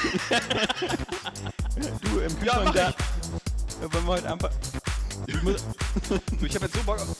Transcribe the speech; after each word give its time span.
Du 2.02 2.18
im 2.20 2.38
Kühlschrank 2.38 2.64
mach 2.64 2.74
da. 2.74 2.94
Wollen 3.80 4.04
wir 4.04 4.06
heute 4.06 4.32
einfach. 4.32 4.50
Ich 5.26 5.42
muss, 5.42 5.56
ich 6.42 6.54
habe 6.54 6.66
jetzt 6.66 6.76
so 6.76 6.82
Bock 6.82 7.00
auf. 7.00 7.08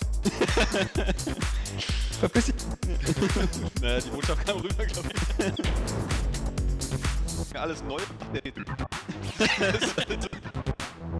verpiss 2.21 2.45
dich. 2.47 2.55
Naja, 3.81 4.01
die 4.01 4.11
Botschaft 4.11 4.47
kam 4.47 4.59
rüber, 4.59 4.85
glaube 4.85 5.09
ich. 7.49 7.57
Alles 7.57 7.83
neu. 7.83 8.01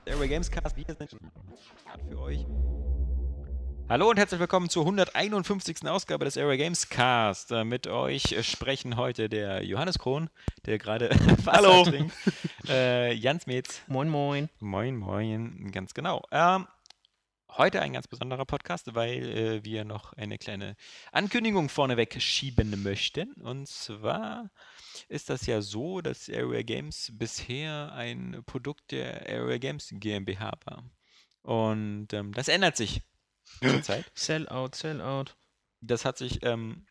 Airway 0.05 0.29
Games 0.29 0.51
Cast. 0.51 0.77
Wir 0.77 0.85
sind 0.87 1.17
für 2.09 2.19
euch. 2.19 2.45
Hallo 3.91 4.09
und 4.09 4.19
herzlich 4.19 4.39
willkommen 4.39 4.69
zur 4.69 4.85
151. 4.85 5.85
Ausgabe 5.89 6.25
des 6.25 6.37
Airway 6.37 6.57
Games 6.57 6.91
Cast. 6.91 7.51
Äh, 7.51 7.65
Mit 7.65 7.89
euch 7.89 8.31
äh, 8.31 8.45
sprechen 8.45 8.97
heute 8.97 9.29
der 9.29 9.65
Johannes 9.65 9.99
Krohn, 9.99 10.31
der 10.65 10.79
gerade 10.79 11.11
Hallo. 11.47 11.83
trinkt. 11.83 12.15
Äh, 12.69 13.13
Jans 13.15 13.49
Metz. 13.49 13.83
Moin, 13.89 14.09
moin. 14.09 14.49
Moin, 14.61 14.95
moin, 14.95 15.73
ganz 15.73 15.93
genau. 15.93 16.23
Ähm, 16.31 16.69
heute 17.49 17.83
ein 17.83 17.93
ganz 17.93 18.07
besonderer 18.07 18.45
Podcast, 18.45 18.95
weil 18.95 19.25
äh, 19.25 19.65
wir 19.65 19.85
noch 19.85 20.13
eine 20.13 20.39
kleine 20.39 20.77
Ankündigung 21.11 21.69
vorneweg 21.69 22.23
schieben 22.23 22.85
möchten. 22.85 23.33
Und 23.43 23.67
zwar 23.67 24.51
ist 25.09 25.31
das 25.31 25.47
ja 25.47 25.63
so, 25.63 26.01
dass 26.01 26.31
Area 26.31 26.63
Games 26.63 27.11
bisher 27.15 27.93
ein 27.93 28.41
Produkt 28.47 28.93
der 28.93 29.29
Area 29.29 29.59
Games 29.59 29.89
GmbH 29.91 30.53
war. 30.65 30.85
Und 31.43 32.13
ähm, 32.13 32.33
das 32.33 32.47
ändert 32.47 32.77
sich 32.77 33.03
zurzeit. 33.63 34.11
Sellout, 34.15 34.71
Sellout. 34.75 35.37
Das 35.81 36.05
hat 36.05 36.19
sich 36.19 36.43
ähm, 36.43 36.87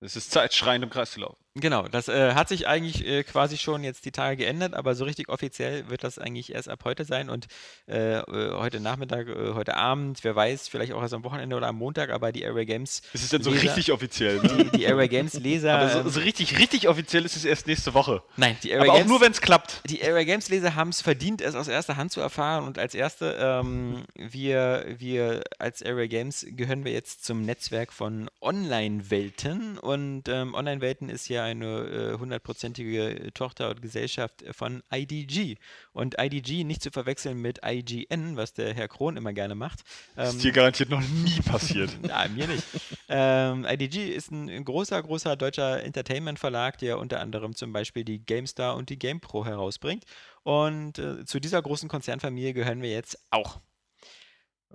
Es 0.00 0.16
ist 0.16 0.30
Zeit, 0.30 0.54
schreiend 0.54 0.84
im 0.84 0.90
Kreis 0.90 1.12
zu 1.12 1.20
laufen. 1.20 1.41
Genau, 1.54 1.86
das 1.86 2.08
äh, 2.08 2.32
hat 2.32 2.48
sich 2.48 2.66
eigentlich 2.66 3.06
äh, 3.06 3.24
quasi 3.24 3.58
schon 3.58 3.84
jetzt 3.84 4.06
die 4.06 4.10
Tage 4.10 4.38
geändert, 4.38 4.72
aber 4.72 4.94
so 4.94 5.04
richtig 5.04 5.28
offiziell 5.28 5.90
wird 5.90 6.02
das 6.02 6.18
eigentlich 6.18 6.54
erst 6.54 6.70
ab 6.70 6.80
heute 6.84 7.04
sein 7.04 7.28
und 7.28 7.46
äh, 7.86 8.20
äh, 8.20 8.22
heute 8.54 8.80
Nachmittag, 8.80 9.28
äh, 9.28 9.52
heute 9.52 9.76
Abend, 9.76 10.24
wer 10.24 10.34
weiß, 10.34 10.68
vielleicht 10.68 10.92
auch 10.92 11.02
erst 11.02 11.12
am 11.12 11.24
Wochenende 11.24 11.54
oder 11.54 11.66
am 11.68 11.76
Montag, 11.76 12.08
aber 12.08 12.32
die 12.32 12.40
Airway 12.40 12.64
Games, 12.64 13.02
Es 13.12 13.22
ist 13.22 13.34
dann 13.34 13.42
so 13.42 13.50
Leser- 13.50 13.64
richtig 13.64 13.92
offiziell. 13.92 14.40
Ne? 14.40 14.64
die, 14.72 14.78
die 14.78 14.82
Airway 14.84 15.08
Games 15.08 15.34
Leser, 15.34 15.74
Aber 15.78 16.04
so, 16.04 16.08
so 16.08 16.20
richtig, 16.20 16.58
richtig 16.58 16.88
offiziell 16.88 17.24
ist 17.26 17.36
es 17.36 17.44
erst 17.44 17.66
nächste 17.66 17.92
Woche. 17.92 18.22
nein, 18.38 18.56
die 18.62 18.70
Airway 18.70 18.84
Aber 18.88 18.92
auch 18.94 18.96
Games, 19.00 19.10
nur, 19.10 19.20
wenn 19.20 19.32
es 19.32 19.42
klappt. 19.42 19.82
die 19.90 20.00
Airway 20.00 20.24
Games 20.24 20.48
Leser 20.48 20.74
haben 20.74 20.88
es 20.88 21.02
verdient, 21.02 21.42
es 21.42 21.54
aus 21.54 21.68
erster 21.68 21.98
Hand 21.98 22.12
zu 22.12 22.22
erfahren 22.22 22.64
und 22.66 22.78
als 22.78 22.94
erste, 22.94 23.36
ähm, 23.38 24.04
wir, 24.16 24.86
wir 24.98 25.42
als 25.58 25.82
Airway 25.82 26.08
Games 26.08 26.46
gehören 26.48 26.86
wir 26.86 26.92
jetzt 26.92 27.26
zum 27.26 27.42
Netzwerk 27.42 27.92
von 27.92 28.30
Online-Welten 28.40 29.76
und 29.78 30.28
ähm, 30.28 30.54
Online-Welten 30.54 31.10
ist 31.10 31.28
ja 31.28 31.41
eine 31.42 32.12
äh, 32.14 32.18
hundertprozentige 32.18 33.30
Tochter 33.34 33.70
und 33.70 33.82
Gesellschaft 33.82 34.44
von 34.52 34.82
IDG 34.92 35.56
und 35.92 36.16
IDG 36.18 36.64
nicht 36.64 36.82
zu 36.82 36.90
verwechseln 36.90 37.38
mit 37.40 37.60
IGN, 37.64 38.36
was 38.36 38.52
der 38.52 38.74
Herr 38.74 38.88
Krohn 38.88 39.16
immer 39.16 39.32
gerne 39.32 39.54
macht. 39.54 39.80
Das 40.16 40.30
Ähm, 40.30 40.36
ist 40.36 40.44
dir 40.44 40.52
garantiert 40.52 40.90
noch 40.90 41.00
nie 41.00 41.40
passiert. 41.44 41.90
na, 42.02 42.26
mir 42.28 42.46
nicht. 42.48 42.64
ähm, 43.08 43.66
IDG 43.68 44.08
ist 44.14 44.30
ein, 44.30 44.48
ein 44.48 44.64
großer, 44.64 45.02
großer 45.02 45.36
deutscher 45.36 45.82
Entertainment-Verlag, 45.82 46.78
der 46.78 46.98
unter 46.98 47.20
anderem 47.20 47.54
zum 47.54 47.72
Beispiel 47.72 48.04
die 48.04 48.24
GameStar 48.24 48.76
und 48.76 48.88
die 48.90 48.98
GamePro 48.98 49.44
herausbringt. 49.44 50.04
Und 50.42 50.98
äh, 50.98 51.24
zu 51.24 51.40
dieser 51.40 51.62
großen 51.62 51.88
Konzernfamilie 51.88 52.52
gehören 52.54 52.82
wir 52.82 52.90
jetzt 52.90 53.18
auch. 53.30 53.60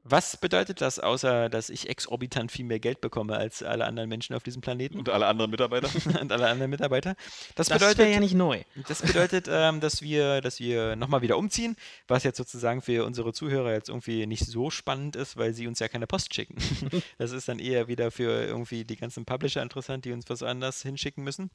Was 0.03 0.38
bedeutet 0.38 0.81
das, 0.81 1.00
außer 1.00 1.50
dass 1.50 1.69
ich 1.69 1.90
exorbitant 1.90 2.52
viel 2.52 2.66
mehr 2.66 2.80
Geld 2.80 3.02
bekomme 3.02 3.35
als 3.35 3.63
alle 3.63 3.85
anderen 3.85 4.09
Menschen 4.09 4.35
auf 4.35 4.44
diesem 4.44 4.62
Planeten 4.62 4.97
Und 4.97 5.09
alle 5.09 5.28
anderen 5.28 5.52
Mitarbeiter. 5.52 5.90
und 6.22 6.31
alle 6.31 6.47
anderen 6.47 6.69
Mitarbeiter? 6.69 7.16
Das, 7.56 7.68
Das 7.68 7.80
bedeutet, 7.80 7.97
wäre 8.00 8.12
ja 8.12 8.19
nicht 8.19 8.35
neu. 8.35 8.63
das 8.88 9.02
bedeutet, 9.02 9.47
ähm, 9.50 9.80
dass 9.80 10.02
wir, 10.02 10.41
dass 10.41 10.59
wir 10.59 10.96
nochmal 10.96 11.22
wieder 11.22 11.38
umziehen, 11.38 11.75
was 12.08 12.24
jetzt 12.24 12.38
sozusagen 12.38 12.81
für 12.81 13.06
unsere 13.06 13.34
Zuhörer 13.34 13.74
jetzt 13.74 13.90
irgendwie 13.90 14.25
nicht 14.25 14.46
so 14.46 14.69
spannend 14.69 15.16
ist, 15.16 15.38
weil 15.38 15.53
sie 15.53 15.68
uns 15.68 15.80
ja 15.80 15.88
keine 15.88 16.08
Post 16.08 16.34
schicken. 16.34 16.56
das 17.18 17.31
ist 17.31 17.47
dann 17.47 17.59
eher 17.59 17.88
wieder 17.88 18.12
für 18.12 18.44
irgendwie 18.44 18.85
die 18.85 18.96
ganzen 18.96 19.25
Publisher 19.25 19.62
interessant, 19.62 20.06
die 20.06 20.12
uns 20.12 20.29
was 20.29 20.44
anders 20.44 20.81
hinschicken 20.81 21.24
müssen. 21.24 21.52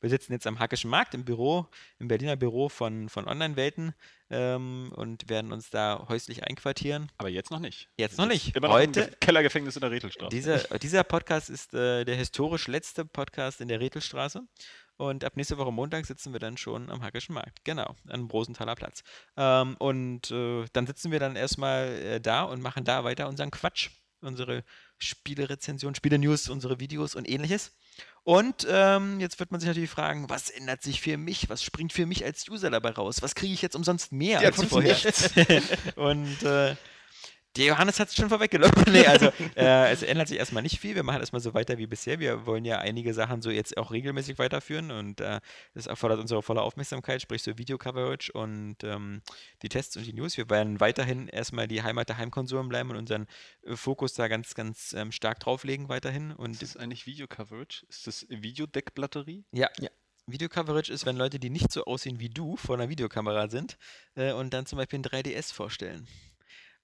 Wir 0.00 0.10
sitzen 0.10 0.32
jetzt 0.32 0.46
am 0.46 0.58
Hackischen 0.58 0.90
Markt 0.90 1.14
im 1.14 1.24
Büro, 1.24 1.66
im 1.98 2.08
Berliner 2.08 2.36
Büro 2.36 2.68
von, 2.68 3.08
von 3.08 3.26
Online-Welten 3.26 3.94
ähm, 4.30 4.92
und 4.94 5.28
werden 5.28 5.52
uns 5.52 5.70
da 5.70 6.06
häuslich 6.08 6.44
einquartieren. 6.44 7.10
Aber 7.18 7.28
jetzt 7.28 7.50
noch 7.50 7.60
nicht. 7.60 7.88
Jetzt 7.96 8.18
noch 8.18 8.26
nicht. 8.26 8.56
Immer 8.56 8.68
noch 8.68 8.74
Heute, 8.74 9.10
Kellergefängnis 9.20 9.76
in 9.76 9.80
der 9.80 9.90
Rethelstraße. 9.90 10.30
dieser, 10.30 10.58
dieser 10.78 11.04
Podcast 11.04 11.50
ist 11.50 11.74
äh, 11.74 12.04
der 12.04 12.16
historisch 12.16 12.66
letzte 12.66 13.04
Podcast 13.04 13.60
in 13.60 13.68
der 13.68 13.80
Rethelstraße. 13.80 14.42
Und 14.98 15.24
ab 15.24 15.36
nächste 15.36 15.58
Woche 15.58 15.72
Montag 15.72 16.06
sitzen 16.06 16.32
wir 16.32 16.40
dann 16.40 16.56
schon 16.56 16.90
am 16.90 17.02
Hackischen 17.02 17.34
Markt. 17.34 17.64
Genau, 17.64 17.94
am 18.08 18.30
Rosenthaler 18.30 18.74
Platz. 18.74 19.02
Ähm, 19.36 19.76
und 19.78 20.30
äh, 20.30 20.64
dann 20.72 20.86
sitzen 20.86 21.12
wir 21.12 21.20
dann 21.20 21.36
erstmal 21.36 21.88
äh, 21.88 22.20
da 22.20 22.44
und 22.44 22.62
machen 22.62 22.84
da 22.84 23.04
weiter 23.04 23.28
unseren 23.28 23.50
Quatsch. 23.50 23.90
Unsere 24.22 24.64
Spielerezension, 24.98 25.94
Spiele-News, 25.94 26.48
unsere 26.48 26.80
Videos 26.80 27.14
und 27.14 27.28
ähnliches. 27.28 27.76
Und 28.24 28.66
ähm, 28.68 29.20
jetzt 29.20 29.38
wird 29.38 29.52
man 29.52 29.60
sich 29.60 29.68
natürlich 29.68 29.88
fragen, 29.90 30.28
was 30.28 30.50
ändert 30.50 30.82
sich 30.82 31.00
für 31.00 31.16
mich? 31.16 31.48
Was 31.48 31.62
springt 31.62 31.92
für 31.92 32.06
mich 32.06 32.24
als 32.24 32.48
User 32.48 32.70
dabei 32.70 32.90
raus? 32.90 33.22
Was 33.22 33.36
kriege 33.36 33.54
ich 33.54 33.62
jetzt 33.62 33.76
umsonst 33.76 34.10
mehr 34.10 34.40
Ja, 34.42 34.48
als 34.48 34.64
vorher? 34.64 34.96
und 35.94 36.42
äh, 36.42 36.74
der 37.56 37.66
Johannes 37.66 37.98
hat 37.98 38.08
es 38.08 38.14
schon 38.14 38.28
vorweggenommen. 38.28 38.74
nee, 38.92 39.06
also 39.06 39.26
äh, 39.56 39.90
es 39.92 40.02
ändert 40.02 40.28
sich 40.28 40.38
erstmal 40.38 40.62
nicht 40.62 40.78
viel. 40.78 40.94
Wir 40.94 41.02
machen 41.02 41.20
erstmal 41.20 41.40
so 41.40 41.54
weiter 41.54 41.78
wie 41.78 41.86
bisher. 41.86 42.20
Wir 42.20 42.46
wollen 42.46 42.64
ja 42.64 42.78
einige 42.78 43.14
Sachen 43.14 43.42
so 43.42 43.50
jetzt 43.50 43.76
auch 43.76 43.90
regelmäßig 43.90 44.38
weiterführen 44.38 44.90
und 44.90 45.20
äh, 45.20 45.40
das 45.74 45.86
erfordert 45.86 46.20
unsere 46.20 46.42
volle 46.42 46.62
Aufmerksamkeit, 46.62 47.22
sprich 47.22 47.42
so 47.42 47.56
Video-Coverage 47.58 48.32
und 48.32 48.76
ähm, 48.84 49.22
die 49.62 49.68
Tests 49.68 49.96
und 49.96 50.06
die 50.06 50.12
News. 50.12 50.36
Wir 50.36 50.48
werden 50.50 50.80
weiterhin 50.80 51.28
erstmal 51.28 51.68
die 51.68 51.82
Heimat 51.82 52.08
der 52.08 52.18
Heimkonsolen 52.18 52.68
bleiben 52.68 52.90
und 52.90 52.96
unseren 52.96 53.26
äh, 53.64 53.76
Fokus 53.76 54.14
da 54.14 54.28
ganz, 54.28 54.54
ganz 54.54 54.92
ähm, 54.92 55.12
stark 55.12 55.40
drauflegen 55.40 55.88
weiterhin. 55.88 56.32
Und 56.32 56.52
ist 56.52 56.62
das 56.62 56.76
eigentlich 56.76 57.06
Video-Coverage? 57.06 57.86
Ist 57.88 58.06
das 58.06 58.26
Videodeckbatterie? 58.28 59.44
ja, 59.52 59.68
ja. 59.80 59.88
Video-Coverage 60.28 60.92
ist, 60.92 61.06
wenn 61.06 61.16
Leute, 61.16 61.38
die 61.38 61.50
nicht 61.50 61.70
so 61.70 61.84
aussehen 61.84 62.18
wie 62.18 62.28
du, 62.28 62.56
vor 62.56 62.74
einer 62.74 62.88
Videokamera 62.88 63.48
sind 63.48 63.78
äh, 64.16 64.32
und 64.32 64.52
dann 64.52 64.66
zum 64.66 64.76
Beispiel 64.78 64.98
ein 64.98 65.04
3DS 65.04 65.52
vorstellen. 65.52 66.08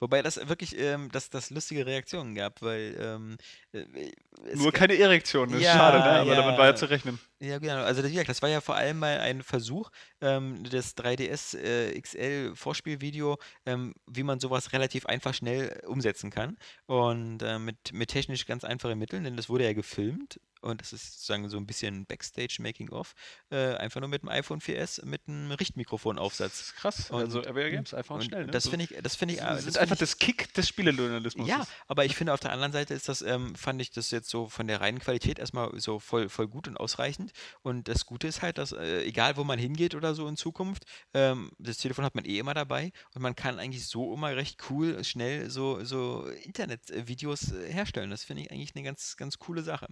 Wobei 0.02 0.20
das 0.20 0.48
wirklich, 0.48 0.76
ähm, 0.80 1.12
dass 1.12 1.30
das 1.30 1.50
lustige 1.50 1.86
Reaktionen 1.86 2.34
gab, 2.34 2.60
weil 2.60 2.96
ähm, 2.98 3.36
äh, 3.70 4.10
es 4.46 4.58
Nur 4.58 4.72
keine 4.72 4.98
Erektion, 4.98 5.50
ist 5.50 5.62
Ja, 5.62 5.74
schade, 5.74 5.98
ne? 5.98 6.04
aber 6.04 6.30
ja. 6.30 6.34
damit 6.42 6.58
war 6.58 6.66
ja 6.66 6.74
zu 6.74 6.90
rechnen. 6.90 7.20
Ja, 7.38 7.60
genau. 7.60 7.84
Also 7.84 8.02
das, 8.02 8.10
wie 8.10 8.14
gesagt, 8.14 8.28
das 8.28 8.42
war 8.42 8.48
ja 8.48 8.60
vor 8.60 8.74
allem 8.74 8.98
mal 8.98 9.20
ein 9.20 9.44
Versuch, 9.44 9.92
ähm, 10.20 10.64
das 10.64 10.96
3DS 10.96 11.56
äh, 11.56 12.00
XL 12.00 12.56
Vorspielvideo, 12.56 13.38
ähm, 13.64 13.94
wie 14.10 14.24
man 14.24 14.40
sowas 14.40 14.72
relativ 14.72 15.06
einfach 15.06 15.34
schnell 15.34 15.80
umsetzen 15.86 16.30
kann. 16.30 16.58
Und 16.86 17.44
äh, 17.44 17.60
mit, 17.60 17.92
mit 17.92 18.10
technisch 18.10 18.44
ganz 18.44 18.64
einfachen 18.64 18.98
Mitteln, 18.98 19.22
denn 19.22 19.36
das 19.36 19.48
wurde 19.48 19.62
ja 19.62 19.72
gefilmt. 19.72 20.40
Und 20.62 20.80
das 20.80 20.92
ist 20.92 21.12
sozusagen 21.12 21.48
so 21.48 21.56
ein 21.58 21.66
bisschen 21.66 22.06
Backstage-Making-of. 22.06 23.14
Äh, 23.50 23.74
einfach 23.74 24.00
nur 24.00 24.08
mit 24.08 24.22
dem 24.22 24.28
iPhone 24.28 24.60
4S 24.60 25.04
mit 25.04 25.22
einem 25.28 25.50
Das 25.50 25.60
Richtmikrofonaufsatz. 25.60 26.60
ist 26.60 26.76
krass. 26.76 27.10
Und- 27.10 27.20
also 27.20 27.44
Area 27.44 27.68
Games 27.70 27.92
einfach 27.94 28.14
und 28.14 28.24
schnell. 28.24 28.46
Ne? 28.46 28.50
das 28.52 28.68
finde 28.68 28.84
ich, 28.86 28.94
das 29.02 29.14
finde 29.16 29.34
ich, 29.34 29.40
das 29.40 29.58
ist 29.60 29.66
das 29.68 29.76
einfach 29.76 29.96
finde 29.98 30.04
ich 30.04 30.10
das 30.10 30.18
Kick 30.18 30.54
des 30.54 30.68
Spielejournalismus. 30.68 31.48
ja, 31.48 31.66
aber 31.88 32.04
ich 32.04 32.16
finde 32.16 32.32
auf 32.32 32.40
der 32.40 32.52
anderen 32.52 32.72
Seite 32.72 32.94
ist 32.94 33.08
das, 33.08 33.22
ähm, 33.22 33.54
fand 33.54 33.80
ich 33.82 33.90
das 33.90 34.10
jetzt 34.10 34.28
so 34.30 34.48
von 34.48 34.66
der 34.66 34.80
reinen 34.80 34.98
Qualität 35.00 35.38
erstmal 35.38 35.78
so 35.80 35.98
voll, 35.98 36.28
voll 36.28 36.48
gut 36.48 36.68
und 36.68 36.76
ausreichend. 36.78 37.32
Und 37.62 37.88
das 37.88 38.06
Gute 38.06 38.26
ist 38.28 38.42
halt, 38.42 38.58
dass 38.58 38.72
äh, 38.72 39.02
egal 39.04 39.36
wo 39.36 39.44
man 39.44 39.58
hingeht 39.58 39.94
oder 39.94 40.14
so 40.14 40.26
in 40.28 40.36
Zukunft, 40.36 40.84
ähm, 41.14 41.50
das 41.58 41.78
Telefon 41.78 42.04
hat 42.04 42.14
man 42.14 42.24
eh 42.24 42.38
immer 42.38 42.54
dabei 42.54 42.92
und 43.14 43.22
man 43.22 43.34
kann 43.34 43.58
eigentlich 43.58 43.86
so 43.86 44.14
immer 44.14 44.34
recht 44.36 44.58
cool, 44.70 45.02
schnell 45.04 45.50
so, 45.50 45.84
so 45.84 46.26
Internetvideos 46.42 47.52
äh, 47.52 47.72
herstellen. 47.72 48.10
Das 48.10 48.24
finde 48.24 48.42
ich 48.42 48.50
eigentlich 48.52 48.74
eine 48.74 48.84
ganz, 48.84 49.16
ganz 49.16 49.38
coole 49.38 49.62
Sache. 49.62 49.88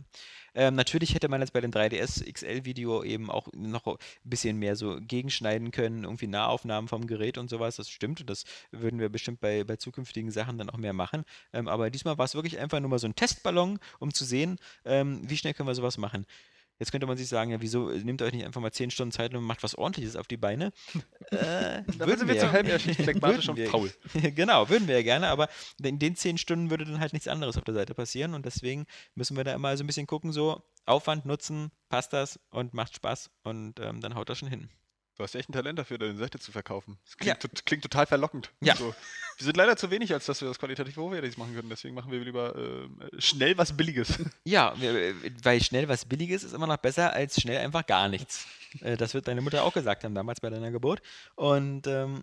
Ähm, 0.60 0.74
natürlich 0.74 1.14
hätte 1.14 1.30
man 1.30 1.40
jetzt 1.40 1.54
bei 1.54 1.62
dem 1.62 1.70
3DS 1.70 2.30
XL-Video 2.30 3.02
eben 3.02 3.30
auch 3.30 3.48
noch 3.54 3.86
ein 3.86 3.96
bisschen 4.24 4.58
mehr 4.58 4.76
so 4.76 4.98
gegenschneiden 5.00 5.70
können, 5.70 6.04
irgendwie 6.04 6.26
Nahaufnahmen 6.26 6.86
vom 6.86 7.06
Gerät 7.06 7.38
und 7.38 7.48
sowas. 7.48 7.76
Das 7.76 7.88
stimmt 7.88 8.28
das 8.28 8.44
würden 8.70 9.00
wir 9.00 9.08
bestimmt 9.08 9.40
bei, 9.40 9.64
bei 9.64 9.76
zukünftigen 9.76 10.30
Sachen 10.30 10.58
dann 10.58 10.68
auch 10.68 10.76
mehr 10.76 10.92
machen. 10.92 11.24
Ähm, 11.54 11.66
aber 11.66 11.88
diesmal 11.88 12.18
war 12.18 12.26
es 12.26 12.34
wirklich 12.34 12.58
einfach 12.58 12.78
nur 12.78 12.90
mal 12.90 12.98
so 12.98 13.06
ein 13.06 13.14
Testballon, 13.14 13.78
um 14.00 14.12
zu 14.12 14.26
sehen, 14.26 14.58
ähm, 14.84 15.22
wie 15.30 15.38
schnell 15.38 15.54
können 15.54 15.66
wir 15.66 15.74
sowas 15.74 15.96
machen. 15.96 16.26
Jetzt 16.80 16.92
könnte 16.92 17.06
man 17.06 17.18
sich 17.18 17.28
sagen, 17.28 17.50
ja, 17.50 17.60
wieso 17.60 17.90
nehmt 17.90 18.22
ihr 18.22 18.24
euch 18.24 18.32
nicht 18.32 18.46
einfach 18.46 18.62
mal 18.62 18.72
10 18.72 18.90
Stunden 18.90 19.12
Zeit 19.12 19.34
und 19.34 19.44
macht 19.44 19.62
was 19.62 19.74
ordentliches 19.74 20.16
auf 20.16 20.26
die 20.26 20.38
Beine? 20.38 20.72
äh, 21.30 21.82
würden 21.98 22.26
wir 22.26 22.38
zum 22.38 22.52
halben 22.52 22.70
Jahr 22.70 22.78
phlegmatisch 22.78 23.50
und 23.50 23.60
faul. 23.68 23.92
genau, 24.34 24.68
würden 24.70 24.88
wir 24.88 24.96
ja 24.96 25.02
gerne, 25.02 25.28
aber 25.28 25.48
in 25.82 25.98
den 25.98 26.16
10 26.16 26.38
Stunden 26.38 26.70
würde 26.70 26.86
dann 26.86 26.98
halt 26.98 27.12
nichts 27.12 27.28
anderes 27.28 27.58
auf 27.58 27.64
der 27.64 27.74
Seite 27.74 27.94
passieren 27.94 28.32
und 28.32 28.46
deswegen 28.46 28.86
müssen 29.14 29.36
wir 29.36 29.44
da 29.44 29.54
immer 29.54 29.76
so 29.76 29.84
ein 29.84 29.86
bisschen 29.86 30.06
gucken, 30.06 30.32
so 30.32 30.62
Aufwand, 30.86 31.26
Nutzen, 31.26 31.70
passt 31.90 32.14
das 32.14 32.40
und 32.50 32.72
macht 32.72 32.94
Spaß 32.96 33.30
und 33.44 33.78
ähm, 33.78 34.00
dann 34.00 34.14
haut 34.14 34.30
das 34.30 34.38
schon 34.38 34.48
hin. 34.48 34.70
Du 35.20 35.24
hast 35.24 35.34
echt 35.34 35.50
ein 35.50 35.52
Talent 35.52 35.78
dafür, 35.78 35.98
deine 35.98 36.16
Seite 36.16 36.38
zu 36.38 36.50
verkaufen. 36.50 36.96
Das 37.04 37.18
klingt, 37.18 37.44
ja. 37.44 37.50
klingt 37.66 37.82
total 37.82 38.06
verlockend. 38.06 38.50
Ja. 38.62 38.74
So. 38.74 38.94
Wir 39.36 39.44
sind 39.44 39.54
leider 39.54 39.76
zu 39.76 39.90
wenig, 39.90 40.14
als 40.14 40.24
dass 40.24 40.40
wir 40.40 40.48
das 40.48 40.58
qualitativ 40.58 40.96
hochwertig 40.96 41.36
machen 41.36 41.54
können. 41.54 41.68
Deswegen 41.68 41.94
machen 41.94 42.10
wir 42.10 42.20
lieber 42.20 42.56
äh, 42.56 43.20
schnell 43.20 43.58
was 43.58 43.76
Billiges. 43.76 44.18
Ja, 44.44 44.74
weil 45.42 45.62
schnell 45.62 45.90
was 45.90 46.06
Billiges 46.06 46.42
ist 46.42 46.54
immer 46.54 46.66
noch 46.66 46.78
besser 46.78 47.12
als 47.12 47.38
schnell 47.38 47.58
einfach 47.58 47.84
gar 47.84 48.08
nichts. 48.08 48.46
Äh, 48.80 48.96
das 48.96 49.12
wird 49.12 49.28
deine 49.28 49.42
Mutter 49.42 49.62
auch 49.62 49.74
gesagt 49.74 50.04
haben 50.04 50.14
damals 50.14 50.40
bei 50.40 50.48
deiner 50.48 50.70
Geburt. 50.70 51.02
Und 51.34 51.86
ähm, 51.86 52.22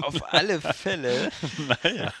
auf 0.00 0.32
alle 0.32 0.60
Fälle. 0.60 1.32
naja. 1.82 2.14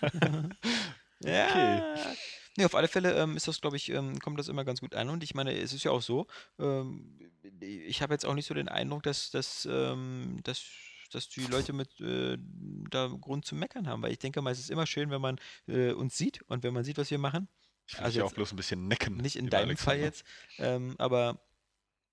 ja. 1.20 1.46
Okay. 1.46 2.16
Nee, 2.58 2.64
auf 2.64 2.74
alle 2.74 2.88
Fälle 2.88 3.14
ähm, 3.14 3.36
ist 3.36 3.46
das, 3.46 3.60
glaube 3.60 3.76
ich, 3.76 3.88
ähm, 3.90 4.18
kommt 4.18 4.36
das 4.36 4.48
immer 4.48 4.64
ganz 4.64 4.80
gut 4.80 4.96
an. 4.96 5.10
Und 5.10 5.22
ich 5.22 5.32
meine, 5.32 5.56
es 5.56 5.72
ist 5.72 5.84
ja 5.84 5.92
auch 5.92 6.02
so, 6.02 6.26
ähm, 6.58 7.16
ich 7.60 8.02
habe 8.02 8.12
jetzt 8.12 8.26
auch 8.26 8.34
nicht 8.34 8.46
so 8.46 8.54
den 8.54 8.68
Eindruck, 8.68 9.04
dass, 9.04 9.30
dass, 9.30 9.64
ähm, 9.70 10.40
dass, 10.42 10.64
dass 11.12 11.28
die 11.28 11.46
Leute 11.46 11.72
mit 11.72 12.00
äh, 12.00 12.36
da 12.90 13.06
Grund 13.06 13.44
zum 13.44 13.60
Meckern 13.60 13.86
haben. 13.86 14.02
Weil 14.02 14.10
ich 14.10 14.18
denke 14.18 14.42
mal, 14.42 14.50
es 14.50 14.58
ist 14.58 14.72
immer 14.72 14.88
schön, 14.88 15.10
wenn 15.10 15.20
man 15.20 15.36
äh, 15.68 15.92
uns 15.92 16.18
sieht 16.18 16.42
und 16.48 16.64
wenn 16.64 16.74
man 16.74 16.82
sieht, 16.82 16.98
was 16.98 17.12
wir 17.12 17.18
machen. 17.18 17.46
Ich 17.86 17.96
will 17.96 18.04
also 18.04 18.18
ja 18.18 18.24
auch 18.24 18.32
bloß 18.32 18.52
ein 18.52 18.56
bisschen 18.56 18.88
necken. 18.88 19.18
Nicht 19.18 19.36
in 19.36 19.50
deinem 19.50 19.68
Alexander. 19.68 19.92
Fall 19.92 20.04
jetzt, 20.04 20.24
ähm, 20.58 20.96
aber 20.98 21.40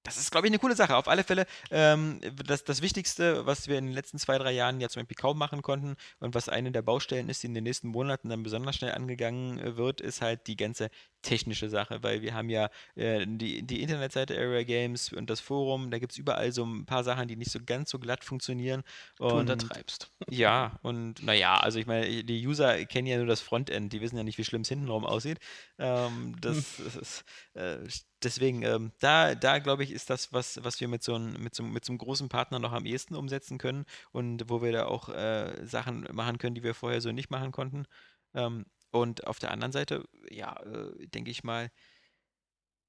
das 0.05 0.17
ist, 0.17 0.31
glaube 0.31 0.47
ich, 0.47 0.51
eine 0.51 0.59
coole 0.59 0.75
Sache. 0.75 0.95
Auf 0.95 1.07
alle 1.07 1.23
Fälle 1.23 1.45
ähm, 1.71 2.21
das, 2.45 2.63
das 2.63 2.81
Wichtigste, 2.81 3.45
was 3.45 3.67
wir 3.67 3.77
in 3.77 3.85
den 3.85 3.93
letzten 3.93 4.19
zwei, 4.19 4.37
drei 4.37 4.51
Jahren 4.51 4.79
ja 4.79 4.87
zum 4.87 5.05
kaum 5.15 5.37
machen 5.37 5.61
konnten 5.61 5.95
und 6.19 6.35
was 6.35 6.47
eine 6.47 6.71
der 6.71 6.81
Baustellen 6.81 7.29
ist, 7.29 7.43
die 7.43 7.47
in 7.47 7.53
den 7.53 7.63
nächsten 7.63 7.89
Monaten 7.89 8.29
dann 8.29 8.43
besonders 8.43 8.75
schnell 8.75 8.93
angegangen 8.93 9.59
äh, 9.59 9.77
wird, 9.77 10.01
ist 10.01 10.21
halt 10.21 10.47
die 10.47 10.55
ganze 10.55 10.89
technische 11.25 11.69
Sache, 11.69 12.01
weil 12.03 12.21
wir 12.21 12.33
haben 12.33 12.49
ja 12.49 12.69
äh, 12.95 13.25
die, 13.27 13.63
die 13.63 13.81
Internetseite 13.81 14.37
Area 14.37 14.63
Games 14.63 15.11
und 15.11 15.29
das 15.29 15.39
Forum, 15.39 15.91
da 15.91 15.99
gibt 15.99 16.13
es 16.13 16.17
überall 16.17 16.51
so 16.51 16.63
ein 16.63 16.85
paar 16.85 17.03
Sachen, 17.03 17.27
die 17.27 17.35
nicht 17.35 17.51
so 17.51 17.59
ganz 17.65 17.89
so 17.89 17.99
glatt 17.99 18.23
funktionieren. 18.23 18.83
Und, 19.19 19.31
du 19.31 19.37
untertreibst. 19.37 20.11
Ja, 20.29 20.79
und 20.83 21.23
naja, 21.23 21.57
also 21.57 21.79
ich 21.79 21.87
meine, 21.87 22.23
die 22.23 22.47
User 22.47 22.85
kennen 22.85 23.07
ja 23.07 23.17
nur 23.17 23.25
das 23.25 23.41
Frontend, 23.41 23.91
die 23.91 24.01
wissen 24.01 24.17
ja 24.17 24.23
nicht, 24.23 24.37
wie 24.37 24.43
schlimm 24.43 24.61
es 24.61 24.69
hintenrum 24.69 25.05
aussieht. 25.05 25.39
Ähm, 25.79 26.35
das, 26.39 26.77
das 26.83 26.95
ist, 26.95 27.25
äh, 27.55 27.77
deswegen, 28.23 28.61
ähm, 28.63 28.91
da, 28.99 29.35
da 29.35 29.59
glaube 29.59 29.83
ich, 29.83 29.91
ist 29.91 30.09
das, 30.09 30.31
was, 30.31 30.63
was 30.63 30.79
wir 30.79 30.87
mit 30.87 31.03
so, 31.03 31.15
ein, 31.15 31.33
mit, 31.41 31.55
so, 31.55 31.63
mit 31.63 31.83
so 31.83 31.91
einem 31.91 31.97
großen 31.97 32.29
Partner 32.29 32.59
noch 32.59 32.71
am 32.71 32.85
ehesten 32.85 33.15
umsetzen 33.15 33.57
können 33.57 33.85
und 34.11 34.49
wo 34.49 34.61
wir 34.61 34.71
da 34.71 34.85
auch 34.85 35.09
äh, 35.09 35.65
Sachen 35.65 36.07
machen 36.11 36.37
können, 36.37 36.55
die 36.55 36.63
wir 36.63 36.75
vorher 36.75 37.01
so 37.01 37.11
nicht 37.11 37.31
machen 37.31 37.51
konnten. 37.51 37.85
Ähm, 38.33 38.65
und 38.91 39.27
auf 39.27 39.39
der 39.39 39.51
anderen 39.51 39.73
Seite, 39.73 40.05
ja, 40.29 40.59
äh, 40.63 41.07
denke 41.07 41.31
ich 41.31 41.43
mal, 41.43 41.71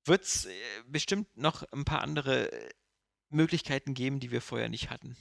wird 0.04 0.24
es 0.24 0.46
äh, 0.46 0.52
bestimmt 0.86 1.36
noch 1.36 1.62
ein 1.72 1.84
paar 1.84 2.02
andere 2.02 2.52
äh, 2.52 2.70
Möglichkeiten 3.28 3.94
geben, 3.94 4.20
die 4.20 4.30
wir 4.30 4.40
vorher 4.40 4.68
nicht 4.68 4.90
hatten. 4.90 5.16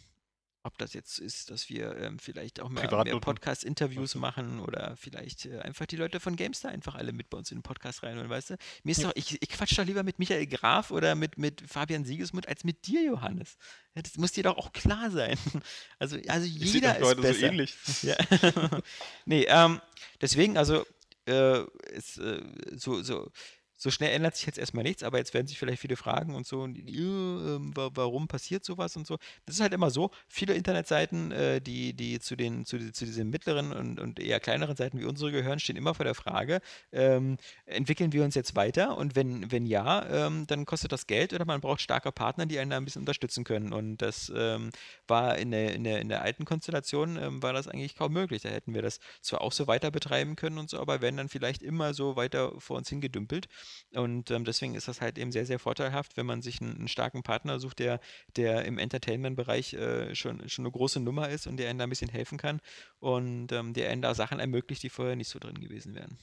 Ob 0.66 0.80
das 0.80 0.94
jetzt 0.94 1.20
ist, 1.20 1.52
dass 1.52 1.70
wir 1.70 1.96
ähm, 1.96 2.18
vielleicht 2.18 2.60
auch 2.60 2.70
mehr, 2.70 2.90
mehr 3.04 3.20
Podcast-Interviews 3.20 4.16
machen 4.16 4.60
oder 4.60 4.96
vielleicht 4.98 5.46
äh, 5.46 5.60
einfach 5.60 5.86
die 5.86 5.96
Leute 5.96 6.20
von 6.20 6.36
GameStar 6.36 6.72
einfach 6.72 6.96
alle 6.96 7.14
mit 7.14 7.30
bei 7.30 7.38
uns 7.38 7.52
in 7.52 7.60
den 7.60 7.62
Podcast 7.62 8.02
reinholen, 8.02 8.32
weißt 8.32 8.50
du? 8.50 8.56
Mir 8.82 8.92
ist 8.92 9.04
ja. 9.04 9.10
doch, 9.10 9.16
ich, 9.16 9.40
ich 9.40 9.50
quatsch 9.50 9.78
doch 9.78 9.86
lieber 9.86 10.02
mit 10.02 10.18
Michael 10.18 10.48
Graf 10.48 10.90
oder 10.90 11.14
mit, 11.14 11.38
mit 11.38 11.62
Fabian 11.62 12.04
Siegesmund 12.04 12.48
als 12.48 12.64
mit 12.64 12.88
dir, 12.88 13.04
Johannes. 13.04 13.58
Ja, 13.94 14.02
das 14.02 14.18
muss 14.18 14.32
dir 14.32 14.42
doch 14.44 14.58
auch 14.58 14.74
klar 14.74 15.12
sein. 15.12 15.38
Also, 16.00 16.18
also 16.28 16.48
jeder 16.48 16.98
ist 16.98 17.22
besser. 17.22 17.34
so 17.40 17.46
ähnlich. 17.46 17.76
Ja. 18.02 18.18
nee, 19.26 19.46
ähm, 19.48 19.80
deswegen, 20.20 20.58
also 20.58 20.86
äh, 21.28 21.64
ist, 21.92 22.18
äh, 22.18 22.42
so, 22.78 23.02
so 23.02 23.32
so 23.78 23.92
schnell 23.92 24.12
ändert 24.12 24.36
sich 24.36 24.46
jetzt 24.46 24.58
erstmal 24.58 24.84
nichts, 24.84 25.04
aber 25.04 25.18
jetzt 25.18 25.34
werden 25.34 25.48
sich 25.48 25.60
vielleicht 25.60 25.82
viele 25.82 25.96
fragen 25.96 26.36
und 26.36 26.48
so, 26.48 26.62
und, 26.62 26.78
äh, 26.78 27.60
warum 27.96 28.28
passiert 28.28 28.64
sowas 28.64 28.96
und 28.96 29.06
so. 29.08 29.18
Das 29.46 29.56
ist 29.56 29.62
halt 29.62 29.74
immer 29.74 29.90
so, 29.90 30.12
viele 30.28 30.54
Internetseiten, 30.54 31.32
äh, 31.32 31.62
die, 31.62 31.94
die 31.94 32.20
zu 32.20 32.36
den, 32.36 32.66
zu, 32.66 32.92
zu 32.92 33.06
diesen 33.06 33.30
mittleren 33.30 33.72
und, 33.74 34.00
und 34.00 34.20
eher 34.20 34.40
kleineren 34.40 34.76
Seiten 34.76 35.00
wie 35.00 35.06
unsere 35.06 35.32
gehören, 35.32 35.60
stehen 35.60 35.76
immer 35.76 35.94
vor 35.94 36.06
der 36.06 36.16
Frage, 36.16 36.62
ähm, 36.92 37.38
entwickeln 37.66 38.14
wir 38.14 38.24
uns 38.24 38.36
jetzt 38.36 38.56
weiter? 38.56 38.98
Und 38.98 39.16
wenn, 39.16 39.52
wenn 39.52 39.66
ja, 39.66 40.28
ähm, 40.28 40.48
dann 40.48 40.66
kostet 40.66 40.92
das 40.92 41.08
Geld 41.08 41.34
oder 41.34 41.46
man 41.46 41.62
braucht 41.62 41.82
starke 41.82 42.12
Partner, 42.12 42.46
die 42.46 42.60
einen 42.60 42.72
da 42.72 42.78
ein 42.78 42.86
bisschen 42.86 43.02
unterstützen 43.02 43.44
können. 43.44 43.74
Und 43.74 43.98
das 43.98 44.32
ähm, 44.36 44.72
war 45.08 45.38
in 45.38 45.52
der, 45.52 45.74
in, 45.74 45.84
der, 45.84 46.00
in 46.00 46.10
der 46.10 46.22
alten 46.22 46.46
Konstellation, 46.46 47.18
ähm, 47.18 47.44
war 47.44 47.54
das 47.54 47.68
eigentlich 47.68 47.96
kaum 47.96 48.14
möglich. 48.14 48.42
Da 48.44 48.50
hätten 48.50 48.74
wir 48.74 48.82
das 48.82 49.00
zwar 49.22 49.42
auch 49.42 49.52
so 49.52 49.68
weiter 49.68 49.92
betreiben 49.92 50.36
können 50.36 50.58
und 50.58 50.70
so, 50.70 50.80
aber 50.80 51.02
werden 51.02 51.18
dann 51.18 51.30
vielleicht 51.30 51.62
immer 51.64 51.94
so 51.94 52.16
weiter 52.16 52.54
vor 52.60 52.78
uns 52.78 52.90
hingedümpelt. 52.90 53.48
Und 53.92 54.32
ähm, 54.32 54.46
deswegen 54.46 54.76
ist 54.76 54.88
das 54.88 55.02
halt 55.02 55.18
eben 55.18 55.32
sehr, 55.32 55.46
sehr 55.46 55.60
vorteilhaft, 55.60 56.18
wenn 56.18 56.26
man 56.26 56.42
sich 56.42 56.62
einen, 56.62 56.76
einen 56.76 56.88
starken 56.88 57.24
Partner 57.24 57.60
sucht, 57.60 57.80
der, 57.80 58.00
der 58.36 58.66
im 58.66 58.78
Entertainment-Bereich 58.78 59.74
äh, 59.74 60.16
schon, 60.16 60.48
schon 60.50 60.66
eine 60.66 60.72
große 60.72 61.00
Nummer 61.00 61.30
ist 61.30 61.48
und 61.48 61.58
der 61.58 61.70
einen 61.70 61.80
da 61.80 61.86
ein 61.86 61.90
bisschen 61.90 62.10
helfen 62.10 62.38
kann 62.38 62.62
und 63.00 63.52
ähm, 63.52 63.74
der 63.74 63.90
einen 63.90 64.02
da 64.02 64.14
Sachen 64.14 64.40
ermöglicht, 64.40 64.84
die 64.84 64.90
vorher 64.90 65.16
nicht 65.16 65.30
so 65.30 65.40
drin 65.40 65.60
gewesen 65.60 65.96
wären. 65.96 66.18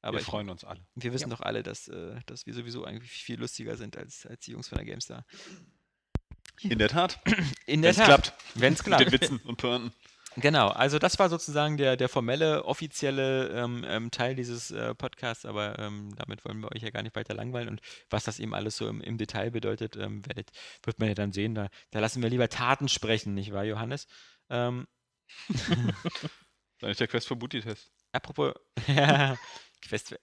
Aber 0.00 0.18
wir 0.18 0.24
freuen 0.24 0.46
ich, 0.46 0.52
uns 0.52 0.64
alle. 0.64 0.86
Wir 0.94 1.12
wissen 1.12 1.30
ja. 1.30 1.36
doch 1.36 1.40
alle, 1.40 1.62
dass, 1.62 1.88
äh, 1.88 2.20
dass 2.26 2.46
wir 2.46 2.54
sowieso 2.54 2.84
eigentlich 2.84 3.10
viel 3.10 3.38
lustiger 3.38 3.76
sind 3.76 3.96
als, 3.96 4.26
als 4.26 4.44
die 4.44 4.52
Jungs 4.52 4.68
von 4.68 4.78
der 4.78 4.86
GameStar. 4.86 5.26
In 6.60 6.78
der 6.78 6.88
Tat. 6.88 7.20
In 7.66 7.82
der 7.82 7.90
Wenn's 7.90 7.96
Tat. 7.96 8.06
klappt. 8.06 8.34
Wenn 8.54 8.72
es 8.72 8.82
klappt. 8.82 9.04
Mit 9.04 9.12
den 9.12 9.20
Witzen 9.20 9.40
und 9.44 9.56
Pointen. 9.56 9.92
Genau, 10.40 10.68
also 10.68 11.00
das 11.00 11.18
war 11.18 11.28
sozusagen 11.28 11.76
der, 11.78 11.96
der 11.96 12.08
formelle, 12.08 12.64
offizielle 12.64 13.48
ähm, 13.48 13.84
ähm, 13.88 14.10
Teil 14.12 14.36
dieses 14.36 14.70
äh, 14.70 14.94
Podcasts, 14.94 15.44
aber 15.44 15.78
ähm, 15.80 16.14
damit 16.14 16.44
wollen 16.44 16.60
wir 16.60 16.70
euch 16.70 16.82
ja 16.82 16.90
gar 16.90 17.02
nicht 17.02 17.16
weiter 17.16 17.34
langweilen 17.34 17.68
und 17.68 17.80
was 18.08 18.22
das 18.22 18.38
eben 18.38 18.54
alles 18.54 18.76
so 18.76 18.88
im, 18.88 19.00
im 19.00 19.18
Detail 19.18 19.50
bedeutet, 19.50 19.96
ähm, 19.96 20.24
werdet, 20.26 20.50
wird 20.84 21.00
man 21.00 21.08
ja 21.08 21.14
dann 21.14 21.32
sehen. 21.32 21.56
Da, 21.56 21.68
da, 21.90 21.98
lassen 21.98 22.22
wir 22.22 22.30
lieber 22.30 22.48
Taten 22.48 22.88
sprechen, 22.88 23.34
nicht 23.34 23.52
wahr, 23.52 23.64
Johannes? 23.64 24.06
Ähm, 24.48 24.86
das 26.78 26.90
ist 26.92 27.00
der 27.00 27.08
Quest 27.08 27.26
for 27.26 27.36
Booty-Test. 27.36 27.90
Apropos, 28.12 28.54
Quest, 29.82 30.16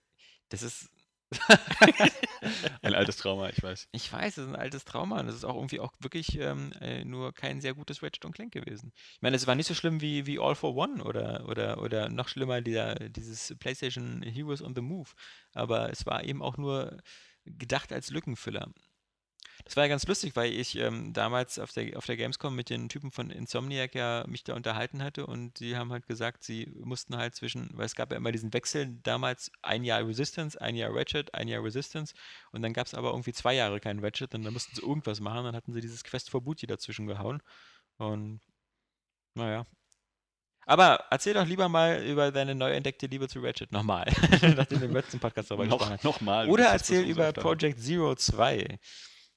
das 0.50 0.62
ist 0.62 0.90
ein 2.81 2.94
altes 2.94 3.18
Trauma, 3.18 3.50
ich 3.50 3.62
weiß. 3.62 3.88
Ich 3.92 4.12
weiß, 4.12 4.38
es 4.38 4.44
ist 4.44 4.50
ein 4.50 4.56
altes 4.56 4.86
Trauma 4.86 5.19
und 5.19 5.27
es 5.27 5.36
ist 5.36 5.45
auch 5.45 5.56
irgendwie 5.56 5.80
auch 5.80 5.92
wirklich 6.00 6.39
ähm, 6.39 6.72
äh, 6.80 7.04
nur 7.04 7.33
kein 7.33 7.62
sehr 7.62 7.74
gutes 7.74 8.04
Ratchet 8.04 8.31
Clank 8.33 8.54
gewesen. 8.54 8.92
Ich 9.13 9.22
meine, 9.22 9.36
es 9.36 9.48
war 9.48 9.56
nicht 9.56 9.68
so 9.68 9.73
schlimm 9.73 10.02
wie, 10.02 10.26
wie 10.26 10.40
All 10.40 10.56
for 10.56 10.76
One 10.76 11.04
oder, 11.04 11.47
oder, 11.47 11.81
oder 11.81 12.09
noch 12.09 12.28
schlimmer 12.28 12.61
dieser, 12.61 12.95
dieses 12.95 13.56
PlayStation 13.59 14.21
Heroes 14.21 14.61
on 14.61 14.76
the 14.76 14.81
Move, 14.81 15.09
aber 15.54 15.90
es 15.90 16.06
war 16.06 16.23
eben 16.23 16.42
auch 16.42 16.57
nur 16.57 16.97
gedacht 17.45 17.92
als 17.94 18.09
Lückenfüller. 18.09 18.71
Das 19.66 19.76
war 19.76 19.86
ja 19.86 19.88
ganz 19.88 20.06
lustig, 20.06 20.36
weil 20.36 20.54
ich 20.54 20.78
ähm, 20.78 21.12
damals 21.12 21.57
auf 21.57 21.72
der, 21.72 21.98
auf 21.98 22.06
der 22.06 22.18
Gamescom 22.18 22.56
mit 22.56 22.69
den 22.69 22.88
Typen 22.88 23.12
von 23.12 23.31
Insomniac 23.31 23.95
ja 23.95 24.24
mich 24.28 24.44
da 24.44 24.54
unterhalten 24.54 25.02
hatte 25.02 25.26
und 25.26 25.60
die 25.60 25.76
haben 25.76 25.92
halt 25.92 26.06
gesagt, 26.06 26.44
sie 26.44 26.72
mussten 26.78 27.18
halt 27.18 27.34
zwischen, 27.34 27.72
weil 27.74 27.88
es 27.88 27.95
gab 27.95 28.12
ja 28.12 28.18
immer 28.18 28.31
diesen 28.31 28.54
Wechsel 28.54 28.95
damals 29.02 29.52
ein 29.64 29.84
Jahr 29.84 30.07
Resistance, 30.07 30.62
ein 30.62 30.76
Jahr 30.76 30.94
Ratchet, 30.94 31.34
ein 31.34 31.48
Jahr 31.48 31.64
Resistance 31.64 32.14
und 32.52 32.62
dann 32.62 32.74
gab 32.74 32.86
es 32.86 32.94
aber 32.94 33.10
irgendwie 33.10 33.34
zwei 33.34 33.56
Jahre 33.56 33.80
kein 33.80 33.98
Ratchet 34.00 34.36
und 34.36 34.44
dann 34.44 34.54
mussten 34.54 34.76
sie 34.76 34.84
irgendwas 34.84 35.19
machen, 35.19 35.45
dann 35.45 35.56
hatten 35.56 35.74
sie 35.74 35.81
dieses 35.81 36.04
Quest 36.04 36.30
for 36.30 36.42
Booty 36.42 36.68
dazwischen 36.68 37.07
gehauen 37.07 37.42
und 37.98 38.42
naja, 39.34 39.66
aber 40.68 41.06
erzähl 41.10 41.34
doch 41.34 41.45
lieber 41.45 41.69
mal 41.69 42.04
über 42.04 42.31
deine 42.31 42.54
neu 42.54 42.72
entdeckte 42.72 43.07
Liebe 43.07 43.28
zu 43.28 43.40
Ratchet 43.40 43.72
nochmal, 43.72 44.06
nachdem 44.56 44.81
wir 44.81 44.90
im 44.90 44.94
letzten 44.94 45.19
Podcast 45.19 45.50
darüber 45.50 45.66
gesprochen 45.66 45.92
haben. 45.92 46.00
Nochmal. 46.04 46.50
Oder 46.50 46.66
erzähl 46.66 47.04
über 47.04 47.34
Project 47.34 47.80
Zero 47.80 48.16
2 48.16 48.80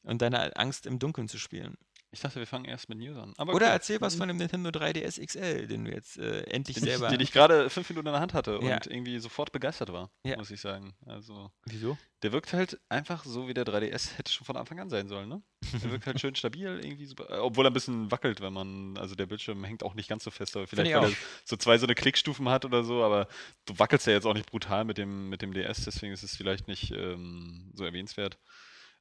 und 0.02 0.22
deine 0.22 0.56
Angst 0.56 0.86
im 0.86 0.98
Dunkeln 0.98 1.28
zu 1.28 1.38
spielen. 1.38 1.76
Ich 2.10 2.20
dachte, 2.20 2.38
wir 2.38 2.46
fangen 2.46 2.64
erst 2.64 2.88
mit 2.88 2.98
News 2.98 3.18
an. 3.18 3.34
Aber 3.36 3.52
Oder 3.52 3.66
cool. 3.66 3.72
erzähl 3.72 4.00
was 4.00 4.14
von 4.14 4.28
dem 4.28 4.38
Nintendo 4.38 4.70
3DS 4.70 5.24
XL, 5.24 5.66
den 5.66 5.84
du 5.84 5.90
jetzt 5.90 6.16
äh, 6.16 6.40
endlich 6.44 6.76
den 6.76 6.84
selber. 6.84 7.06
Ich, 7.06 7.12
den 7.12 7.20
ich 7.20 7.32
gerade 7.32 7.68
fünf 7.68 7.88
Minuten 7.90 8.08
in 8.08 8.12
der 8.14 8.20
Hand 8.22 8.32
hatte 8.32 8.58
ja. 8.62 8.76
und 8.76 8.86
irgendwie 8.86 9.18
sofort 9.18 9.52
begeistert 9.52 9.92
war, 9.92 10.10
ja. 10.24 10.38
muss 10.38 10.50
ich 10.50 10.60
sagen. 10.60 10.94
Also, 11.04 11.50
Wieso? 11.66 11.98
Der 12.22 12.32
wirkt 12.32 12.54
halt 12.54 12.80
einfach 12.88 13.24
so, 13.24 13.46
wie 13.46 13.52
der 13.52 13.64
3DS 13.66 14.16
hätte 14.16 14.32
schon 14.32 14.46
von 14.46 14.56
Anfang 14.56 14.80
an 14.80 14.88
sein 14.88 15.06
sollen, 15.08 15.28
ne? 15.28 15.42
Der 15.82 15.90
wirkt 15.90 16.06
halt 16.06 16.18
schön 16.20 16.34
stabil, 16.34 16.80
irgendwie 16.82 17.04
super. 17.04 17.42
Obwohl 17.42 17.66
er 17.66 17.70
ein 17.70 17.74
bisschen 17.74 18.10
wackelt, 18.10 18.40
wenn 18.40 18.54
man. 18.54 18.96
Also 18.96 19.14
der 19.14 19.26
Bildschirm 19.26 19.62
hängt 19.64 19.82
auch 19.82 19.94
nicht 19.94 20.08
ganz 20.08 20.24
so 20.24 20.30
fest, 20.30 20.56
aber 20.56 20.66
vielleicht, 20.66 20.94
weil 20.94 21.10
er 21.10 21.16
so 21.44 21.56
zwei 21.56 21.76
so 21.76 21.84
eine 21.84 21.94
Klickstufen 21.94 22.48
hat 22.48 22.64
oder 22.64 22.84
so, 22.84 23.04
aber 23.04 23.28
du 23.66 23.78
wackelst 23.78 24.06
ja 24.06 24.14
jetzt 24.14 24.24
auch 24.24 24.34
nicht 24.34 24.50
brutal 24.50 24.86
mit 24.86 24.96
dem, 24.96 25.28
mit 25.28 25.42
dem 25.42 25.52
DS, 25.52 25.84
deswegen 25.84 26.14
ist 26.14 26.22
es 26.22 26.36
vielleicht 26.36 26.68
nicht 26.68 26.90
ähm, 26.90 27.70
so 27.74 27.84
erwähnenswert. 27.84 28.38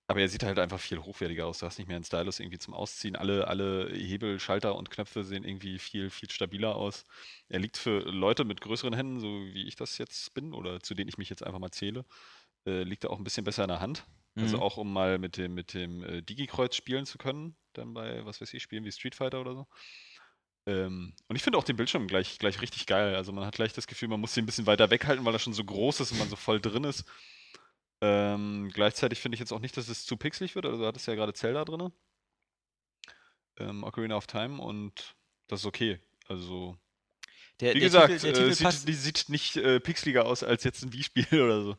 Aber 0.10 0.22
er 0.22 0.30
sieht 0.30 0.44
halt 0.44 0.58
einfach 0.58 0.80
viel 0.80 1.00
hochwertiger 1.00 1.46
aus. 1.48 1.60
Du 1.60 1.66
hast 1.66 1.78
nicht 1.78 1.88
mehr 1.88 1.98
einen 1.98 2.06
Stylus 2.06 2.40
irgendwie 2.40 2.60
zum 2.60 2.74
Ausziehen. 2.74 3.18
Alle, 3.18 3.48
alle 3.48 3.92
Hebel, 3.94 4.40
Schalter 4.40 4.76
und 4.76 4.90
Knöpfe 4.90 5.24
sehen 5.26 5.44
irgendwie 5.44 5.80
viel, 5.80 6.10
viel 6.10 6.30
stabiler 6.32 6.76
aus. 6.76 7.04
Er 7.50 7.60
liegt 7.60 7.76
für 7.78 8.00
Leute 8.10 8.46
mit 8.46 8.62
größeren 8.62 8.94
Händen, 8.94 9.20
so 9.20 9.28
wie 9.28 9.68
ich 9.68 9.76
das 9.76 9.98
jetzt 9.98 10.34
bin, 10.34 10.54
oder 10.54 10.80
zu 10.80 10.96
denen 10.96 11.10
ich 11.10 11.18
mich 11.18 11.30
jetzt 11.30 11.44
einfach 11.44 11.60
mal 11.60 11.72
zähle, 11.72 12.06
äh, 12.66 12.84
liegt 12.84 13.04
er 13.04 13.12
auch 13.12 13.18
ein 13.18 13.24
bisschen 13.26 13.44
besser 13.44 13.64
in 13.64 13.70
der 13.70 13.82
Hand. 13.82 14.06
Also 14.40 14.60
auch 14.60 14.78
um 14.78 14.94
mal 14.94 15.18
mit 15.20 15.36
dem, 15.38 15.54
mit 15.56 15.74
dem 15.74 16.04
äh, 16.04 16.22
Digi-Kreuz 16.22 16.76
spielen 16.76 17.06
zu 17.06 17.18
können, 17.18 17.58
dann 17.74 17.94
bei, 17.94 18.24
was 18.26 18.40
weiß 18.40 18.54
ich, 18.54 18.64
Spielen 18.64 18.86
wie 18.86 18.92
Street 18.92 19.16
Fighter 19.16 19.42
oder 19.42 19.56
so. 19.56 19.68
Ähm, 20.68 21.14
und 21.28 21.36
ich 21.36 21.44
finde 21.44 21.58
auch 21.58 21.64
den 21.64 21.78
Bildschirm 21.78 22.08
gleich, 22.08 22.38
gleich 22.40 22.62
richtig 22.62 22.86
geil. 22.86 23.16
Also 23.16 23.32
man 23.32 23.46
hat 23.46 23.56
gleich 23.56 23.74
das 23.74 23.88
Gefühl, 23.88 24.10
man 24.10 24.20
muss 24.20 24.36
ihn 24.38 24.44
ein 24.44 24.46
bisschen 24.46 24.66
weiter 24.68 24.90
weghalten, 24.90 25.26
weil 25.26 25.34
er 25.34 25.40
schon 25.40 25.54
so 25.54 25.64
groß 25.64 26.02
ist 26.02 26.12
und 26.12 26.20
man 26.20 26.30
so 26.30 26.36
voll 26.36 26.62
drin 26.62 26.84
ist. 26.84 27.06
Ähm, 28.02 28.70
gleichzeitig 28.74 29.20
finde 29.20 29.36
ich 29.36 29.40
jetzt 29.40 29.52
auch 29.52 29.60
nicht, 29.60 29.76
dass 29.78 29.88
es 29.90 30.06
zu 30.06 30.18
pixelig 30.18 30.56
wird. 30.56 30.66
Also 30.66 30.80
du 30.80 30.88
hattest 30.88 31.08
ja 31.08 31.16
gerade 31.16 31.34
Zelda 31.34 31.66
drin. 31.66 31.92
Ähm, 33.60 33.84
Ocarina 33.84 34.16
of 34.16 34.28
Time 34.28 34.62
und 34.62 35.16
das 35.48 35.62
ist 35.62 35.66
okay. 35.66 36.00
Also 36.28 36.78
Der, 37.60 37.74
wie 37.74 37.80
der 37.80 37.90
gesagt, 37.90 38.20
Titel, 38.20 38.28
äh, 38.28 38.34
Titel 38.34 38.52
sieht, 38.54 38.64
passt, 38.64 38.88
die 38.88 38.94
sieht 38.94 39.30
nicht 39.30 39.58
äh, 39.58 39.80
pixeliger 39.80 40.26
aus 40.26 40.44
als 40.44 40.64
jetzt 40.64 40.84
ein 40.84 40.94
Wii-Spiel 40.94 41.28
oder 41.42 41.62
so. 41.64 41.78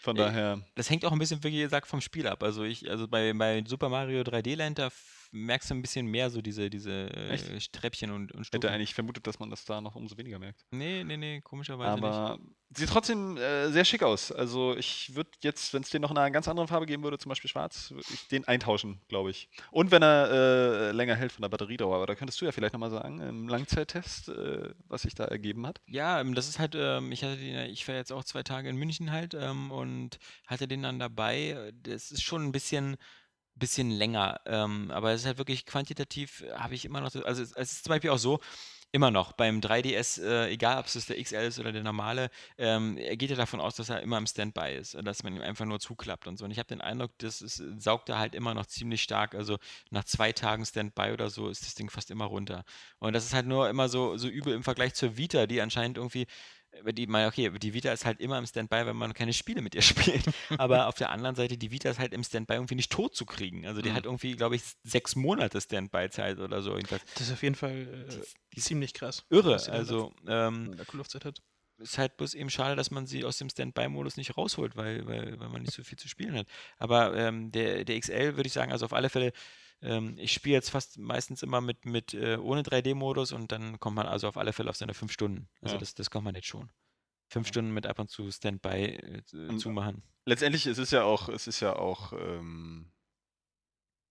Von 0.00 0.16
Äh, 0.16 0.18
daher, 0.18 0.66
das 0.74 0.90
hängt 0.90 1.04
auch 1.04 1.12
ein 1.12 1.18
bisschen, 1.18 1.42
wie 1.44 1.58
gesagt, 1.60 1.86
vom 1.86 2.00
Spiel 2.00 2.26
ab. 2.26 2.42
Also 2.42 2.64
ich, 2.64 2.90
also 2.90 3.06
bei, 3.08 3.32
bei 3.34 3.62
Super 3.66 3.88
Mario 3.88 4.22
3D 4.22 4.56
Land, 4.56 4.78
da 4.78 4.90
merkst 5.32 5.70
du 5.70 5.74
ein 5.74 5.82
bisschen 5.82 6.06
mehr 6.06 6.30
so 6.30 6.42
diese, 6.42 6.70
diese 6.70 7.12
äh, 7.12 7.58
Treppchen 7.72 8.10
und, 8.10 8.32
und 8.32 8.40
hätte 8.40 8.58
Stufen. 8.58 8.68
eigentlich 8.68 8.94
vermutet, 8.94 9.26
dass 9.26 9.38
man 9.38 9.50
das 9.50 9.64
da 9.64 9.80
noch 9.80 9.94
umso 9.94 10.16
weniger 10.16 10.38
merkt. 10.38 10.64
Nee, 10.70 11.04
nee, 11.04 11.16
nee, 11.16 11.40
komischerweise 11.40 11.94
nicht. 11.94 12.04
Aber 12.04 12.38
sieht 12.72 12.88
trotzdem 12.88 13.36
äh, 13.36 13.68
sehr 13.70 13.84
schick 13.84 14.02
aus. 14.02 14.30
Also 14.30 14.76
ich 14.76 15.14
würde 15.14 15.30
jetzt, 15.42 15.72
wenn 15.74 15.82
es 15.82 15.90
den 15.90 16.02
noch 16.02 16.10
in 16.10 16.18
einer 16.18 16.30
ganz 16.30 16.46
anderen 16.48 16.68
Farbe 16.68 16.86
geben 16.86 17.02
würde, 17.02 17.18
zum 17.18 17.28
Beispiel 17.30 17.50
schwarz, 17.50 17.90
würde 17.90 18.06
ich 18.12 18.28
den 18.28 18.46
eintauschen, 18.46 19.00
glaube 19.08 19.30
ich. 19.30 19.48
Und 19.70 19.90
wenn 19.90 20.02
er 20.02 20.30
äh, 20.30 20.92
länger 20.92 21.16
hält 21.16 21.32
von 21.32 21.42
der 21.42 21.48
Batteriedauer. 21.48 21.96
Aber 21.96 22.06
da 22.06 22.14
könntest 22.14 22.40
du 22.40 22.44
ja 22.44 22.52
vielleicht 22.52 22.72
nochmal 22.72 22.90
sagen, 22.90 23.20
im 23.20 23.48
Langzeittest, 23.48 24.28
äh, 24.28 24.70
was 24.88 25.02
sich 25.02 25.14
da 25.14 25.24
ergeben 25.24 25.66
hat. 25.66 25.80
Ja, 25.86 26.20
ähm, 26.20 26.34
das 26.34 26.48
ist 26.48 26.58
halt, 26.58 26.74
ähm, 26.76 27.10
ich 27.12 27.24
hatte 27.24 27.36
den, 27.36 27.70
ich 27.70 27.86
war 27.88 27.94
jetzt 27.96 28.12
auch 28.12 28.24
zwei 28.24 28.42
Tage 28.42 28.68
in 28.68 28.76
München 28.76 29.10
halt 29.10 29.34
ähm, 29.34 29.70
und 29.72 30.18
hatte 30.46 30.68
den 30.68 30.82
dann 30.82 30.98
dabei. 30.98 31.50
Äh, 31.50 31.72
Das 31.82 32.10
ist 32.12 32.22
schon 32.22 32.44
ein 32.44 32.52
bisschen, 32.52 32.96
bisschen 33.60 33.90
länger, 33.92 34.40
ähm, 34.46 34.90
aber 34.90 35.12
es 35.12 35.20
ist 35.22 35.26
halt 35.28 35.38
wirklich 35.38 35.66
quantitativ, 35.66 36.42
äh, 36.42 36.52
habe 36.54 36.74
ich 36.74 36.84
immer 36.84 37.00
noch, 37.00 37.10
so- 37.12 37.24
also 37.24 37.42
es, 37.42 37.52
ist 37.52 37.84
zum 37.84 37.90
Beispiel 37.92 38.10
auch 38.10 38.18
so, 38.18 38.40
immer 38.92 39.10
noch 39.10 39.32
beim 39.32 39.60
3DS, 39.60 40.18
äh, 40.18 40.48
egal 40.48 40.78
ob 40.78 40.86
es 40.86 41.06
der 41.06 41.18
XL 41.18 41.44
ist 41.46 41.58
oder 41.60 41.72
der 41.72 41.82
normale, 41.84 42.28
ähm, 42.58 42.96
er 42.98 43.16
geht 43.16 43.30
ja 43.30 43.36
davon 43.36 43.60
aus, 43.60 43.76
dass 43.76 43.88
er 43.88 44.00
immer 44.02 44.18
im 44.18 44.26
Standby 44.26 44.74
ist, 44.76 44.94
äh, 44.94 45.02
dass 45.02 45.22
man 45.22 45.36
ihm 45.36 45.42
einfach 45.42 45.64
nur 45.64 45.78
zuklappt 45.80 46.26
und 46.26 46.38
so. 46.38 46.44
Und 46.44 46.50
ich 46.50 46.58
habe 46.58 46.68
den 46.68 46.80
Eindruck, 46.80 47.12
das 47.18 47.40
ist, 47.42 47.62
saugt 47.78 48.08
er 48.08 48.18
halt 48.18 48.34
immer 48.34 48.54
noch 48.54 48.66
ziemlich 48.66 49.02
stark. 49.02 49.34
Also 49.34 49.58
nach 49.90 50.04
zwei 50.04 50.32
Tagen 50.32 50.64
Standby 50.66 51.12
oder 51.12 51.30
so 51.30 51.48
ist 51.48 51.62
das 51.64 51.74
Ding 51.74 51.88
fast 51.90 52.10
immer 52.10 52.24
runter. 52.26 52.64
Und 52.98 53.12
das 53.12 53.24
ist 53.24 53.34
halt 53.34 53.46
nur 53.46 53.68
immer 53.68 53.88
so, 53.88 54.16
so 54.16 54.28
übel 54.28 54.54
im 54.54 54.64
Vergleich 54.64 54.94
zur 54.94 55.16
Vita, 55.16 55.46
die 55.46 55.60
anscheinend 55.60 55.96
irgendwie, 55.98 56.22
äh, 56.22 56.26
die, 56.92 57.08
okay, 57.08 57.50
die 57.58 57.74
Vita 57.74 57.92
ist 57.92 58.04
halt 58.04 58.20
immer 58.20 58.38
im 58.38 58.46
Standby, 58.46 58.86
wenn 58.86 58.96
man 58.96 59.12
keine 59.14 59.32
Spiele 59.32 59.60
mit 59.62 59.74
ihr 59.74 59.82
spielt. 59.82 60.24
Aber 60.58 60.86
auf 60.88 60.94
der 60.94 61.10
anderen 61.10 61.34
Seite, 61.36 61.58
die 61.58 61.70
Vita 61.70 61.90
ist 61.90 61.98
halt 61.98 62.12
im 62.12 62.24
Standby 62.24 62.54
irgendwie 62.54 62.74
nicht 62.76 62.90
tot 62.92 63.14
zu 63.14 63.26
kriegen. 63.26 63.66
Also 63.66 63.82
die 63.82 63.90
Mhm. 63.90 63.94
hat 63.94 64.04
irgendwie, 64.06 64.36
glaube 64.36 64.56
ich, 64.56 64.62
sechs 64.84 65.16
Monate 65.16 65.60
Standby-Zeit 65.60 66.38
oder 66.38 66.62
so. 66.62 66.74
Jedenfalls 66.76 67.02
Das 67.14 67.22
ist 67.28 67.32
auf 67.32 67.42
jeden 67.42 67.54
Fall 67.56 68.08
äh, 68.54 68.60
ziemlich 68.60 68.94
krass. 68.94 69.24
irre. 69.30 69.56
Also 69.70 70.12
ähm, 70.26 70.76
Cool-Off-Zeit 70.92 71.24
hat. 71.24 71.42
ist 71.78 71.98
halt 71.98 72.16
bloß 72.16 72.34
eben 72.34 72.50
schade, 72.50 72.76
dass 72.76 72.90
man 72.90 73.06
sie 73.06 73.24
aus 73.24 73.38
dem 73.38 73.48
Standby-Modus 73.50 74.16
nicht 74.16 74.36
rausholt, 74.36 74.76
weil, 74.76 75.06
weil, 75.06 75.38
weil 75.40 75.48
man 75.48 75.62
nicht 75.62 75.74
so 75.74 75.82
viel 75.82 75.98
zu 75.98 76.08
spielen 76.08 76.34
hat. 76.36 76.46
Aber 76.78 77.16
ähm, 77.16 77.50
der, 77.52 77.84
der 77.84 77.98
XL 77.98 78.36
würde 78.36 78.46
ich 78.46 78.52
sagen, 78.52 78.70
also 78.72 78.84
auf 78.86 78.92
alle 78.92 79.08
Fälle, 79.10 79.32
ähm, 79.82 80.16
ich 80.18 80.32
spiele 80.32 80.54
jetzt 80.54 80.70
fast 80.70 80.98
meistens 80.98 81.42
immer 81.42 81.60
mit, 81.60 81.84
mit 81.86 82.14
äh, 82.14 82.36
ohne 82.36 82.62
3D-Modus 82.62 83.32
und 83.32 83.50
dann 83.52 83.78
kommt 83.80 83.96
man 83.96 84.06
also 84.06 84.28
auf 84.28 84.36
alle 84.36 84.52
Fälle 84.52 84.70
auf 84.70 84.76
seine 84.76 84.94
fünf 84.94 85.12
Stunden. 85.12 85.48
Also 85.60 85.74
Ja. 85.76 85.78
das, 85.80 85.94
das 85.94 86.10
kommt 86.10 86.24
man 86.24 86.34
jetzt 86.34 86.48
schon. 86.48 86.70
Fünf 87.28 87.46
Stunden 87.48 87.72
mit 87.72 87.86
ab 87.86 87.98
und 87.98 88.10
zu 88.10 88.30
Standby 88.30 88.84
äh, 88.96 89.22
Und- 89.48 89.58
zumachen. 89.60 90.02
Letztendlich 90.26 90.66
ist 90.66 90.78
es 90.78 90.90
ja 90.90 91.02
auch, 91.04 91.28
es 91.28 91.46
ist 91.46 91.60
ja 91.60 91.76
auch, 91.76 92.12
ähm, 92.12 92.92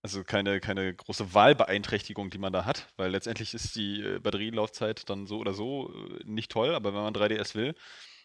also 0.01 0.23
keine, 0.23 0.59
keine 0.61 0.93
große 0.95 1.33
Wahlbeeinträchtigung, 1.33 2.29
die 2.29 2.37
man 2.37 2.53
da 2.53 2.65
hat, 2.65 2.91
weil 2.97 3.11
letztendlich 3.11 3.53
ist 3.53 3.75
die 3.75 4.01
äh, 4.01 4.19
Batterielaufzeit 4.19 5.09
dann 5.09 5.27
so 5.27 5.37
oder 5.39 5.53
so 5.53 5.93
äh, 5.93 6.23
nicht 6.23 6.51
toll, 6.51 6.73
aber 6.73 6.93
wenn 6.93 7.01
man 7.01 7.13
3DS 7.13 7.53
will, 7.55 7.75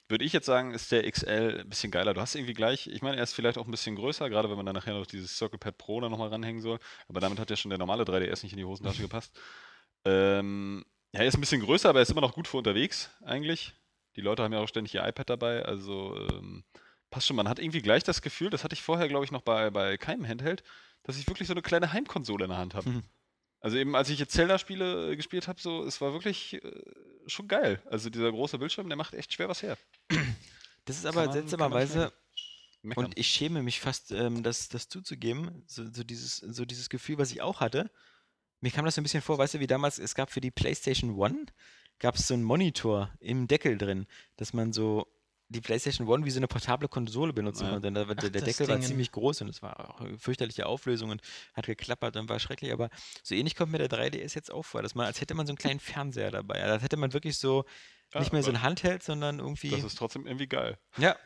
würde 0.08 0.24
ich 0.24 0.32
jetzt 0.32 0.46
sagen, 0.46 0.72
ist 0.72 0.92
der 0.92 1.10
XL 1.10 1.60
ein 1.62 1.68
bisschen 1.68 1.90
geiler. 1.90 2.14
Du 2.14 2.20
hast 2.20 2.34
irgendwie 2.34 2.52
gleich, 2.52 2.86
ich 2.86 3.02
meine, 3.02 3.16
er 3.16 3.22
ist 3.22 3.32
vielleicht 3.32 3.58
auch 3.58 3.64
ein 3.64 3.70
bisschen 3.70 3.96
größer, 3.96 4.28
gerade 4.28 4.50
wenn 4.50 4.56
man 4.56 4.66
dann 4.66 4.74
nachher 4.74 4.94
noch 4.94 5.06
dieses 5.06 5.36
Circle 5.36 5.58
Pad 5.58 5.78
Pro 5.78 6.00
da 6.00 6.08
nochmal 6.08 6.28
ranhängen 6.28 6.60
soll, 6.60 6.78
aber 7.08 7.20
damit 7.20 7.38
hat 7.38 7.50
ja 7.50 7.56
schon 7.56 7.70
der 7.70 7.78
normale 7.78 8.04
3DS 8.04 8.42
nicht 8.42 8.52
in 8.52 8.58
die 8.58 8.64
Hosentasche 8.64 9.02
gepasst. 9.02 9.38
Ähm, 10.04 10.84
ja, 11.12 11.20
er 11.20 11.26
ist 11.26 11.36
ein 11.36 11.40
bisschen 11.40 11.62
größer, 11.62 11.88
aber 11.88 12.00
er 12.00 12.02
ist 12.02 12.10
immer 12.10 12.20
noch 12.20 12.34
gut 12.34 12.48
für 12.48 12.58
unterwegs, 12.58 13.10
eigentlich. 13.22 13.74
Die 14.16 14.20
Leute 14.20 14.42
haben 14.42 14.52
ja 14.52 14.60
auch 14.60 14.68
ständig 14.68 14.94
ihr 14.94 15.06
iPad 15.06 15.30
dabei, 15.30 15.64
also 15.64 16.16
ähm, 16.16 16.64
passt 17.10 17.26
schon. 17.26 17.36
Man 17.36 17.48
hat 17.48 17.58
irgendwie 17.58 17.82
gleich 17.82 18.04
das 18.04 18.20
Gefühl, 18.22 18.50
das 18.50 18.64
hatte 18.64 18.74
ich 18.74 18.82
vorher, 18.82 19.08
glaube 19.08 19.24
ich, 19.24 19.32
noch 19.32 19.42
bei, 19.42 19.70
bei 19.70 19.96
keinem 19.96 20.26
Handheld, 20.26 20.62
dass 21.02 21.18
ich 21.18 21.26
wirklich 21.28 21.48
so 21.48 21.54
eine 21.54 21.62
kleine 21.62 21.92
Heimkonsole 21.92 22.44
in 22.44 22.50
der 22.50 22.58
Hand 22.58 22.74
habe. 22.74 22.90
Mhm. 22.90 23.02
Also 23.64 23.78
eben, 23.78 23.96
als 23.96 24.10
ich 24.10 24.18
jetzt 24.18 24.34
Zelda-Spiele 24.34 25.12
äh, 25.12 25.16
gespielt 25.16 25.48
habe, 25.48 25.58
so, 25.58 25.84
es 25.84 25.98
war 26.02 26.12
wirklich 26.12 26.62
äh, 26.62 26.70
schon 27.26 27.48
geil. 27.48 27.80
Also 27.86 28.10
dieser 28.10 28.30
große 28.30 28.58
Bildschirm, 28.58 28.88
der 28.88 28.98
macht 28.98 29.14
echt 29.14 29.32
schwer 29.32 29.48
was 29.48 29.62
her. 29.62 29.78
Das 30.84 30.98
ist 30.98 31.06
aber 31.06 31.32
seltsamerweise, 31.32 32.12
und 32.94 33.18
ich 33.18 33.26
schäme 33.26 33.62
mich 33.62 33.80
fast, 33.80 34.12
ähm, 34.12 34.42
das, 34.42 34.68
das 34.68 34.90
zuzugeben, 34.90 35.64
so, 35.66 35.82
so, 35.90 36.04
dieses, 36.04 36.36
so 36.36 36.66
dieses 36.66 36.90
Gefühl, 36.90 37.16
was 37.16 37.30
ich 37.30 37.40
auch 37.40 37.60
hatte. 37.60 37.90
Mir 38.60 38.70
kam 38.70 38.84
das 38.84 38.96
so 38.96 39.00
ein 39.00 39.04
bisschen 39.04 39.22
vor, 39.22 39.38
weißt 39.38 39.54
du, 39.54 39.60
wie 39.60 39.66
damals, 39.66 39.98
es 39.98 40.14
gab 40.14 40.30
für 40.30 40.42
die 40.42 40.50
PlayStation 40.50 41.16
One, 41.16 41.46
gab 41.98 42.16
es 42.16 42.28
so 42.28 42.34
einen 42.34 42.42
Monitor 42.42 43.14
im 43.18 43.48
Deckel 43.48 43.78
drin, 43.78 44.06
dass 44.36 44.52
man 44.52 44.74
so 44.74 45.06
die 45.48 45.60
PlayStation 45.60 46.08
One 46.08 46.24
wie 46.24 46.30
so 46.30 46.38
eine 46.38 46.48
portable 46.48 46.88
Konsole 46.88 47.32
benutzen 47.32 47.64
Ja. 47.64 47.70
konnte. 47.72 47.92
Da 47.92 48.08
war- 48.08 48.14
der, 48.14 48.28
Ach, 48.28 48.32
der 48.32 48.42
Deckel 48.42 48.66
war 48.68 48.76
Ding. 48.76 48.86
ziemlich 48.86 49.12
groß 49.12 49.42
und 49.42 49.48
es 49.48 49.62
war 49.62 49.90
auch 49.90 50.00
eine 50.00 50.18
fürchterliche 50.18 50.66
Auflösung 50.66 51.10
und 51.10 51.20
hat 51.52 51.66
geklappert 51.66 52.16
und 52.16 52.28
war 52.28 52.40
schrecklich. 52.40 52.72
Aber 52.72 52.88
so 53.22 53.34
ähnlich 53.34 53.54
kommt 53.54 53.70
mir 53.72 53.78
der 53.78 53.88
3DS 53.88 54.34
jetzt 54.34 54.50
auch 54.52 54.64
vor, 54.64 54.82
dass 54.82 54.94
man, 54.94 55.06
als 55.06 55.20
hätte 55.20 55.34
man 55.34 55.46
so 55.46 55.50
einen 55.50 55.58
kleinen 55.58 55.80
Fernseher 55.80 56.30
dabei. 56.30 56.62
Also 56.62 56.74
als 56.74 56.82
hätte 56.82 56.96
man 56.96 57.12
wirklich 57.12 57.36
so 57.38 57.64
Ja, 58.12 58.20
nicht 58.20 58.32
mehr 58.32 58.42
so 58.42 58.50
aber 58.50 58.58
ein 58.58 58.62
Handheld, 58.62 59.02
sondern 59.02 59.38
irgendwie. 59.38 59.70
Das 59.70 59.82
ist 59.84 59.96
trotzdem 59.98 60.26
irgendwie 60.26 60.46
geil. 60.46 60.78
ja. 60.98 61.16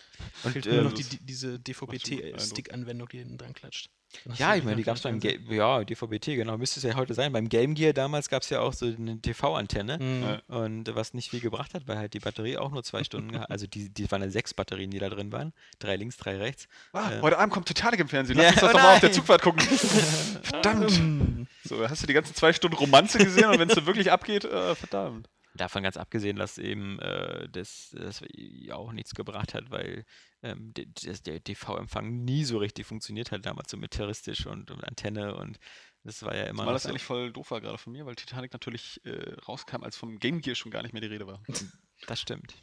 Und, 0.45 0.53
Fehlt 0.53 0.67
nur 0.67 0.83
noch 0.83 0.91
ähm, 0.91 0.97
die, 0.97 1.05
die, 1.05 1.19
diese 1.25 1.59
DVB-T-Stick-Anwendung, 1.59 3.09
die 3.09 3.19
hinten 3.19 3.39
dran 3.39 3.53
klatscht. 3.53 3.91
Ja, 4.37 4.55
ich 4.55 4.65
meine, 4.65 4.77
die 4.77 4.85
gab 4.85 4.97
es 4.97 5.03
beim 5.03 5.21
einen 5.21 5.21
Ga 5.21 5.55
ja, 5.55 5.85
DVB-T, 5.85 6.35
genau, 6.37 6.57
müsste 6.57 6.81
es 6.81 6.85
ja 6.85 6.95
heute 6.95 7.13
sein. 7.13 7.31
Beim 7.33 7.49
Game 7.49 7.75
Gear 7.75 7.93
damals 7.93 8.31
gab 8.31 8.43
es 8.43 8.49
ja 8.49 8.61
auch 8.61 8.73
so 8.73 8.87
eine 8.87 9.21
TV-Antenne. 9.21 9.99
Mhm. 9.99 10.23
Ja. 10.23 10.57
Und 10.57 10.95
was 10.95 11.13
nicht 11.13 11.29
viel 11.29 11.41
gebracht 11.41 11.75
hat, 11.75 11.87
weil 11.87 11.99
halt 11.99 12.15
die 12.15 12.21
Batterie 12.21 12.57
auch 12.57 12.71
nur 12.71 12.83
zwei 12.83 13.05
Stunden 13.05 13.37
Also 13.37 13.67
die, 13.67 13.91
die 13.93 14.11
waren 14.11 14.23
ja 14.23 14.31
sechs 14.31 14.55
Batterien, 14.55 14.91
die 14.91 14.99
da 14.99 15.11
drin 15.11 15.31
waren. 15.31 15.53
Drei 15.79 15.97
links, 15.97 16.17
drei 16.17 16.39
rechts. 16.39 16.69
Ah, 16.93 17.13
Äh. 17.13 17.21
heute 17.21 17.39
Abend 17.39 17.53
kommt 17.53 17.67
Titanic 17.67 18.01
im 18.01 18.09
Fernsehen. 18.09 18.39
Ja, 18.39 18.45
Lass 18.45 18.53
uns 18.55 18.61
das 18.63 18.71
oh 18.71 18.73
doch 18.73 18.83
mal 18.83 18.95
auf 18.95 19.01
der. 19.01 19.13
Zugfahrt 19.13 19.43
gucken. 19.43 19.61
verdammt. 20.43 20.99
Mhm. 20.99 21.47
So, 21.65 21.87
hast 21.87 22.03
du 22.03 22.07
die 22.07 22.15
ganzen 22.15 22.35
zwei 22.35 22.55
Stunden 22.55 22.77
Romanze 22.77 23.19
gesehen 23.19 23.45
und 23.47 23.59
wenn 23.59 23.69
es 23.69 23.75
so 23.75 23.85
wirklich 23.85 24.11
abgeht, 24.11 24.45
äh, 24.47 24.75
verdammt. 24.75 25.29
Davon 25.59 25.83
ganz 25.83 25.97
abgesehen, 25.99 26.37
dass 26.37 26.57
eben 26.57 26.99
äh, 27.01 27.49
das, 27.51 27.91
das 27.93 28.23
ja 28.33 28.77
auch 28.77 28.93
nichts 28.93 29.15
gebracht 29.15 29.53
hat, 29.55 29.71
weil 29.71 30.05
ähm, 30.43 30.73
der, 30.75 30.87
der- 31.27 31.45
TV-Empfang 31.45 32.25
nie 32.25 32.45
so 32.45 32.59
richtig 32.59 32.87
funktioniert 32.87 33.31
hat, 33.33 33.45
damals 33.45 33.71
so 33.71 33.77
mit 33.77 33.91
terroristisch 33.91 34.47
und, 34.47 34.71
und 34.71 34.83
Antenne 34.85 35.35
und 35.35 35.59
das 36.05 36.23
war 36.23 36.35
ja 36.35 36.45
immer 36.45 36.65
Mal 36.65 36.73
noch 36.73 36.73
das 36.75 36.87
eigentlich 36.87 37.03
voll 37.03 37.33
doof 37.33 37.51
war 37.51 37.61
gerade 37.61 37.77
von 37.77 37.93
mir, 37.93 38.07
weil 38.07 38.15
Titanic 38.15 38.53
natürlich 38.53 39.01
äh, 39.05 39.35
rauskam, 39.47 39.83
als 39.83 39.97
vom 39.97 40.19
Game 40.19 40.41
Gear 40.41 40.55
schon 40.55 40.71
gar 40.71 40.83
nicht 40.83 40.93
mehr 40.93 41.03
die 41.03 41.09
Rede 41.09 41.27
war. 41.27 41.43
Das 42.07 42.21
stimmt. 42.21 42.55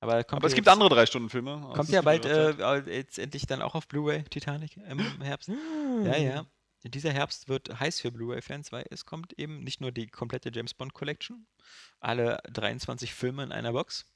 Aber, 0.00 0.24
Aber 0.28 0.46
es 0.46 0.54
gibt 0.54 0.68
andere 0.68 0.88
Drei-Stunden-Filme. 0.90 1.66
aus 1.66 1.76
Kommt 1.76 1.88
ja 1.90 2.02
bald 2.02 2.24
äh, 2.26 2.78
jetzt 2.94 3.18
endlich 3.18 3.46
dann 3.46 3.62
auch 3.62 3.74
auf 3.74 3.88
Blu-ray 3.88 4.22
Titanic 4.24 4.76
im 4.76 5.00
Herbst. 5.22 5.48
Ja, 6.04 6.16
ja. 6.16 6.46
Dieser 6.84 7.12
Herbst 7.12 7.48
wird 7.48 7.78
heiß 7.78 8.00
für 8.00 8.10
Blu-ray-Fans, 8.10 8.72
weil 8.72 8.86
es 8.90 9.04
kommt 9.04 9.32
eben 9.38 9.60
nicht 9.60 9.80
nur 9.80 9.92
die 9.92 10.06
komplette 10.06 10.50
James 10.52 10.72
Bond 10.74 10.94
Collection, 10.94 11.46
alle 12.00 12.38
23 12.52 13.12
Filme 13.14 13.42
in 13.42 13.52
einer 13.52 13.72
Box, 13.72 14.06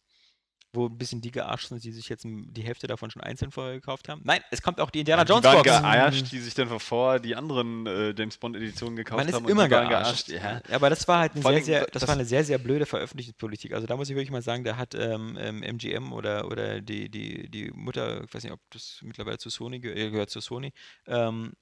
wo 0.72 0.86
ein 0.88 0.98
bisschen 0.98 1.20
die 1.20 1.30
gearscht 1.30 1.68
sind, 1.68 1.84
die 1.84 1.92
sich 1.92 2.08
jetzt 2.08 2.24
die 2.26 2.62
Hälfte 2.62 2.88
davon 2.88 3.08
schon 3.08 3.22
einzeln 3.22 3.52
vorher 3.52 3.74
gekauft 3.74 4.08
haben. 4.08 4.22
Nein, 4.24 4.40
es 4.50 4.60
kommt 4.60 4.80
auch 4.80 4.90
die 4.90 5.00
Indiana 5.00 5.24
die 5.24 5.30
Jones 5.30 5.44
waren 5.44 5.56
Box. 5.58 5.66
gearscht, 5.66 6.32
die 6.32 6.40
sich 6.40 6.52
dann 6.54 6.80
vor 6.80 7.20
die 7.20 7.36
anderen 7.36 7.86
äh, 7.86 8.12
James 8.18 8.38
Bond-Editionen 8.38 8.96
gekauft 8.96 9.18
Man 9.18 9.28
ist 9.28 9.34
haben. 9.34 9.48
immer 9.48 9.66
die 9.68 9.70
waren 9.74 9.88
gearscht. 9.88 10.30
Ja. 10.30 10.60
Aber 10.72 10.90
das 10.90 11.06
war 11.06 11.20
halt 11.20 11.32
eine 11.34 11.42
sehr, 11.42 11.62
sehr, 11.62 11.80
da- 11.80 11.86
das, 11.92 12.00
das- 12.00 12.08
war 12.08 12.14
eine 12.16 12.24
sehr, 12.24 12.42
sehr 12.42 12.58
blöde 12.58 12.86
Veröffentlichungspolitik. 12.86 13.72
Also 13.72 13.86
da 13.86 13.96
muss 13.96 14.08
ich 14.10 14.16
wirklich 14.16 14.32
mal 14.32 14.42
sagen, 14.42 14.64
da 14.64 14.76
hat 14.76 14.96
ähm, 14.96 15.36
ähm, 15.38 15.62
MGM 15.62 16.12
oder, 16.12 16.46
oder 16.48 16.80
die, 16.80 17.08
die, 17.08 17.48
die 17.48 17.70
Mutter, 17.70 18.24
ich 18.24 18.34
weiß 18.34 18.42
nicht, 18.42 18.52
ob 18.52 18.60
das 18.70 18.98
mittlerweile 19.02 19.38
zu 19.38 19.50
Sony 19.50 19.78
ge 19.78 19.92
äh, 19.94 20.10
gehört 20.10 20.30
zu 20.30 20.40
Sony, 20.40 20.72
ähm, 21.06 21.52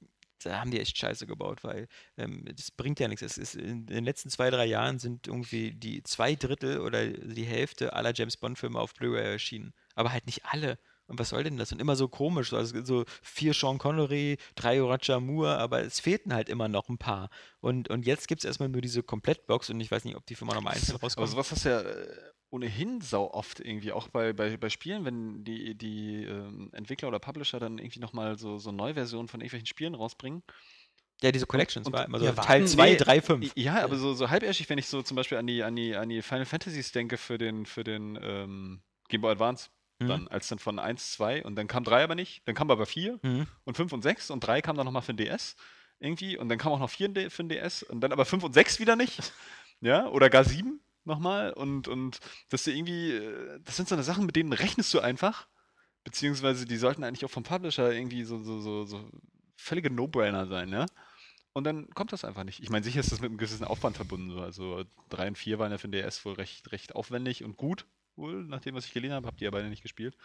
da 0.42 0.60
haben 0.60 0.70
die 0.70 0.80
echt 0.80 0.96
Scheiße 0.98 1.26
gebaut, 1.26 1.64
weil 1.64 1.88
ähm, 2.16 2.44
das 2.44 2.70
bringt 2.70 3.00
ja 3.00 3.08
nichts. 3.08 3.22
Es 3.22 3.38
ist 3.38 3.54
in 3.54 3.86
den 3.86 4.04
letzten 4.04 4.30
zwei, 4.30 4.50
drei 4.50 4.66
Jahren 4.66 4.98
sind 4.98 5.26
irgendwie 5.26 5.72
die 5.72 6.02
zwei 6.02 6.34
Drittel 6.34 6.80
oder 6.80 7.06
die 7.06 7.44
Hälfte 7.44 7.92
aller 7.92 8.12
James 8.14 8.36
Bond-Filme 8.36 8.78
auf 8.78 8.94
Blu-ray 8.94 9.32
erschienen. 9.32 9.72
Aber 9.94 10.12
halt 10.12 10.26
nicht 10.26 10.44
alle. 10.46 10.78
Und 11.12 11.18
was 11.18 11.28
soll 11.28 11.44
denn 11.44 11.58
das? 11.58 11.70
Und 11.72 11.80
immer 11.80 11.94
so 11.94 12.08
komisch. 12.08 12.48
so, 12.50 12.56
Also 12.56 12.82
so 12.84 13.04
vier 13.22 13.52
Sean 13.52 13.76
Connery, 13.78 14.38
drei 14.54 14.80
Roger 14.80 15.20
Moore, 15.20 15.58
aber 15.58 15.82
es 15.82 16.00
fehlten 16.00 16.32
halt 16.32 16.48
immer 16.48 16.68
noch 16.68 16.88
ein 16.88 16.96
paar. 16.96 17.28
Und, 17.60 17.88
und 17.90 18.06
jetzt 18.06 18.28
gibt 18.28 18.40
es 18.40 18.44
erstmal 18.46 18.70
nur 18.70 18.80
diese 18.80 19.02
Komplettbox 19.02 19.68
und 19.70 19.78
ich 19.80 19.90
weiß 19.90 20.04
nicht, 20.06 20.16
ob 20.16 20.24
die 20.26 20.34
Firma 20.34 20.54
Nummer 20.54 20.70
1 20.70 20.90
Aber 20.94 21.02
rauskommt. 21.02 21.28
sowas 21.28 21.50
hast 21.52 21.64
du 21.66 21.68
ja 21.68 21.80
äh, 21.82 22.06
ohnehin 22.50 23.00
sau 23.02 23.30
oft 23.30 23.60
irgendwie, 23.60 23.92
auch 23.92 24.08
bei, 24.08 24.32
bei, 24.32 24.56
bei 24.56 24.70
Spielen, 24.70 25.04
wenn 25.04 25.44
die, 25.44 25.74
die 25.74 26.24
ähm, 26.24 26.70
Entwickler 26.72 27.08
oder 27.08 27.18
Publisher 27.18 27.60
dann 27.60 27.76
irgendwie 27.78 28.00
nochmal 28.00 28.38
so, 28.38 28.58
so 28.58 28.72
Neuversionen 28.72 29.28
von 29.28 29.40
irgendwelchen 29.40 29.66
Spielen 29.66 29.94
rausbringen. 29.94 30.42
Ja, 31.22 31.30
diese 31.30 31.46
Collections 31.46 31.86
und 31.86 31.92
war 31.92 32.04
immer 32.06 32.18
so 32.18 32.24
wir 32.24 32.34
Teil 32.34 32.62
warten- 32.62 32.66
2, 32.66 32.90
nee, 32.90 32.96
3, 32.96 33.20
5. 33.20 33.52
Ja, 33.54 33.84
aber 33.84 33.96
so, 33.96 34.12
so 34.14 34.28
halbärschig, 34.30 34.68
wenn 34.70 34.78
ich 34.78 34.88
so 34.88 35.02
zum 35.02 35.14
Beispiel 35.16 35.38
an 35.38 35.46
die, 35.46 35.62
an 35.62 35.76
die, 35.76 35.94
an 35.94 36.08
die 36.08 36.20
Final 36.22 36.46
Fantasies 36.46 36.90
denke 36.90 37.16
für 37.16 37.38
den, 37.38 37.64
für 37.66 37.84
den 37.84 38.18
ähm, 38.20 38.82
Game 39.08 39.20
Boy 39.20 39.32
Advance. 39.32 39.68
Mhm. 40.04 40.08
Dann, 40.08 40.28
als 40.28 40.48
dann 40.48 40.58
von 40.58 40.78
1, 40.78 41.12
2 41.12 41.44
und 41.44 41.56
dann 41.56 41.66
kam 41.68 41.84
3 41.84 42.04
aber 42.04 42.14
nicht, 42.14 42.46
dann 42.46 42.54
kam 42.54 42.70
aber 42.70 42.86
4 42.86 43.18
Mhm. 43.22 43.46
und 43.64 43.76
5 43.76 43.92
und 43.92 44.02
6 44.02 44.30
und 44.30 44.40
3 44.40 44.60
kam 44.62 44.76
dann 44.76 44.84
nochmal 44.86 45.02
für 45.02 45.14
den 45.14 45.26
DS 45.26 45.56
irgendwie 45.98 46.36
und 46.36 46.48
dann 46.48 46.58
kam 46.58 46.72
auch 46.72 46.78
noch 46.80 46.90
4 46.90 47.08
D- 47.08 47.30
für 47.30 47.42
den 47.44 47.48
DS 47.50 47.82
und 47.82 48.00
dann 48.00 48.12
aber 48.12 48.24
5 48.24 48.42
und 48.44 48.52
6 48.54 48.78
wieder 48.80 48.96
nicht. 48.96 49.18
Ja, 49.84 50.06
oder 50.06 50.30
gar 50.30 50.44
7 50.44 50.78
nochmal 51.04 51.52
und, 51.52 51.88
und 51.88 52.20
das 52.50 52.68
ist 52.68 52.72
irgendwie, 52.76 53.10
äh, 53.16 53.58
das 53.64 53.76
sind 53.76 53.88
so 53.88 53.96
eine 53.96 54.04
Sachen, 54.04 54.26
mit 54.26 54.36
denen 54.36 54.52
rechnest 54.52 54.94
du 54.94 55.00
einfach, 55.00 55.48
beziehungsweise 56.04 56.66
die 56.66 56.76
sollten 56.76 57.02
eigentlich 57.02 57.24
auch 57.24 57.30
vom 57.30 57.42
Publisher 57.42 57.92
irgendwie 57.92 58.22
so, 58.22 58.40
so, 58.44 58.60
so, 58.60 58.84
so 58.84 59.10
völlige 59.56 59.90
No-Brainer 59.90 60.46
sein, 60.46 60.68
ja. 60.68 60.86
Und 61.52 61.64
dann 61.64 61.90
kommt 61.90 62.12
das 62.12 62.24
einfach 62.24 62.44
nicht. 62.44 62.62
Ich 62.62 62.70
meine, 62.70 62.84
sicher 62.84 63.00
ist 63.00 63.12
das 63.12 63.20
mit 63.20 63.28
einem 63.30 63.38
gewissen 63.38 63.64
Aufwand 63.64 63.96
verbunden. 63.96 64.30
So. 64.30 64.40
Also 64.40 64.84
3 65.10 65.28
und 65.28 65.36
4 65.38 65.58
waren 65.58 65.70
ja 65.72 65.78
für 65.78 65.88
den 65.88 66.00
DS 66.00 66.24
wohl 66.24 66.34
recht, 66.34 66.70
recht 66.72 66.94
aufwendig 66.94 67.42
und 67.44 67.56
gut, 67.56 67.84
wohl, 68.16 68.44
nach 68.44 68.60
dem, 68.60 68.74
was 68.74 68.86
ich 68.86 68.92
gelesen 68.92 69.14
habe. 69.14 69.26
Habt 69.26 69.40
ihr 69.40 69.46
ja 69.46 69.50
beide 69.50 69.68
nicht 69.68 69.82
gespielt. 69.82 70.16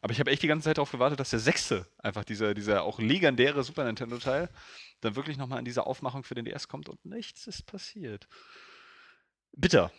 Aber 0.00 0.12
ich 0.12 0.20
habe 0.20 0.30
echt 0.30 0.42
die 0.42 0.46
ganze 0.46 0.64
Zeit 0.64 0.78
darauf 0.78 0.90
gewartet, 0.90 1.20
dass 1.20 1.30
der 1.30 1.38
sechste, 1.38 1.86
einfach 1.98 2.24
dieser, 2.24 2.54
dieser 2.54 2.82
auch 2.82 2.98
legendäre 2.98 3.62
Super 3.64 3.84
Nintendo-Teil, 3.84 4.48
dann 5.00 5.16
wirklich 5.16 5.36
nochmal 5.36 5.58
in 5.58 5.64
diese 5.64 5.86
Aufmachung 5.86 6.24
für 6.24 6.34
den 6.34 6.44
DS 6.44 6.68
kommt 6.68 6.88
und 6.88 7.04
nichts 7.04 7.46
ist 7.46 7.66
passiert. 7.66 8.28
Bitter. 9.52 9.92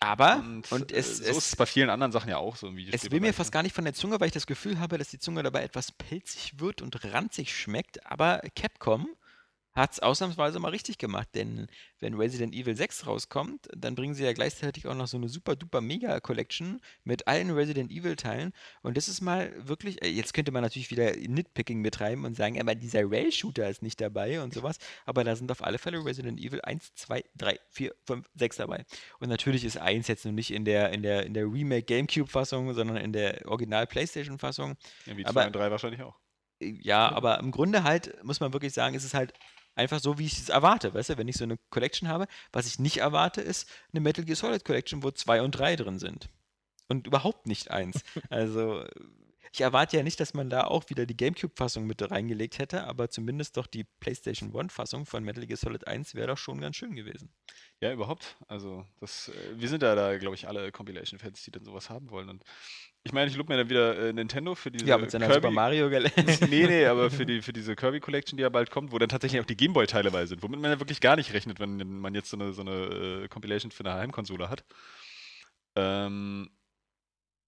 Aber, 0.00 0.36
Und, 0.36 0.70
und, 0.70 0.92
äh, 0.92 0.96
es, 0.96 1.18
so 1.18 1.24
es, 1.24 1.36
ist 1.36 1.46
es 1.48 1.56
bei 1.56 1.66
vielen 1.66 1.90
anderen 1.90 2.12
Sachen 2.12 2.30
ja 2.30 2.36
auch 2.36 2.54
so 2.54 2.68
im 2.68 2.78
es 2.78 3.10
will 3.10 3.20
mir 3.20 3.34
fast 3.34 3.50
gar 3.50 3.64
nicht 3.64 3.74
von 3.74 3.84
der 3.84 3.94
Zunge, 3.94 4.20
weil 4.20 4.28
ich 4.28 4.32
das 4.32 4.46
Gefühl 4.46 4.78
habe, 4.78 4.96
dass 4.96 5.08
die 5.08 5.18
Zunge 5.18 5.42
dabei 5.42 5.64
etwas 5.64 5.90
pelzig 5.90 6.60
wird 6.60 6.82
und 6.82 7.04
ranzig 7.04 7.56
schmeckt. 7.56 8.06
Aber 8.06 8.40
Capcom 8.54 9.08
hat 9.78 9.92
es 9.92 10.00
ausnahmsweise 10.00 10.58
mal 10.58 10.68
richtig 10.68 10.98
gemacht, 10.98 11.28
denn 11.34 11.68
wenn 12.00 12.14
Resident 12.14 12.54
Evil 12.54 12.76
6 12.76 13.06
rauskommt, 13.06 13.68
dann 13.76 13.94
bringen 13.94 14.14
sie 14.14 14.24
ja 14.24 14.32
gleichzeitig 14.32 14.86
auch 14.86 14.94
noch 14.94 15.06
so 15.06 15.16
eine 15.16 15.28
super 15.28 15.56
duper 15.56 15.80
Mega 15.80 16.20
Collection 16.20 16.80
mit 17.04 17.26
allen 17.26 17.50
Resident 17.50 17.90
Evil 17.90 18.16
Teilen 18.16 18.52
und 18.82 18.96
das 18.96 19.08
ist 19.08 19.20
mal 19.22 19.52
wirklich, 19.66 20.02
äh, 20.02 20.08
jetzt 20.08 20.34
könnte 20.34 20.52
man 20.52 20.62
natürlich 20.62 20.90
wieder 20.90 21.12
Nitpicking 21.16 21.82
betreiben 21.82 22.24
und 22.24 22.36
sagen, 22.36 22.60
aber 22.60 22.74
dieser 22.74 23.10
Rail 23.10 23.32
Shooter 23.32 23.68
ist 23.68 23.82
nicht 23.82 24.00
dabei 24.00 24.42
und 24.42 24.52
sowas, 24.52 24.78
aber 25.06 25.24
da 25.24 25.34
sind 25.36 25.50
auf 25.50 25.64
alle 25.64 25.78
Fälle 25.78 26.04
Resident 26.04 26.40
Evil 26.40 26.60
1, 26.60 26.94
2, 26.94 27.24
3, 27.36 27.58
4, 27.70 27.94
5, 28.04 28.28
6 28.34 28.56
dabei. 28.56 28.84
Und 29.20 29.28
natürlich 29.28 29.64
ist 29.64 29.78
1 29.78 30.08
jetzt 30.08 30.24
noch 30.24 30.32
nicht 30.32 30.50
in 30.52 30.64
der, 30.64 30.90
in 30.92 31.02
der, 31.02 31.24
in 31.24 31.34
der 31.34 31.44
Remake 31.44 31.84
GameCube 31.84 32.28
Fassung, 32.28 32.74
sondern 32.74 32.96
in 32.96 33.12
der 33.12 33.46
Original 33.46 33.86
PlayStation 33.86 34.38
Fassung. 34.38 34.76
Ja, 35.06 35.16
wie 35.16 35.24
aber- 35.24 35.42
2 35.42 35.46
und 35.46 35.56
3 35.56 35.70
wahrscheinlich 35.70 36.02
auch. 36.02 36.16
Ja, 36.60 37.12
aber 37.12 37.38
im 37.38 37.52
Grunde 37.52 37.84
halt, 37.84 38.22
muss 38.24 38.40
man 38.40 38.52
wirklich 38.52 38.72
sagen, 38.72 38.96
ist 38.96 39.04
es 39.04 39.14
halt 39.14 39.32
einfach 39.78 40.00
so, 40.00 40.18
wie 40.18 40.26
ich 40.26 40.38
es 40.38 40.48
erwarte. 40.48 40.92
Weißt 40.92 41.10
du, 41.10 41.18
wenn 41.18 41.28
ich 41.28 41.36
so 41.36 41.44
eine 41.44 41.58
Collection 41.70 42.08
habe, 42.08 42.26
was 42.52 42.66
ich 42.66 42.78
nicht 42.78 42.98
erwarte, 42.98 43.40
ist 43.40 43.68
eine 43.92 44.00
Metal 44.00 44.24
Gear 44.24 44.36
Solid 44.36 44.64
Collection, 44.64 45.02
wo 45.02 45.10
zwei 45.10 45.42
und 45.42 45.52
drei 45.52 45.76
drin 45.76 45.98
sind. 45.98 46.28
Und 46.88 47.06
überhaupt 47.06 47.46
nicht 47.46 47.70
eins. 47.70 48.02
Also, 48.30 48.84
ich 49.52 49.60
erwarte 49.60 49.96
ja 49.96 50.02
nicht, 50.02 50.20
dass 50.20 50.34
man 50.34 50.50
da 50.50 50.64
auch 50.64 50.88
wieder 50.88 51.06
die 51.06 51.16
GameCube-Fassung 51.16 51.86
mit 51.86 51.98
reingelegt 52.10 52.58
hätte, 52.58 52.84
aber 52.84 53.08
zumindest 53.10 53.56
doch 53.56 53.66
die 53.66 53.84
PlayStation 54.00 54.52
One-Fassung 54.52 55.06
von 55.06 55.24
Metal 55.24 55.46
Gear 55.46 55.56
Solid 55.56 55.86
1 55.86 56.14
wäre 56.14 56.28
doch 56.28 56.38
schon 56.38 56.60
ganz 56.60 56.76
schön 56.76 56.94
gewesen. 56.94 57.32
Ja, 57.80 57.92
überhaupt. 57.92 58.36
Also, 58.46 58.84
das, 59.00 59.28
äh, 59.28 59.60
wir 59.60 59.68
sind 59.68 59.82
ja 59.82 59.94
da, 59.94 60.18
glaube 60.18 60.34
ich, 60.34 60.48
alle 60.48 60.72
Compilation-Fans, 60.72 61.42
die 61.44 61.50
dann 61.50 61.64
sowas 61.64 61.90
haben 61.90 62.10
wollen. 62.10 62.28
Und 62.28 62.44
ich 63.04 63.12
meine, 63.12 63.30
ich 63.30 63.36
lobe 63.36 63.52
mir 63.52 63.58
dann 63.58 63.70
wieder 63.70 63.98
äh, 63.98 64.12
Nintendo 64.12 64.54
für 64.54 64.70
diese 64.70 64.86
Ja, 64.86 64.98
mit 64.98 65.10
seiner 65.10 65.32
Super 65.32 65.50
Mario 65.50 65.88
nee, 66.50 66.66
nee, 66.66 66.86
aber 66.86 67.10
für, 67.10 67.24
die, 67.24 67.42
für 67.42 67.52
diese 67.52 67.76
Kirby 67.76 68.00
Collection, 68.00 68.36
die 68.36 68.42
ja 68.42 68.48
bald 68.48 68.70
kommt, 68.70 68.92
wo 68.92 68.98
dann 68.98 69.08
tatsächlich 69.08 69.40
auch 69.40 69.46
die 69.46 69.56
Gameboy-Teile 69.56 70.10
bei 70.10 70.26
sind, 70.26 70.42
womit 70.42 70.60
man 70.60 70.70
ja 70.70 70.80
wirklich 70.80 71.00
gar 71.00 71.16
nicht 71.16 71.32
rechnet, 71.32 71.60
wenn 71.60 71.76
man 72.00 72.14
jetzt 72.14 72.30
so 72.30 72.36
eine, 72.36 72.52
so 72.52 72.62
eine 72.62 73.24
äh, 73.24 73.28
Compilation 73.28 73.70
für 73.70 73.84
eine 73.84 73.94
Heimkonsole 73.94 74.50
hat. 74.50 74.64
Ähm, 75.76 76.50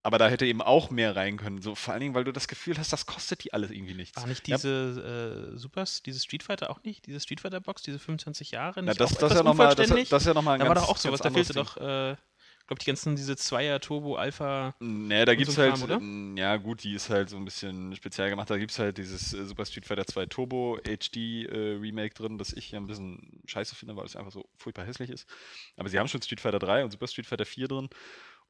aber 0.02 0.18
da 0.18 0.28
hätte 0.28 0.46
eben 0.46 0.62
auch 0.62 0.90
mehr 0.90 1.14
rein 1.16 1.36
können. 1.36 1.60
So, 1.60 1.74
vor 1.74 1.92
allen 1.92 2.00
Dingen, 2.00 2.14
weil 2.14 2.24
du 2.24 2.32
das 2.32 2.48
Gefühl 2.48 2.78
hast, 2.78 2.92
das 2.92 3.06
kostet 3.06 3.44
die 3.44 3.52
alles 3.52 3.70
irgendwie 3.70 3.94
nichts. 3.94 4.16
War 4.16 4.26
nicht 4.26 4.46
Ja, 4.48 4.56
diese 4.56 5.50
äh, 5.54 5.58
Supers, 5.58 6.02
diese 6.02 6.20
Street 6.20 6.42
Fighter 6.42 6.70
auch 6.70 6.82
nicht? 6.84 7.06
Diese 7.06 7.20
Street 7.20 7.40
Fighter 7.40 7.60
Box, 7.60 7.82
diese 7.82 7.98
25 7.98 8.50
Jahre? 8.52 8.82
na, 8.82 8.92
Nicht 8.92 9.00
das, 9.00 9.12
auch 9.12 9.18
das, 9.18 9.32
ist 9.32 9.36
ja 9.36 9.42
noch 9.42 9.54
mal, 9.54 9.74
das, 9.74 9.88
das 10.08 10.22
ist 10.22 10.26
ja 10.26 10.34
nochmal 10.34 10.54
ein 10.54 10.60
da 10.60 10.66
war 10.66 10.74
ganz, 10.74 10.86
doch 10.86 10.88
auch 10.88 10.96
sowas, 10.96 11.20
da 11.20 11.30
fehlte 11.30 11.52
Ding. 11.52 11.62
doch, 11.62 11.76
äh, 11.76 12.12
ich 12.12 12.66
glaube, 12.66 12.80
die 12.80 12.86
ganzen, 12.86 13.16
diese 13.16 13.36
Zweier, 13.36 13.80
Turbo, 13.80 14.14
Alpha. 14.16 14.74
Nee, 14.80 15.24
da 15.24 15.34
Und 15.34 15.38
gibt 15.38 15.48
es 15.50 15.56
so 15.56 15.62
halt, 15.62 15.74
Kram, 15.74 15.82
oder? 15.82 15.96
ähm, 15.96 16.36
ja 16.38 16.56
gut, 16.56 16.84
die 16.84 16.94
ist 16.94 17.10
halt 17.10 17.28
so 17.28 17.36
ein 17.36 17.44
bisschen 17.44 17.94
speziell 17.96 18.30
gemacht. 18.30 18.48
Da 18.48 18.58
gibt 18.58 18.70
es 18.70 18.78
halt 18.78 18.96
dieses 18.98 19.32
äh, 19.34 19.44
Super 19.44 19.66
Street 19.66 19.86
Fighter 19.86 20.06
2 20.06 20.26
Turbo 20.26 20.78
HD 20.84 21.16
äh, 21.48 21.76
Remake 21.80 22.14
drin, 22.14 22.38
das 22.38 22.52
ich 22.52 22.70
ja 22.70 22.78
ein 22.78 22.86
bisschen 22.86 23.42
scheiße 23.46 23.74
finde, 23.74 23.96
weil 23.96 24.06
es 24.06 24.16
einfach 24.16 24.32
so 24.32 24.48
furchtbar 24.56 24.86
hässlich 24.86 25.10
ist. 25.10 25.28
Aber 25.76 25.88
sie 25.88 25.98
haben 25.98 26.08
schon 26.08 26.22
Street 26.22 26.40
Fighter 26.40 26.60
3 26.60 26.84
und 26.84 26.92
Super 26.92 27.08
Street 27.08 27.26
Fighter 27.26 27.44
4 27.44 27.68
drin. 27.68 27.88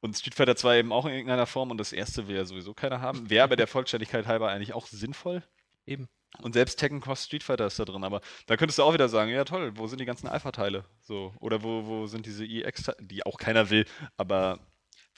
Und 0.01 0.17
Street 0.17 0.35
Fighter 0.35 0.57
2 0.57 0.79
eben 0.79 0.93
auch 0.93 1.05
in 1.07 1.13
irgendeiner 1.13 1.47
Form 1.47 1.71
und 1.71 1.79
das 1.79 1.93
erste 1.93 2.27
will 2.27 2.37
ja 2.37 2.45
sowieso 2.45 2.73
keiner 2.73 3.01
haben. 3.01 3.29
Wäre 3.29 3.45
aber 3.45 3.57
der 3.57 3.67
Vollständigkeit 3.67 4.27
halber 4.27 4.49
eigentlich 4.49 4.73
auch 4.73 4.87
sinnvoll. 4.87 5.43
Eben. 5.87 6.09
Und 6.39 6.53
selbst 6.53 6.79
Tekken 6.79 7.01
Cross 7.01 7.25
Street 7.25 7.43
Fighter 7.43 7.67
ist 7.67 7.79
da 7.79 7.85
drin, 7.85 8.05
aber 8.05 8.21
da 8.47 8.57
könntest 8.57 8.79
du 8.79 8.85
auch 8.85 8.95
wieder 8.95 9.09
sagen, 9.09 9.31
ja 9.31 9.45
toll, 9.45 9.73
wo 9.77 9.87
sind 9.89 10.01
die 10.01 10.05
ganzen 10.05 10.29
Alpha-Teile? 10.29 10.85
So, 11.01 11.35
oder 11.41 11.63
wo, 11.63 11.87
wo 11.87 12.07
sind 12.07 12.25
diese 12.25 12.45
EX, 12.45 12.93
die 13.01 13.27
auch 13.27 13.37
keiner 13.37 13.69
will, 13.69 13.85
aber 14.17 14.61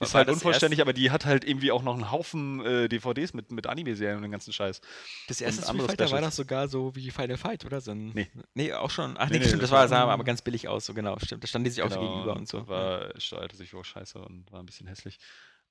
ist 0.03 0.15
halt 0.15 0.29
unvollständig, 0.29 0.81
aber 0.81 0.93
die 0.93 1.11
hat 1.11 1.25
halt 1.25 1.43
irgendwie 1.43 1.71
auch 1.71 1.83
noch 1.83 1.95
einen 1.95 2.11
Haufen 2.11 2.65
äh, 2.65 2.87
DVDs 2.89 3.33
mit, 3.33 3.51
mit 3.51 3.67
Anime-Serien 3.67 4.17
und 4.17 4.23
den 4.23 4.31
ganzen 4.31 4.53
Scheiß. 4.53 4.81
Das 5.27 5.41
erste 5.41 5.63
Street 5.63 5.81
Fighter 5.83 6.11
war 6.11 6.21
doch 6.21 6.31
sogar 6.31 6.67
so 6.67 6.95
wie 6.95 7.11
Final 7.11 7.37
Fight, 7.37 7.65
oder? 7.65 7.81
So 7.81 7.91
ein, 7.91 8.11
Nee. 8.13 8.29
Nee, 8.53 8.73
auch 8.73 8.89
schon. 8.89 9.15
Ach 9.17 9.29
Nee, 9.29 9.33
nee, 9.33 9.39
nee, 9.39 9.47
stimmt, 9.47 9.63
das 9.63 9.69
das 9.69 9.79
war, 9.79 9.87
sah 9.87 10.05
aber 10.05 10.23
ganz 10.23 10.41
billig 10.41 10.67
aus, 10.67 10.85
so 10.85 10.93
genau, 10.93 11.17
stimmt. 11.19 11.43
Da 11.43 11.47
standen 11.47 11.65
die 11.65 11.71
sich 11.71 11.81
auch 11.81 11.89
so 11.89 11.99
Genau, 11.99 12.09
gegenüber 12.09 12.35
und 12.35 12.47
so. 12.47 12.67
War, 12.67 13.19
steuerte 13.19 13.55
sich 13.55 13.73
wohl 13.73 13.83
scheiße 13.83 14.19
und 14.19 14.51
war 14.51 14.59
ein 14.59 14.65
bisschen 14.65 14.87
hässlich. 14.87 15.17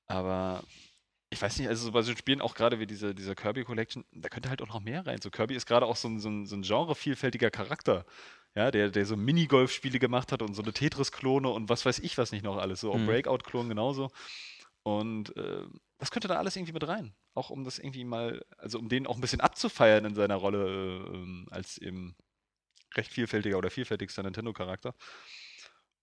Aber 0.07 0.63
ich 1.31 1.41
weiß 1.41 1.59
nicht, 1.59 1.69
also 1.69 1.87
so 1.87 1.93
bei 1.93 2.03
so 2.03 2.15
Spielen 2.15 2.43
auch 2.43 2.55
gerade 2.55 2.79
wie 2.79 2.87
diese, 2.87 3.15
diese 3.15 3.35
Kirby 3.35 3.65
Collection, 3.65 4.05
da 4.13 4.29
könnte 4.29 4.51
halt 4.51 4.61
auch 4.61 4.69
noch 4.69 4.81
mehr 4.81 5.07
rein. 5.07 5.21
So 5.23 5.31
Kirby 5.31 5.55
ist 5.55 5.67
gerade 5.67 5.87
auch 5.87 5.97
so 5.97 6.09
ein, 6.09 6.21
so 6.21 6.29
ein, 6.29 6.47
so 6.47 6.57
ein 6.57 6.63
genrevielfältiger 6.63 7.51
Charakter. 7.51 8.05
Ja, 8.55 8.71
der, 8.71 8.91
der 8.91 9.07
so 9.07 9.17
Minigolf-Spiele 9.17 9.99
gemacht 9.99 10.31
hat 10.31 10.43
und 10.43 10.55
so 10.55 10.63
eine 10.63 10.73
Tetris-Klone 10.73 11.49
und 11.49 11.69
was 11.71 11.87
weiß 11.87 12.01
ich 12.01 12.19
was 12.19 12.33
nicht 12.33 12.45
noch 12.45 12.59
alles. 12.59 12.81
So 12.81 12.93
Mhm. 12.93 13.07
Breakout-Klon 13.07 13.69
genauso. 13.69 14.11
Und 14.83 15.35
äh, 15.37 15.65
das 15.99 16.11
könnte 16.11 16.29
da 16.29 16.37
alles 16.37 16.57
irgendwie 16.57 16.73
mit 16.73 16.87
rein. 16.87 17.15
Auch 17.35 17.51
um 17.51 17.65
das 17.65 17.79
irgendwie 17.79 18.05
mal, 18.05 18.45
also 18.59 18.79
um 18.79 18.89
den 18.89 19.07
auch 19.07 19.15
ein 19.15 19.21
bisschen 19.21 19.41
abzufeiern 19.41 20.05
in 20.05 20.15
seiner 20.15 20.37
Rolle 20.37 20.67
äh, 20.67 21.15
ähm, 21.15 21.47
als 21.51 21.79
eben 21.79 22.17
recht 22.95 23.13
vielfältiger 23.13 23.57
oder 23.59 23.71
vielfältigster 23.71 24.23
Nintendo-Charakter. 24.23 24.95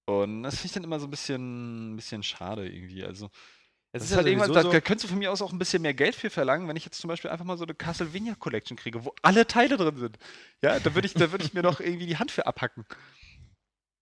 Und 0.06 0.42
das 0.44 0.56
finde 0.56 0.66
ich 0.68 0.74
dann 0.74 0.84
immer 0.86 1.00
so 1.00 1.06
ein 1.06 1.12
bisschen, 1.12 1.94
ein 1.94 1.96
bisschen 1.96 2.24
schade 2.24 2.68
irgendwie. 2.68 3.04
Also, 3.04 3.30
Es 3.92 4.02
das 4.02 4.04
ist 4.04 4.12
ist 4.12 4.18
halt 4.18 4.28
ja 4.28 4.32
irgendwas, 4.32 4.48
sowieso 4.48 4.64
da, 4.64 4.70
so- 4.70 4.72
da 4.72 4.82
könntest 4.82 5.06
du 5.06 5.08
von 5.10 5.18
mir 5.18 5.32
aus 5.32 5.42
auch 5.42 5.52
ein 5.52 5.58
bisschen 5.60 5.82
mehr 5.82 5.94
Geld 5.96 6.16
für 6.16 6.30
verlangen, 6.30 6.68
wenn 6.68 6.76
ich 6.76 6.86
jetzt 6.86 7.00
zum 7.02 7.08
Beispiel 7.08 7.32
einfach 7.32 7.46
mal 7.46 7.58
so 7.58 7.64
eine 7.64 7.74
Castlevania 7.74 8.36
Collection 8.36 8.78
kriege, 8.78 9.04
wo 9.04 9.14
alle 9.24 9.48
Teile 9.48 9.78
drin 9.78 9.98
sind. 9.98 10.18
Ja, 10.62 10.80
da 10.80 10.94
würde 10.94 11.08
ich, 11.08 11.14
da 11.16 11.32
würde 11.32 11.44
ich 11.44 11.54
mir 11.54 11.64
doch 11.64 11.80
irgendwie 11.80 12.06
die 12.06 12.18
Hand 12.18 12.32
für 12.32 12.46
abhacken. 12.46 12.86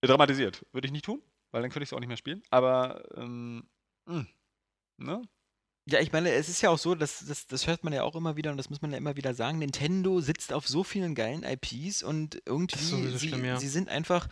Dramatisiert. 0.04 0.66
Würde 0.74 0.86
ich 0.88 0.92
nicht 0.92 1.06
tun, 1.06 1.22
weil 1.52 1.62
dann 1.62 1.72
könnte 1.72 1.84
ich 1.84 1.90
es 1.90 1.94
auch 1.94 2.00
nicht 2.00 2.08
mehr 2.08 2.18
spielen. 2.18 2.42
Aber, 2.50 3.04
ähm, 3.16 3.68
mh, 4.06 4.26
ne? 4.98 5.22
Ja, 5.90 6.02
ich 6.02 6.12
meine, 6.12 6.32
es 6.34 6.50
ist 6.50 6.62
ja 6.62 6.70
auch 6.70 6.78
so, 6.78 6.96
dass, 6.96 7.26
das, 7.26 7.48
das 7.48 7.66
hört 7.66 7.84
man 7.86 7.94
ja 7.94 8.04
auch 8.04 8.16
immer 8.16 8.36
wieder 8.36 8.52
und 8.52 8.58
das 8.58 8.70
muss 8.70 8.82
man 8.82 8.92
ja 8.92 8.98
immer 8.98 9.16
wieder 9.16 9.34
sagen. 9.34 9.60
Nintendo 9.60 10.20
sitzt 10.20 10.52
auf 10.52 10.68
so 10.68 10.84
vielen 10.84 11.16
geilen 11.16 11.44
IPs 11.44 12.04
und 12.04 12.42
irgendwie, 12.46 12.78
sie, 13.18 13.30
schlimm, 13.30 13.46
ja. 13.46 13.58
sie 13.58 13.70
sind 13.70 13.88
einfach 13.88 14.28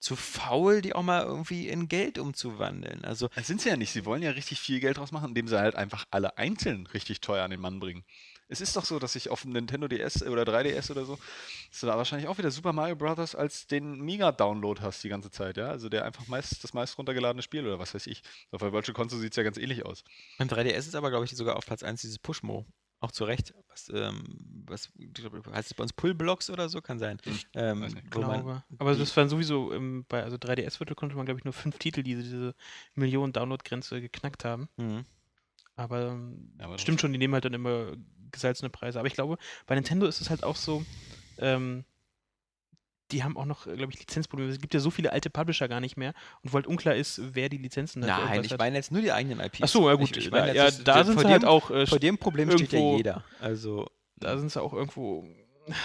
zu 0.00 0.16
faul, 0.16 0.80
die 0.80 0.94
auch 0.94 1.02
mal 1.02 1.22
irgendwie 1.22 1.68
in 1.68 1.86
Geld 1.88 2.18
umzuwandeln. 2.18 3.04
Also, 3.04 3.28
Das 3.34 3.46
sind 3.46 3.60
sie 3.60 3.68
ja 3.68 3.76
nicht. 3.76 3.92
Sie 3.92 4.04
wollen 4.04 4.22
ja 4.22 4.30
richtig 4.30 4.58
viel 4.58 4.80
Geld 4.80 4.96
draus 4.96 5.12
machen, 5.12 5.28
indem 5.28 5.46
sie 5.46 5.58
halt 5.58 5.76
einfach 5.76 6.06
alle 6.10 6.38
einzeln 6.38 6.86
richtig 6.88 7.20
teuer 7.20 7.44
an 7.44 7.50
den 7.50 7.60
Mann 7.60 7.80
bringen. 7.80 8.04
Es 8.48 8.60
ist 8.60 8.74
doch 8.76 8.84
so, 8.84 8.98
dass 8.98 9.14
ich 9.14 9.28
auf 9.30 9.42
dem 9.42 9.52
Nintendo 9.52 9.86
DS 9.86 10.24
oder 10.24 10.42
3DS 10.42 10.90
oder 10.90 11.04
so, 11.04 11.16
dass 11.70 11.80
du 11.80 11.86
da 11.86 11.96
wahrscheinlich 11.96 12.28
auch 12.28 12.36
wieder 12.36 12.50
Super 12.50 12.72
Mario 12.72 12.96
Bros. 12.96 13.36
als 13.36 13.68
den 13.68 14.00
Mega-Download 14.00 14.80
hast 14.82 15.04
die 15.04 15.08
ganze 15.08 15.30
Zeit, 15.30 15.56
ja? 15.56 15.68
Also 15.68 15.88
der 15.88 16.04
einfach 16.04 16.26
meist 16.26 16.64
das 16.64 16.74
meist 16.74 16.98
runtergeladene 16.98 17.42
Spiel 17.42 17.64
oder 17.64 17.78
was 17.78 17.94
weiß 17.94 18.08
ich. 18.08 18.22
Auf 18.50 18.60
der 18.60 18.72
Virtual 18.72 18.94
Console 18.94 19.20
sieht 19.22 19.32
es 19.32 19.36
ja 19.36 19.44
ganz 19.44 19.56
ähnlich 19.56 19.86
aus. 19.86 20.02
beim 20.36 20.48
3DS 20.48 20.78
ist 20.78 20.96
aber, 20.96 21.10
glaube 21.10 21.26
ich, 21.26 21.30
sogar 21.36 21.54
auf 21.56 21.64
Platz 21.64 21.84
1 21.84 22.00
dieses 22.00 22.18
Pushmo. 22.18 22.66
Auch 23.00 23.12
zu 23.12 23.24
Recht. 23.24 23.54
Was, 23.68 23.90
ähm, 23.94 24.22
was 24.66 24.90
glaub, 25.14 25.46
heißt 25.46 25.70
es 25.70 25.74
bei 25.74 25.82
uns 25.82 25.92
Pullblocks 25.94 26.50
oder 26.50 26.68
so? 26.68 26.82
Kann 26.82 26.98
sein. 26.98 27.18
Ähm, 27.54 27.80
nicht. 27.80 27.94
man 27.94 28.10
glaube. 28.10 28.62
Aber 28.78 28.94
das 28.94 29.16
waren 29.16 29.28
sowieso, 29.30 29.72
ähm, 29.72 30.04
bei 30.08 30.22
also 30.22 30.36
3DS 30.36 30.80
Virtual 30.80 30.94
konnte 30.94 31.16
man, 31.16 31.24
glaube 31.24 31.40
ich, 31.40 31.44
nur 31.44 31.54
fünf 31.54 31.78
Titel, 31.78 32.02
die 32.02 32.14
diese 32.14 32.54
Millionen 32.94 33.32
Download-Grenze 33.32 34.02
geknackt 34.02 34.44
haben. 34.44 34.68
Mhm. 34.76 35.06
Aber, 35.76 36.08
ähm, 36.08 36.52
aber 36.58 36.78
stimmt 36.78 37.00
schon, 37.00 37.12
die 37.12 37.18
nehmen 37.18 37.32
halt 37.32 37.46
dann 37.46 37.54
immer 37.54 37.92
gesalzene 38.30 38.68
Preise. 38.68 38.98
Aber 38.98 39.08
ich 39.08 39.14
glaube, 39.14 39.38
bei 39.66 39.74
Nintendo 39.74 40.06
ist 40.06 40.20
es 40.20 40.28
halt 40.28 40.44
auch 40.44 40.56
so, 40.56 40.84
ähm, 41.38 41.84
die 43.12 43.24
haben 43.24 43.36
auch 43.36 43.44
noch, 43.44 43.64
glaube 43.64 43.92
ich, 43.92 43.98
Lizenzprobleme. 43.98 44.50
Es 44.50 44.60
gibt 44.60 44.74
ja 44.74 44.80
so 44.80 44.90
viele 44.90 45.12
alte 45.12 45.30
Publisher 45.30 45.68
gar 45.68 45.80
nicht 45.80 45.96
mehr 45.96 46.12
und 46.42 46.52
wo 46.52 46.56
halt 46.56 46.66
unklar 46.66 46.94
ist, 46.94 47.20
wer 47.34 47.48
die 47.48 47.58
Lizenzen 47.58 48.04
hat. 48.04 48.26
Nein, 48.26 48.44
ich 48.44 48.56
meine 48.56 48.76
jetzt 48.76 48.92
nur 48.92 49.02
die 49.02 49.12
eigenen 49.12 49.40
IPs. 49.40 49.62
Achso, 49.62 49.88
ja 49.88 49.94
gut. 49.94 50.16
Ich, 50.16 50.26
ich 50.26 50.30
meine, 50.30 50.54
ja, 50.54 50.70
da 50.70 51.04
sind 51.04 51.24
halt 51.24 51.44
auch. 51.44 51.70
Äh, 51.70 51.86
vor 51.86 51.98
dem 51.98 52.18
Problem 52.18 52.50
steht 52.50 52.72
ja 52.72 52.96
jeder. 52.96 53.24
Also. 53.40 53.86
Da 54.16 54.36
sind 54.36 54.52
sie 54.52 54.60
auch 54.60 54.74
irgendwo 54.74 55.24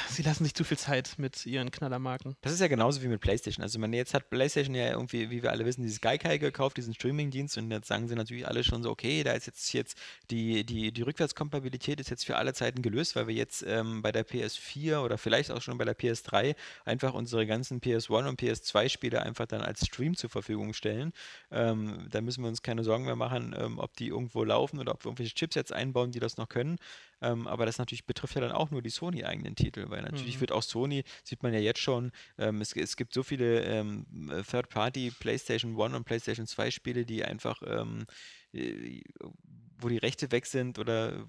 sie 0.09 0.23
lassen 0.23 0.43
sich 0.43 0.53
zu 0.53 0.63
viel 0.63 0.77
Zeit 0.77 1.15
mit 1.17 1.45
ihren 1.45 1.71
Knallermarken. 1.71 2.35
Das 2.41 2.53
ist 2.53 2.59
ja 2.59 2.67
genauso 2.67 3.01
wie 3.01 3.07
mit 3.07 3.21
PlayStation. 3.21 3.63
Also, 3.63 3.79
man 3.79 3.93
jetzt 3.93 4.13
hat 4.13 4.29
PlayStation 4.29 4.75
ja 4.75 4.91
irgendwie, 4.91 5.29
wie 5.29 5.43
wir 5.43 5.51
alle 5.51 5.65
wissen, 5.65 5.83
dieses 5.83 6.01
Gaikai 6.01 6.37
gekauft, 6.37 6.77
diesen 6.77 6.93
Streaming-Dienst, 6.93 7.57
und 7.57 7.71
jetzt 7.71 7.87
sagen 7.87 8.07
sie 8.07 8.15
natürlich 8.15 8.47
alle 8.47 8.63
schon 8.63 8.83
so, 8.83 8.89
okay, 8.89 9.23
da 9.23 9.33
ist 9.33 9.47
jetzt, 9.47 9.73
jetzt 9.73 9.97
die, 10.31 10.65
die, 10.65 10.91
die 10.91 11.01
Rückwärtskompatibilität 11.01 11.99
ist 11.99 12.09
jetzt 12.09 12.25
für 12.25 12.37
alle 12.37 12.53
Zeiten 12.53 12.81
gelöst, 12.81 13.15
weil 13.15 13.27
wir 13.27 13.35
jetzt 13.35 13.63
ähm, 13.67 14.01
bei 14.01 14.11
der 14.11 14.25
PS4 14.25 14.99
oder 14.99 15.17
vielleicht 15.17 15.51
auch 15.51 15.61
schon 15.61 15.77
bei 15.77 15.85
der 15.85 15.97
PS3 15.97 16.55
einfach 16.85 17.13
unsere 17.13 17.45
ganzen 17.45 17.81
PS1 17.81 18.27
und 18.27 18.41
PS2-Spiele 18.41 19.21
einfach 19.21 19.45
dann 19.45 19.61
als 19.61 19.85
Stream 19.85 20.15
zur 20.15 20.29
Verfügung 20.29 20.73
stellen. 20.73 21.13
Ähm, 21.51 22.07
da 22.09 22.21
müssen 22.21 22.43
wir 22.43 22.49
uns 22.49 22.61
keine 22.61 22.83
Sorgen 22.83 23.05
mehr 23.05 23.15
machen, 23.15 23.55
ähm, 23.57 23.79
ob 23.79 23.95
die 23.95 24.07
irgendwo 24.07 24.43
laufen 24.43 24.79
oder 24.79 24.93
ob 24.93 25.03
wir 25.03 25.09
irgendwelche 25.09 25.35
Chips 25.35 25.55
jetzt 25.55 25.73
einbauen, 25.73 26.11
die 26.11 26.19
das 26.19 26.37
noch 26.37 26.49
können. 26.49 26.77
Ähm, 27.21 27.47
aber 27.47 27.65
das 27.65 27.77
natürlich 27.77 28.05
betrifft 28.05 28.35
ja 28.35 28.41
dann 28.41 28.51
auch 28.51 28.71
nur 28.71 28.81
die 28.81 28.89
Sony-eigenen 28.89 29.55
Titel, 29.55 29.85
weil 29.89 30.01
natürlich 30.01 30.37
mhm. 30.37 30.41
wird 30.41 30.51
auch 30.51 30.63
Sony, 30.63 31.03
sieht 31.23 31.43
man 31.43 31.53
ja 31.53 31.59
jetzt 31.59 31.79
schon, 31.79 32.11
ähm, 32.37 32.61
es, 32.61 32.75
es, 32.75 32.97
gibt 32.97 33.13
so 33.13 33.23
viele 33.23 33.63
ähm, 33.63 34.05
Third-Party 34.49 35.11
PlayStation 35.19 35.79
1 35.79 35.95
und 35.95 36.03
PlayStation 36.03 36.47
2 36.47 36.71
Spiele, 36.71 37.05
die 37.05 37.23
einfach, 37.23 37.61
ähm, 37.65 38.05
äh, 38.53 39.01
wo 39.77 39.89
die 39.89 39.97
Rechte 39.97 40.31
weg 40.31 40.45
sind 40.45 40.79
oder 40.79 41.25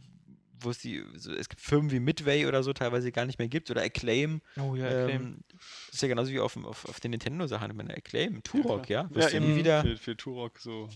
wo 0.60 0.70
es 0.70 0.78
die, 0.78 1.04
so, 1.16 1.32
es 1.32 1.48
gibt 1.48 1.60
Firmen 1.60 1.90
wie 1.90 2.00
Midway 2.00 2.46
oder 2.46 2.62
so 2.62 2.72
teilweise 2.72 3.12
gar 3.12 3.26
nicht 3.26 3.38
mehr 3.38 3.48
gibt 3.48 3.70
oder 3.70 3.82
Acclaim. 3.82 4.40
Oh 4.58 4.74
ja, 4.74 4.86
Acclaim. 4.86 5.22
Ähm, 5.22 5.44
das 5.50 5.94
ist 5.94 6.02
ja 6.02 6.08
genauso 6.08 6.32
wie 6.32 6.40
auf, 6.40 6.56
auf, 6.56 6.86
auf 6.86 7.00
den 7.00 7.10
Nintendo-Sachen. 7.12 7.70
Ich 7.70 7.76
meine, 7.76 7.94
Acclaim, 7.94 8.42
Turok, 8.42 8.88
ja. 8.88 9.08
Ja, 9.14 9.20
ja 9.20 9.30
eben 9.30 9.56
wieder. 9.56 9.82
Für, 9.82 9.96
für 9.96 10.16
Turok 10.16 10.58
so. 10.58 10.88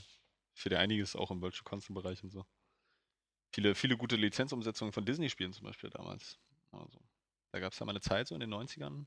Für 0.55 0.79
einiges 0.79 1.16
auch 1.16 1.31
im 1.31 1.40
Virtual 1.40 1.64
Console-Bereich 1.64 2.22
und 2.22 2.31
so. 2.31 2.44
Viele, 3.52 3.74
viele 3.74 3.96
gute 3.96 4.16
Lizenzumsetzungen 4.16 4.92
von 4.92 5.04
Disney-Spielen 5.04 5.52
zum 5.52 5.66
Beispiel 5.66 5.90
damals. 5.90 6.38
Also, 6.72 7.00
da 7.52 7.60
gab 7.60 7.72
es 7.72 7.78
ja 7.78 7.86
mal 7.86 7.92
eine 7.92 8.00
Zeit 8.00 8.28
so 8.28 8.34
in 8.34 8.40
den 8.40 8.52
90ern. 8.52 9.06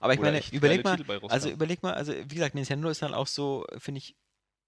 Aber 0.00 0.14
ich 0.14 0.20
meine, 0.20 0.40
überleg 0.52 0.84
mal, 0.84 0.98
also 1.28 1.50
überleg 1.50 1.82
mal, 1.82 1.94
also 1.94 2.12
wie 2.12 2.34
gesagt, 2.34 2.54
Nintendo 2.54 2.88
ist 2.88 3.02
dann 3.02 3.14
auch 3.14 3.26
so, 3.26 3.66
finde 3.78 3.98
ich, 3.98 4.16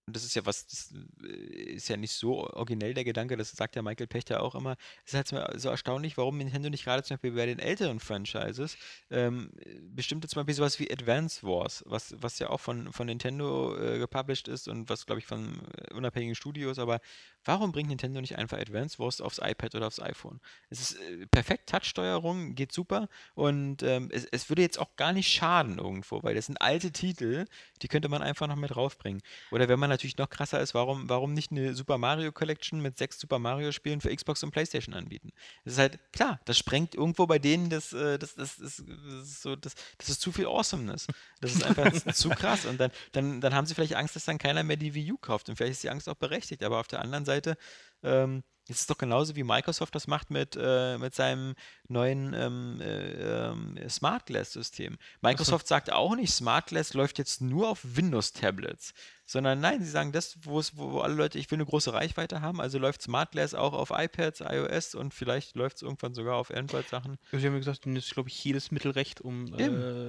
und 0.08 0.16
das 0.16 0.24
ist 0.24 0.34
ja 0.34 0.46
was, 0.46 0.66
das 0.66 0.94
äh, 1.22 1.28
ist 1.74 1.88
ja 1.88 1.98
nicht 1.98 2.12
so 2.12 2.48
originell 2.48 2.94
der 2.94 3.04
Gedanke, 3.04 3.36
das 3.36 3.50
sagt 3.52 3.76
ja 3.76 3.82
Michael 3.82 4.06
Pechter 4.06 4.42
auch 4.42 4.54
immer, 4.54 4.76
es 5.04 5.12
ist 5.12 5.32
halt 5.32 5.60
so 5.60 5.68
erstaunlich, 5.68 6.16
warum 6.16 6.38
Nintendo 6.38 6.70
nicht 6.70 6.84
gerade 6.84 7.02
zum 7.02 7.16
Beispiel 7.16 7.32
bei 7.32 7.44
den 7.44 7.58
älteren 7.58 8.00
Franchises 8.00 8.78
ähm, 9.10 9.52
bestimmte 9.82 10.26
zum 10.26 10.40
Beispiel 10.40 10.54
sowas 10.54 10.80
wie 10.80 10.90
Advance 10.90 11.42
Wars, 11.42 11.84
was, 11.86 12.14
was 12.18 12.38
ja 12.38 12.48
auch 12.48 12.60
von, 12.60 12.90
von 12.90 13.06
Nintendo 13.06 13.76
äh, 13.76 13.98
gepublished 13.98 14.48
ist 14.48 14.66
und 14.66 14.88
was, 14.88 15.04
glaube 15.04 15.18
ich, 15.20 15.26
von 15.26 15.60
äh, 15.76 15.92
unabhängigen 15.92 16.34
Studios, 16.34 16.78
aber 16.78 17.00
warum 17.44 17.70
bringt 17.70 17.90
Nintendo 17.90 18.22
nicht 18.22 18.36
einfach 18.36 18.58
Advance 18.58 18.98
Wars 18.98 19.20
aufs 19.20 19.40
iPad 19.42 19.74
oder 19.74 19.88
aufs 19.88 20.00
iPhone? 20.00 20.40
Es 20.70 20.80
ist 20.80 21.00
äh, 21.00 21.26
perfekt, 21.26 21.68
Touch-Steuerung, 21.68 22.54
geht 22.54 22.72
super 22.72 23.08
und 23.34 23.82
ähm, 23.82 24.08
es, 24.10 24.24
es 24.24 24.48
würde 24.48 24.62
jetzt 24.62 24.78
auch 24.78 24.96
gar 24.96 25.12
nicht 25.12 25.30
schaden 25.30 25.78
irgendwo, 25.78 26.22
weil 26.22 26.34
das 26.34 26.46
sind 26.46 26.62
alte 26.62 26.92
Titel, 26.92 27.44
die 27.82 27.88
könnte 27.88 28.08
man 28.08 28.22
einfach 28.22 28.46
noch 28.46 28.56
mit 28.56 28.70
draufbringen. 28.70 29.20
Oder 29.50 29.68
wenn 29.68 29.78
man 29.78 29.90
natürlich 29.98 30.18
noch 30.18 30.30
krasser 30.30 30.60
ist, 30.60 30.74
warum, 30.74 31.08
warum 31.08 31.34
nicht 31.34 31.50
eine 31.50 31.74
Super 31.74 31.98
Mario 31.98 32.32
Collection 32.32 32.80
mit 32.80 32.96
sechs 32.96 33.18
Super 33.18 33.38
Mario 33.38 33.72
Spielen 33.72 34.00
für 34.00 34.14
Xbox 34.14 34.42
und 34.42 34.50
PlayStation 34.52 34.94
anbieten? 34.94 35.30
Das 35.64 35.74
ist 35.74 35.78
halt, 35.78 36.12
klar, 36.12 36.40
das 36.44 36.56
sprengt 36.56 36.94
irgendwo 36.94 37.26
bei 37.26 37.38
denen 37.38 37.68
das, 37.68 37.92
äh, 37.92 38.18
das, 38.18 38.34
das, 38.36 38.56
das, 38.56 38.78
ist 38.78 39.42
so, 39.42 39.56
das, 39.56 39.74
das 39.98 40.08
ist 40.08 40.20
zu 40.20 40.32
viel 40.32 40.46
Awesomeness. 40.46 41.08
Das 41.40 41.52
ist 41.52 41.64
einfach 41.64 41.92
zu 42.14 42.30
krass. 42.30 42.64
Und 42.64 42.78
dann, 42.78 42.90
dann, 43.12 43.40
dann 43.40 43.54
haben 43.54 43.66
sie 43.66 43.74
vielleicht 43.74 43.94
Angst, 43.94 44.16
dass 44.16 44.24
dann 44.24 44.38
keiner 44.38 44.62
mehr 44.62 44.76
die 44.76 44.94
Wii 44.94 45.12
U 45.12 45.16
kauft. 45.18 45.48
Und 45.48 45.56
vielleicht 45.56 45.72
ist 45.72 45.82
die 45.82 45.90
Angst 45.90 46.08
auch 46.08 46.14
berechtigt. 46.14 46.62
Aber 46.62 46.78
auf 46.78 46.88
der 46.88 47.00
anderen 47.00 47.24
Seite, 47.24 47.56
ähm, 48.02 48.44
es 48.68 48.80
ist 48.80 48.90
doch 48.90 48.98
genauso 48.98 49.34
wie 49.34 49.44
Microsoft 49.44 49.94
das 49.94 50.06
macht 50.06 50.30
mit, 50.30 50.56
äh, 50.60 50.98
mit 50.98 51.14
seinem 51.14 51.54
neuen 51.88 52.34
ähm, 52.34 52.80
äh, 52.80 53.50
äh, 53.50 53.88
Smart 53.88 54.26
Glass 54.26 54.52
System. 54.52 54.98
Microsoft 55.22 55.66
so. 55.66 55.74
sagt 55.74 55.90
auch 55.90 56.14
nicht, 56.14 56.32
Smart 56.32 56.66
Glass 56.66 56.92
läuft 56.92 57.18
jetzt 57.18 57.40
nur 57.40 57.68
auf 57.70 57.80
Windows 57.82 58.32
Tablets 58.32 58.92
sondern 59.28 59.60
nein, 59.60 59.82
sie 59.84 59.90
sagen 59.90 60.10
das, 60.10 60.38
wo 60.40 60.58
es, 60.58 60.78
wo 60.78 61.00
alle 61.00 61.12
Leute, 61.12 61.38
ich 61.38 61.50
will 61.50 61.56
eine 61.56 61.66
große 61.66 61.92
Reichweite 61.92 62.40
haben, 62.40 62.62
also 62.62 62.78
läuft 62.78 63.02
Smart 63.02 63.32
Glass 63.32 63.52
auch 63.52 63.74
auf 63.74 63.90
iPads, 63.94 64.40
iOS 64.40 64.94
und 64.94 65.12
vielleicht 65.12 65.54
läuft 65.54 65.76
es 65.76 65.82
irgendwann 65.82 66.14
sogar 66.14 66.36
auf 66.36 66.50
Android-Sachen. 66.50 67.18
Sie 67.32 67.46
haben 67.46 67.58
gesagt, 67.58 67.84
das 67.84 67.94
ist, 67.94 68.14
glaube 68.14 68.30
ich, 68.30 68.42
jedes 68.42 68.70
Mittelrecht, 68.70 69.20
um 69.20 69.52
äh, 69.52 69.68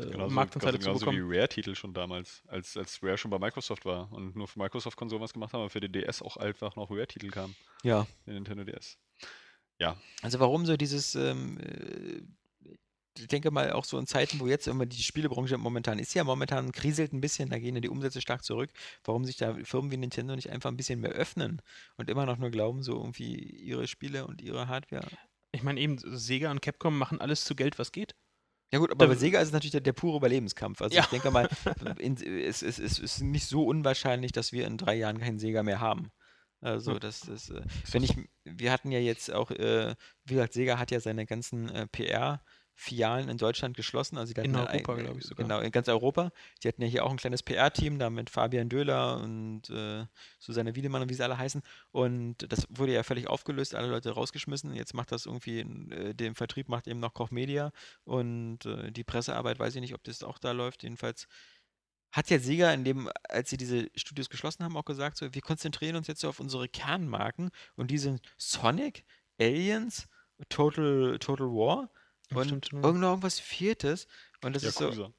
genauso, 0.10 0.34
Marktanteile 0.34 0.80
zu 0.80 0.94
bekommen. 0.94 1.18
Genauso 1.18 1.32
wie 1.32 1.38
Rare-Titel 1.38 1.76
schon 1.76 1.94
damals, 1.94 2.44
als, 2.48 2.78
als 2.78 3.04
Rare 3.04 3.18
schon 3.18 3.30
bei 3.30 3.40
Microsoft 3.40 3.84
war 3.84 4.10
und 4.14 4.38
nur 4.38 4.48
für 4.48 4.58
Microsoft-Konsolen 4.58 5.22
was 5.22 5.34
gemacht 5.34 5.52
haben, 5.52 5.62
aber 5.62 5.70
für 5.70 5.82
den 5.82 5.92
DS 5.92 6.22
auch 6.22 6.38
einfach 6.38 6.78
noch 6.78 6.90
Rare-Titel 6.90 7.30
kamen. 7.30 7.58
Ja. 7.84 8.08
Den 8.26 8.36
Nintendo 8.36 8.64
DS. 8.64 8.98
Ja. 9.80 9.98
Also 10.22 10.40
warum 10.40 10.66
so 10.66 10.78
dieses 10.78 11.16
ähm, 11.16 11.58
äh, 11.60 12.22
ich 13.20 13.28
denke 13.28 13.52
mal 13.52 13.72
auch 13.72 13.86
so 13.86 13.98
in 13.98 14.08
Zeiten, 14.08 14.40
wo 14.40 14.48
jetzt 14.48 14.68
immer 14.68 14.86
die 14.86 15.02
Spielebranche 15.02 15.58
momentan 15.58 16.00
ist 16.00 16.14
ja 16.14 16.24
momentan 16.24 16.72
kriselt 16.72 17.14
ein 17.14 17.22
bisschen, 17.22 17.50
da 17.50 17.60
gehen 17.60 17.76
ja 17.76 17.82
die 17.82 17.90
Umsätze 17.90 18.22
stark 18.22 18.44
zurück. 18.44 18.72
Warum 19.04 19.26
sich 19.26 19.38
da 19.38 19.56
Firmen 19.64 19.92
wie 19.92 19.98
Nintendo 19.98 20.36
nicht 20.36 20.50
einfach 20.50 20.72
ein 20.72 20.78
bisschen 20.78 21.00
mehr 21.00 21.12
öffnen 21.12 21.62
und 21.98 22.10
immer 22.10 22.26
noch 22.26 22.38
nur 22.38 22.50
glauben, 22.50 22.84
so 22.84 22.96
irgendwie 22.96 23.36
ihre 23.36 23.88
Spiele 23.88 24.26
und 24.26 24.42
ihre 24.42 24.68
Hardware. 24.68 25.08
Ich 25.52 25.64
meine 25.64 25.80
eben, 25.80 25.98
Sega 25.98 26.52
und 26.52 26.62
Capcom 26.62 26.98
machen 26.98 27.22
alles 27.22 27.44
zu 27.44 27.56
Geld, 27.56 27.80
was 27.80 27.92
geht. 27.92 28.16
Ja 28.72 28.78
gut, 28.78 28.92
aber 28.92 29.08
bei 29.08 29.16
Sega 29.16 29.40
ist 29.40 29.48
es 29.48 29.54
natürlich 29.54 29.72
der, 29.72 29.82
der 29.82 29.94
pure 29.94 30.18
Überlebenskampf. 30.18 30.82
Also 30.82 30.96
ja. 30.96 31.02
ich 31.02 31.10
denke 31.10 31.32
mal, 31.32 31.50
in, 31.98 32.16
es, 32.18 32.62
es, 32.62 32.78
es, 32.78 33.00
ist 33.00 33.22
nicht 33.22 33.48
so 33.48 33.66
unwahrscheinlich, 33.66 34.32
dass 34.32 34.52
wir 34.52 34.68
in 34.68 34.78
drei 34.78 34.96
Jahren 34.96 35.20
keinen 35.20 35.40
Sega 35.40 35.64
mehr 35.64 35.80
haben. 35.80 36.12
Also 36.62 37.00
das, 37.00 37.22
das 37.22 37.50
äh, 37.50 37.62
wenn 37.92 38.04
ich, 38.04 38.16
wir 38.44 38.72
hatten 38.72 38.92
ja 38.92 39.00
jetzt 39.00 39.32
auch, 39.32 39.50
äh, 39.52 39.96
wie 40.26 40.34
gesagt, 40.34 40.54
Sega 40.54 40.78
hat 40.78 40.92
ja 40.92 41.00
seine 41.00 41.26
ganzen 41.26 41.70
äh, 41.70 41.88
PR- 41.88 42.42
Filialen 42.80 43.28
in 43.28 43.38
Deutschland 43.38 43.76
geschlossen. 43.76 44.18
Also 44.18 44.34
in 44.42 44.56
Europa, 44.56 44.96
glaube 44.96 45.20
ich 45.20 45.26
sogar. 45.26 45.46
Genau, 45.46 45.60
in 45.60 45.70
ganz 45.70 45.90
Europa. 45.90 46.32
Die 46.64 46.70
hatten 46.70 46.82
ja 46.82 46.88
hier 46.88 47.04
auch 47.04 47.12
ein 47.12 47.18
kleines 47.18 47.44
PR-Team, 47.44 48.00
da 48.00 48.10
mit 48.10 48.30
Fabian 48.30 48.70
Döhler 48.70 49.18
und 49.18 49.70
äh, 49.70 50.06
Susanne 50.40 50.76
Wiedemann 50.76 51.02
und 51.02 51.10
wie 51.10 51.14
sie 51.14 51.24
alle 51.24 51.38
heißen. 51.38 51.62
Und 51.92 52.38
das 52.50 52.68
wurde 52.70 52.94
ja 52.94 53.04
völlig 53.04 53.28
aufgelöst, 53.28 53.76
alle 53.76 53.90
Leute 53.90 54.12
rausgeschmissen. 54.12 54.74
Jetzt 54.74 54.94
macht 54.94 55.12
das 55.12 55.26
irgendwie, 55.26 55.60
äh, 55.60 56.14
den 56.14 56.36
Vertrieb 56.36 56.70
macht 56.70 56.88
eben 56.88 57.02
noch 57.02 57.14
Koch 57.14 57.32
Media 57.32 57.74
und 58.06 58.66
äh, 58.66 58.94
die 58.94 59.04
Pressearbeit, 59.04 59.60
weiß 59.60 59.76
ich 59.76 59.82
nicht, 59.82 59.94
ob 59.94 60.04
das 60.06 60.24
auch 60.24 60.38
da 60.40 60.54
läuft. 60.54 60.84
Jedenfalls 60.84 61.28
hat 62.14 62.30
ja 62.30 62.40
Sega 62.40 62.72
in 62.72 62.86
dem, 62.86 63.10
als 63.28 63.50
sie 63.50 63.58
diese 63.58 63.90
Studios 63.96 64.30
geschlossen 64.30 64.64
haben, 64.64 64.78
auch 64.78 64.86
gesagt, 64.86 65.18
so, 65.18 65.34
wir 65.34 65.42
konzentrieren 65.42 65.98
uns 65.98 66.08
jetzt 66.08 66.22
so 66.22 66.30
auf 66.30 66.40
unsere 66.40 66.70
Kernmarken 66.70 67.52
und 67.76 67.92
die 67.92 67.98
sind 67.98 68.22
Sonic, 68.38 69.04
Aliens, 69.38 70.08
Total, 70.48 71.20
Total 71.20 71.48
War 71.48 71.90
und 72.34 72.46
Stimmt, 72.46 72.74
irgend 72.74 73.04
irgendwas 73.04 73.40
Viertes. 73.40 74.08
Und 74.42 74.56
das 74.56 74.64
Yakuza. 74.64 74.90
ist 74.90 74.96
so. 74.96 75.14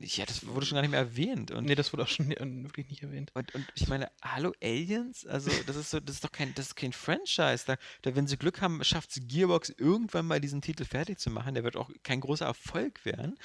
Ja, 0.00 0.24
das 0.24 0.46
wurde 0.46 0.64
schon 0.64 0.76
gar 0.76 0.82
nicht 0.82 0.92
mehr 0.92 1.00
erwähnt. 1.00 1.50
Und, 1.50 1.66
nee, 1.66 1.74
das 1.74 1.92
wurde 1.92 2.04
auch 2.04 2.08
schon 2.08 2.30
wirklich 2.30 2.88
nicht 2.88 3.02
erwähnt. 3.02 3.32
Und, 3.34 3.54
und 3.54 3.66
ich 3.74 3.86
meine, 3.86 4.10
hallo 4.22 4.52
Aliens? 4.62 5.26
Also, 5.26 5.50
das 5.66 5.76
ist 5.76 5.90
so, 5.90 6.00
das 6.00 6.16
ist 6.16 6.24
doch 6.24 6.32
kein, 6.32 6.54
das 6.54 6.68
ist 6.68 6.74
kein 6.74 6.94
Franchise. 6.94 7.64
Da, 7.66 7.76
da 8.00 8.16
wenn 8.16 8.26
sie 8.26 8.38
Glück 8.38 8.62
haben, 8.62 8.82
schafft 8.82 9.10
es 9.10 9.20
Gearbox 9.26 9.68
irgendwann 9.76 10.26
mal 10.26 10.40
diesen 10.40 10.62
Titel 10.62 10.86
fertig 10.86 11.18
zu 11.18 11.28
machen. 11.28 11.54
Der 11.54 11.64
wird 11.64 11.76
auch 11.76 11.90
kein 12.02 12.20
großer 12.20 12.46
Erfolg 12.46 13.04
werden. 13.04 13.38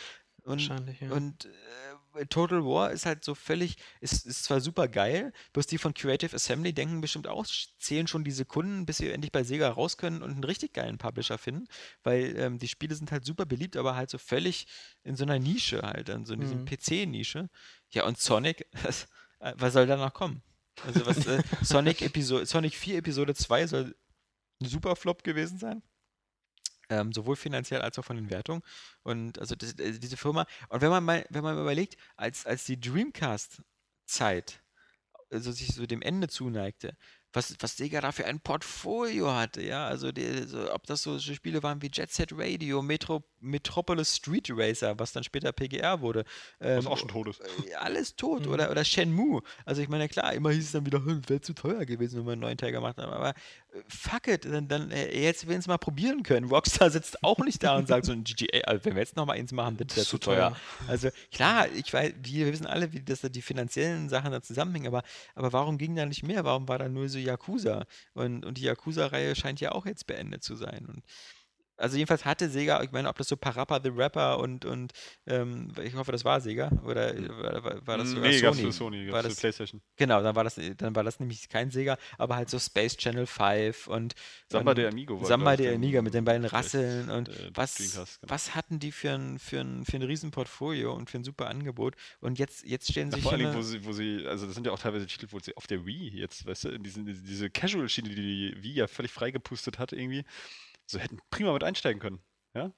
Und, 0.50 0.68
Wahrscheinlich, 0.68 1.00
ja. 1.00 1.12
Und 1.12 1.46
äh, 2.16 2.26
Total 2.26 2.66
War 2.66 2.90
ist 2.90 3.06
halt 3.06 3.24
so 3.24 3.36
völlig, 3.36 3.78
ist, 4.02 4.26
ist 4.26 4.46
zwar 4.46 4.62
super 4.62 4.88
geil, 4.88 5.32
bloß 5.54 5.68
die 5.68 5.78
von 5.78 5.94
Creative 5.94 6.36
Assembly 6.36 6.74
denken 6.74 7.02
bestimmt 7.02 7.28
auch, 7.28 7.46
zählen 7.78 8.08
schon 8.08 8.24
die 8.24 8.32
Sekunden, 8.32 8.88
bis 8.88 8.98
sie 8.98 9.12
endlich 9.12 9.32
bei 9.32 9.44
Sega 9.44 9.70
raus 9.70 9.98
können 9.98 10.24
und 10.24 10.32
einen 10.32 10.44
richtig 10.44 10.74
geilen 10.74 10.98
Publisher 10.98 11.38
finden, 11.38 11.68
weil 12.02 12.36
ähm, 12.36 12.58
die 12.58 12.68
Spiele 12.68 12.96
sind 12.96 13.12
halt 13.12 13.26
super 13.26 13.46
beliebt, 13.46 13.78
aber 13.78 13.96
halt 13.96 14.10
so 14.10 14.18
völlig 14.18 14.66
in 15.04 15.16
so 15.16 15.24
einer 15.24 15.38
Nische 15.38 15.84
halt, 15.84 16.10
in 16.10 16.26
so 16.26 16.34
in 16.34 16.42
diesem 16.42 16.62
mhm. 16.62 16.66
PC-Nische. 16.66 17.48
Ja, 17.92 18.08
und 18.08 18.18
Sonic, 18.18 18.66
was, 18.84 19.04
äh, 19.38 19.54
was 19.56 19.74
soll 19.74 19.86
da 19.86 19.98
noch 19.98 20.14
kommen? 20.14 20.42
Also 20.84 21.06
was, 21.06 21.28
äh, 21.28 21.44
Sonic, 21.62 22.02
Episode, 22.02 22.48
Sonic 22.48 22.74
4 22.74 22.98
Episode 22.98 23.36
2 23.36 23.68
soll 23.68 23.96
ein 24.62 24.68
super 24.68 24.96
Flop 24.96 25.24
gewesen 25.24 25.60
sein. 25.60 25.84
Ähm, 26.90 27.14
sowohl 27.14 27.36
finanziell 27.36 27.82
als 27.82 28.00
auch 28.00 28.06
von 28.06 28.16
den 28.16 28.30
Wertungen. 28.30 28.64
Und 29.04 29.40
also 29.40 29.56
das, 29.56 29.74
äh, 29.74 30.00
diese 30.00 30.18
Firma, 30.18 30.46
und 30.70 30.82
wenn 30.82 30.90
man 30.90 31.04
mal, 31.04 31.26
wenn 31.30 31.44
man 31.44 31.56
mal 31.56 31.62
überlegt, 31.62 31.98
als, 32.16 32.46
als 32.46 32.66
die 32.66 32.80
Dreamcast-Zeit 32.80 34.62
also 35.32 35.52
sich 35.52 35.74
so 35.74 35.86
dem 35.86 36.02
Ende 36.02 36.28
zuneigte, 36.28 36.96
was, 37.32 37.56
was 37.60 37.78
Sega 37.78 38.02
da 38.02 38.12
für 38.12 38.26
ein 38.26 38.40
Portfolio 38.40 39.32
hatte, 39.36 39.62
ja, 39.62 39.86
also 39.86 40.12
die, 40.12 40.44
so, 40.48 40.74
ob 40.74 40.88
das 40.88 41.04
so 41.04 41.20
Spiele 41.20 41.62
waren 41.62 41.82
wie 41.82 41.92
Jet 41.94 42.12
Set 42.12 42.32
Radio, 42.34 42.82
Metro, 42.82 43.24
Metropolis 43.40 44.16
Street 44.16 44.50
Racer, 44.50 44.98
was 44.98 45.14
dann 45.14 45.24
später 45.24 45.52
PGR 45.52 46.02
wurde. 46.02 46.26
Ähm, 46.60 46.80
was 46.80 46.88
auch 46.88 46.98
schon 46.98 47.10
tot 47.10 47.28
ist. 47.28 47.42
Äh, 47.42 47.76
alles 47.76 48.16
tot, 48.16 48.48
mhm. 48.48 48.54
oder, 48.54 48.72
oder 48.72 48.84
Shenmue. 48.84 49.44
Also 49.64 49.82
ich 49.82 49.90
meine, 49.90 50.10
klar, 50.10 50.34
immer 50.34 50.50
hieß 50.50 50.66
es 50.66 50.72
dann 50.72 50.88
wieder, 50.88 51.06
wäre 51.06 51.42
zu 51.42 51.54
teuer 51.54 51.86
gewesen, 51.86 52.20
wenn 52.20 52.26
wir 52.26 52.32
einen 52.32 52.42
neuen 52.42 52.58
Teil 52.58 52.72
gemacht 52.72 52.98
haben, 52.98 53.14
aber 53.14 53.36
fuck 53.88 54.28
it, 54.28 54.46
dann, 54.46 54.68
dann 54.68 54.92
äh, 54.92 55.18
jetzt 55.18 55.48
wir 55.48 55.58
es 55.58 55.68
mal 55.68 55.78
probieren 55.78 56.24
können. 56.24 56.50
Rockstar 56.50 56.90
sitzt 56.90 57.24
auch 57.24 57.38
nicht 57.40 57.64
da 57.64 57.78
und 57.78 57.88
sagt 57.88 58.06
so 58.06 58.12
ein 58.12 58.24
GTA, 58.24 58.62
also 58.68 58.86
wenn 58.86 58.96
wir 58.96 59.02
jetzt 59.02 59.16
noch 59.16 59.26
mal 59.26 59.34
eins 59.34 59.52
machen, 59.52 59.78
das 59.78 59.98
ist 59.98 60.10
zu 60.10 60.18
teuer. 60.18 60.56
Also 60.88 61.10
klar, 61.32 61.68
ich 61.74 61.92
weiß, 61.94 62.14
wir 62.24 62.52
wissen 62.52 62.66
alle, 62.66 62.92
wie 62.94 63.02
das 63.02 63.22
da 63.22 63.30
die 63.30 63.42
finanziellen 63.42 64.10
Sachen 64.10 64.32
da 64.32 64.42
zusammenhängen, 64.42 64.88
aber, 64.88 65.04
aber 65.36 65.54
warum 65.54 65.78
ging 65.78 65.96
da 65.96 66.06
nicht 66.06 66.24
mehr? 66.24 66.44
Warum 66.46 66.68
war 66.68 66.80
da 66.80 66.90
nur 66.90 67.10
so 67.10 67.20
Yakuza? 67.20 67.86
Und, 68.14 68.46
und 68.46 68.58
die 68.58 68.64
Yakuza-Reihe 68.64 69.36
scheint 69.36 69.62
ja 69.62 69.72
auch 69.72 69.86
jetzt 69.86 70.08
beendet 70.08 70.44
zu 70.44 70.56
sein. 70.56 70.86
Und 70.88 71.04
also 71.80 71.98
jedenfalls 71.98 72.26
hatte 72.26 72.50
Sega, 72.50 72.84
ich 72.84 72.92
meine, 72.92 73.10
ob 73.10 73.18
das 73.18 73.28
so 73.28 73.38
Parappa 73.38 73.80
the 73.82 73.90
Rapper 73.90 74.40
und, 74.40 74.66
und 74.66 74.92
ähm, 75.26 75.72
ich 75.84 75.96
hoffe, 75.96 76.12
das 76.12 76.26
war 76.26 76.42
Sega 76.42 76.70
oder 76.84 77.14
war, 77.64 77.88
war 77.88 77.98
das 77.98 78.10
sogar 78.10 78.30
nee, 78.30 78.40
Sony? 78.40 78.62
Für 78.62 78.72
Sony 78.72 79.12
war 79.12 79.24
das 79.24 79.36
PlayStation. 79.36 79.82
Genau, 79.96 80.22
dann 80.22 80.36
war 80.36 80.44
das 80.44 80.60
dann 80.78 80.96
war 80.96 81.04
das 81.04 81.20
nämlich 81.20 81.50
kein 81.50 81.72
Sega, 81.72 81.98
aber 82.18 82.36
halt 82.36 82.50
so 82.50 82.60
Space 82.60 82.98
Channel 82.98 83.26
5 83.26 83.88
und 83.88 84.16
Samba 84.50 84.74
de 84.74 84.88
Amigo 84.88 85.20
war 85.20 85.28
Samba 85.28 85.56
de 85.56 85.74
Amiga 85.74 86.02
mit 86.02 86.14
den 86.14 86.26
beiden 86.26 86.46
Rasseln 86.46 87.10
und 87.10 87.30
äh, 87.30 87.52
was 87.54 87.78
genau. 87.78 88.06
was 88.22 88.56
hatten 88.56 88.80
die 88.80 88.92
für 88.92 89.12
ein 89.12 89.40
für 89.40 89.62
ein 89.62 89.86
für 89.86 89.98
ein 89.98 90.04
riesen 90.04 90.32
Portfolio 90.32 90.94
und 90.94 91.10
für 91.10 91.18
ein 91.18 91.24
super 91.24 91.48
Angebot 91.48 91.96
und 92.20 92.40
jetzt 92.40 92.66
jetzt 92.66 92.92
stellen 92.92 93.12
sie 93.12 93.18
ja, 93.18 93.24
vor 93.24 93.34
allem 93.34 93.54
wo 93.56 93.62
sie 93.62 93.86
wo 93.86 93.94
sie 93.94 94.26
also 94.28 94.46
das 94.46 94.56
sind 94.56 94.66
ja 94.66 94.74
auch 94.74 94.80
teilweise 94.80 95.08
Titel, 95.08 95.28
wo 95.32 95.40
sie 95.40 95.56
auf 95.56 95.68
der 95.68 95.86
Wii 95.86 96.10
jetzt, 96.18 96.46
weißt 96.46 96.66
du, 96.66 96.80
diese 96.80 97.50
Casual 97.50 97.88
Schiene, 97.90 98.10
die 98.10 98.16
die 98.16 98.64
Wii 98.64 98.74
ja 98.74 98.88
völlig 98.88 99.12
freigepustet 99.12 99.80
hat 99.80 99.94
irgendwie 99.94 100.26
so 100.90 101.00
hätten 101.00 101.20
prima 101.30 101.54
mit 101.54 101.64
einsteigen 101.64 102.02
können. 102.02 102.24
Ja? 102.54 102.74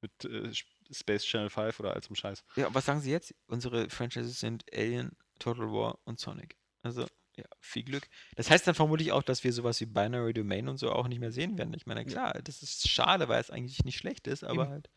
Mit 0.00 0.24
äh, 0.24 0.52
Space 0.90 1.24
Channel 1.24 1.48
5 1.48 1.78
oder 1.80 1.94
all 1.94 2.02
zum 2.02 2.16
Scheiß. 2.16 2.44
Ja, 2.56 2.74
was 2.74 2.86
sagen 2.86 3.00
Sie 3.00 3.10
jetzt? 3.10 3.34
Unsere 3.46 3.88
Franchises 3.88 4.40
sind 4.40 4.64
Alien, 4.72 5.16
Total 5.38 5.66
War 5.66 5.98
und 6.04 6.18
Sonic. 6.18 6.56
Also, 6.82 7.06
ja, 7.36 7.44
viel 7.60 7.84
Glück. 7.84 8.08
Das 8.34 8.50
heißt 8.50 8.66
dann 8.66 8.74
vermutlich 8.74 9.12
auch, 9.12 9.22
dass 9.22 9.44
wir 9.44 9.52
sowas 9.52 9.80
wie 9.80 9.86
Binary 9.86 10.34
Domain 10.34 10.68
und 10.68 10.78
so 10.78 10.90
auch 10.90 11.06
nicht 11.06 11.20
mehr 11.20 11.32
sehen 11.32 11.56
werden. 11.56 11.72
Ich 11.74 11.86
meine, 11.86 12.04
klar, 12.04 12.34
das 12.42 12.62
ist 12.62 12.88
schade, 12.88 13.28
weil 13.28 13.40
es 13.40 13.50
eigentlich 13.50 13.84
nicht 13.84 13.96
schlecht 13.96 14.26
ist, 14.26 14.42
aber 14.42 14.64
Eben. 14.64 14.72
halt. 14.72 14.90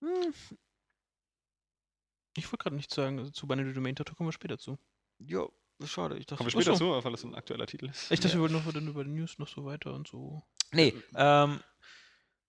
Hm. 0.00 0.34
Ich 2.36 2.46
wollte 2.46 2.62
gerade 2.62 2.76
nicht 2.76 2.94
sagen, 2.94 3.18
also 3.18 3.30
zu 3.32 3.48
Binary 3.48 3.74
Domain, 3.74 3.96
da 3.96 4.04
kommen 4.04 4.28
wir 4.28 4.32
später 4.32 4.58
zu. 4.58 4.78
Ja, 5.18 5.46
schade. 5.84 6.16
Ich 6.16 6.26
dachte, 6.26 6.38
kommen 6.38 6.52
wir 6.52 6.62
später 6.62 6.78
zu, 6.78 7.04
weil 7.04 7.12
das 7.12 7.24
ein 7.24 7.34
aktueller 7.34 7.66
Titel 7.66 7.86
ist. 7.90 8.12
Ich 8.12 8.20
dachte, 8.20 8.28
ja. 8.28 8.34
wir 8.34 8.42
wollten 8.42 8.54
noch 8.54 8.72
dann 8.72 8.86
über 8.86 9.02
die 9.02 9.10
News 9.10 9.38
noch 9.38 9.48
so 9.48 9.64
weiter 9.64 9.92
und 9.92 10.06
so. 10.06 10.42
Nee, 10.72 10.94
ähm, 11.16 11.60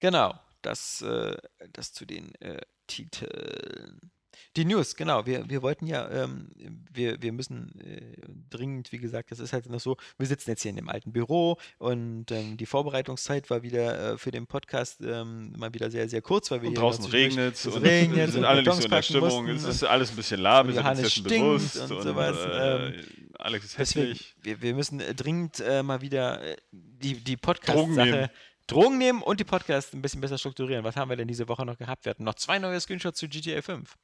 Genau, 0.02 0.34
das, 0.62 1.02
äh, 1.04 1.38
das 1.74 1.94
zu 1.94 2.06
den 2.06 2.36
äh, 2.42 2.60
Titeln. 2.88 4.12
Die 4.58 4.66
News, 4.66 4.96
genau. 4.96 5.26
Wir, 5.26 5.50
wir 5.50 5.62
wollten 5.62 5.88
ja, 5.88 6.10
ähm, 6.10 6.50
wir, 6.92 7.22
wir 7.22 7.32
müssen 7.32 7.80
äh, 7.80 8.18
dringend, 8.50 8.92
wie 8.92 8.98
gesagt, 8.98 9.32
das 9.32 9.40
ist 9.40 9.54
halt 9.54 9.70
noch 9.70 9.80
so, 9.80 9.96
wir 10.18 10.28
sitzen 10.28 10.50
jetzt 10.50 10.64
hier 10.64 10.72
in 10.72 10.76
dem 10.76 10.90
alten 10.90 11.14
Büro 11.14 11.58
und 11.78 12.32
ähm, 12.32 12.58
die 12.58 12.66
Vorbereitungszeit 12.66 13.50
war 13.50 13.64
wieder 13.64 14.14
äh, 14.14 14.18
für 14.18 14.32
den 14.32 14.48
Podcast 14.48 15.00
ähm, 15.02 15.54
mal 15.58 15.74
wieder 15.74 15.90
sehr, 15.92 16.10
sehr 16.10 16.22
kurz, 16.22 16.52
weil 16.52 16.62
wir 16.62 16.70
und 16.70 16.78
draußen 16.78 17.06
regnet 17.06 17.56
es 17.56 17.66
und 17.68 17.84
regnet 17.84 18.32
sind 18.32 18.44
alle 18.44 18.64
nicht 18.64 18.74
so 18.74 18.84
in 18.84 18.90
der 18.90 19.02
Stimmung. 19.02 19.48
Es 19.48 19.64
ist 19.64 19.84
alles 19.84 20.10
ein 20.10 20.16
bisschen 20.16 20.42
lahm, 20.42 20.68
wir 20.68 20.74
sind 20.74 20.86
uns 20.86 21.24
bewusst 21.24 21.78
und, 21.78 21.92
und 21.92 22.04
sowas. 22.04 22.38
Äh, 22.38 23.04
Alex 23.38 23.66
ist 23.66 23.78
hässlich. 23.78 24.36
Wir, 24.42 24.62
wir 24.62 24.76
müssen 24.76 25.00
äh, 25.00 25.16
dringend 25.16 25.60
äh, 25.60 25.84
mal 25.84 26.02
wieder 26.02 26.42
äh, 26.42 26.58
die, 26.72 27.16
die 27.16 27.38
Podcast-Sache 27.38 28.30
Drogen 28.72 28.98
nehmen 28.98 29.22
und 29.22 29.40
die 29.40 29.44
Podcasts 29.44 29.94
ein 29.94 30.02
bisschen 30.02 30.22
besser 30.22 30.38
strukturieren. 30.38 30.84
Was 30.84 30.96
haben 30.96 31.10
wir 31.10 31.18
denn 31.18 31.28
diese 31.28 31.48
Woche 31.48 31.66
noch 31.66 31.78
gehabt? 31.78 32.06
Wir 32.06 32.12
hatten 32.12 32.24
noch 32.24 32.36
zwei 32.36 32.58
neue 32.58 32.80
Screenshots 32.80 33.20
zu 33.20 33.28
GTA 33.28 33.62
5. 33.62 33.98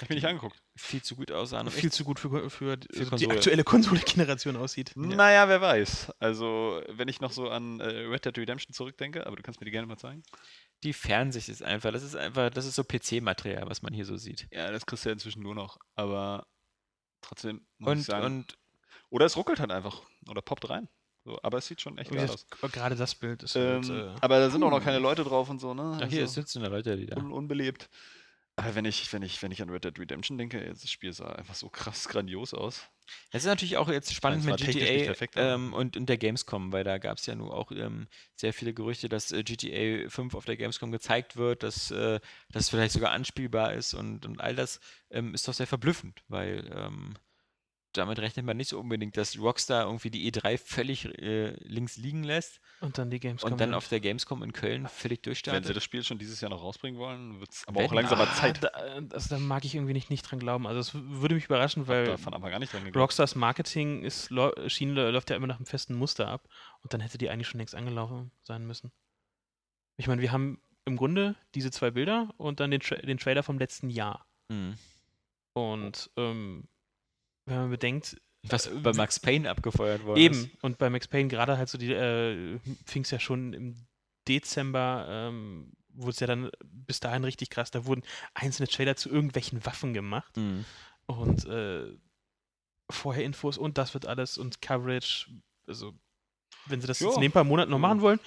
Hab 0.00 0.04
ich 0.04 0.08
mir 0.08 0.14
nicht 0.16 0.26
angeguckt. 0.26 0.62
Viel 0.76 1.02
zu 1.02 1.16
gut 1.16 1.30
aussahen. 1.30 1.70
Viel 1.70 1.92
zu 1.92 2.04
gut 2.04 2.18
für, 2.18 2.48
für, 2.48 2.50
für 2.50 2.78
also 2.98 3.16
die 3.16 3.30
aktuelle 3.30 3.64
Konsole-Generation 3.64 4.56
aussieht. 4.56 4.92
Naja, 4.96 5.48
wer 5.48 5.60
weiß. 5.60 6.12
Also, 6.18 6.82
wenn 6.88 7.08
ich 7.08 7.20
noch 7.20 7.32
so 7.32 7.50
an 7.50 7.80
äh, 7.80 7.84
Red 7.84 8.24
Dead 8.24 8.38
Redemption 8.38 8.72
zurückdenke, 8.72 9.26
aber 9.26 9.36
du 9.36 9.42
kannst 9.42 9.60
mir 9.60 9.66
die 9.66 9.70
gerne 9.70 9.86
mal 9.86 9.98
zeigen. 9.98 10.22
Die 10.84 10.92
Fernsicht 10.92 11.48
ist 11.48 11.62
einfach, 11.62 11.92
das 11.92 12.02
ist 12.02 12.16
einfach, 12.16 12.50
das 12.50 12.66
ist 12.66 12.76
so 12.76 12.84
PC-Material, 12.84 13.68
was 13.68 13.82
man 13.82 13.92
hier 13.92 14.06
so 14.06 14.16
sieht. 14.16 14.46
Ja, 14.50 14.70
das 14.70 14.86
kriegst 14.86 15.04
du 15.04 15.10
ja 15.10 15.12
inzwischen 15.14 15.42
nur 15.42 15.54
noch, 15.54 15.78
aber 15.96 16.46
trotzdem 17.20 17.66
muss 17.78 17.92
und, 17.92 17.98
ich 17.98 18.06
sagen. 18.06 18.24
Und, 18.24 18.58
oder 19.10 19.26
es 19.26 19.36
ruckelt 19.36 19.60
halt 19.60 19.70
einfach 19.70 20.02
oder 20.28 20.40
poppt 20.40 20.70
rein. 20.70 20.88
So, 21.30 21.38
aber 21.44 21.58
es 21.58 21.66
sieht 21.66 21.80
schon 21.80 21.96
echt 21.96 22.10
geil 22.10 22.28
aus. 22.28 22.44
Gerade 22.72 22.96
das 22.96 23.14
Bild 23.14 23.44
ist 23.44 23.54
ähm, 23.54 23.88
halt, 23.88 23.88
äh, 23.88 24.18
Aber 24.20 24.40
da 24.40 24.50
sind 24.50 24.64
auch 24.64 24.70
noch 24.70 24.82
keine 24.82 24.98
Leute 24.98 25.22
drauf 25.22 25.48
und 25.48 25.60
so, 25.60 25.74
ne? 25.74 26.00
Ach, 26.02 26.08
hier 26.08 26.22
also, 26.22 26.32
sitzen 26.34 26.60
da 26.60 26.68
Leute, 26.68 26.96
die 26.96 27.06
da. 27.06 27.16
Un 27.16 27.30
unbelebt. 27.30 27.88
Aber 28.56 28.74
wenn 28.74 28.84
ich, 28.84 29.12
wenn 29.12 29.22
ich, 29.22 29.40
wenn 29.40 29.52
ich 29.52 29.62
an 29.62 29.70
Red 29.70 29.84
Dead 29.84 29.96
Redemption 29.96 30.38
denke, 30.38 30.60
das 30.68 30.90
Spiel 30.90 31.12
sah 31.12 31.30
einfach 31.30 31.54
so 31.54 31.68
krass 31.68 32.08
grandios 32.08 32.52
aus. 32.52 32.82
Es 33.30 33.44
ist 33.44 33.46
natürlich 33.46 33.76
auch 33.76 33.88
jetzt 33.88 34.12
spannend 34.12 34.44
mit 34.44 34.56
GTA 34.56 35.04
perfekt, 35.04 35.34
ähm, 35.36 35.72
und, 35.72 35.96
und 35.96 36.08
der 36.08 36.18
Gamescom, 36.18 36.72
weil 36.72 36.82
da 36.82 36.98
gab 36.98 37.18
es 37.18 37.26
ja 37.26 37.36
nun 37.36 37.50
auch 37.50 37.70
ähm, 37.70 38.08
sehr 38.34 38.52
viele 38.52 38.74
Gerüchte, 38.74 39.08
dass 39.08 39.30
äh, 39.30 39.44
GTA 39.44 40.08
5 40.08 40.34
auf 40.34 40.46
der 40.46 40.56
Gamescom 40.56 40.90
gezeigt 40.90 41.36
wird, 41.36 41.62
dass 41.62 41.92
äh, 41.92 42.18
das 42.50 42.70
vielleicht 42.70 42.92
sogar 42.92 43.12
anspielbar 43.12 43.72
ist 43.74 43.94
und, 43.94 44.26
und 44.26 44.40
all 44.40 44.56
das 44.56 44.80
ähm, 45.10 45.32
ist 45.32 45.46
doch 45.46 45.54
sehr 45.54 45.68
verblüffend, 45.68 46.24
weil 46.26 46.68
ähm, 46.74 47.14
damit 47.92 48.18
rechnet 48.18 48.46
man 48.46 48.56
nicht 48.56 48.68
so 48.68 48.78
unbedingt, 48.78 49.16
dass 49.16 49.38
Rockstar 49.38 49.84
irgendwie 49.84 50.10
die 50.10 50.30
E3 50.30 50.58
völlig 50.58 51.06
äh, 51.06 51.50
links 51.64 51.96
liegen 51.96 52.22
lässt. 52.22 52.60
Und 52.80 52.98
dann 52.98 53.10
die 53.10 53.20
Gamescom. 53.20 53.52
Und 53.52 53.60
dann 53.60 53.74
auf 53.74 53.88
der 53.88 54.00
Gamescom 54.00 54.42
in 54.42 54.52
Köln 54.52 54.86
völlig 54.88 55.22
durchstartet. 55.22 55.64
Wenn 55.64 55.68
sie 55.68 55.74
das 55.74 55.84
Spiel 55.84 56.04
schon 56.04 56.18
dieses 56.18 56.40
Jahr 56.40 56.50
noch 56.50 56.62
rausbringen 56.62 56.98
wollen, 57.00 57.40
wird 57.40 57.50
es 57.50 57.66
aber 57.66 57.84
auch 57.84 57.92
langsam 57.92 58.20
ah, 58.20 58.32
Zeit. 58.34 58.62
Da, 58.62 58.68
also 58.68 59.28
da 59.28 59.38
mag 59.38 59.64
ich 59.64 59.74
irgendwie 59.74 59.92
nicht, 59.92 60.10
nicht 60.10 60.22
dran 60.22 60.38
glauben. 60.38 60.66
Also 60.66 60.80
es 60.80 60.90
würde 60.94 61.34
mich 61.34 61.46
überraschen, 61.46 61.88
weil 61.88 62.06
davon 62.06 62.34
aber 62.34 62.50
gar 62.50 62.58
nicht 62.58 62.72
dran 62.72 62.86
Rockstars 62.94 63.34
Marketing 63.34 64.02
ist, 64.02 64.30
Schiene 64.68 65.10
läuft 65.10 65.30
ja 65.30 65.36
immer 65.36 65.46
nach 65.46 65.56
einem 65.56 65.66
festen 65.66 65.94
Muster 65.94 66.28
ab. 66.28 66.48
Und 66.82 66.94
dann 66.94 67.00
hätte 67.00 67.18
die 67.18 67.30
eigentlich 67.30 67.48
schon 67.48 67.58
längst 67.58 67.74
angelaufen 67.74 68.30
sein 68.42 68.66
müssen. 68.66 68.92
Ich 69.96 70.06
meine, 70.06 70.22
wir 70.22 70.32
haben 70.32 70.62
im 70.84 70.96
Grunde 70.96 71.36
diese 71.54 71.70
zwei 71.70 71.90
Bilder 71.90 72.32
und 72.36 72.60
dann 72.60 72.70
den, 72.70 72.80
Tra 72.80 72.96
den 72.96 73.18
Trailer 73.18 73.42
vom 73.42 73.58
letzten 73.58 73.90
Jahr. 73.90 74.26
Mhm. 74.48 74.76
Und 75.52 76.10
ähm, 76.16 76.68
wenn 77.46 77.56
man 77.56 77.70
bedenkt, 77.70 78.20
was 78.42 78.66
äh, 78.66 78.74
bei 78.74 78.92
Max 78.92 79.20
Payne 79.20 79.50
abgefeuert 79.50 80.04
worden 80.04 80.18
eben. 80.18 80.34
ist. 80.34 80.44
Eben, 80.44 80.58
und 80.62 80.78
bei 80.78 80.90
Max 80.90 81.08
Payne 81.08 81.28
gerade 81.28 81.58
halt 81.58 81.68
so 81.68 81.78
die, 81.78 81.92
äh, 81.92 82.58
fing 82.86 83.02
es 83.02 83.10
ja 83.10 83.20
schon 83.20 83.52
im 83.52 83.76
Dezember, 84.28 85.06
ähm, 85.08 85.72
wurde 85.92 86.10
es 86.10 86.20
ja 86.20 86.26
dann 86.26 86.50
bis 86.62 87.00
dahin 87.00 87.24
richtig 87.24 87.50
krass. 87.50 87.70
Da 87.70 87.86
wurden 87.86 88.02
einzelne 88.34 88.68
Trailer 88.68 88.96
zu 88.96 89.10
irgendwelchen 89.10 89.64
Waffen 89.64 89.92
gemacht. 89.92 90.36
Mhm. 90.36 90.64
Und 91.06 91.44
äh, 91.46 91.92
vorher 92.88 93.24
Infos 93.24 93.58
und 93.58 93.78
das 93.78 93.94
wird 93.94 94.06
alles 94.06 94.38
und 94.38 94.62
Coverage. 94.62 95.30
Also, 95.66 95.92
wenn 96.66 96.80
sie 96.80 96.86
das 96.86 97.00
jo. 97.00 97.08
jetzt 97.08 97.16
in 97.16 97.24
ein 97.24 97.32
paar 97.32 97.44
Monaten 97.44 97.70
noch 97.70 97.78
machen 97.78 98.00
wollen, 98.00 98.20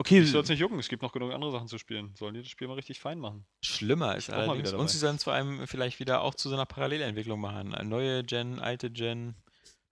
Okay. 0.00 0.20
Ich 0.20 0.30
soll 0.30 0.42
es 0.42 0.48
nicht 0.48 0.60
jucken, 0.60 0.78
es 0.78 0.88
gibt 0.88 1.02
noch 1.02 1.12
genug 1.12 1.32
andere 1.32 1.50
Sachen 1.50 1.66
zu 1.66 1.76
spielen. 1.76 2.14
Sollen 2.14 2.34
die 2.34 2.40
das 2.40 2.50
Spiel 2.50 2.68
mal 2.68 2.74
richtig 2.74 3.00
fein 3.00 3.18
machen? 3.18 3.44
Schlimmer 3.62 4.16
ist 4.16 4.30
allerdings. 4.30 4.72
Und 4.72 4.88
sie 4.88 4.98
sollen 4.98 5.16
es 5.16 5.24
vor 5.24 5.32
allem 5.32 5.66
vielleicht 5.66 5.98
wieder 5.98 6.20
auch 6.22 6.36
zu 6.36 6.48
so 6.48 6.54
einer 6.54 6.66
Parallelentwicklung 6.66 7.40
machen. 7.40 7.74
Eine 7.74 7.88
neue 7.88 8.22
Gen, 8.22 8.60
alte 8.60 8.90
Gen. 8.90 9.34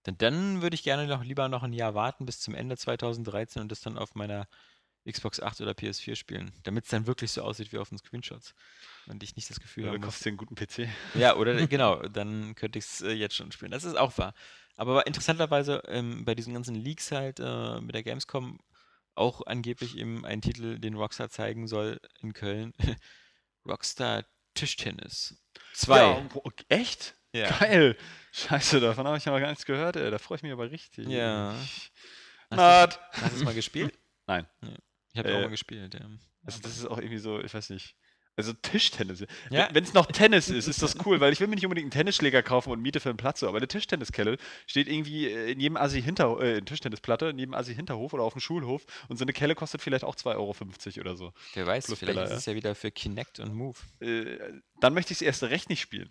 Denn 0.06 0.16
dann 0.18 0.62
würde 0.62 0.74
ich 0.74 0.84
gerne 0.84 1.08
noch 1.08 1.24
lieber 1.24 1.48
noch 1.48 1.64
ein 1.64 1.72
Jahr 1.72 1.94
warten 1.94 2.24
bis 2.24 2.38
zum 2.38 2.54
Ende 2.54 2.76
2013 2.76 3.62
und 3.62 3.72
das 3.72 3.80
dann 3.80 3.98
auf 3.98 4.14
meiner 4.14 4.46
Xbox 5.10 5.40
8 5.40 5.60
oder 5.60 5.72
PS4 5.72 6.16
spielen, 6.16 6.52
damit 6.62 6.84
es 6.84 6.90
dann 6.90 7.06
wirklich 7.06 7.30
so 7.30 7.42
aussieht 7.42 7.72
wie 7.72 7.78
auf 7.78 7.88
den 7.88 7.98
Screenshots. 7.98 8.54
Und 9.06 9.22
ich 9.22 9.34
nicht 9.36 9.50
das 9.50 9.60
Gefühl 9.60 9.84
oder 9.84 9.92
habe. 9.92 9.98
Oder 9.98 10.06
kostet 10.06 10.26
einen 10.28 10.36
guten 10.36 10.54
PC. 10.54 10.88
Ja, 11.14 11.36
oder 11.36 11.54
genau, 11.66 12.02
dann 12.02 12.54
könnte 12.54 12.78
ich 12.78 12.84
es 12.84 13.00
äh, 13.02 13.12
jetzt 13.12 13.34
schon 13.34 13.50
spielen. 13.52 13.72
Das 13.72 13.84
ist 13.84 13.96
auch 13.96 14.16
wahr. 14.18 14.34
Aber 14.76 15.06
interessanterweise 15.06 15.82
ähm, 15.86 16.24
bei 16.24 16.34
diesen 16.34 16.54
ganzen 16.54 16.74
Leaks 16.74 17.10
halt 17.10 17.40
äh, 17.40 17.80
mit 17.80 17.94
der 17.94 18.02
Gamescom 18.02 18.58
auch 19.16 19.46
angeblich 19.46 19.96
eben 19.96 20.24
ein 20.24 20.40
Titel, 20.42 20.78
den 20.78 20.94
Rockstar 20.94 21.30
zeigen 21.30 21.66
soll 21.66 22.00
in 22.20 22.32
Köln. 22.32 22.72
Rockstar 23.66 24.24
Tischtennis 24.54 25.42
2. 25.74 25.98
Ja, 25.98 26.28
echt? 26.68 27.14
Ja. 27.32 27.50
Geil. 27.58 27.96
Scheiße, 28.32 28.80
davon 28.80 29.06
habe 29.06 29.18
ich 29.18 29.28
aber 29.28 29.40
gar 29.40 29.50
nichts 29.50 29.66
gehört, 29.66 29.96
ey. 29.96 30.10
Da 30.10 30.18
freue 30.18 30.36
ich 30.36 30.42
mich 30.42 30.52
aber 30.52 30.70
richtig. 30.70 31.08
Ja. 31.08 31.54
Hast, 32.50 32.96
du, 32.96 33.00
hast 33.12 33.32
du 33.32 33.36
es 33.36 33.44
mal 33.44 33.54
gespielt? 33.54 33.98
Nein. 34.26 34.46
Ja. 34.62 34.68
Ich 35.12 35.18
habe 35.18 35.30
äh, 35.30 35.36
auch 35.36 35.40
mal 35.42 35.50
gespielt, 35.50 35.94
ja. 35.94 36.08
Also 36.44 36.60
das 36.60 36.76
ist 36.76 36.86
auch 36.86 36.98
irgendwie 36.98 37.18
so, 37.18 37.40
ich 37.40 37.52
weiß 37.52 37.70
nicht. 37.70 37.96
Also 38.36 38.52
Tischtennis. 38.52 39.24
Ja. 39.50 39.68
Wenn 39.72 39.82
es 39.82 39.94
noch 39.94 40.06
Tennis 40.06 40.50
ist, 40.50 40.68
ist 40.68 40.82
das 40.82 40.96
cool, 41.06 41.20
weil 41.20 41.32
ich 41.32 41.40
will 41.40 41.46
mir 41.46 41.54
nicht 41.54 41.64
unbedingt 41.64 41.86
einen 41.86 41.90
Tennisschläger 41.90 42.42
kaufen 42.42 42.70
und 42.70 42.82
miete 42.82 43.00
für 43.00 43.08
einen 43.08 43.16
Platz, 43.16 43.42
aber 43.42 43.56
eine 43.56 43.66
Tischtenniskelle 43.66 44.36
steht 44.66 44.88
irgendwie 44.88 45.26
äh, 45.26 45.52
in 45.52 45.60
jedem 45.60 45.78
Assi 45.78 46.02
hinter 46.02 46.38
äh, 46.40 46.60
Tischtennisplatte, 46.60 47.32
jedem 47.34 47.54
Assi 47.54 47.74
Hinterhof 47.74 48.12
oder 48.12 48.24
auf 48.24 48.34
dem 48.34 48.40
Schulhof 48.40 48.84
und 49.08 49.16
so 49.16 49.24
eine 49.24 49.32
Kelle 49.32 49.54
kostet 49.54 49.80
vielleicht 49.80 50.04
auch 50.04 50.14
2,50 50.14 50.34
Euro 50.36 50.54
oder 51.00 51.16
so. 51.16 51.32
Wer 51.54 51.66
weiß, 51.66 51.86
Plus 51.86 51.98
vielleicht 51.98 52.18
Bella, 52.18 52.30
ist 52.30 52.38
es 52.38 52.46
ja 52.46 52.54
wieder 52.54 52.74
für 52.74 52.90
Kinect 52.90 53.40
und 53.40 53.54
Move. 53.54 53.78
Äh, 54.00 54.38
dann 54.80 54.92
möchte 54.92 55.12
ich 55.12 55.18
es 55.18 55.22
erst 55.22 55.42
recht 55.44 55.70
nicht 55.70 55.80
spielen. 55.80 56.10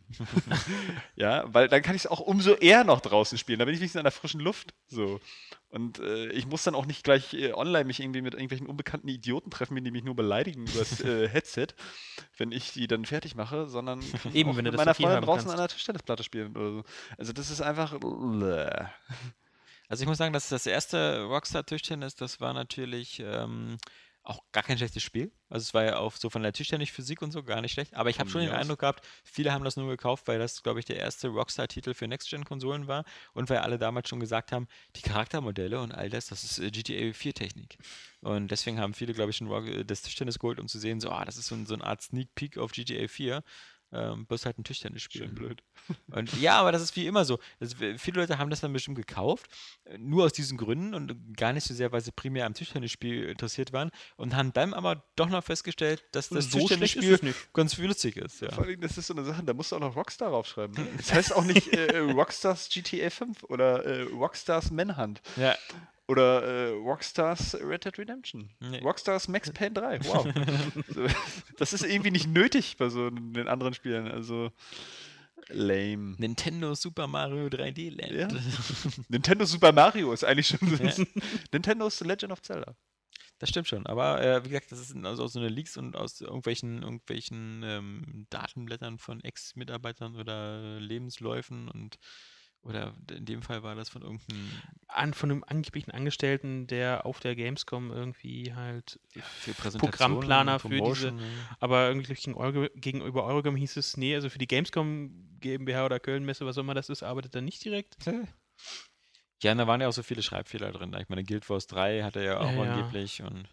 ja, 1.16 1.46
weil 1.54 1.68
dann 1.68 1.84
kann 1.84 1.96
ich 1.96 2.06
es 2.06 2.08
auch 2.08 2.20
umso 2.20 2.56
eher 2.56 2.84
noch 2.84 3.02
draußen 3.02 3.38
spielen. 3.38 3.60
Da 3.60 3.66
bin 3.66 3.76
ich 3.76 3.80
wenigstens 3.80 4.00
in 4.00 4.06
der 4.06 4.12
frischen 4.12 4.40
Luft. 4.40 4.74
So. 4.88 5.20
Und 5.76 6.00
äh, 6.00 6.28
ich 6.30 6.48
muss 6.48 6.64
dann 6.64 6.74
auch 6.74 6.86
nicht 6.86 7.04
gleich 7.04 7.34
äh, 7.34 7.52
online 7.52 7.84
mich 7.84 8.00
irgendwie 8.00 8.22
mit 8.22 8.34
irgendwelchen 8.34 8.66
unbekannten 8.66 9.10
Idioten 9.10 9.52
treffen, 9.52 9.76
die 9.84 9.92
mich 9.92 10.06
nur 10.06 10.16
beleidigen 10.16 10.66
über 10.68 10.80
das 10.80 11.02
äh, 11.02 11.28
Headset, 11.34 11.68
wenn 12.38 12.54
ich 12.54 12.72
die 12.72 12.88
dann 12.88 13.04
fertig 13.04 13.36
mache, 13.36 13.68
sondern 13.68 14.00
Eben, 14.34 14.56
wenn 14.56 14.64
mit 14.64 14.74
du 14.74 14.78
meiner 14.78 14.94
Freundin 14.94 15.24
draußen 15.24 15.48
kannst. 15.48 15.52
an 15.52 15.58
der 15.58 15.68
Tischtennisplatte 15.68 16.24
spielen 16.24 16.56
oder 16.56 16.72
so. 16.72 16.84
Also 17.18 17.34
das 17.34 17.52
ist 17.52 17.60
einfach. 17.60 18.00
Also 19.90 20.02
ich 20.02 20.08
muss 20.08 20.18
sagen, 20.18 20.32
dass 20.32 20.48
das 20.48 20.66
erste 20.66 21.24
Rockstar-Tischtennis, 21.26 22.16
das 22.16 22.40
war 22.40 22.54
natürlich 22.54 23.20
ähm, 23.20 23.78
auch 24.26 24.44
gar 24.52 24.64
kein 24.64 24.78
schlechtes 24.78 25.04
Spiel. 25.04 25.32
Also 25.50 25.64
es 25.64 25.74
war 25.74 25.84
ja 25.84 25.98
auch 25.98 26.16
so 26.16 26.30
von 26.30 26.42
der 26.42 26.52
Tischtennis-Physik 26.52 27.22
und 27.22 27.32
so 27.32 27.44
gar 27.44 27.62
nicht 27.62 27.74
schlecht. 27.74 27.94
Aber 27.94 28.10
ich 28.10 28.20
habe 28.20 28.30
schon 28.30 28.42
den 28.42 28.50
Eindruck 28.50 28.80
gehabt, 28.80 29.06
viele 29.24 29.54
haben 29.54 29.64
das 29.64 29.78
nur 29.78 29.88
gekauft, 29.88 30.28
weil 30.28 30.40
das, 30.40 30.64
glaube 30.64 30.80
ich, 30.80 30.86
der 30.86 30.98
erste 30.98 31.28
Rockstar-Titel 31.28 31.94
für 31.94 32.08
Next-Gen-Konsolen 32.08 32.88
war 32.88 33.06
und 33.34 33.50
weil 33.50 33.60
alle 33.60 33.78
damals 33.78 34.10
schon 34.10 34.20
gesagt 34.20 34.52
haben, 34.52 34.68
die 34.96 35.02
Charaktermodelle 35.02 35.80
und 35.80 35.94
all 35.94 36.10
das, 36.10 36.28
das 36.28 36.44
ist 36.44 36.58
äh, 36.58 36.72
GTA 36.72 37.12
4-Technik. 37.12 37.78
Und 38.22 38.50
deswegen 38.50 38.80
haben 38.80 38.96
viele, 38.96 39.14
glaube 39.14 39.30
ich, 39.30 39.38
schon 39.38 39.52
äh, 39.68 39.86
das 39.86 40.02
Tischtennis 40.02 40.40
geholt, 40.40 40.60
um 40.60 40.68
zu 40.68 40.80
sehen, 40.80 41.00
so, 41.00 41.12
ah, 41.12 41.24
das 41.24 41.38
ist 41.38 41.46
so, 41.46 41.56
so 41.66 41.76
eine 41.76 41.84
Art 41.84 42.02
Sneak 42.02 42.34
Peek 42.34 42.58
auf 42.58 42.72
GTA 42.72 43.08
4. 43.08 43.44
Ähm, 43.92 44.26
bloß 44.26 44.46
halt 44.46 44.58
ein 44.58 44.64
Tischtennisspiel. 44.64 45.22
Schön 45.22 45.36
blöd. 45.36 45.64
Und 46.12 46.40
ja, 46.42 46.60
aber 46.60 46.72
das 46.72 46.82
ist 46.82 46.96
wie 46.96 47.08
immer 47.08 47.24
so. 47.24 47.40
Das, 47.60 47.76
viele 47.76 48.22
Leute 48.22 48.38
haben 48.38 48.50
das 48.50 48.62
dann 48.62 48.74
bestimmt 48.74 48.98
gekauft, 48.98 49.48
äh, 49.86 49.98
nur 49.98 50.26
aus 50.26 50.34
diesen 50.34 50.58
Gründen 50.58 50.94
und 50.94 51.38
gar 51.38 51.54
nicht 51.54 51.66
so 51.66 51.74
sehr, 51.74 51.92
weil 51.92 52.02
sie 52.02 52.12
primär 52.12 52.46
am 52.46 52.54
Tischtennisspiel 52.54 53.26
interessiert 53.30 53.74
waren 53.74 53.92
und 54.18 54.36
haben 54.36 54.54
dann 54.54 54.74
aber 54.74 55.04
doch 55.16 55.30
noch 55.30 55.44
festgestellt, 55.44 56.04
dass 56.12 56.30
das 56.30 56.52
so 56.52 56.60
Tischtennisspiel 56.60 57.34
ganz 57.54 57.78
lustig 57.78 58.18
ist. 58.18 58.42
Ja. 58.42 58.52
Vor 58.52 58.66
allem, 58.66 58.82
das 58.82 58.98
ist 58.98 59.08
so 59.08 59.14
eine 59.14 59.24
Sache, 59.24 59.44
da 59.44 59.54
musst 59.54 59.72
du 59.72 59.76
auch 59.76 59.82
noch 59.82 59.96
Rockstar 59.96 60.30
draufschreiben. 60.30 60.76
Das 60.98 61.14
heißt 61.14 61.36
auch 61.36 61.44
nicht 61.44 61.72
äh, 61.74 62.00
Rockstars 62.00 62.70
GTA 62.70 63.10
5 63.10 63.44
oder 63.44 63.86
äh, 63.86 64.02
Rockstars 64.04 64.72
Manhunt. 64.72 65.22
Ja. 65.36 65.56
Oder 66.08 66.44
äh, 66.44 66.70
Rockstars 66.70 67.56
Red 67.62 67.86
Dead 67.86 67.98
Redemption. 67.98 68.52
Nee. 68.60 68.80
Rockstars 68.80 69.28
Max 69.28 69.52
Payne 69.52 69.74
3. 69.74 70.00
Wow. 70.06 70.28
das 71.58 71.74
ist 71.74 71.84
irgendwie 71.84 72.12
nicht 72.12 72.28
nötig 72.28 72.78
bei 72.78 72.90
so 72.90 73.10
den 73.10 73.48
anderen 73.48 73.74
Spielen. 73.74 74.08
Also 74.08 74.52
lame. 75.50 76.16
Nintendo 76.18 76.76
Super 76.76 77.08
Mario 77.08 77.48
3D 77.48 77.90
Land. 77.90 78.34
Ja. 78.34 79.04
Nintendo 79.10 79.46
Super 79.46 79.72
Mario 79.72 80.14
ist 80.14 80.24
eigentlich 80.24 80.48
schon 80.48 80.60
ja. 80.78 80.94
Nintendo's 81.52 81.98
The 81.98 82.06
Legend 82.06 82.32
of 82.32 82.42
Zelda. 82.42 82.76
Das 83.40 83.50
stimmt 83.50 83.68
schon, 83.68 83.86
aber 83.86 84.22
äh, 84.22 84.46
wie 84.46 84.50
gesagt, 84.50 84.72
das 84.72 84.80
ist 84.80 84.96
also 84.96 85.24
aus 85.24 85.34
so 85.34 85.40
eine 85.40 85.50
Leaks 85.50 85.76
und 85.76 85.98
aus 85.98 86.22
irgendwelchen, 86.22 86.82
irgendwelchen 86.84 87.64
ähm, 87.66 88.28
Datenblättern 88.30 88.98
von 88.98 89.22
Ex-Mitarbeitern 89.22 90.16
oder 90.16 90.80
Lebensläufen 90.80 91.68
und 91.68 92.00
oder 92.66 92.96
in 93.12 93.26
dem 93.26 93.44
Fall 93.44 93.62
war 93.62 93.76
das 93.76 93.90
von 93.90 94.02
irgendeinem. 94.02 94.50
An, 94.88 95.14
von 95.14 95.30
einem 95.30 95.44
angeblichen 95.46 95.92
Angestellten, 95.92 96.66
der 96.66 97.06
auf 97.06 97.20
der 97.20 97.36
Gamescom 97.36 97.92
irgendwie 97.92 98.54
halt 98.56 99.00
ja, 99.14 99.22
für 99.22 99.54
Programmplaner 99.78 100.60
für 100.60 100.82
diese. 100.82 101.14
Aber 101.60 101.88
irgendwie 101.88 102.16
gegenüber 102.76 103.24
Eurogame 103.26 103.60
hieß 103.60 103.78
es, 103.78 103.98
nee, 103.98 104.16
also 104.16 104.30
für 104.30 104.40
die 104.40 104.48
Gamescom 104.48 105.38
GmbH 105.40 105.86
oder 105.86 106.00
Kölnmesse, 106.00 106.46
was 106.46 106.58
auch 106.58 106.62
immer 106.62 106.74
das 106.74 106.90
ist, 106.90 107.04
arbeitet 107.04 107.36
er 107.36 107.42
nicht 107.42 107.64
direkt. 107.64 107.98
Ja, 109.44 109.52
und 109.52 109.60
da 109.60 109.68
waren 109.68 109.82
ja 109.82 109.88
auch 109.88 109.94
so 109.94 110.02
viele 110.02 110.24
Schreibfehler 110.24 110.72
drin. 110.72 110.96
Ich 111.00 111.10
meine, 111.10 111.24
Guild 111.24 111.48
Wars 111.50 111.68
3 111.68 112.02
hat 112.02 112.16
er 112.16 112.24
ja 112.24 112.40
auch 112.40 112.52
ja, 112.52 112.64
angeblich. 112.64 113.22
Und 113.22 113.48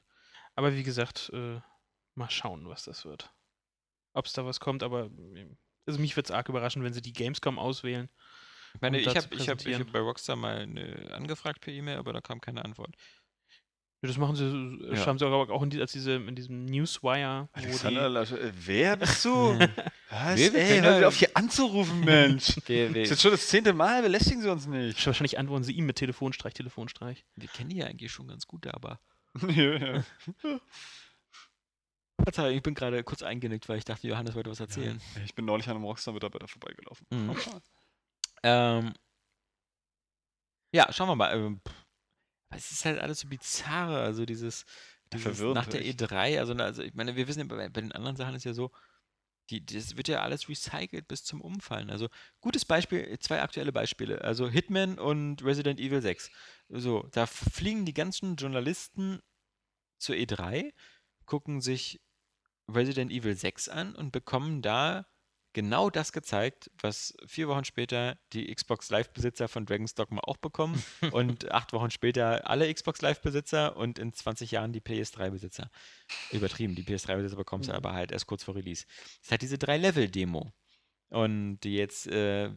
aber 0.54 0.74
wie 0.74 0.84
gesagt, 0.84 1.30
äh, 1.34 1.60
mal 2.14 2.30
schauen, 2.30 2.66
was 2.68 2.84
das 2.84 3.04
wird. 3.04 3.34
Ob 4.14 4.26
es 4.26 4.32
da 4.32 4.46
was 4.46 4.60
kommt, 4.60 4.82
aber 4.82 5.10
also 5.86 6.00
mich 6.00 6.16
würde 6.16 6.28
es 6.28 6.30
arg 6.30 6.48
überraschen, 6.48 6.82
wenn 6.82 6.94
sie 6.94 7.02
die 7.02 7.12
Gamescom 7.12 7.58
auswählen 7.58 8.08
ich 8.74 8.80
meine, 8.80 8.98
ich 8.98 9.08
habe 9.08 9.34
ich 9.34 9.48
hab, 9.48 9.66
ich 9.66 9.78
hab 9.78 9.92
bei 9.92 10.00
Rockstar 10.00 10.36
mal 10.36 10.58
eine, 10.58 11.12
angefragt 11.12 11.60
per 11.60 11.72
E-Mail, 11.72 11.98
aber 11.98 12.12
da 12.12 12.20
kam 12.20 12.40
keine 12.40 12.64
Antwort. 12.64 12.94
Ja, 14.02 14.08
das 14.08 14.18
machen 14.18 14.34
sie, 14.34 14.94
ja. 14.96 15.06
haben 15.06 15.16
sie 15.16 15.24
auch, 15.24 15.48
auch 15.48 15.62
in, 15.62 15.70
die, 15.70 15.80
als 15.80 15.92
diese, 15.92 16.14
in 16.14 16.34
diesem 16.34 16.64
Newswire. 16.64 17.48
Alexander, 17.52 18.24
die, 18.24 18.34
äh, 18.34 18.52
wer 18.52 18.96
bist 18.96 19.24
du? 19.24 19.30
Was? 20.10 20.36
Wir, 20.36 20.54
Ey, 20.56 20.80
hör 20.80 21.06
auf 21.06 21.14
hier 21.14 21.30
anzurufen, 21.34 22.00
Mensch. 22.00 22.46
das 22.56 22.66
ist 22.66 23.10
jetzt 23.10 23.22
schon 23.22 23.30
das 23.30 23.46
zehnte 23.46 23.72
Mal, 23.72 24.02
belästigen 24.02 24.42
sie 24.42 24.50
uns 24.50 24.66
nicht. 24.66 25.06
Wahrscheinlich 25.06 25.38
antworten 25.38 25.62
sie 25.62 25.72
ihm 25.72 25.86
mit 25.86 25.96
Telefonstreich, 25.96 26.52
Telefonstreich. 26.52 27.24
Wir 27.36 27.48
kennen 27.48 27.70
die 27.70 27.76
ja 27.76 27.86
eigentlich 27.86 28.10
schon 28.10 28.26
ganz 28.26 28.48
gut, 28.48 28.66
aber. 28.66 28.98
ja, 29.48 29.76
ja. 29.76 30.04
Ich 32.50 32.62
bin 32.62 32.74
gerade 32.74 33.04
kurz 33.04 33.22
eingenickt, 33.22 33.68
weil 33.68 33.78
ich 33.78 33.84
dachte, 33.84 34.08
Johannes 34.08 34.34
wollte 34.34 34.50
was 34.50 34.58
erzählen. 34.58 35.00
Ja, 35.14 35.22
ich 35.24 35.34
bin 35.36 35.44
neulich 35.44 35.68
an 35.68 35.76
einem 35.76 35.84
Rockstar-Mitarbeiter 35.84 36.48
vorbeigelaufen. 36.48 37.06
Mhm. 37.10 37.36
Ähm, 38.42 38.92
ja, 40.74 40.92
schauen 40.92 41.08
wir 41.08 41.16
mal. 41.16 41.34
Ähm, 41.34 41.60
es 42.50 42.70
ist 42.70 42.84
halt 42.84 42.98
alles 42.98 43.20
so 43.20 43.28
bizarre, 43.28 44.00
also 44.02 44.24
dieses, 44.24 44.64
dieses 45.12 45.40
nach 45.40 45.66
der 45.66 45.82
E3, 45.82 46.38
also, 46.38 46.54
also 46.54 46.82
ich 46.82 46.94
meine, 46.94 47.16
wir 47.16 47.28
wissen 47.28 47.40
ja, 47.40 47.44
bei, 47.46 47.68
bei 47.68 47.80
den 47.80 47.92
anderen 47.92 48.16
Sachen 48.16 48.34
ist 48.34 48.44
ja 48.44 48.52
so, 48.52 48.70
die, 49.50 49.64
das 49.64 49.96
wird 49.96 50.08
ja 50.08 50.22
alles 50.22 50.48
recycelt 50.48 51.08
bis 51.08 51.24
zum 51.24 51.40
Umfallen. 51.40 51.90
Also 51.90 52.08
gutes 52.40 52.64
Beispiel, 52.64 53.18
zwei 53.18 53.42
aktuelle 53.42 53.72
Beispiele. 53.72 54.22
Also 54.22 54.48
Hitman 54.48 54.98
und 54.98 55.44
Resident 55.44 55.80
Evil 55.80 56.00
6. 56.00 56.30
So, 56.68 57.08
da 57.12 57.26
fliegen 57.26 57.84
die 57.84 57.94
ganzen 57.94 58.36
Journalisten 58.36 59.20
zur 59.98 60.14
E3, 60.14 60.72
gucken 61.26 61.60
sich 61.60 62.00
Resident 62.68 63.10
Evil 63.10 63.36
6 63.36 63.68
an 63.68 63.94
und 63.94 64.12
bekommen 64.12 64.62
da 64.62 65.06
genau 65.52 65.90
das 65.90 66.12
gezeigt, 66.12 66.70
was 66.80 67.14
vier 67.26 67.48
Wochen 67.48 67.64
später 67.64 68.16
die 68.32 68.52
Xbox 68.54 68.90
Live-Besitzer 68.90 69.48
von 69.48 69.66
Dragon's 69.66 69.94
Dogma 69.94 70.20
auch 70.24 70.36
bekommen 70.36 70.82
und 71.12 71.50
acht 71.52 71.72
Wochen 71.72 71.90
später 71.90 72.48
alle 72.48 72.72
Xbox 72.72 73.02
Live-Besitzer 73.02 73.76
und 73.76 73.98
in 73.98 74.12
20 74.12 74.50
Jahren 74.50 74.72
die 74.72 74.80
PS3-Besitzer. 74.80 75.70
Übertrieben, 76.30 76.74
die 76.74 76.84
PS3-Besitzer 76.84 77.36
bekommst 77.36 77.68
du 77.68 77.72
mhm. 77.72 77.76
aber 77.76 77.92
halt 77.92 78.12
erst 78.12 78.26
kurz 78.26 78.44
vor 78.44 78.54
Release. 78.54 78.86
Es 79.22 79.30
hat 79.30 79.42
diese 79.42 79.58
Drei-Level-Demo. 79.58 80.52
Und 81.10 81.60
die 81.60 81.74
jetzt 81.74 82.06
äh, 82.06 82.50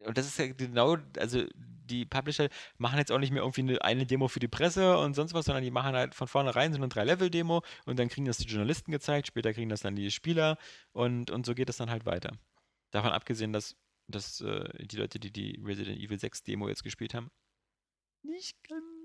und 0.00 0.18
das 0.18 0.26
ist 0.26 0.38
ja 0.38 0.46
genau, 0.46 0.98
also 1.18 1.44
die 1.86 2.04
Publisher 2.04 2.48
machen 2.78 2.98
jetzt 2.98 3.12
auch 3.12 3.18
nicht 3.18 3.32
mehr 3.32 3.42
irgendwie 3.42 3.62
eine, 3.62 3.82
eine, 3.82 4.06
Demo 4.06 4.28
für 4.28 4.40
die 4.40 4.48
Presse 4.48 4.98
und 4.98 5.14
sonst 5.14 5.34
was, 5.34 5.46
sondern 5.46 5.64
die 5.64 5.70
machen 5.70 5.94
halt 5.94 6.14
von 6.14 6.28
vornherein 6.28 6.72
so 6.72 6.78
eine 6.78 6.88
Drei-Level-Demo 6.88 7.62
und 7.86 7.98
dann 7.98 8.08
kriegen 8.08 8.26
das 8.26 8.38
die 8.38 8.48
Journalisten 8.48 8.92
gezeigt, 8.92 9.28
später 9.28 9.52
kriegen 9.52 9.68
das 9.68 9.80
dann 9.80 9.96
die 9.96 10.10
Spieler 10.10 10.58
und, 10.92 11.30
und 11.30 11.46
so 11.46 11.54
geht 11.54 11.68
das 11.68 11.76
dann 11.76 11.90
halt 11.90 12.06
weiter. 12.06 12.32
Davon 12.90 13.12
abgesehen, 13.12 13.52
dass, 13.52 13.76
dass 14.08 14.40
äh, 14.40 14.86
die 14.86 14.96
Leute, 14.96 15.18
die 15.18 15.32
die 15.32 15.60
Resident 15.64 15.98
Evil 15.98 16.18
6 16.18 16.42
Demo 16.42 16.68
jetzt 16.68 16.84
gespielt 16.84 17.14
haben, 17.14 17.30
nicht 18.22 18.56
ganz 18.68 18.95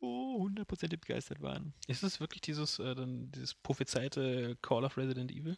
so 0.00 0.38
hundertprozentig 0.38 1.00
begeistert 1.00 1.40
waren. 1.40 1.74
Ist 1.86 2.02
es 2.02 2.20
wirklich 2.20 2.40
dieses, 2.40 2.78
äh, 2.78 2.94
dann 2.94 3.30
dieses 3.32 3.54
prophezeite 3.54 4.56
Call 4.62 4.84
of 4.84 4.96
Resident 4.96 5.30
Evil? 5.30 5.56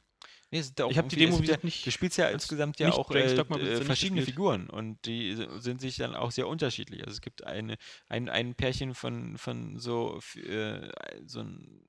Nee, 0.51 0.61
ich 0.61 0.99
habe 0.99 1.09
die 1.09 1.17
Demo 1.17 1.41
wieder 1.41 1.59
nicht. 1.63 1.87
Du 1.87 1.91
spielst 1.91 2.19
ja 2.19 2.29
insgesamt 2.29 2.79
ja 2.79 2.91
auch 2.93 3.11
äh, 3.11 3.35
äh, 3.35 3.85
verschiedene 3.85 4.23
Figuren 4.23 4.69
und 4.69 5.05
die 5.07 5.47
sind 5.59 5.81
sich 5.81 5.97
dann 5.97 6.15
auch 6.15 6.31
sehr 6.31 6.49
unterschiedlich. 6.49 7.01
Also 7.01 7.13
es 7.13 7.21
gibt 7.21 7.45
eine, 7.45 7.77
ein, 8.09 8.29
ein 8.29 8.55
Pärchen 8.55 8.95
von, 8.95 9.39
von 9.39 9.79
so, 9.79 10.21
äh, 10.37 10.91
so 11.27 11.41
ein 11.41 11.87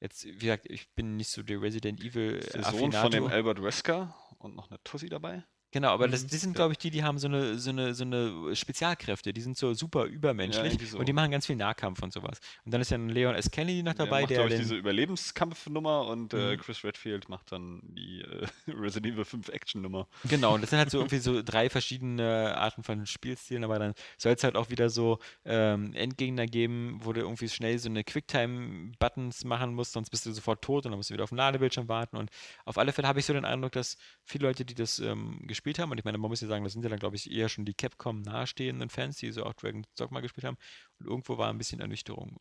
Jetzt, 0.00 0.26
wie 0.26 0.38
gesagt, 0.38 0.66
ich 0.68 0.88
bin 0.94 1.16
nicht 1.16 1.28
so 1.28 1.42
der 1.42 1.60
Resident 1.60 2.00
Evil. 2.00 2.38
Der 2.38 2.62
Sohn 2.62 2.92
von 2.92 3.10
dem 3.10 3.26
Albert 3.26 3.60
Wesker 3.60 4.14
und 4.38 4.54
noch 4.54 4.70
eine 4.70 4.82
Tussi 4.84 5.08
dabei. 5.08 5.44
Genau, 5.78 5.90
aber 5.90 6.08
das, 6.08 6.24
mhm. 6.24 6.28
die 6.28 6.36
sind, 6.38 6.56
glaube 6.56 6.72
ich, 6.72 6.78
die, 6.78 6.90
die 6.90 7.04
haben 7.04 7.18
so 7.18 7.28
eine, 7.28 7.56
so, 7.56 7.70
eine, 7.70 7.94
so 7.94 8.02
eine 8.02 8.56
Spezialkräfte, 8.56 9.32
die 9.32 9.40
sind 9.40 9.56
so 9.56 9.74
super 9.74 10.06
übermenschlich 10.06 10.72
ja, 10.72 10.86
so. 10.88 10.98
und 10.98 11.06
die 11.06 11.12
machen 11.12 11.30
ganz 11.30 11.46
viel 11.46 11.54
Nahkampf 11.54 12.02
und 12.02 12.12
sowas. 12.12 12.40
Und 12.64 12.74
dann 12.74 12.80
ist 12.80 12.90
ja 12.90 12.98
ein 12.98 13.08
Leon 13.08 13.36
S. 13.36 13.48
Kennedy 13.48 13.84
noch 13.84 13.94
dabei, 13.94 14.26
der. 14.26 14.40
macht, 14.40 14.50
der. 14.50 14.58
diese 14.58 14.74
Überlebenskampfnummer 14.74 16.08
und 16.08 16.34
äh, 16.34 16.56
mhm. 16.56 16.60
Chris 16.60 16.82
Redfield 16.82 17.28
macht 17.28 17.52
dann 17.52 17.80
die 17.84 18.22
äh, 18.22 18.48
Resident 18.72 19.14
Evil 19.14 19.24
5 19.24 19.50
Action-Nummer. 19.50 20.08
Genau, 20.24 20.56
und 20.56 20.62
das 20.62 20.70
sind 20.70 20.80
halt 20.80 20.90
so 20.90 20.98
irgendwie 20.98 21.18
so 21.18 21.42
drei 21.44 21.70
verschiedene 21.70 22.56
Arten 22.56 22.82
von 22.82 23.06
Spielstilen, 23.06 23.62
aber 23.62 23.78
dann 23.78 23.94
soll 24.16 24.32
es 24.32 24.42
halt 24.42 24.56
auch 24.56 24.70
wieder 24.70 24.90
so 24.90 25.20
ähm, 25.44 25.92
Endgegner 25.94 26.46
geben, 26.46 26.98
wo 27.04 27.12
du 27.12 27.20
irgendwie 27.20 27.48
schnell 27.48 27.78
so 27.78 27.88
eine 27.88 28.02
Quicktime-Buttons 28.02 29.44
machen 29.44 29.74
musst, 29.74 29.92
sonst 29.92 30.10
bist 30.10 30.26
du 30.26 30.32
sofort 30.32 30.60
tot 30.60 30.86
und 30.86 30.90
dann 30.90 30.98
musst 30.98 31.10
du 31.10 31.14
wieder 31.14 31.22
auf 31.22 31.30
den 31.30 31.38
Ladebildschirm 31.38 31.88
warten. 31.88 32.16
Und 32.16 32.30
auf 32.64 32.78
alle 32.78 32.92
Fälle 32.92 33.06
habe 33.06 33.20
ich 33.20 33.26
so 33.26 33.32
den 33.32 33.44
Eindruck, 33.44 33.70
dass 33.70 33.96
viele 34.24 34.44
Leute, 34.44 34.64
die 34.64 34.74
das 34.74 34.98
ähm, 34.98 35.38
gespielt 35.46 35.67
haben. 35.78 35.90
Und 35.90 35.98
ich 35.98 36.04
meine, 36.04 36.18
man 36.18 36.30
muss 36.30 36.40
ja 36.40 36.48
sagen, 36.48 36.64
das 36.64 36.72
sind 36.72 36.82
ja 36.82 36.88
dann, 36.88 36.98
glaube 36.98 37.16
ich, 37.16 37.30
eher 37.30 37.48
schon 37.48 37.64
die 37.64 37.74
Capcom 37.74 38.22
nahestehenden 38.22 38.88
Fans, 38.88 39.18
die 39.18 39.30
so 39.32 39.44
auch 39.44 39.54
Dragon's 39.54 39.86
Dogma 39.96 40.20
gespielt 40.20 40.44
haben. 40.44 40.56
Und 40.98 41.06
irgendwo 41.06 41.36
war 41.36 41.50
ein 41.50 41.58
bisschen 41.58 41.80
Ernüchterung. 41.80 42.38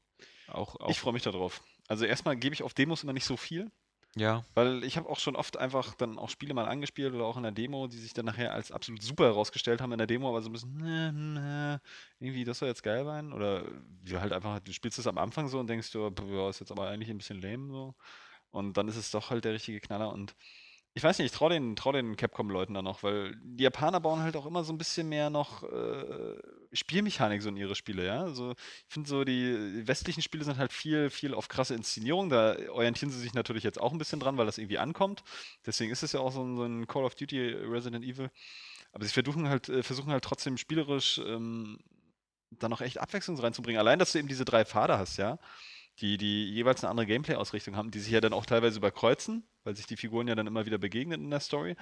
Auch, 0.47 0.75
auch 0.79 0.89
ich 0.89 0.99
freue 0.99 1.13
mich 1.13 1.23
darauf. 1.23 1.61
Also 1.87 2.05
erstmal 2.05 2.37
gebe 2.37 2.53
ich 2.53 2.63
auf 2.63 2.73
Demos 2.73 3.03
immer 3.03 3.13
nicht 3.13 3.25
so 3.25 3.37
viel. 3.37 3.71
Ja. 4.15 4.43
Weil 4.55 4.83
ich 4.83 4.97
habe 4.97 5.07
auch 5.09 5.19
schon 5.19 5.35
oft 5.35 5.57
einfach 5.57 5.93
dann 5.93 6.17
auch 6.17 6.29
Spiele 6.29 6.53
mal 6.53 6.65
angespielt 6.65 7.13
oder 7.13 7.25
auch 7.25 7.37
in 7.37 7.43
der 7.43 7.51
Demo, 7.51 7.87
die 7.87 7.97
sich 7.97 8.13
dann 8.13 8.25
nachher 8.25 8.51
als 8.51 8.71
absolut 8.71 9.03
super 9.03 9.25
herausgestellt 9.25 9.79
haben 9.79 9.91
in 9.91 9.99
der 9.99 10.07
Demo, 10.07 10.27
aber 10.27 10.41
so 10.41 10.49
ein 10.49 10.53
bisschen, 10.53 10.75
ne, 10.77 11.13
ne, 11.13 11.81
irgendwie, 12.19 12.43
das 12.43 12.57
soll 12.59 12.69
jetzt 12.69 12.81
geil 12.81 13.05
sein. 13.05 13.31
Oder 13.31 13.65
wie 14.01 14.17
halt 14.17 14.33
einfach, 14.33 14.59
du 14.59 14.73
spielst 14.73 14.97
es 14.97 15.05
am 15.05 15.19
Anfang 15.19 15.49
so 15.49 15.59
und 15.59 15.67
denkst 15.67 15.91
du, 15.91 16.11
ja, 16.29 16.49
ist 16.49 16.59
jetzt 16.59 16.71
aber 16.71 16.87
eigentlich 16.87 17.09
ein 17.09 17.17
bisschen 17.19 17.41
lame 17.41 17.71
so. 17.71 17.95
Und 18.49 18.77
dann 18.77 18.87
ist 18.87 18.95
es 18.95 19.11
doch 19.11 19.29
halt 19.29 19.45
der 19.45 19.53
richtige 19.53 19.79
Knaller 19.79 20.11
und 20.11 20.35
ich 20.97 21.03
weiß 21.03 21.19
nicht, 21.19 21.31
ich 21.31 21.37
traue 21.37 21.51
den, 21.51 21.75
trau 21.75 21.91
den 21.91 22.15
Capcom-Leuten 22.15 22.73
da 22.73 22.81
noch, 22.81 23.03
weil 23.03 23.35
die 23.43 23.63
Japaner 23.63 23.99
bauen 23.99 24.21
halt 24.21 24.35
auch 24.35 24.47
immer 24.47 24.63
so 24.63 24.73
ein 24.73 24.79
bisschen 24.79 25.07
mehr 25.07 25.29
noch 25.29 25.61
äh, 25.61 26.35
Spielmechanik 26.73 27.43
so 27.43 27.49
in 27.49 27.55
ihre 27.55 27.75
Spiele, 27.75 28.03
ja. 28.03 28.23
Also 28.23 28.53
ich 28.53 28.93
finde 28.93 29.07
so, 29.07 29.23
die 29.23 29.87
westlichen 29.87 30.23
Spiele 30.23 30.43
sind 30.43 30.57
halt 30.57 30.73
viel, 30.73 31.11
viel 31.11 31.35
auf 31.35 31.49
krasse 31.49 31.75
Inszenierung. 31.75 32.29
Da 32.29 32.57
orientieren 32.71 33.11
sie 33.11 33.19
sich 33.19 33.35
natürlich 33.35 33.63
jetzt 33.63 33.79
auch 33.79 33.91
ein 33.91 33.99
bisschen 33.99 34.19
dran, 34.19 34.37
weil 34.37 34.47
das 34.47 34.57
irgendwie 34.57 34.79
ankommt. 34.79 35.23
Deswegen 35.67 35.91
ist 35.91 36.01
es 36.01 36.13
ja 36.13 36.19
auch 36.19 36.31
so 36.31 36.41
ein, 36.41 36.57
so 36.57 36.63
ein 36.63 36.87
Call 36.87 37.03
of 37.03 37.13
Duty 37.13 37.49
Resident 37.53 38.03
Evil. 38.03 38.31
Aber 38.91 39.05
sie 39.05 39.11
versuchen 39.11 39.47
halt, 39.49 39.69
äh, 39.69 39.83
versuchen 39.83 40.11
halt 40.11 40.23
trotzdem 40.23 40.57
spielerisch 40.57 41.21
ähm, 41.23 41.77
da 42.49 42.69
noch 42.69 42.81
echt 42.81 42.97
Abwechslung 42.97 43.39
reinzubringen. 43.39 43.79
Allein, 43.79 43.99
dass 43.99 44.13
du 44.13 44.17
eben 44.17 44.27
diese 44.27 44.45
drei 44.45 44.65
Pfade 44.65 44.97
hast, 44.97 45.17
ja, 45.17 45.37
die, 45.99 46.17
die 46.17 46.51
jeweils 46.51 46.83
eine 46.83 46.91
andere 46.91 47.07
Gameplay-Ausrichtung 47.07 47.75
haben, 47.75 47.91
die 47.91 47.99
sich 47.99 48.11
ja 48.11 48.21
dann 48.21 48.33
auch 48.33 48.45
teilweise 48.45 48.77
überkreuzen, 48.77 49.47
weil 49.63 49.75
sich 49.75 49.87
die 49.87 49.97
Figuren 49.97 50.27
ja 50.27 50.35
dann 50.35 50.47
immer 50.47 50.65
wieder 50.65 50.77
begegnen 50.77 51.23
in 51.23 51.29
der 51.29 51.39
Story. 51.39 51.75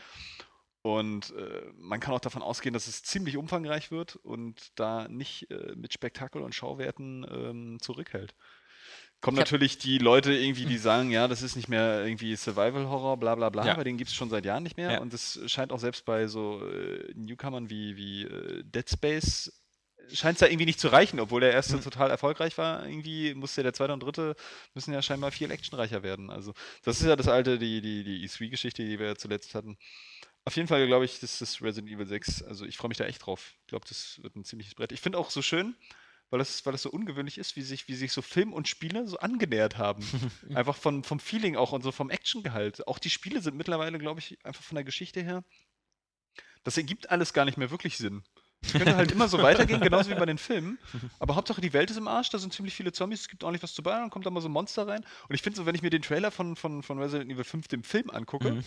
Und 0.81 1.33
äh, 1.35 1.63
man 1.77 1.99
kann 1.99 2.13
auch 2.13 2.19
davon 2.19 2.43
ausgehen, 2.43 2.73
dass 2.73 2.87
es 2.87 3.01
ziemlich 3.01 3.37
umfangreich 3.37 3.89
wird 3.89 4.17
und 4.17 4.71
da 4.75 5.07
nicht 5.07 5.49
äh, 5.49 5.73
mit 5.75 5.93
Spektakel 5.93 6.43
und 6.43 6.53
Schauwerten 6.53 7.25
ähm, 7.27 7.77
zurückhält. 7.81 8.35
Kommen 9.19 9.37
natürlich 9.37 9.79
die 9.79 9.97
Leute 9.97 10.31
irgendwie, 10.33 10.65
die 10.65 10.77
sagen, 10.77 11.09
ja, 11.09 11.27
das 11.27 11.41
ist 11.41 11.55
nicht 11.55 11.67
mehr 11.67 12.05
irgendwie 12.05 12.35
Survival-Horror, 12.35 13.17
bla 13.17 13.33
bla 13.33 13.49
bla, 13.49 13.65
ja. 13.65 13.73
bei 13.73 13.83
denen 13.83 13.97
gibt 13.97 14.11
es 14.11 14.15
schon 14.15 14.29
seit 14.29 14.45
Jahren 14.45 14.61
nicht 14.61 14.77
mehr. 14.77 14.91
Ja. 14.91 15.01
Und 15.01 15.13
es 15.15 15.39
scheint 15.47 15.71
auch 15.71 15.79
selbst 15.79 16.05
bei 16.05 16.27
so 16.27 16.61
äh, 16.69 17.11
Newcomern 17.15 17.71
wie, 17.71 17.97
wie 17.97 18.25
äh, 18.25 18.63
Dead 18.63 18.87
Space 18.87 19.51
scheint 20.13 20.35
es 20.35 20.39
da 20.39 20.47
irgendwie 20.47 20.65
nicht 20.65 20.79
zu 20.79 20.87
reichen, 20.87 21.19
obwohl 21.19 21.41
der 21.41 21.51
erste 21.51 21.77
mhm. 21.77 21.81
total 21.81 22.09
erfolgreich 22.09 22.57
war. 22.57 22.87
Irgendwie 22.87 23.33
musste 23.33 23.63
der 23.63 23.73
zweite 23.73 23.93
und 23.93 24.01
dritte 24.01 24.35
müssen 24.73 24.93
ja 24.93 25.01
scheinbar 25.01 25.31
viel 25.31 25.51
actionreicher 25.51 26.03
werden. 26.03 26.29
Also, 26.29 26.53
das 26.83 27.01
ist 27.01 27.07
ja 27.07 27.15
das 27.15 27.27
alte, 27.27 27.57
die, 27.57 27.81
die, 27.81 28.03
die 28.03 28.27
E3-Geschichte, 28.27 28.83
die 28.83 28.99
wir 28.99 29.07
ja 29.07 29.15
zuletzt 29.15 29.55
hatten. 29.55 29.77
Auf 30.43 30.55
jeden 30.55 30.67
Fall 30.67 30.85
glaube 30.85 31.05
ich, 31.05 31.19
das 31.19 31.41
ist 31.41 31.61
Resident 31.61 31.91
Evil 31.91 32.07
6. 32.07 32.43
Also, 32.43 32.65
ich 32.65 32.77
freue 32.77 32.89
mich 32.89 32.97
da 32.97 33.05
echt 33.05 33.25
drauf. 33.25 33.53
Ich 33.61 33.67
glaube, 33.67 33.85
das 33.87 34.21
wird 34.21 34.35
ein 34.35 34.43
ziemliches 34.43 34.75
Brett. 34.75 34.91
Ich 34.91 35.01
finde 35.01 35.17
auch 35.17 35.29
so 35.29 35.41
schön, 35.41 35.75
weil 36.29 36.39
das, 36.39 36.65
weil 36.65 36.73
das 36.73 36.81
so 36.81 36.91
ungewöhnlich 36.91 37.37
ist, 37.37 37.55
wie 37.55 37.61
sich, 37.61 37.87
wie 37.87 37.95
sich 37.95 38.11
so 38.11 38.21
Film 38.21 38.53
und 38.53 38.67
Spiele 38.67 39.07
so 39.07 39.17
angenähert 39.17 39.77
haben. 39.77 40.03
einfach 40.55 40.75
von, 40.75 41.03
vom 41.03 41.19
Feeling 41.19 41.55
auch 41.55 41.71
und 41.71 41.83
so 41.83 41.91
vom 41.91 42.09
Actiongehalt. 42.09 42.87
Auch 42.87 42.99
die 42.99 43.09
Spiele 43.09 43.41
sind 43.41 43.55
mittlerweile, 43.55 43.97
glaube 43.99 44.19
ich, 44.19 44.37
einfach 44.45 44.63
von 44.63 44.75
der 44.75 44.83
Geschichte 44.83 45.21
her. 45.21 45.43
Das 46.63 46.77
ergibt 46.77 47.11
alles 47.11 47.33
gar 47.33 47.45
nicht 47.45 47.57
mehr 47.57 47.69
wirklich 47.69 47.97
Sinn. 47.97 48.23
Könnte 48.71 48.95
halt 48.95 49.11
immer 49.11 49.27
so 49.27 49.41
weitergehen, 49.41 49.79
genauso 49.81 50.09
wie 50.09 50.15
bei 50.15 50.25
den 50.25 50.37
Filmen. 50.37 50.77
Aber 51.19 51.35
Hauptsache 51.35 51.61
die 51.61 51.73
Welt 51.73 51.89
ist 51.91 51.97
im 51.97 52.07
Arsch, 52.07 52.29
da 52.29 52.37
sind 52.37 52.53
ziemlich 52.53 52.73
viele 52.73 52.91
Zombies, 52.91 53.21
es 53.21 53.29
gibt 53.29 53.43
ordentlich 53.43 53.63
was 53.63 53.73
zu 53.73 53.83
bauen, 53.83 54.01
dann 54.01 54.09
kommt 54.09 54.25
da 54.25 54.29
mal 54.29 54.41
so 54.41 54.49
ein 54.49 54.51
Monster 54.51 54.87
rein. 54.87 55.05
Und 55.27 55.35
ich 55.35 55.41
finde 55.41 55.57
so, 55.57 55.65
wenn 55.65 55.75
ich 55.75 55.81
mir 55.81 55.89
den 55.89 56.01
Trailer 56.01 56.31
von, 56.31 56.55
von, 56.55 56.83
von 56.83 56.99
Resident 56.99 57.31
Evil 57.31 57.43
5, 57.43 57.67
dem 57.67 57.83
Film, 57.83 58.09
angucke, 58.09 58.51
mhm. 58.51 58.63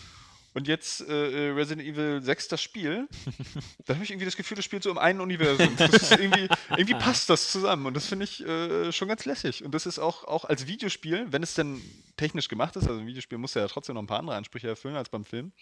und 0.54 0.68
jetzt 0.68 1.00
äh, 1.08 1.48
äh 1.48 1.52
Resident 1.52 1.86
Evil 1.86 2.22
6 2.22 2.48
das 2.48 2.62
Spiel, 2.62 3.08
dann 3.86 3.96
habe 3.96 4.04
ich 4.04 4.10
irgendwie 4.10 4.26
das 4.26 4.36
Gefühl, 4.36 4.56
das 4.56 4.64
spielt 4.64 4.82
so 4.82 4.90
im 4.90 4.98
einen 4.98 5.20
Universum. 5.20 5.76
irgendwie, 5.78 6.48
irgendwie 6.70 6.94
passt 6.98 7.30
das 7.30 7.50
zusammen 7.50 7.86
und 7.86 7.94
das 7.94 8.06
finde 8.06 8.24
ich 8.24 8.44
äh, 8.46 8.92
schon 8.92 9.08
ganz 9.08 9.24
lässig. 9.24 9.64
Und 9.64 9.74
das 9.74 9.86
ist 9.86 9.98
auch, 9.98 10.24
auch 10.24 10.44
als 10.44 10.66
Videospiel, 10.66 11.26
wenn 11.30 11.42
es 11.42 11.54
denn 11.54 11.80
technisch 12.16 12.48
gemacht 12.48 12.76
ist, 12.76 12.88
also 12.88 13.00
ein 13.00 13.06
Videospiel 13.06 13.38
muss 13.38 13.54
ja 13.54 13.66
trotzdem 13.68 13.94
noch 13.94 14.02
ein 14.02 14.06
paar 14.06 14.18
andere 14.18 14.36
Ansprüche 14.36 14.68
erfüllen 14.68 14.96
als 14.96 15.08
beim 15.08 15.24
Film, 15.24 15.52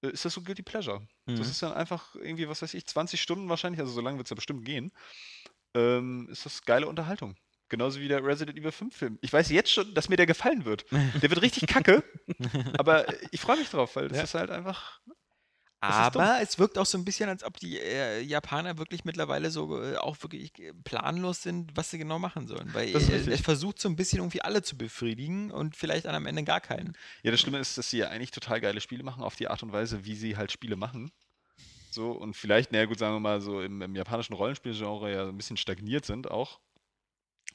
ist 0.00 0.24
das 0.24 0.34
so 0.34 0.42
Guilty 0.42 0.62
Pleasure. 0.62 1.00
Mhm. 1.26 1.36
Das 1.36 1.48
ist 1.48 1.62
dann 1.62 1.72
einfach 1.72 2.14
irgendwie, 2.14 2.48
was 2.48 2.62
weiß 2.62 2.74
ich, 2.74 2.86
20 2.86 3.20
Stunden 3.20 3.48
wahrscheinlich, 3.48 3.80
also 3.80 3.92
so 3.92 4.00
lange 4.00 4.18
wird 4.18 4.26
es 4.26 4.30
ja 4.30 4.36
bestimmt 4.36 4.64
gehen, 4.64 4.92
ähm, 5.74 6.28
ist 6.30 6.46
das 6.46 6.62
geile 6.62 6.86
Unterhaltung. 6.86 7.36
Genauso 7.68 8.00
wie 8.00 8.08
der 8.08 8.24
Resident 8.24 8.56
Evil 8.56 8.72
5 8.72 8.96
Film. 8.96 9.18
Ich 9.20 9.30
weiß 9.30 9.50
jetzt 9.50 9.70
schon, 9.70 9.92
dass 9.92 10.08
mir 10.08 10.16
der 10.16 10.24
gefallen 10.24 10.64
wird. 10.64 10.86
Der 10.90 11.28
wird 11.28 11.42
richtig 11.42 11.66
kacke, 11.66 12.02
aber 12.78 13.04
ich 13.30 13.40
freue 13.40 13.58
mich 13.58 13.68
drauf, 13.68 13.96
weil 13.96 14.08
das 14.08 14.16
ja. 14.16 14.24
ist 14.24 14.34
halt 14.34 14.50
einfach 14.50 15.00
aber 15.80 16.40
es 16.42 16.58
wirkt 16.58 16.76
auch 16.76 16.86
so 16.86 16.98
ein 16.98 17.04
bisschen, 17.04 17.28
als 17.28 17.44
ob 17.44 17.58
die 17.58 17.78
äh, 17.78 18.20
Japaner 18.20 18.78
wirklich 18.78 19.04
mittlerweile 19.04 19.50
so 19.50 19.82
äh, 19.82 19.96
auch 19.96 20.20
wirklich 20.22 20.58
äh, 20.58 20.72
planlos 20.84 21.42
sind, 21.42 21.76
was 21.76 21.90
sie 21.90 21.98
genau 21.98 22.18
machen 22.18 22.46
sollen. 22.48 22.72
Weil 22.72 22.88
äh, 22.88 23.30
es 23.30 23.40
versucht 23.40 23.80
so 23.80 23.88
ein 23.88 23.96
bisschen 23.96 24.18
irgendwie 24.18 24.42
alle 24.42 24.62
zu 24.62 24.76
befriedigen 24.76 25.50
und 25.50 25.76
vielleicht 25.76 26.06
dann 26.06 26.14
am 26.14 26.26
Ende 26.26 26.42
gar 26.42 26.60
keinen. 26.60 26.96
Ja, 27.22 27.30
das 27.30 27.40
Schlimme 27.40 27.58
ist, 27.58 27.78
dass 27.78 27.90
sie 27.90 27.98
ja 27.98 28.08
eigentlich 28.08 28.32
total 28.32 28.60
geile 28.60 28.80
Spiele 28.80 29.04
machen, 29.04 29.22
auf 29.22 29.36
die 29.36 29.48
Art 29.48 29.62
und 29.62 29.72
Weise, 29.72 30.04
wie 30.04 30.16
sie 30.16 30.36
halt 30.36 30.50
Spiele 30.50 30.76
machen. 30.76 31.12
So, 31.90 32.12
und 32.12 32.34
vielleicht, 32.34 32.72
naja 32.72 32.84
gut, 32.84 32.98
sagen 32.98 33.14
wir 33.14 33.20
mal, 33.20 33.40
so 33.40 33.62
im, 33.62 33.80
im 33.80 33.94
japanischen 33.94 34.34
Rollenspielgenre 34.34 35.12
ja 35.12 35.28
ein 35.28 35.36
bisschen 35.36 35.56
stagniert 35.56 36.04
sind 36.04 36.30
auch. 36.30 36.60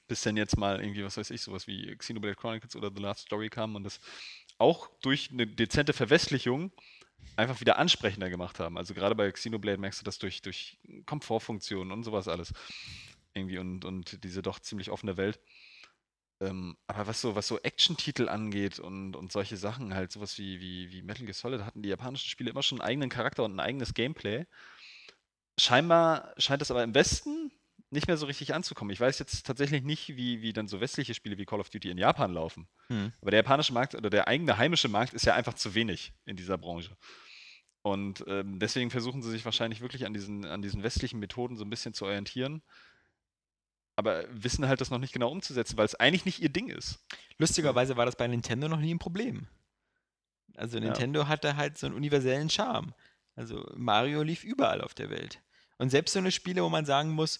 Bis 0.07 0.21
dann 0.21 0.37
jetzt 0.37 0.57
mal 0.57 0.81
irgendwie, 0.81 1.03
was 1.03 1.17
weiß 1.17 1.29
ich, 1.29 1.41
sowas 1.41 1.67
wie 1.67 1.95
Xenoblade 1.95 2.35
Chronicles 2.35 2.75
oder 2.75 2.91
The 2.93 3.01
Last 3.01 3.21
Story 3.21 3.49
kam 3.49 3.75
und 3.75 3.83
das 3.83 3.99
auch 4.57 4.89
durch 5.01 5.29
eine 5.31 5.47
dezente 5.47 5.93
Verwestlichung 5.93 6.71
einfach 7.35 7.59
wieder 7.59 7.77
ansprechender 7.77 8.29
gemacht 8.29 8.59
haben. 8.59 8.77
Also 8.77 8.93
gerade 8.93 9.15
bei 9.15 9.31
Xenoblade 9.31 9.77
merkst 9.77 10.01
du 10.01 10.05
das 10.05 10.19
durch, 10.19 10.41
durch 10.41 10.79
Komfortfunktionen 11.05 11.91
und 11.91 12.03
sowas 12.03 12.27
alles. 12.27 12.53
Irgendwie 13.33 13.57
und, 13.57 13.85
und 13.85 14.23
diese 14.23 14.41
doch 14.41 14.59
ziemlich 14.59 14.91
offene 14.91 15.17
Welt. 15.17 15.39
Ähm, 16.39 16.77
aber 16.87 17.07
was 17.07 17.21
so, 17.21 17.35
was 17.35 17.47
so 17.47 17.59
Action-Titel 17.59 18.27
angeht 18.29 18.79
und, 18.79 19.15
und 19.15 19.31
solche 19.31 19.57
Sachen, 19.57 19.93
halt 19.93 20.11
sowas 20.11 20.37
wie, 20.37 20.59
wie, 20.59 20.91
wie 20.91 21.01
Metal 21.01 21.25
Gear 21.25 21.33
Solid, 21.33 21.61
hatten 21.61 21.81
die 21.81 21.89
japanischen 21.89 22.29
Spiele 22.29 22.49
immer 22.49 22.63
schon 22.63 22.81
einen 22.81 22.87
eigenen 22.87 23.09
Charakter 23.09 23.43
und 23.43 23.55
ein 23.55 23.59
eigenes 23.59 23.93
Gameplay. 23.93 24.45
Scheinbar 25.57 26.33
scheint 26.37 26.61
es 26.61 26.71
aber 26.71 26.83
im 26.83 26.95
Westen 26.95 27.51
nicht 27.93 28.07
mehr 28.07 28.17
so 28.17 28.25
richtig 28.25 28.53
anzukommen. 28.53 28.91
Ich 28.91 28.99
weiß 28.99 29.19
jetzt 29.19 29.45
tatsächlich 29.45 29.83
nicht, 29.83 30.09
wie, 30.17 30.41
wie 30.41 30.53
dann 30.53 30.67
so 30.67 30.81
westliche 30.81 31.13
Spiele 31.13 31.37
wie 31.37 31.45
Call 31.45 31.59
of 31.59 31.69
Duty 31.69 31.89
in 31.89 31.97
Japan 31.97 32.33
laufen. 32.33 32.67
Hm. 32.87 33.13
Aber 33.21 33.31
der 33.31 33.39
japanische 33.39 33.73
Markt 33.73 33.95
oder 33.95 34.09
der 34.09 34.27
eigene 34.27 34.57
heimische 34.57 34.89
Markt 34.89 35.13
ist 35.13 35.25
ja 35.25 35.35
einfach 35.35 35.53
zu 35.53 35.75
wenig 35.75 36.13
in 36.25 36.35
dieser 36.35 36.57
Branche. 36.57 36.97
Und 37.81 38.23
ähm, 38.27 38.59
deswegen 38.59 38.89
versuchen 38.89 39.21
sie 39.21 39.29
sich 39.29 39.45
wahrscheinlich 39.45 39.81
wirklich 39.81 40.05
an 40.05 40.13
diesen, 40.13 40.45
an 40.45 40.61
diesen 40.61 40.83
westlichen 40.83 41.19
Methoden 41.19 41.57
so 41.57 41.65
ein 41.65 41.69
bisschen 41.69 41.93
zu 41.93 42.05
orientieren. 42.05 42.61
Aber 43.95 44.25
wissen 44.29 44.67
halt 44.67 44.81
das 44.81 44.89
noch 44.89 44.99
nicht 44.99 45.13
genau 45.13 45.29
umzusetzen, 45.29 45.77
weil 45.77 45.85
es 45.85 45.95
eigentlich 45.95 46.25
nicht 46.25 46.41
ihr 46.41 46.49
Ding 46.49 46.69
ist. 46.69 46.99
Lustigerweise 47.37 47.95
war 47.95 48.05
das 48.05 48.15
bei 48.15 48.27
Nintendo 48.27 48.67
noch 48.67 48.79
nie 48.79 48.93
ein 48.93 48.99
Problem. 48.99 49.47
Also 50.55 50.79
Nintendo 50.79 51.21
ja. 51.21 51.27
hatte 51.27 51.55
halt 51.55 51.77
so 51.77 51.87
einen 51.87 51.95
universellen 51.95 52.49
Charme. 52.49 52.93
Also 53.35 53.69
Mario 53.75 54.23
lief 54.23 54.43
überall 54.43 54.81
auf 54.81 54.93
der 54.93 55.09
Welt. 55.09 55.41
Und 55.77 55.89
selbst 55.89 56.13
so 56.13 56.19
eine 56.19 56.31
Spiele, 56.31 56.63
wo 56.63 56.69
man 56.69 56.85
sagen 56.85 57.11
muss, 57.11 57.39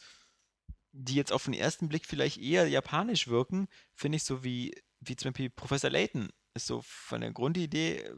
die 0.93 1.15
jetzt 1.15 1.33
auf 1.33 1.45
den 1.45 1.53
ersten 1.53 1.89
Blick 1.89 2.05
vielleicht 2.05 2.37
eher 2.37 2.67
japanisch 2.67 3.27
wirken, 3.27 3.67
finde 3.93 4.15
ich 4.17 4.23
so 4.23 4.43
wie, 4.43 4.73
wie 5.01 5.15
zum 5.15 5.31
Beispiel 5.31 5.49
Professor 5.49 5.89
Layton. 5.89 6.29
Ist 6.53 6.67
so 6.67 6.81
von 6.83 7.21
der 7.21 7.31
Grundidee 7.31 8.09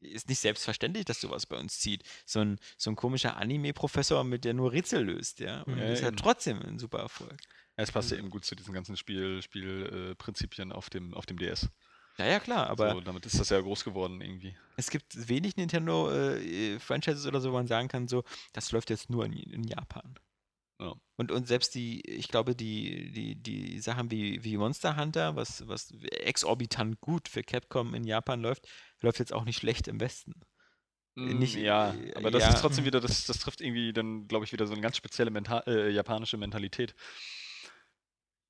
ist 0.00 0.28
nicht 0.28 0.40
selbstverständlich, 0.40 1.06
dass 1.06 1.20
sowas 1.20 1.46
bei 1.46 1.58
uns 1.58 1.80
zieht. 1.80 2.02
So 2.26 2.40
ein, 2.40 2.58
so 2.76 2.90
ein 2.90 2.96
komischer 2.96 3.38
Anime-Professor, 3.38 4.24
mit 4.24 4.44
der 4.44 4.54
nur 4.54 4.72
Rätsel 4.72 5.04
löst, 5.04 5.40
ja. 5.40 5.62
Und 5.62 5.78
ja, 5.78 5.88
das 5.88 6.00
ist 6.00 6.04
ja 6.04 6.10
trotzdem 6.12 6.60
ein 6.62 6.78
super 6.78 6.98
Erfolg. 6.98 7.40
Ja, 7.76 7.84
es 7.84 7.92
passt 7.92 8.10
ja 8.10 8.18
eben 8.18 8.30
gut 8.30 8.44
zu 8.44 8.54
diesen 8.54 8.74
ganzen 8.74 8.96
Spielprinzipien 8.96 9.42
Spiel, 9.42 10.70
äh, 10.70 10.74
auf, 10.74 10.90
dem, 10.90 11.14
auf 11.14 11.26
dem 11.26 11.38
DS. 11.38 11.68
Ja, 12.18 12.26
ja, 12.26 12.40
klar, 12.40 12.68
aber. 12.68 12.92
So, 12.92 13.00
damit 13.00 13.26
ist 13.26 13.38
das 13.38 13.50
ja 13.50 13.60
groß 13.60 13.84
geworden 13.84 14.20
irgendwie. 14.20 14.56
Es 14.76 14.90
gibt 14.90 15.28
wenig 15.28 15.56
Nintendo-Franchises 15.56 17.24
äh, 17.24 17.28
oder 17.28 17.40
so, 17.40 17.50
wo 17.50 17.54
man 17.54 17.66
sagen 17.66 17.88
kann, 17.88 18.08
so, 18.08 18.24
das 18.52 18.72
läuft 18.72 18.90
jetzt 18.90 19.10
nur 19.10 19.24
in, 19.26 19.32
in 19.32 19.64
Japan. 19.64 20.18
Ja. 20.78 20.94
Und, 21.16 21.32
und 21.32 21.48
selbst 21.48 21.74
die, 21.74 22.02
ich 22.02 22.28
glaube, 22.28 22.54
die, 22.54 23.10
die, 23.12 23.34
die 23.36 23.80
Sachen 23.80 24.10
wie, 24.10 24.44
wie 24.44 24.56
Monster 24.58 24.96
Hunter, 24.96 25.34
was, 25.34 25.66
was 25.66 25.90
exorbitant 26.10 27.00
gut 27.00 27.28
für 27.28 27.42
Capcom 27.42 27.94
in 27.94 28.04
Japan 28.04 28.42
läuft, 28.42 28.68
läuft 29.00 29.18
jetzt 29.18 29.32
auch 29.32 29.44
nicht 29.44 29.56
schlecht 29.56 29.88
im 29.88 30.00
Westen. 30.00 30.34
Mm, 31.14 31.38
nicht, 31.38 31.56
ja, 31.56 31.94
aber 32.14 32.30
das 32.30 32.42
ja. 32.42 32.50
ist 32.50 32.60
trotzdem 32.60 32.84
wieder, 32.84 33.00
das, 33.00 33.24
das 33.24 33.38
trifft 33.38 33.62
irgendwie 33.62 33.94
dann, 33.94 34.28
glaube 34.28 34.44
ich, 34.44 34.52
wieder 34.52 34.66
so 34.66 34.74
eine 34.74 34.82
ganz 34.82 34.98
spezielle 34.98 35.30
Mental, 35.30 35.62
äh, 35.66 35.88
japanische 35.88 36.36
Mentalität. 36.36 36.94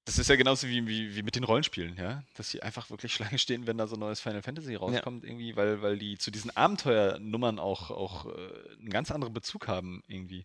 Das 0.04 0.18
ist 0.18 0.28
ja 0.28 0.36
genauso 0.36 0.68
wie, 0.68 0.86
wie, 0.86 1.16
wie 1.16 1.22
mit 1.22 1.34
den 1.34 1.44
Rollenspielen, 1.44 1.96
ja. 1.96 2.24
Dass 2.34 2.50
sie 2.50 2.62
einfach 2.62 2.90
wirklich 2.90 3.12
Schlange 3.14 3.38
stehen, 3.38 3.68
wenn 3.68 3.78
da 3.78 3.86
so 3.86 3.94
ein 3.94 4.00
neues 4.00 4.20
Final 4.20 4.42
Fantasy 4.42 4.74
rauskommt, 4.74 5.22
ja. 5.22 5.30
irgendwie, 5.30 5.54
weil, 5.56 5.80
weil 5.82 5.98
die 5.98 6.18
zu 6.18 6.32
diesen 6.32 6.56
Abenteuernummern 6.56 7.60
auch, 7.60 7.90
auch 7.92 8.26
äh, 8.26 8.78
einen 8.80 8.90
ganz 8.90 9.12
anderen 9.12 9.34
Bezug 9.34 9.68
haben, 9.68 10.02
irgendwie. 10.08 10.44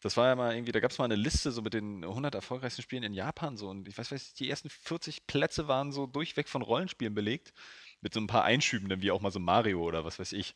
Das 0.00 0.16
war 0.16 0.28
ja 0.28 0.36
mal 0.36 0.54
irgendwie, 0.54 0.72
da 0.72 0.80
gab 0.80 0.90
es 0.90 0.98
mal 0.98 1.06
eine 1.06 1.16
Liste 1.16 1.50
so 1.52 1.62
mit 1.62 1.74
den 1.74 2.04
100 2.04 2.34
erfolgreichsten 2.34 2.82
Spielen 2.82 3.02
in 3.02 3.14
Japan 3.14 3.56
so 3.56 3.68
und 3.68 3.88
ich 3.88 3.96
weiß, 3.96 4.12
weiß 4.12 4.34
die 4.34 4.50
ersten 4.50 4.68
40 4.68 5.26
Plätze 5.26 5.68
waren 5.68 5.90
so 5.92 6.06
durchweg 6.06 6.48
von 6.48 6.62
Rollenspielen 6.62 7.14
belegt 7.14 7.52
mit 8.02 8.12
so 8.12 8.20
ein 8.20 8.26
paar 8.26 8.44
Einschüben, 8.44 9.00
wie 9.00 9.10
auch 9.10 9.20
mal 9.20 9.32
so 9.32 9.40
Mario 9.40 9.82
oder 9.82 10.04
was 10.04 10.18
weiß 10.18 10.32
ich. 10.32 10.54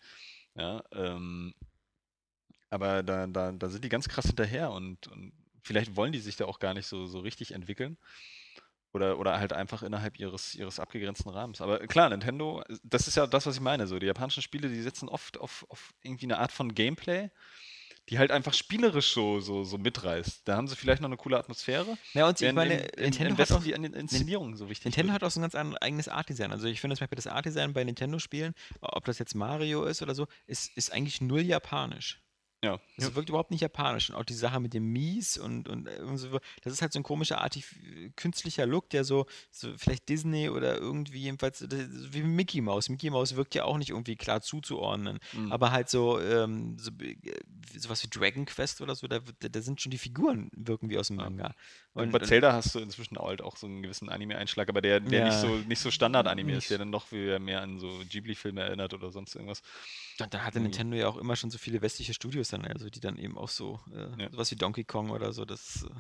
Ja, 0.55 0.83
ähm, 0.93 1.55
aber 2.71 3.03
da, 3.03 3.27
da, 3.27 3.53
da 3.53 3.69
sind 3.69 3.85
die 3.85 3.89
ganz 3.89 4.09
krass 4.09 4.27
hinterher 4.27 4.71
und, 4.71 5.09
und 5.09 5.33
vielleicht 5.63 5.97
wollen 5.97 6.13
die 6.13 6.21
sich 6.21 6.37
da 6.37 6.47
auch 6.47 6.59
gar 6.59 6.75
nicht 6.75 6.87
so, 6.87 7.07
so 7.07 7.21
richtig 7.21 7.53
entwickeln. 7.53 7.99
Oder, 8.93 9.19
oder 9.21 9.39
halt 9.39 9.53
einfach 9.53 9.85
innerhalb 9.85 10.19
ihres, 10.19 10.57
ihres 10.57 10.81
abgegrenzten 10.81 11.31
Rahmens. 11.31 11.61
Aber 11.61 11.79
klar, 11.87 12.09
Nintendo, 12.09 12.65
das 12.83 13.07
ist 13.07 13.17
ja 13.17 13.29
das, 13.29 13.47
was 13.47 13.55
ich 13.55 13.61
meine. 13.61 13.87
So, 13.87 14.01
die 14.01 14.07
japanischen 14.07 14.43
Spiele, 14.43 14.69
die 14.69 14.83
setzen 14.83 15.09
oft 15.09 15.39
auf, 15.39 15.65
auf 15.69 15.93
irgendwie 16.03 16.27
eine 16.27 16.39
Art 16.39 16.51
von 16.51 16.75
Gameplay, 16.75 17.31
die 18.11 18.19
halt 18.19 18.33
einfach 18.33 18.55
spielerisch 18.55 19.13
so, 19.15 19.41
so, 19.41 19.63
so 19.63 19.79
mitreißt. 19.79 20.43
Da 20.45 20.57
haben 20.57 20.67
sie 20.67 20.75
vielleicht 20.75 21.01
noch 21.01 21.09
eine 21.09 21.17
coole 21.17 21.39
Atmosphäre. 21.39 21.97
Ja, 22.13 22.29
und 22.29 22.41
ich 22.41 22.53
meine, 22.53 22.75
in, 22.75 23.05
Nintendo 23.05 23.39
hat 23.39 23.53
auch, 23.53 23.63
die 23.63 23.71
Inszenierung 23.71 24.57
so 24.57 24.69
wichtig. 24.69 24.87
Nintendo 24.87 25.13
wird. 25.13 25.23
hat 25.23 25.27
auch 25.29 25.31
so 25.31 25.41
ein 25.41 25.49
ganz 25.49 25.77
eigenes 25.81 26.09
Art-Design. 26.09 26.51
Also 26.51 26.67
ich 26.67 26.81
finde 26.81 26.97
zum 26.97 27.05
Beispiel 27.05 27.17
das 27.17 27.29
Art-Design 27.29 27.73
bei 27.73 27.85
Nintendo-Spielen, 27.85 28.55
ob 28.81 29.05
das 29.05 29.21
jetzt 29.21 29.35
Mario 29.35 29.85
ist 29.85 30.03
oder 30.03 30.17
so, 30.17 30.27
ist, 30.47 30.77
ist 30.77 30.93
eigentlich 30.93 31.21
null 31.21 31.43
japanisch. 31.43 32.21
Ja. 32.63 32.79
Es 32.97 33.05
ja. 33.05 33.15
wirkt 33.15 33.31
überhaupt 33.31 33.51
nicht 33.51 33.63
japanisch. 33.63 34.11
Und 34.11 34.17
auch 34.17 34.25
die 34.25 34.35
Sache 34.35 34.61
mit 34.61 34.75
dem 34.75 34.93
Mies 34.93 35.39
und, 35.39 35.67
und, 35.69 35.89
und 35.89 36.19
so, 36.19 36.39
das 36.63 36.75
ist 36.75 36.83
halt 36.83 36.93
so 36.93 37.01
ein 37.01 37.03
komischer, 37.03 37.41
artig, 37.41 37.65
künstlicher 38.17 38.67
Look, 38.67 38.91
der 38.91 39.05
so, 39.05 39.27
so 39.51 39.73
vielleicht 39.79 40.09
Disney 40.11 40.51
oder 40.51 40.77
irgendwie 40.77 41.21
jedenfalls, 41.21 41.67
wie 41.71 42.23
Mickey 42.23 42.61
Mouse. 42.61 42.91
Mickey 42.91 43.09
Mouse 43.09 43.35
wirkt 43.37 43.55
ja 43.55 43.65
auch 43.65 43.79
nicht 43.79 43.91
irgendwie 43.91 44.17
klar 44.17 44.43
zuzuordnen. 44.43 45.21
Mhm. 45.33 45.53
Aber 45.53 45.73
halt 45.73 45.89
so, 45.89 46.21
ähm, 46.21 46.77
so, 46.79 46.91
äh, 47.01 47.17
sowas 47.75 48.03
wie 48.03 48.09
Dragon 48.09 48.45
Quest 48.45 48.83
oder 48.83 48.95
so, 48.95 49.09
da, 49.09 49.21
da 49.21 49.63
sind 49.63 49.81
schon 49.81 49.91
die 49.91 49.99
Figuren, 49.99 50.51
wirken 50.55 50.91
wie 50.91 50.99
aus 50.99 51.07
dem 51.07 51.17
Manga. 51.17 51.55
Und, 51.93 52.05
und 52.05 52.13
bei 52.13 52.21
Zelda 52.21 52.53
hast 52.53 52.75
du 52.75 52.79
inzwischen 52.79 53.19
halt 53.19 53.43
auch 53.43 53.57
so 53.57 53.67
einen 53.67 53.83
gewissen 53.83 54.09
Anime-Einschlag, 54.09 54.69
aber 54.69 54.81
der, 54.81 55.01
der 55.01 55.21
ja, 55.21 55.25
nicht 55.27 55.39
so, 55.39 55.49
nicht 55.69 55.81
so 55.81 55.91
Standard-Anime 55.91 56.53
ist, 56.53 56.71
der 56.71 56.79
dann 56.79 56.93
doch 56.93 57.11
mehr 57.11 57.63
an 57.63 57.81
so 57.81 57.89
Ghibli-Filme 58.09 58.61
erinnert 58.61 58.95
oder 58.95 59.11
sonst 59.11 59.35
irgendwas. 59.35 59.61
Und 60.21 60.33
da 60.33 60.45
hatte 60.45 60.61
Nintendo 60.61 60.97
ja 60.97 61.09
auch 61.09 61.17
immer 61.17 61.35
schon 61.35 61.51
so 61.51 61.59
viele 61.59 61.83
westliche 61.83 62.15
Studios 62.15 62.49
dann, 62.49 62.65
also 62.65 62.89
die 62.89 63.01
dann 63.01 63.19
eben 63.19 63.37
auch 63.37 63.49
so, 63.49 63.81
äh, 63.93 64.23
ja. 64.23 64.31
sowas 64.31 64.53
wie 64.53 64.57
Donkey 64.57 64.85
Kong 64.85 65.11
oder 65.11 65.33
so, 65.33 65.45
das. 65.45 65.83
Äh, 65.83 65.95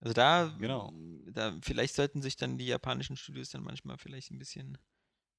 also 0.00 0.12
da, 0.12 0.54
genau. 0.58 0.92
da, 1.32 1.56
vielleicht 1.62 1.94
sollten 1.94 2.20
sich 2.20 2.36
dann 2.36 2.58
die 2.58 2.66
japanischen 2.66 3.16
Studios 3.16 3.50
dann 3.50 3.64
manchmal 3.64 3.96
vielleicht 3.96 4.30
ein 4.30 4.38
bisschen 4.38 4.78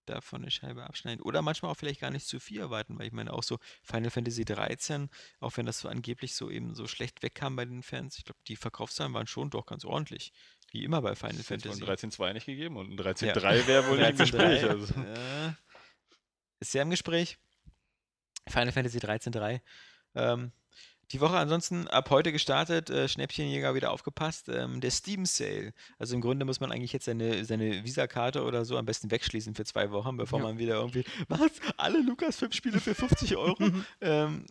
davon 0.10 0.41
eine 0.41 0.51
Scheibe 0.51 0.84
abschneiden. 0.84 1.22
Oder 1.22 1.41
manchmal 1.41 1.72
auch 1.72 1.78
vielleicht 1.78 2.01
gar 2.01 2.12
nicht 2.12 2.28
zu 2.28 2.39
viel 2.39 2.60
erwarten, 2.60 2.97
weil 2.97 3.07
ich 3.07 3.14
meine 3.14 3.34
auch 3.34 3.43
so 3.43 3.57
Final 3.84 4.10
Fantasy 4.10 4.45
13, 4.45 5.10
auch 5.39 5.55
wenn 5.57 5.66
das 5.66 5.80
so 5.80 5.89
angeblich 5.89 6.36
so 6.36 6.49
eben 6.49 6.76
so 6.76 6.88
schlecht 6.88 7.24
wegkam 7.24 7.55
bei 7.55 7.66
den 7.66 7.84
Fans, 7.84 8.18
ich 8.18 8.26
glaube, 8.26 8.39
die 8.47 8.55
Verkaufszahlen 8.55 9.14
waren 9.14 9.28
schon 9.28 9.49
doch 9.49 9.66
ganz 9.66 9.86
ordentlich. 9.86 10.34
Wie 10.72 10.84
immer 10.84 11.01
bei 11.01 11.16
Final 11.16 11.43
Fantasy. 11.43 11.84
13.2 11.84 12.34
nicht 12.34 12.45
gegeben 12.45 12.78
und 12.78 12.91
ein 12.91 12.99
13.3 12.99 13.55
ja. 13.55 13.68
wäre 13.68 13.88
wohl 13.88 13.97
nicht 13.97 14.10
im 14.12 14.18
Gespräch. 14.18 14.64
Also. 14.64 14.93
Äh, 14.93 15.53
ist 16.60 16.72
sehr 16.72 16.84
im 16.84 16.89
Gespräch. 16.89 17.38
Final 18.47 18.72
Fantasy 18.72 18.99
13.3. 18.99 19.62
Ähm, 20.16 20.51
die 21.12 21.22
Woche 21.22 21.38
ansonsten 21.38 21.88
ab 21.88 22.10
heute 22.12 22.32
gestartet, 22.32 22.89
äh, 22.89 23.07
Schnäppchenjäger 23.07 23.74
wieder 23.74 23.91
aufgepasst, 23.91 24.47
ähm, 24.49 24.80
der 24.80 24.91
Steam 24.91 25.26
Sale. 25.26 25.74
Also 25.97 26.16
im 26.16 26.22
Grunde 26.22 26.45
muss 26.45 26.60
man 26.60 26.72
eigentlich 26.72 26.93
jetzt 26.93 27.05
seine, 27.05 27.45
seine 27.45 27.84
Visa-Karte 27.84 28.43
oder 28.43 28.64
so 28.64 28.78
am 28.78 28.86
besten 28.86 29.10
wegschließen 29.10 29.55
für 29.55 29.66
zwei 29.66 29.91
Wochen, 29.91 30.18
bevor 30.18 30.39
ja. 30.39 30.45
man 30.45 30.60
wieder 30.60 30.76
irgendwie, 30.76 31.03
was, 31.28 31.51
alle 31.78 32.01
Lukas-Film-Spiele 32.01 32.80
für 32.80 32.93
50 32.93 33.38
Euro? 33.38 33.57
ähm, 34.01 34.45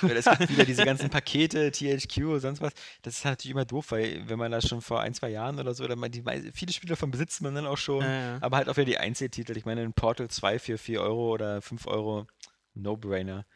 weil 0.00 0.16
es 0.16 0.24
gibt 0.24 0.50
wieder 0.50 0.64
diese 0.64 0.84
ganzen 0.84 1.10
Pakete, 1.10 1.70
THQ, 1.72 2.40
sonst 2.40 2.60
was. 2.60 2.72
Das 3.02 3.18
ist 3.18 3.24
natürlich 3.24 3.52
immer 3.52 3.64
doof, 3.64 3.92
weil 3.92 4.28
wenn 4.28 4.38
man 4.38 4.50
das 4.50 4.68
schon 4.68 4.82
vor 4.82 5.00
ein, 5.00 5.14
zwei 5.14 5.30
Jahren 5.30 5.60
oder 5.60 5.74
so, 5.74 5.84
oder 5.84 5.94
man 5.94 6.10
die, 6.10 6.24
viele 6.52 6.72
Spiele 6.72 6.90
davon 6.90 7.12
besitzt 7.12 7.40
man 7.40 7.54
dann 7.54 7.66
auch 7.66 7.78
schon, 7.78 8.02
ja, 8.02 8.32
ja. 8.32 8.38
aber 8.40 8.56
halt 8.56 8.68
auch 8.68 8.76
wieder 8.76 8.86
die 8.86 8.98
Einzeltitel. 8.98 9.56
Ich 9.56 9.64
meine, 9.64 9.82
ein 9.82 9.92
Portal 9.92 10.28
2 10.28 10.58
für 10.58 10.76
4 10.76 11.00
Euro 11.00 11.32
oder 11.32 11.62
5 11.62 11.86
Euro, 11.86 12.26
No-Brainer. 12.74 13.46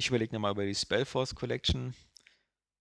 Ich 0.00 0.08
überlege 0.08 0.34
nochmal 0.34 0.52
über 0.52 0.64
die 0.64 0.74
Spellforce 0.74 1.34
Collection. 1.34 1.94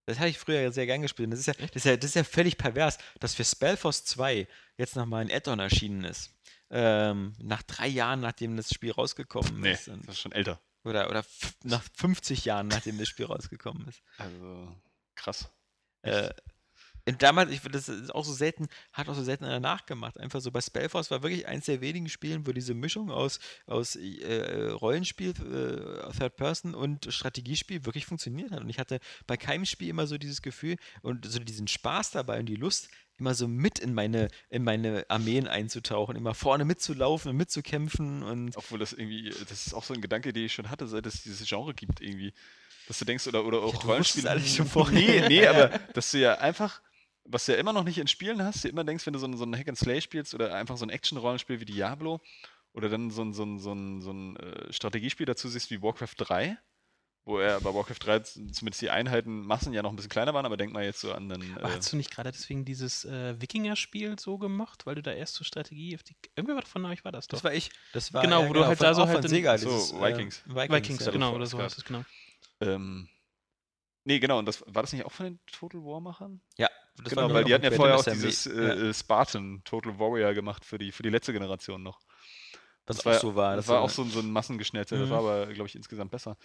Das 0.05 0.19
hatte 0.19 0.29
ich 0.29 0.39
früher 0.39 0.71
sehr 0.71 0.85
gern 0.85 1.01
gespielt. 1.01 1.29
Das 1.33 1.39
ist, 1.41 1.47
ja, 1.47 1.53
das, 1.53 1.75
ist 1.75 1.83
ja, 1.83 1.97
das 1.97 2.05
ist 2.11 2.15
ja 2.15 2.23
völlig 2.23 2.57
pervers, 2.57 2.97
dass 3.19 3.35
für 3.35 3.43
Spellforce 3.43 4.05
2 4.05 4.47
jetzt 4.77 4.95
nochmal 4.95 5.25
ein 5.25 5.29
Add-on 5.29 5.59
erschienen 5.59 6.05
ist. 6.05 6.33
Ähm, 6.69 7.35
nach 7.37 7.61
drei 7.63 7.87
Jahren, 7.87 8.21
nachdem 8.21 8.55
das 8.55 8.73
Spiel 8.73 8.93
rausgekommen 8.93 9.59
nee, 9.59 9.73
ist. 9.73 9.89
das 9.89 9.97
ist 10.07 10.19
schon 10.21 10.31
älter. 10.31 10.61
Oder, 10.85 11.09
oder 11.09 11.25
nach 11.63 11.83
50 11.97 12.45
Jahren, 12.45 12.69
nachdem 12.69 12.97
das 12.97 13.09
Spiel 13.09 13.25
rausgekommen 13.25 13.85
ist. 13.89 14.01
Also, 14.17 14.73
krass. 15.15 15.51
Äh, 16.03 16.29
damals, 17.17 17.51
ich 17.51 17.61
das 17.61 17.89
ist 17.89 18.13
auch 18.13 18.25
so 18.25 18.33
selten, 18.33 18.67
hat 18.93 19.09
auch 19.09 19.15
so 19.15 19.23
selten 19.23 19.45
einer 19.45 19.59
nachgemacht. 19.59 20.19
Einfach 20.19 20.41
so 20.41 20.51
bei 20.51 20.61
Spellforce 20.61 21.11
war 21.11 21.23
wirklich 21.23 21.47
eins 21.47 21.65
der 21.65 21.81
wenigen 21.81 22.09
Spielen, 22.09 22.45
wo 22.45 22.51
diese 22.51 22.73
Mischung 22.73 23.11
aus, 23.11 23.39
aus 23.65 23.95
äh, 23.95 24.69
Rollenspiel, 24.69 25.31
äh, 25.31 26.11
Third 26.17 26.35
Person 26.35 26.75
und 26.75 27.11
Strategiespiel 27.11 27.85
wirklich 27.85 28.05
funktioniert 28.05 28.51
hat. 28.51 28.61
Und 28.61 28.69
ich 28.69 28.79
hatte 28.79 28.99
bei 29.27 29.37
keinem 29.37 29.65
Spiel 29.65 29.89
immer 29.89 30.07
so 30.07 30.17
dieses 30.17 30.41
Gefühl 30.41 30.77
und 31.01 31.25
so 31.25 31.39
diesen 31.39 31.67
Spaß 31.67 32.11
dabei 32.11 32.39
und 32.39 32.45
die 32.45 32.55
Lust, 32.55 32.89
immer 33.19 33.33
so 33.33 33.47
mit 33.47 33.79
in 33.79 33.93
meine, 33.93 34.29
in 34.49 34.63
meine 34.63 35.05
Armeen 35.09 35.47
einzutauchen, 35.47 36.15
immer 36.15 36.33
vorne 36.33 36.65
mitzulaufen 36.65 37.31
und 37.31 37.37
mitzukämpfen 37.37 38.23
und. 38.23 38.55
Obwohl 38.57 38.79
das 38.79 38.93
irgendwie, 38.93 39.29
das 39.29 39.67
ist 39.67 39.73
auch 39.73 39.83
so 39.83 39.93
ein 39.93 40.01
Gedanke, 40.01 40.33
den 40.33 40.45
ich 40.45 40.53
schon 40.53 40.69
hatte, 40.69 40.87
seit 40.87 41.05
es 41.05 41.23
dieses 41.23 41.47
Genre 41.47 41.73
gibt, 41.73 42.01
irgendwie. 42.01 42.33
Dass 42.87 42.97
du 42.97 43.05
denkst, 43.05 43.27
oder, 43.27 43.45
oder 43.45 43.61
auch 43.61 43.73
ja, 43.73 43.79
Rollenspiele. 43.81 44.31
Nee, 44.91 45.27
nee, 45.27 45.45
aber 45.47 45.67
dass 45.93 46.11
du 46.11 46.19
ja 46.19 46.35
einfach 46.39 46.81
was 47.31 47.45
du 47.45 47.53
ja 47.53 47.57
immer 47.57 47.73
noch 47.73 47.83
nicht 47.83 47.97
in 47.97 48.07
Spielen 48.07 48.43
hast, 48.43 48.63
du 48.63 48.69
immer 48.69 48.83
denkst, 48.83 49.05
wenn 49.05 49.13
du 49.13 49.19
so 49.19 49.27
ein, 49.27 49.37
so 49.37 49.45
ein 49.45 49.55
Hack-and-Slay 49.55 50.01
spielst 50.01 50.33
oder 50.33 50.53
einfach 50.55 50.77
so 50.77 50.85
ein 50.85 50.89
Action-Rollenspiel 50.89 51.59
wie 51.59 51.65
Diablo 51.65 52.21
oder 52.73 52.89
dann 52.89 53.11
so 53.11 53.21
ein, 53.21 53.33
so 53.33 53.43
ein, 53.43 53.59
so 53.59 53.73
ein, 53.73 54.01
so 54.01 54.11
ein 54.11 54.35
äh, 54.37 54.73
Strategiespiel 54.73 55.25
dazu 55.25 55.47
siehst 55.47 55.69
wie 55.69 55.81
Warcraft 55.81 56.15
3, 56.17 56.57
wo 57.25 57.37
er 57.37 57.61
bei 57.61 57.73
Warcraft 57.73 57.99
3 57.99 58.19
zumindest 58.19 58.81
die 58.81 58.89
Einheiten, 58.89 59.41
Massen 59.41 59.73
ja 59.73 59.83
noch 59.83 59.91
ein 59.91 59.95
bisschen 59.95 60.09
kleiner 60.09 60.33
waren, 60.33 60.45
aber 60.45 60.57
denk 60.57 60.73
mal 60.73 60.83
jetzt 60.83 61.01
so 61.01 61.13
an 61.13 61.29
den. 61.29 61.41
Äh 61.57 61.61
hast 61.61 61.93
du 61.93 61.97
nicht 61.97 62.09
gerade 62.09 62.31
deswegen 62.31 62.65
dieses 62.65 63.05
äh, 63.05 63.39
Wikinger-Spiel 63.39 64.19
so 64.19 64.39
gemacht, 64.39 64.87
weil 64.87 64.95
du 64.95 65.03
da 65.03 65.11
erst 65.11 65.35
zur 65.35 65.45
Strategie 65.45 65.95
auf 65.95 66.03
die. 66.03 66.15
Irgendwie 66.35 66.55
was 66.55 66.67
von 66.67 66.83
euch 66.85 67.05
war 67.05 67.11
das 67.11 67.27
doch. 67.27 67.37
Das 67.37 67.43
war 67.43 67.53
ich. 67.53 67.69
Das 67.93 68.11
war 68.11 68.23
genau, 68.23 68.49
wo 68.49 68.53
du 68.53 68.65
halt 68.65 68.81
da 68.81 68.95
so 68.95 69.07
halt. 69.07 69.27
Sega, 69.29 69.57
so, 69.59 69.69
dieses, 69.69 69.93
Vikings. 69.93 70.43
Äh, 70.47 70.55
Vikings, 70.55 70.73
Vikings 70.73 71.05
ja, 71.05 71.11
genau, 71.11 71.35
oder 71.35 71.45
so 71.45 71.61
heißt 71.61 71.77
es, 71.77 71.85
genau. 71.85 72.03
Ähm, 72.61 73.07
nee, 74.03 74.19
genau, 74.19 74.39
und 74.39 74.45
das 74.45 74.63
war 74.67 74.81
das 74.81 74.93
nicht 74.93 75.05
auch 75.05 75.11
von 75.11 75.25
den 75.25 75.39
Total 75.45 75.81
War-Machern? 75.81 76.41
Ja, 76.57 76.69
genau, 77.03 77.31
weil 77.33 77.43
die 77.43 77.53
hatten 77.53 77.65
ja 77.65 77.71
vorher 77.71 77.97
auch 77.97 78.03
dieses 78.03 78.45
äh, 78.45 78.93
Spartan 78.93 79.61
Total 79.63 79.97
Warrior 79.99 80.33
gemacht 80.33 80.65
für 80.65 80.77
die, 80.77 80.91
für 80.91 81.03
die 81.03 81.09
letzte 81.09 81.33
Generation 81.33 81.83
noch. 81.83 81.99
Das, 82.85 82.97
das 82.97 83.05
war, 83.05 83.15
auch 83.15 83.21
so 83.21 83.35
war. 83.35 83.55
Das, 83.55 83.65
das 83.65 83.73
war 83.73 83.81
auch 83.81 83.89
so, 83.89 84.03
so 84.03 84.19
ein 84.19 84.31
Massengeschnetzel, 84.31 84.97
mhm. 84.97 85.01
das 85.01 85.09
war 85.11 85.19
aber, 85.19 85.53
glaube 85.53 85.67
ich, 85.67 85.75
insgesamt 85.75 86.11
besser. 86.11 86.37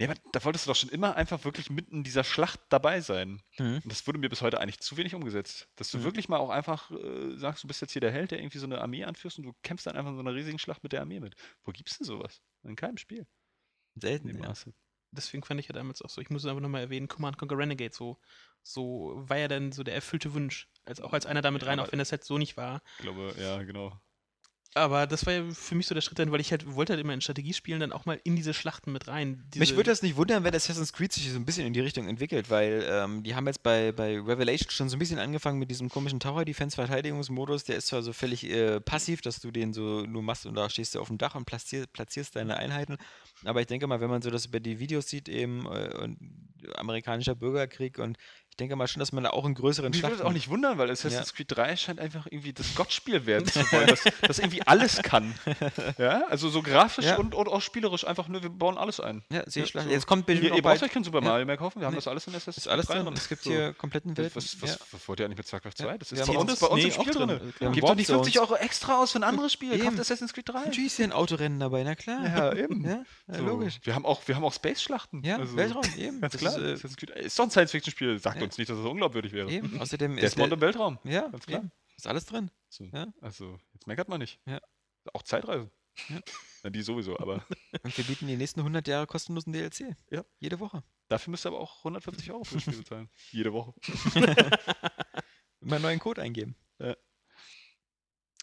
Ja, 0.00 0.08
aber 0.08 0.18
da 0.32 0.44
wolltest 0.44 0.66
du 0.66 0.70
doch 0.70 0.76
schon 0.76 0.88
immer 0.88 1.14
einfach 1.14 1.44
wirklich 1.44 1.70
mitten 1.70 1.98
in 1.98 2.04
dieser 2.04 2.24
Schlacht 2.24 2.60
dabei 2.68 3.00
sein. 3.00 3.40
Mhm. 3.58 3.76
Und 3.76 3.86
das 3.86 4.06
wurde 4.06 4.18
mir 4.18 4.28
bis 4.28 4.42
heute 4.42 4.60
eigentlich 4.60 4.80
zu 4.80 4.96
wenig 4.96 5.14
umgesetzt. 5.14 5.68
Dass 5.76 5.90
du 5.90 5.98
mhm. 5.98 6.04
wirklich 6.04 6.28
mal 6.28 6.38
auch 6.38 6.50
einfach 6.50 6.90
äh, 6.90 7.36
sagst, 7.36 7.62
du 7.62 7.68
bist 7.68 7.80
jetzt 7.80 7.92
hier 7.92 8.00
der 8.00 8.10
Held, 8.10 8.32
der 8.32 8.40
irgendwie 8.40 8.58
so 8.58 8.66
eine 8.66 8.80
Armee 8.80 9.04
anführst 9.04 9.38
und 9.38 9.44
du 9.44 9.52
kämpfst 9.62 9.86
dann 9.86 9.96
einfach 9.96 10.10
in 10.10 10.16
so 10.16 10.20
einer 10.20 10.34
riesigen 10.34 10.58
Schlacht 10.58 10.82
mit 10.82 10.92
der 10.92 11.00
Armee 11.00 11.20
mit. 11.20 11.36
Wo 11.62 11.70
gibt's 11.70 11.98
denn 11.98 12.06
sowas? 12.06 12.42
In 12.64 12.74
keinem 12.74 12.96
Spiel. 12.96 13.26
Selten 13.94 14.28
im 14.28 14.40
ja. 14.40 14.48
Maße. 14.48 14.74
Deswegen 15.14 15.44
fand 15.44 15.60
ich 15.60 15.68
ja 15.68 15.72
damals 15.72 16.02
auch 16.02 16.10
so, 16.10 16.20
ich 16.20 16.30
muss 16.30 16.42
es 16.42 16.48
einfach 16.48 16.62
nochmal 16.62 16.82
erwähnen, 16.82 17.08
Command 17.08 17.38
Conquer 17.38 17.58
Renegade, 17.58 17.94
so, 17.94 18.18
so 18.62 19.12
war 19.16 19.38
ja 19.38 19.48
dann 19.48 19.72
so 19.72 19.82
der 19.82 19.94
erfüllte 19.94 20.34
Wunsch. 20.34 20.68
Als, 20.84 21.00
auch 21.00 21.12
als 21.12 21.26
einer 21.26 21.42
damit 21.42 21.62
ja, 21.62 21.68
rein, 21.68 21.80
auch 21.80 21.90
wenn 21.92 21.98
das 21.98 22.12
halt 22.12 22.24
so 22.24 22.38
nicht 22.38 22.56
war. 22.56 22.82
Ich 22.98 23.02
glaube, 23.02 23.34
ja, 23.38 23.62
genau. 23.62 23.98
Aber 24.76 25.06
das 25.06 25.24
war 25.24 25.32
ja 25.32 25.44
für 25.52 25.76
mich 25.76 25.86
so 25.86 25.94
der 25.94 26.02
Schritt 26.02 26.18
dann, 26.18 26.32
weil 26.32 26.40
ich 26.40 26.50
halt 26.50 26.74
wollte 26.74 26.92
halt 26.92 27.00
immer 27.00 27.14
in 27.14 27.20
Strategiespielen 27.20 27.78
dann 27.78 27.92
auch 27.92 28.06
mal 28.06 28.20
in 28.24 28.34
diese 28.34 28.52
Schlachten 28.52 28.90
mit 28.90 29.06
rein. 29.06 29.44
Mich 29.54 29.76
würde 29.76 29.90
das 29.90 30.02
nicht 30.02 30.16
wundern, 30.16 30.42
wenn 30.42 30.52
Assassin's 30.52 30.92
Creed 30.92 31.12
sich 31.12 31.30
so 31.30 31.38
ein 31.38 31.44
bisschen 31.44 31.64
in 31.64 31.72
die 31.72 31.80
Richtung 31.80 32.08
entwickelt, 32.08 32.50
weil 32.50 32.84
ähm, 32.88 33.22
die 33.22 33.36
haben 33.36 33.46
jetzt 33.46 33.62
bei, 33.62 33.92
bei 33.92 34.18
Revelation 34.18 34.70
schon 34.70 34.88
so 34.88 34.96
ein 34.96 34.98
bisschen 34.98 35.20
angefangen 35.20 35.60
mit 35.60 35.70
diesem 35.70 35.88
komischen 35.90 36.18
Tower-Defense-Verteidigungsmodus. 36.18 37.62
Der 37.62 37.76
ist 37.76 37.86
zwar 37.86 38.02
so 38.02 38.12
völlig 38.12 38.50
äh, 38.50 38.80
passiv, 38.80 39.20
dass 39.20 39.40
du 39.40 39.52
den 39.52 39.72
so 39.72 40.02
nur 40.02 40.24
machst 40.24 40.44
und 40.44 40.56
da 40.56 40.68
stehst 40.68 40.96
du 40.96 41.00
auf 41.00 41.06
dem 41.06 41.18
Dach 41.18 41.36
und 41.36 41.44
platzierst, 41.44 41.92
platzierst 41.92 42.34
deine 42.34 42.56
Einheiten. 42.56 42.96
Aber 43.44 43.60
ich 43.60 43.68
denke 43.68 43.86
mal, 43.86 44.00
wenn 44.00 44.10
man 44.10 44.22
so 44.22 44.30
das 44.30 44.46
über 44.46 44.58
die 44.58 44.80
Videos 44.80 45.06
sieht, 45.08 45.28
eben 45.28 45.66
äh, 45.66 45.96
und 46.02 46.18
amerikanischer 46.76 47.34
Bürgerkrieg 47.34 47.98
und 47.98 48.16
ich 48.54 48.58
denke 48.58 48.76
mal 48.76 48.86
schon, 48.86 49.00
dass 49.00 49.10
man 49.10 49.24
da 49.24 49.30
auch 49.30 49.44
einen 49.44 49.56
größeren 49.56 49.90
Mich 49.90 50.00
würde 50.00 50.14
es 50.14 50.20
auch 50.20 50.32
nicht 50.32 50.48
wundern, 50.48 50.78
weil 50.78 50.88
Assassin's 50.88 51.30
ja. 51.30 51.34
Creed 51.34 51.56
3 51.56 51.74
scheint 51.74 51.98
einfach 51.98 52.26
irgendwie 52.30 52.52
das 52.52 52.76
Gottspiel 52.76 53.26
werden 53.26 53.48
zu 53.48 53.58
wollen, 53.72 53.88
das, 53.88 54.04
das 54.22 54.38
irgendwie 54.38 54.62
alles 54.62 55.02
kann. 55.02 55.34
Ja, 55.98 56.24
also 56.28 56.48
so 56.48 56.62
grafisch 56.62 57.04
ja. 57.04 57.16
und, 57.16 57.34
und, 57.34 57.48
auch 57.48 57.60
spielerisch 57.60 58.06
einfach 58.06 58.28
nur, 58.28 58.42
wir 58.42 58.50
bauen 58.50 58.78
alles 58.78 59.00
ein. 59.00 59.22
Ja, 59.30 59.42
ich 59.46 59.54
ja, 59.54 59.66
so. 59.66 59.88
Jetzt 59.88 60.06
kommt 60.06 60.28
Ihr, 60.28 60.54
ihr 60.54 60.62
braucht 60.62 60.82
euch 60.82 60.90
kein 60.90 61.04
Super 61.04 61.20
Mario 61.20 61.46
mehr 61.46 61.56
kaufen, 61.56 61.80
wir 61.80 61.86
haben 61.86 61.94
nee. 61.94 61.98
das 61.98 62.08
alles 62.08 62.26
in 62.26 62.34
Assassin's 62.34 62.64
Creed 62.64 62.76
3. 62.76 62.80
Ist 62.80 62.88
alles 62.88 63.04
drin, 63.04 63.14
es 63.14 63.28
gibt 63.28 63.42
so. 63.42 63.50
hier 63.50 63.72
kompletten 63.72 64.16
Welt. 64.16 64.34
Was, 64.36 64.60
was, 64.62 64.78
was 64.92 65.08
wollt 65.08 65.20
ihr 65.20 65.26
eigentlich 65.26 65.38
mit 65.38 65.48
StarCraft 65.48 65.72
2? 65.76 65.98
Das 65.98 66.12
ist 66.12 66.26
bei 66.26 66.36
uns, 66.36 66.60
bei 66.60 66.66
uns 66.66 66.82
nee, 66.82 66.88
im 66.88 66.92
Spiel 66.92 67.12
drin. 67.12 67.28
drin. 67.28 67.72
Gebt 67.72 67.88
doch 67.88 67.94
nicht 67.94 68.06
50 68.06 68.40
Euro 68.40 68.54
extra 68.56 69.02
aus 69.02 69.12
für 69.12 69.18
ein 69.18 69.24
anderes 69.24 69.52
Spiel, 69.52 69.78
kauft 69.78 69.98
Assassin's 69.98 70.32
Creed 70.32 70.48
3. 70.48 70.64
Natürlich 70.66 70.86
ist 70.86 70.96
hier 70.96 71.06
ein 71.06 71.12
Autorennen 71.12 71.58
dabei, 71.58 71.82
na 71.82 71.96
klar. 71.96 72.24
Ja, 72.24 72.54
eben. 72.54 72.84
Ja, 72.84 73.38
logisch. 73.38 73.80
Wir 73.82 73.94
haben 73.94 74.06
auch, 74.06 74.22
Space-Schlachten. 74.52 75.22
Ja, 75.24 75.38
also 75.38 75.56
Weltraum, 75.56 75.84
eben. 75.96 76.20
Ganz 76.20 76.36
klar. 76.36 76.56
Ist 76.58 77.38
doch 77.38 77.44
ein 77.44 77.50
Science-Fiction-Spiel. 77.50 78.18
Sagt 78.18 78.43
uns 78.44 78.58
nicht, 78.58 78.70
dass 78.70 78.78
es 78.78 78.84
unglaubwürdig 78.84 79.14
unglaubwürdig 79.14 79.32
wäre. 79.32 79.50
Eben, 79.50 79.80
außerdem 79.80 80.18
ist 80.18 80.22
Desmond 80.22 80.52
im 80.52 80.60
Weltraum. 80.60 80.98
Ja, 81.04 81.28
ganz 81.28 81.46
klar. 81.46 81.60
Eben. 81.60 81.72
Ist 81.96 82.06
alles 82.06 82.26
drin. 82.26 82.50
So. 82.68 82.84
Ja. 82.84 83.12
Also, 83.20 83.58
jetzt 83.72 83.86
meckert 83.86 84.08
man 84.08 84.18
nicht. 84.18 84.40
Ja. 84.46 84.60
Auch 85.12 85.22
Zeitreise. 85.22 85.70
Ja. 86.08 86.20
Na, 86.62 86.70
die 86.70 86.82
sowieso, 86.82 87.18
aber. 87.18 87.44
Und 87.82 87.96
wir 87.96 88.04
bieten 88.04 88.26
die 88.26 88.36
nächsten 88.36 88.60
100 88.60 88.88
Jahre 88.88 89.06
kostenlosen 89.06 89.52
DLC. 89.52 89.96
Ja. 90.10 90.24
Jede 90.38 90.58
Woche. 90.60 90.82
Dafür 91.08 91.30
müsst 91.30 91.46
ihr 91.46 91.50
aber 91.50 91.60
auch 91.60 91.78
150 91.78 92.32
Euro 92.32 92.44
für 92.44 92.54
das 92.54 92.62
Spiel 92.62 92.78
bezahlen. 92.78 93.10
Jede 93.30 93.52
Woche. 93.52 93.74
Immer 95.60 95.78
neuen 95.78 95.98
Code 95.98 96.22
eingeben. 96.22 96.56
Ja. 96.78 96.96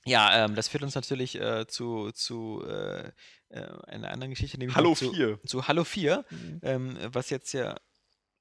Ja, 0.05 0.45
ähm, 0.45 0.55
das 0.55 0.67
führt 0.67 0.83
uns 0.83 0.95
natürlich 0.95 1.39
äh, 1.39 1.67
zu, 1.67 2.11
zu 2.11 2.63
äh, 2.65 3.11
äh 3.49 3.67
einer 3.87 4.09
anderen 4.09 4.31
Geschichte. 4.31 4.57
Nämlich 4.57 4.75
Hallo 4.75 4.95
zu, 4.95 5.11
4. 5.11 5.39
Zu 5.45 5.67
Hallo 5.67 5.83
4, 5.83 6.25
mhm. 6.29 6.59
ähm, 6.63 6.97
was 7.11 7.29
jetzt 7.29 7.53
ja 7.53 7.75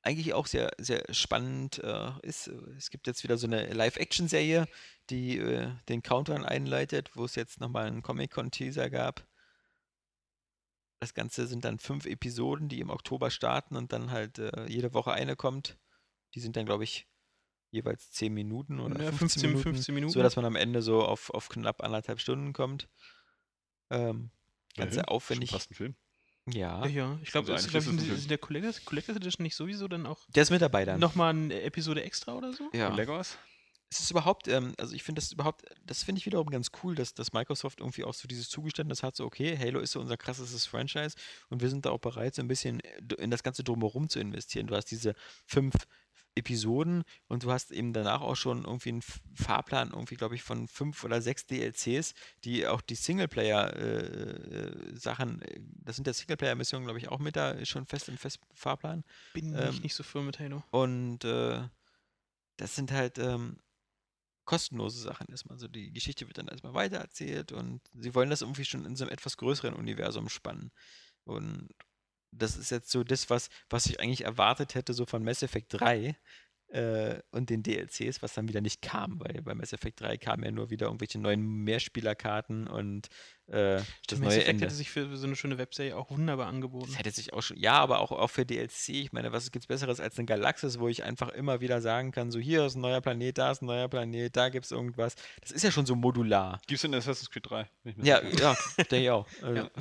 eigentlich 0.02 0.32
auch 0.34 0.46
sehr, 0.46 0.70
sehr 0.78 1.04
spannend 1.12 1.78
äh, 1.78 2.10
ist. 2.22 2.48
Es 2.76 2.90
gibt 2.90 3.06
jetzt 3.06 3.22
wieder 3.22 3.36
so 3.36 3.46
eine 3.46 3.72
Live-Action-Serie, 3.72 4.66
die 5.10 5.38
äh, 5.38 5.70
den 5.88 6.02
Countdown 6.02 6.44
einleitet, 6.44 7.10
wo 7.14 7.24
es 7.24 7.34
jetzt 7.34 7.60
nochmal 7.60 7.86
einen 7.86 8.02
Comic-Con-Teaser 8.02 8.88
gab. 8.90 9.26
das 11.00 11.14
Ganze 11.14 11.46
sind 11.46 11.64
dann 11.64 11.78
fünf 11.78 12.06
Episoden, 12.06 12.68
die 12.68 12.80
im 12.80 12.90
Oktober 12.90 13.30
starten 13.30 13.76
und 13.76 13.92
dann 13.92 14.10
halt 14.10 14.38
äh, 14.38 14.66
jede 14.68 14.94
Woche 14.94 15.12
eine 15.12 15.36
kommt. 15.36 15.78
Die 16.34 16.40
sind 16.40 16.56
dann, 16.56 16.66
glaube 16.66 16.84
ich, 16.84 17.06
jeweils 17.70 18.10
10 18.12 18.32
Minuten 18.34 18.80
oder 18.80 19.02
ja, 19.02 19.12
15, 19.12 19.18
15, 19.20 19.48
Minuten, 19.50 19.62
15 19.62 19.94
Minuten. 19.94 20.12
So 20.12 20.22
dass 20.22 20.36
man 20.36 20.44
am 20.44 20.56
Ende 20.56 20.82
so 20.82 21.02
auf, 21.02 21.30
auf 21.30 21.48
knapp 21.48 21.82
anderthalb 21.82 22.20
Stunden 22.20 22.52
kommt. 22.52 22.88
Ähm, 23.90 24.30
ganz 24.76 24.90
ja, 24.90 25.02
sehr 25.02 25.10
aufwendig. 25.10 25.50
Fast 25.50 25.70
ein 25.70 25.74
Film. 25.74 25.96
Ja. 26.46 26.86
Ja, 26.86 27.18
ich 27.22 27.30
glaube, 27.30 27.52
also 27.52 27.68
glaub, 27.68 27.84
ist 27.84 28.30
der 28.30 28.38
Collectors, 28.38 28.84
Collectors 28.84 29.16
Edition 29.16 29.42
nicht 29.44 29.54
sowieso 29.54 29.88
dann 29.88 30.06
auch. 30.06 30.18
Der 30.28 30.42
ist 30.42 30.50
mit 30.50 30.62
dabei 30.62 30.84
dann. 30.84 31.00
Nochmal 31.00 31.30
eine 31.30 31.60
Episode 31.62 32.02
extra 32.02 32.34
oder 32.34 32.52
so? 32.52 32.68
Ja. 32.72 32.94
Legos? 32.94 33.36
Es 33.92 33.98
ist 33.98 34.10
überhaupt, 34.12 34.46
ähm, 34.46 34.72
also 34.78 34.94
ich 34.94 35.02
finde 35.02 35.20
das 35.20 35.32
überhaupt, 35.32 35.64
das 35.84 36.04
finde 36.04 36.20
ich 36.20 36.26
wiederum 36.26 36.48
ganz 36.48 36.70
cool, 36.82 36.94
dass, 36.94 37.12
dass 37.12 37.32
Microsoft 37.32 37.80
irgendwie 37.80 38.04
auch 38.04 38.14
so 38.14 38.28
dieses 38.28 38.48
Zugeständnis 38.48 39.02
hat, 39.02 39.16
so 39.16 39.24
okay, 39.24 39.58
Halo 39.58 39.80
ist 39.80 39.90
so 39.90 40.00
unser 40.00 40.16
krassestes 40.16 40.64
Franchise 40.64 41.16
und 41.48 41.60
wir 41.60 41.68
sind 41.68 41.84
da 41.84 41.90
auch 41.90 41.98
bereit, 41.98 42.36
so 42.36 42.42
ein 42.42 42.46
bisschen 42.46 42.80
in 43.18 43.32
das 43.32 43.42
Ganze 43.42 43.64
drumherum 43.64 44.08
zu 44.08 44.20
investieren. 44.20 44.68
Du 44.68 44.76
hast 44.76 44.86
diese 44.92 45.14
fünf 45.44 45.74
Episoden 46.40 47.04
und 47.28 47.44
du 47.44 47.52
hast 47.52 47.70
eben 47.70 47.92
danach 47.92 48.22
auch 48.22 48.34
schon 48.34 48.64
irgendwie 48.64 48.88
einen 48.88 49.02
Fahrplan, 49.34 49.90
irgendwie, 49.90 50.16
glaube 50.16 50.34
ich, 50.34 50.42
von 50.42 50.66
fünf 50.68 51.04
oder 51.04 51.20
sechs 51.20 51.44
DLCs, 51.46 52.14
die 52.44 52.66
auch 52.66 52.80
die 52.80 52.94
Singleplayer-Sachen, 52.94 55.42
äh, 55.42 55.54
äh, 55.54 55.60
das 55.84 55.96
sind 55.96 56.06
ja 56.06 56.14
Singleplayer-Missionen, 56.14 56.86
glaube 56.86 56.98
ich, 56.98 57.08
auch 57.08 57.18
mit 57.18 57.36
da 57.36 57.62
schon 57.66 57.84
fest 57.86 58.08
im 58.08 58.16
fest 58.16 58.40
Fahrplan. 58.54 59.04
Bin 59.34 59.54
ähm, 59.54 59.68
ich 59.70 59.82
nicht 59.82 59.94
so 59.94 60.02
für 60.02 60.22
mit 60.22 60.38
Halo. 60.38 60.62
Und 60.70 61.24
äh, 61.24 61.60
das 62.56 62.74
sind 62.74 62.90
halt 62.92 63.18
ähm, 63.18 63.58
kostenlose 64.44 65.00
Sachen 65.00 65.26
erstmal. 65.28 65.56
Also 65.56 65.68
die 65.68 65.92
Geschichte 65.92 66.26
wird 66.26 66.38
dann 66.38 66.48
erstmal 66.48 66.72
weitererzählt 66.74 67.52
und 67.52 67.82
sie 67.92 68.14
wollen 68.14 68.30
das 68.30 68.40
irgendwie 68.42 68.64
schon 68.64 68.86
in 68.86 68.96
so 68.96 69.04
einem 69.04 69.12
etwas 69.12 69.36
größeren 69.36 69.74
Universum 69.74 70.28
spannen. 70.28 70.72
Und 71.24 71.68
das 72.32 72.56
ist 72.56 72.70
jetzt 72.70 72.90
so 72.90 73.04
das, 73.04 73.30
was, 73.30 73.48
was 73.68 73.86
ich 73.86 74.00
eigentlich 74.00 74.24
erwartet 74.24 74.74
hätte, 74.74 74.94
so 74.94 75.06
von 75.06 75.22
Mass 75.22 75.42
Effect 75.42 75.74
3 75.80 76.16
äh, 76.72 77.20
und 77.32 77.50
den 77.50 77.62
DLCs, 77.62 78.22
was 78.22 78.34
dann 78.34 78.48
wieder 78.48 78.60
nicht 78.60 78.80
kam, 78.80 79.20
weil 79.20 79.42
bei 79.42 79.54
Mass 79.54 79.72
Effect 79.72 80.00
3 80.00 80.16
kamen 80.18 80.44
ja 80.44 80.50
nur 80.50 80.70
wieder 80.70 80.86
irgendwelche 80.86 81.18
neuen 81.18 81.42
Mehrspielerkarten 81.42 82.68
und 82.68 83.08
äh, 83.48 83.80
das 84.06 84.18
Mass 84.18 84.28
neue 84.28 84.36
Effect 84.36 84.48
Ende. 84.48 84.64
hätte 84.66 84.74
sich 84.74 84.90
für 84.90 85.16
so 85.16 85.26
eine 85.26 85.34
schöne 85.34 85.58
Webserie 85.58 85.96
auch 85.96 86.10
wunderbar 86.10 86.46
angeboten. 86.46 86.86
Das 86.86 86.98
hätte 86.98 87.10
sich 87.10 87.32
auch 87.32 87.42
schon, 87.42 87.56
ja, 87.56 87.72
aber 87.72 87.98
auch, 87.98 88.12
auch 88.12 88.30
für 88.30 88.46
DLC. 88.46 88.90
Ich 88.90 89.12
meine, 89.12 89.32
was 89.32 89.50
gibt 89.50 89.64
es 89.64 89.66
Besseres 89.66 89.98
als 89.98 90.16
eine 90.18 90.26
Galaxis, 90.26 90.78
wo 90.78 90.88
ich 90.88 91.02
einfach 91.02 91.30
immer 91.30 91.60
wieder 91.60 91.80
sagen 91.80 92.12
kann, 92.12 92.30
so 92.30 92.38
hier 92.38 92.66
ist 92.66 92.76
ein 92.76 92.80
neuer 92.80 93.00
Planet, 93.00 93.36
da 93.36 93.50
ist 93.50 93.62
ein 93.62 93.66
neuer 93.66 93.88
Planet, 93.88 94.34
da 94.34 94.48
gibt 94.48 94.66
es 94.66 94.70
irgendwas. 94.70 95.16
Das 95.40 95.50
ist 95.50 95.64
ja 95.64 95.72
schon 95.72 95.86
so 95.86 95.96
modular. 95.96 96.60
Gibt 96.66 96.78
es 96.78 96.84
in 96.84 96.94
Assassin's 96.94 97.30
Creed 97.30 97.50
3? 97.50 97.68
Ja, 98.02 98.22
ja, 98.22 98.56
denke 98.78 99.02
ich 99.02 99.10
auch. 99.10 99.26
Also, 99.42 99.62
ja. 99.62 99.70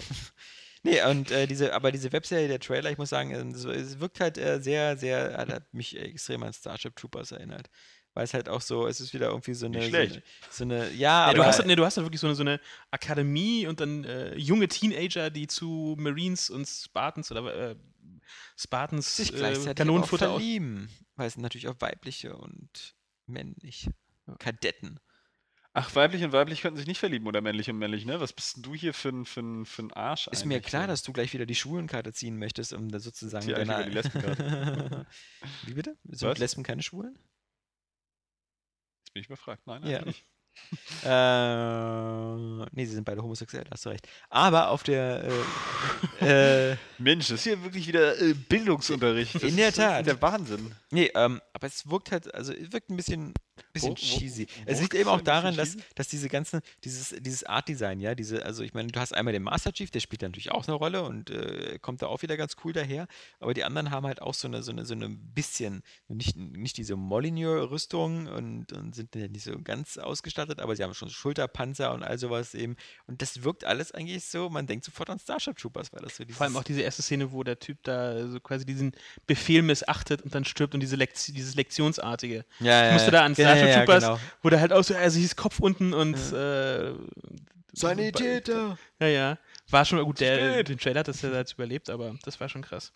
Nee, 0.83 1.03
und 1.03 1.31
äh, 1.31 1.45
diese, 1.45 1.73
aber 1.73 1.91
diese 1.91 2.11
Webserie, 2.11 2.47
der 2.47 2.59
Trailer, 2.59 2.91
ich 2.91 2.97
muss 2.97 3.09
sagen, 3.09 3.31
äh, 3.31 3.71
es 3.75 3.99
wirkt 3.99 4.19
halt 4.19 4.37
äh, 4.37 4.61
sehr, 4.61 4.97
sehr, 4.97 5.37
hat 5.37 5.73
mich 5.73 5.97
extrem 5.97 6.43
an 6.43 6.53
Starship 6.53 6.95
Troopers 6.95 7.31
erinnert. 7.31 7.69
Weil 8.13 8.23
es 8.23 8.33
halt 8.33 8.49
auch 8.49 8.61
so, 8.61 8.87
es 8.87 8.99
ist 8.99 9.13
wieder 9.13 9.27
irgendwie 9.27 9.53
so 9.53 9.67
eine. 9.67 9.81
So 9.81 9.95
eine, 9.95 10.23
so 10.49 10.63
eine, 10.63 10.91
ja, 10.91 11.25
nee, 11.25 11.31
aber. 11.31 11.33
Du 11.33 11.45
hast, 11.45 11.65
nee, 11.65 11.75
du 11.75 11.85
hast 11.85 11.97
halt 11.97 12.05
wirklich 12.05 12.19
so 12.19 12.27
eine, 12.27 12.35
so 12.35 12.41
eine 12.41 12.59
Akademie 12.91 13.67
und 13.67 13.79
dann 13.79 14.03
äh, 14.03 14.35
junge 14.35 14.67
Teenager, 14.67 15.29
die 15.29 15.47
zu 15.47 15.95
Marines 15.99 16.49
und 16.49 16.67
Spartans 16.67 17.31
oder 17.31 17.71
äh, 17.71 17.75
Spartans 18.57 19.15
sich 19.15 19.33
äh, 19.33 19.73
Kanonenfutter 19.75 20.31
verlieben. 20.31 20.89
Weil 21.15 21.27
es 21.27 21.37
natürlich 21.37 21.67
auch 21.67 21.79
weibliche 21.79 22.35
und 22.35 22.95
männliche 23.27 23.91
Kadetten. 24.39 24.99
Ach, 25.81 25.95
weiblich 25.95 26.21
und 26.25 26.33
weiblich 26.33 26.61
könnten 26.61 26.75
sich 26.77 26.87
nicht 26.87 26.99
verlieben 26.99 27.25
oder 27.25 27.39
männlich 27.39 27.69
und 27.69 27.77
männlich, 27.77 28.05
ne? 28.05 28.19
Was 28.19 28.33
bist 28.33 28.57
du 28.65 28.75
hier 28.75 28.93
für 28.93 29.09
ein, 29.09 29.25
für 29.25 29.39
ein, 29.39 29.65
für 29.65 29.83
ein 29.83 29.93
Arsch 29.93 30.27
Ist 30.27 30.43
mir 30.45 30.59
klar, 30.59 30.87
dass 30.87 31.03
du 31.03 31.13
gleich 31.13 31.33
wieder 31.33 31.45
die 31.45 31.55
Schwulenkarte 31.55 32.11
ziehen 32.11 32.37
möchtest, 32.37 32.73
um 32.73 32.89
da 32.89 32.99
sozusagen 32.99 33.47
die 33.47 33.53
deiner... 33.53 33.85
die 33.85 33.91
Lesbenkarte. 33.91 35.07
Wie 35.65 35.73
bitte? 35.73 35.97
Sind 36.03 36.27
Was? 36.27 36.37
Lesben 36.37 36.63
keine 36.63 36.83
Schwulen? 36.83 37.17
Jetzt 39.05 39.13
bin 39.13 39.21
ich 39.21 39.27
überfragt. 39.27 39.65
Nein, 39.67 39.85
ja. 39.87 40.03
nicht. 40.03 40.25
Äh, 41.03 42.35
nee, 42.71 42.85
sie 42.85 42.93
sind 42.93 43.05
beide 43.05 43.21
homosexuell, 43.21 43.65
hast 43.71 43.85
du 43.85 43.89
recht. 43.89 44.07
Aber 44.29 44.69
auf 44.69 44.83
der. 44.83 45.29
Äh, 46.21 46.71
äh, 46.71 46.77
Mensch, 46.97 47.27
das 47.29 47.39
ist 47.39 47.43
hier 47.43 47.63
wirklich 47.63 47.87
wieder 47.87 48.19
äh, 48.21 48.33
Bildungsunterricht. 48.33 49.35
Das 49.35 49.43
in 49.43 49.55
der 49.55 49.73
Tat. 49.73 50.05
der 50.05 50.21
Wahnsinn. 50.21 50.75
Nee, 50.91 51.11
ähm, 51.15 51.41
aber 51.53 51.67
es 51.67 51.89
wirkt 51.89 52.11
halt, 52.11 52.33
also 52.33 52.53
es 52.53 52.71
wirkt 52.71 52.89
ein 52.89 52.97
bisschen 52.97 53.33
bisschen 53.73 53.91
wo, 53.91 53.95
cheesy. 53.95 54.47
Wo, 54.47 54.65
wo 54.65 54.71
es 54.71 54.81
liegt 54.81 54.93
eben 54.93 55.09
auch 55.09 55.21
daran, 55.21 55.55
dass, 55.55 55.77
dass 55.95 56.07
diese 56.07 56.29
ganzen, 56.29 56.61
dieses, 56.83 57.15
dieses 57.19 57.43
Art-Design, 57.43 57.99
ja, 57.99 58.15
diese, 58.15 58.45
also 58.45 58.63
ich 58.63 58.73
meine, 58.73 58.89
du 58.89 58.99
hast 58.99 59.13
einmal 59.13 59.33
den 59.33 59.43
Master 59.43 59.71
Chief, 59.71 59.91
der 59.91 59.99
spielt 59.99 60.21
natürlich 60.21 60.51
auch 60.51 60.67
eine 60.67 60.75
Rolle 60.75 61.03
und 61.03 61.29
äh, 61.29 61.79
kommt 61.79 62.01
da 62.01 62.07
auch 62.07 62.21
wieder 62.21 62.37
ganz 62.37 62.55
cool 62.63 62.73
daher, 62.73 63.07
aber 63.39 63.53
die 63.53 63.63
anderen 63.63 63.91
haben 63.91 64.05
halt 64.05 64.21
auch 64.21 64.33
so 64.33 64.47
eine, 64.47 64.63
so 64.63 64.71
eine, 64.71 64.85
so 64.85 64.93
eine 64.93 65.09
bisschen, 65.09 65.83
nicht, 66.07 66.35
nicht 66.35 66.77
diese 66.77 66.95
Molyneux-Rüstung 66.95 68.27
und, 68.27 68.73
und 68.73 68.95
sind 68.95 69.15
nicht 69.15 69.43
so 69.43 69.59
ganz 69.61 69.97
ausgestattet, 69.97 70.48
aber 70.57 70.75
sie 70.75 70.83
haben 70.83 70.93
schon 70.93 71.09
Schulterpanzer 71.09 71.93
und 71.93 72.03
all 72.03 72.17
sowas 72.17 72.55
eben 72.55 72.75
und 73.05 73.21
das 73.21 73.43
wirkt 73.43 73.65
alles 73.65 73.91
eigentlich 73.91 74.25
so, 74.25 74.49
man 74.49 74.65
denkt 74.65 74.85
sofort 74.85 75.09
an 75.09 75.19
Starship 75.19 75.57
Troopers, 75.57 75.93
weil 75.93 76.01
das 76.01 76.15
so 76.15 76.23
Vor 76.29 76.45
allem 76.45 76.57
auch 76.57 76.63
diese 76.63 76.81
erste 76.81 77.01
Szene, 77.01 77.31
wo 77.31 77.43
der 77.43 77.59
Typ 77.59 77.83
da 77.83 78.27
so 78.27 78.39
quasi 78.39 78.65
diesen 78.65 78.93
Befehl 79.27 79.61
missachtet 79.61 80.21
und 80.23 80.33
dann 80.33 80.45
stirbt 80.45 80.73
und 80.73 80.79
diese 80.79 80.95
Lekt 80.95 81.27
dieses 81.27 81.55
Lektionsartige. 81.55 82.45
Ja, 82.59 82.87
ich 82.87 82.93
musste 82.93 83.11
da 83.11 83.23
an 83.25 83.35
Starship 83.35 83.67
ja, 83.67 83.77
Troopers, 83.77 84.03
genau. 84.03 84.19
wo 84.41 84.49
der 84.49 84.61
halt 84.61 84.73
auch 84.73 84.83
so, 84.83 84.95
also 84.95 85.19
hieß 85.19 85.35
Kopf 85.35 85.59
unten 85.59 85.93
und 85.93 86.17
ja. 86.31 86.89
äh, 86.89 86.95
Sanitäter. 87.73 88.77
Ja, 88.99 89.07
ja. 89.07 89.37
War 89.69 89.85
schon 89.85 90.03
gut, 90.03 90.19
der, 90.19 90.63
den 90.63 90.79
Trailer 90.79 91.01
hat 91.01 91.07
das 91.07 91.21
ja 91.21 91.31
jetzt 91.31 91.53
überlebt, 91.53 91.89
aber 91.89 92.15
das 92.23 92.39
war 92.39 92.49
schon 92.49 92.63
krass. 92.63 92.91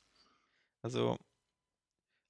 Also, 0.82 1.18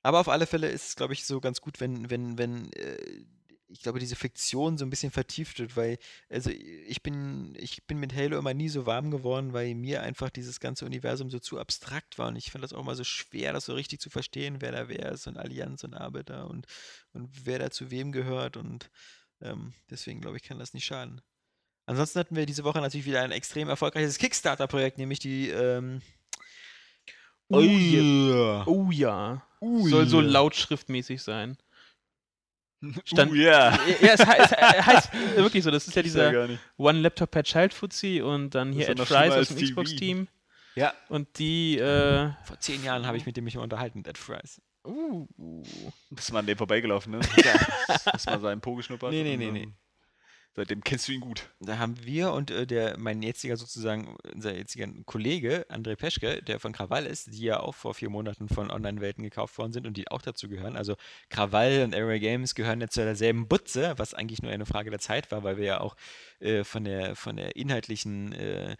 aber 0.02 0.20
auf 0.20 0.30
alle 0.30 0.46
Fälle 0.46 0.70
ist 0.70 0.90
es, 0.90 0.96
glaube 0.96 1.14
ich, 1.14 1.26
so 1.26 1.40
ganz 1.40 1.62
gut, 1.62 1.80
wenn, 1.80 2.10
wenn, 2.10 2.38
wenn 2.38 2.72
äh, 2.74 3.26
ich 3.74 3.82
glaube, 3.82 4.00
diese 4.00 4.16
Fiktion 4.16 4.78
so 4.78 4.86
ein 4.86 4.92
bisschen 4.92 5.12
vertieft 5.12 5.58
wird, 5.60 5.76
weil, 5.76 5.98
also 6.30 6.52
ich 6.52 7.02
bin, 7.02 7.56
ich 7.58 7.86
bin 7.86 8.00
mit 8.00 8.14
Halo 8.16 8.38
immer 8.38 8.54
nie 8.54 8.70
so 8.70 8.86
warm 8.86 9.10
geworden, 9.10 9.52
weil 9.52 9.74
mir 9.74 10.04
einfach 10.04 10.30
dieses 10.30 10.60
ganze 10.60 10.86
Universum 10.86 11.32
so 11.32 11.40
zu 11.40 11.60
abstrakt 11.60 12.20
war 12.20 12.28
und 12.28 12.36
ich 12.36 12.52
fand 12.52 12.64
das 12.64 12.72
auch 12.72 12.82
immer 12.82 12.96
so 12.96 13.04
schwer, 13.04 13.52
das 13.52 13.66
so 13.66 13.74
richtig 13.74 14.00
zu 14.00 14.12
verstehen, 14.12 14.58
wer 14.60 14.72
da 14.72 14.90
wer 14.90 15.12
ist 15.12 15.26
und 15.26 15.38
Allianz 15.38 15.84
und 15.84 15.96
Arbeiter 15.96 16.50
und, 16.50 16.68
und 17.14 17.30
wer 17.46 17.58
da 17.58 17.72
zu 17.72 17.90
wem 17.90 18.12
gehört 18.12 18.58
und 18.58 18.92
ähm, 19.42 19.74
deswegen 19.90 20.22
glaube 20.22 20.38
ich, 20.38 20.44
kann 20.44 20.60
das 20.60 20.76
nicht 20.76 20.86
schaden. 20.86 21.22
Ansonsten 21.88 22.20
hatten 22.20 22.36
wir 22.36 22.46
diese 22.46 22.64
Woche 22.64 22.80
natürlich 22.80 23.08
wieder 23.08 23.24
ein 23.24 23.32
extrem 23.32 23.70
erfolgreiches 23.70 24.20
Kickstarter-Projekt, 24.20 25.00
nämlich 25.00 25.20
die 25.20 25.50
ähm, 25.50 26.02
Oh, 27.50 27.60
yeah. 27.60 28.64
oh 28.66 28.90
ja. 28.90 29.44
Oh 29.60 29.88
Soll 29.88 30.08
so 30.08 30.22
lautschriftmäßig 30.22 31.22
sein. 31.22 31.58
Stand, 33.06 33.32
uh, 33.32 33.36
yeah. 33.36 33.80
Ja, 34.02 34.14
es, 34.14 34.26
heißt, 34.26 34.54
es 34.54 34.86
heißt 34.86 35.14
wirklich 35.36 35.64
so, 35.64 35.72
das 35.72 35.88
ist 35.88 35.96
ja 35.96 36.02
dieser 36.02 36.50
One 36.78 37.00
Laptop 37.00 37.32
per 37.32 37.44
Child 37.44 37.74
Fuzzi 37.74 38.22
und 38.22 38.56
dann 38.56 38.74
hier 38.74 38.90
Ed 38.90 39.00
Fries 39.00 39.34
aus 39.34 39.50
dem 39.50 39.58
Xbox-Team. 39.58 40.28
Ja. 40.76 40.94
Und 41.08 41.40
die, 41.40 41.78
äh, 41.78 42.32
Vor 42.44 42.60
zehn 42.60 42.84
Jahren 42.84 43.06
habe 43.06 43.18
ich 43.18 43.26
mit 43.26 43.38
dem 43.38 43.44
mich 43.44 43.58
unterhalten, 43.58 44.00
mit 44.00 44.08
Ed 44.08 44.18
Fries. 44.18 44.62
Uh. 44.86 45.28
Bist 46.10 46.30
du 46.30 46.34
mal 46.34 46.40
an 46.40 46.46
dem 46.46 46.58
vorbeigelaufen, 46.58 47.14
ne? 47.14 47.20
Ja. 47.38 47.54
Hast 48.12 48.26
mal 48.26 48.40
seinen 48.40 48.60
Po 48.60 48.76
geschnuppert? 48.76 49.12
Nee, 49.12 49.24
nee, 49.24 49.38
nee, 49.38 49.52
nee. 49.52 49.70
Seitdem 50.56 50.84
kennst 50.84 51.08
du 51.08 51.14
ihn 51.14 51.20
gut. 51.20 51.50
Da 51.60 51.80
haben 51.80 51.96
wir 52.04 52.32
und 52.32 52.52
äh, 52.52 52.68
der, 52.68 52.98
mein 53.00 53.24
jetziger 53.24 53.58
sozusagen, 53.58 54.16
unser 54.34 54.56
jetziger 54.56 54.88
Kollege, 55.06 55.66
André 55.70 55.96
Peschke, 55.96 56.44
der 56.44 56.60
von 56.60 56.74
Krawall 56.74 57.08
ist, 57.08 57.34
die 57.34 57.42
ja 57.42 57.60
auch 57.60 57.74
vor 57.74 57.96
vier 57.96 58.12
Monaten 58.12 58.48
von 58.50 58.70
Online-Welten 58.70 59.24
gekauft 59.24 59.58
worden 59.58 59.74
sind 59.74 59.88
und 59.88 59.98
die 59.98 60.12
auch 60.12 60.22
dazu 60.22 60.48
gehören. 60.48 60.78
Also 60.78 60.96
Krawall 61.30 61.84
und 61.84 61.96
Area 61.96 62.20
Games 62.20 62.54
gehören 62.54 62.82
jetzt 62.82 62.94
zu 62.94 63.04
derselben 63.04 63.48
Butze, 63.48 63.94
was 63.98 64.14
eigentlich 64.14 64.44
nur 64.44 64.52
eine 64.52 64.68
Frage 64.68 64.92
der 64.92 65.00
Zeit 65.00 65.32
war, 65.32 65.44
weil 65.44 65.58
wir 65.58 65.66
ja 65.66 65.82
auch 65.82 65.96
äh, 66.40 66.64
von, 66.64 66.84
der, 66.84 67.16
von 67.16 67.36
der 67.36 67.56
inhaltlichen 67.56 68.34
äh, 68.34 68.76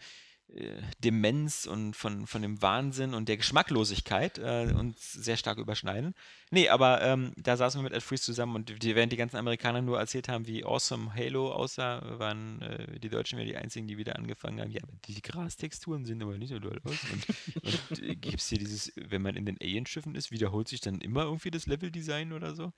äh, 0.52 0.82
Demenz 0.98 1.66
und 1.66 1.94
von, 1.94 2.26
von 2.26 2.42
dem 2.42 2.60
Wahnsinn 2.60 3.14
und 3.14 3.28
der 3.28 3.36
Geschmacklosigkeit 3.36 4.38
äh, 4.38 4.72
uns 4.74 5.12
sehr 5.12 5.36
stark 5.36 5.58
überschneiden. 5.58 6.14
Nee, 6.50 6.68
aber 6.68 7.02
ähm, 7.02 7.32
da 7.36 7.56
saßen 7.56 7.80
wir 7.80 7.84
mit 7.84 7.92
Ed 7.92 8.02
Freeze 8.02 8.22
zusammen 8.22 8.54
und 8.54 8.82
die, 8.82 8.94
während 8.94 9.12
die 9.12 9.16
ganzen 9.16 9.36
Amerikaner 9.36 9.82
nur 9.82 9.98
erzählt 9.98 10.28
haben, 10.28 10.46
wie 10.46 10.64
awesome 10.64 11.12
Halo 11.14 11.52
aussah, 11.52 12.18
waren 12.18 12.62
äh, 12.62 13.00
die 13.00 13.08
Deutschen 13.08 13.38
wieder 13.38 13.48
die 13.48 13.56
einzigen, 13.56 13.88
die 13.88 13.98
wieder 13.98 14.16
angefangen 14.16 14.60
haben. 14.60 14.70
Ja, 14.70 14.82
die 15.06 15.20
Grastexturen 15.22 16.04
sind 16.04 16.22
aber 16.22 16.38
nicht 16.38 16.50
so 16.50 16.58
doll 16.58 16.80
aus. 16.84 16.98
Und, 17.12 17.70
und 17.90 18.02
äh, 18.02 18.14
gibt 18.14 18.40
es 18.40 18.48
hier 18.48 18.58
dieses, 18.58 18.92
wenn 18.96 19.22
man 19.22 19.36
in 19.36 19.46
den 19.46 19.58
Alien-Schiffen 19.60 20.14
ist, 20.14 20.30
wiederholt 20.30 20.68
sich 20.68 20.80
dann 20.80 21.00
immer 21.00 21.24
irgendwie 21.24 21.50
das 21.50 21.66
Level-Design 21.66 22.32
oder 22.32 22.54
so? 22.54 22.72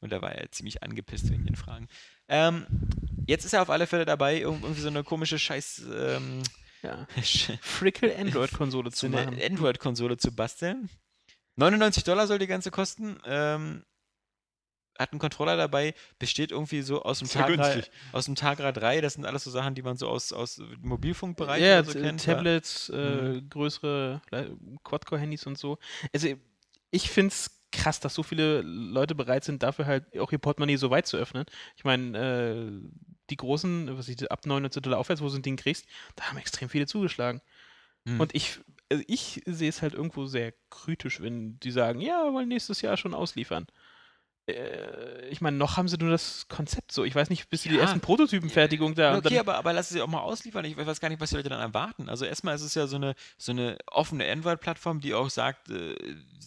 Und 0.00 0.12
da 0.12 0.20
war 0.20 0.32
er 0.32 0.50
ziemlich 0.50 0.82
angepisst 0.82 1.30
wegen 1.30 1.46
den 1.46 1.56
Fragen. 1.56 1.88
Ähm, 2.28 2.66
jetzt 3.26 3.44
ist 3.44 3.52
er 3.52 3.62
auf 3.62 3.70
alle 3.70 3.86
Fälle 3.86 4.04
dabei, 4.04 4.40
irgendwie 4.40 4.80
so 4.80 4.88
eine 4.88 5.04
komische 5.04 5.38
Scheiß. 5.38 5.84
Ähm, 5.94 6.42
ja. 6.82 7.06
Frickle 7.60 8.16
Android-Konsole 8.16 8.90
zu 8.90 9.08
machen. 9.08 9.38
Android-Konsole 9.40 10.16
zu 10.16 10.34
basteln. 10.34 10.88
99 11.56 12.04
Dollar 12.04 12.26
soll 12.26 12.38
die 12.38 12.46
ganze 12.46 12.70
kosten. 12.70 13.18
Ähm, 13.24 13.84
hat 14.98 15.12
einen 15.12 15.20
Controller 15.20 15.56
dabei, 15.56 15.94
besteht 16.18 16.52
irgendwie 16.52 16.82
so 16.82 17.02
aus 17.02 17.18
dem 17.18 17.28
Tagra, 17.28 17.80
aus 18.12 18.26
dem 18.26 18.34
Tagra 18.34 18.72
3, 18.72 19.00
das 19.00 19.14
sind 19.14 19.24
alles 19.24 19.44
so 19.44 19.50
Sachen, 19.50 19.74
die 19.74 19.82
man 19.82 19.96
so 19.96 20.08
aus, 20.08 20.32
aus 20.32 20.60
Mobilfunkbereich 20.80 21.62
ja, 21.62 21.82
so 21.82 21.92
kennt. 21.92 22.24
Tablets, 22.24 22.88
ja. 22.92 23.32
äh, 23.32 23.42
größere 23.42 24.20
Quad-Core-Handys 24.84 25.46
und 25.46 25.58
so. 25.58 25.78
Also 26.12 26.28
ich 26.90 27.10
finde 27.10 27.32
es 27.32 27.61
krass, 27.72 28.00
dass 28.00 28.14
so 28.14 28.22
viele 28.22 28.60
Leute 28.62 29.14
bereit 29.14 29.44
sind, 29.44 29.62
dafür 29.62 29.86
halt 29.86 30.18
auch 30.18 30.30
ihr 30.30 30.38
Portemonnaie 30.38 30.76
so 30.76 30.90
weit 30.90 31.06
zu 31.06 31.16
öffnen. 31.16 31.46
Ich 31.76 31.84
meine, 31.84 32.18
äh, 32.18 32.88
die 33.30 33.36
großen, 33.36 33.96
was 33.96 34.08
ich 34.08 34.30
ab 34.30 34.46
900 34.46 34.84
Dollar 34.84 34.98
aufwärts, 34.98 35.22
wo 35.22 35.28
du 35.28 35.34
ein 35.34 35.42
Ding 35.42 35.56
kriegst, 35.56 35.86
da 36.16 36.24
haben 36.24 36.36
extrem 36.36 36.68
viele 36.68 36.86
zugeschlagen. 36.86 37.40
Mhm. 38.04 38.20
Und 38.20 38.34
ich, 38.34 38.60
also 38.90 39.02
ich 39.06 39.42
sehe 39.46 39.68
es 39.68 39.82
halt 39.82 39.94
irgendwo 39.94 40.26
sehr 40.26 40.52
kritisch, 40.70 41.20
wenn 41.20 41.58
die 41.60 41.70
sagen, 41.70 42.00
ja, 42.00 42.24
wir 42.24 42.32
wollen 42.32 42.48
nächstes 42.48 42.82
Jahr 42.82 42.96
schon 42.96 43.14
ausliefern. 43.14 43.66
Äh, 44.46 45.28
ich 45.28 45.40
meine, 45.40 45.56
noch 45.56 45.76
haben 45.76 45.88
sie 45.88 45.96
nur 45.98 46.10
das 46.10 46.48
Konzept 46.48 46.92
so. 46.92 47.04
Ich 47.04 47.14
weiß 47.14 47.30
nicht, 47.30 47.48
bis 47.48 47.64
ja. 47.64 47.72
die 47.72 47.78
ersten 47.78 48.00
Prototypenfertigung 48.00 48.94
da. 48.94 49.16
Okay, 49.16 49.38
aber, 49.38 49.56
aber 49.56 49.72
lass 49.72 49.88
sie 49.88 50.02
auch 50.02 50.08
mal 50.08 50.20
ausliefern. 50.20 50.64
Ich 50.64 50.76
weiß 50.76 51.00
gar 51.00 51.08
nicht, 51.08 51.20
was 51.20 51.30
die 51.30 51.36
Leute 51.36 51.48
dann 51.48 51.60
erwarten. 51.60 52.08
Also 52.08 52.24
erstmal 52.24 52.54
ist 52.54 52.62
es 52.62 52.74
ja 52.74 52.86
so 52.86 52.96
eine, 52.96 53.14
so 53.38 53.52
eine 53.52 53.78
offene 53.86 54.30
Android-Plattform, 54.30 55.00
die 55.00 55.14
auch 55.14 55.30
sagt, 55.30 55.70
äh, 55.70 55.94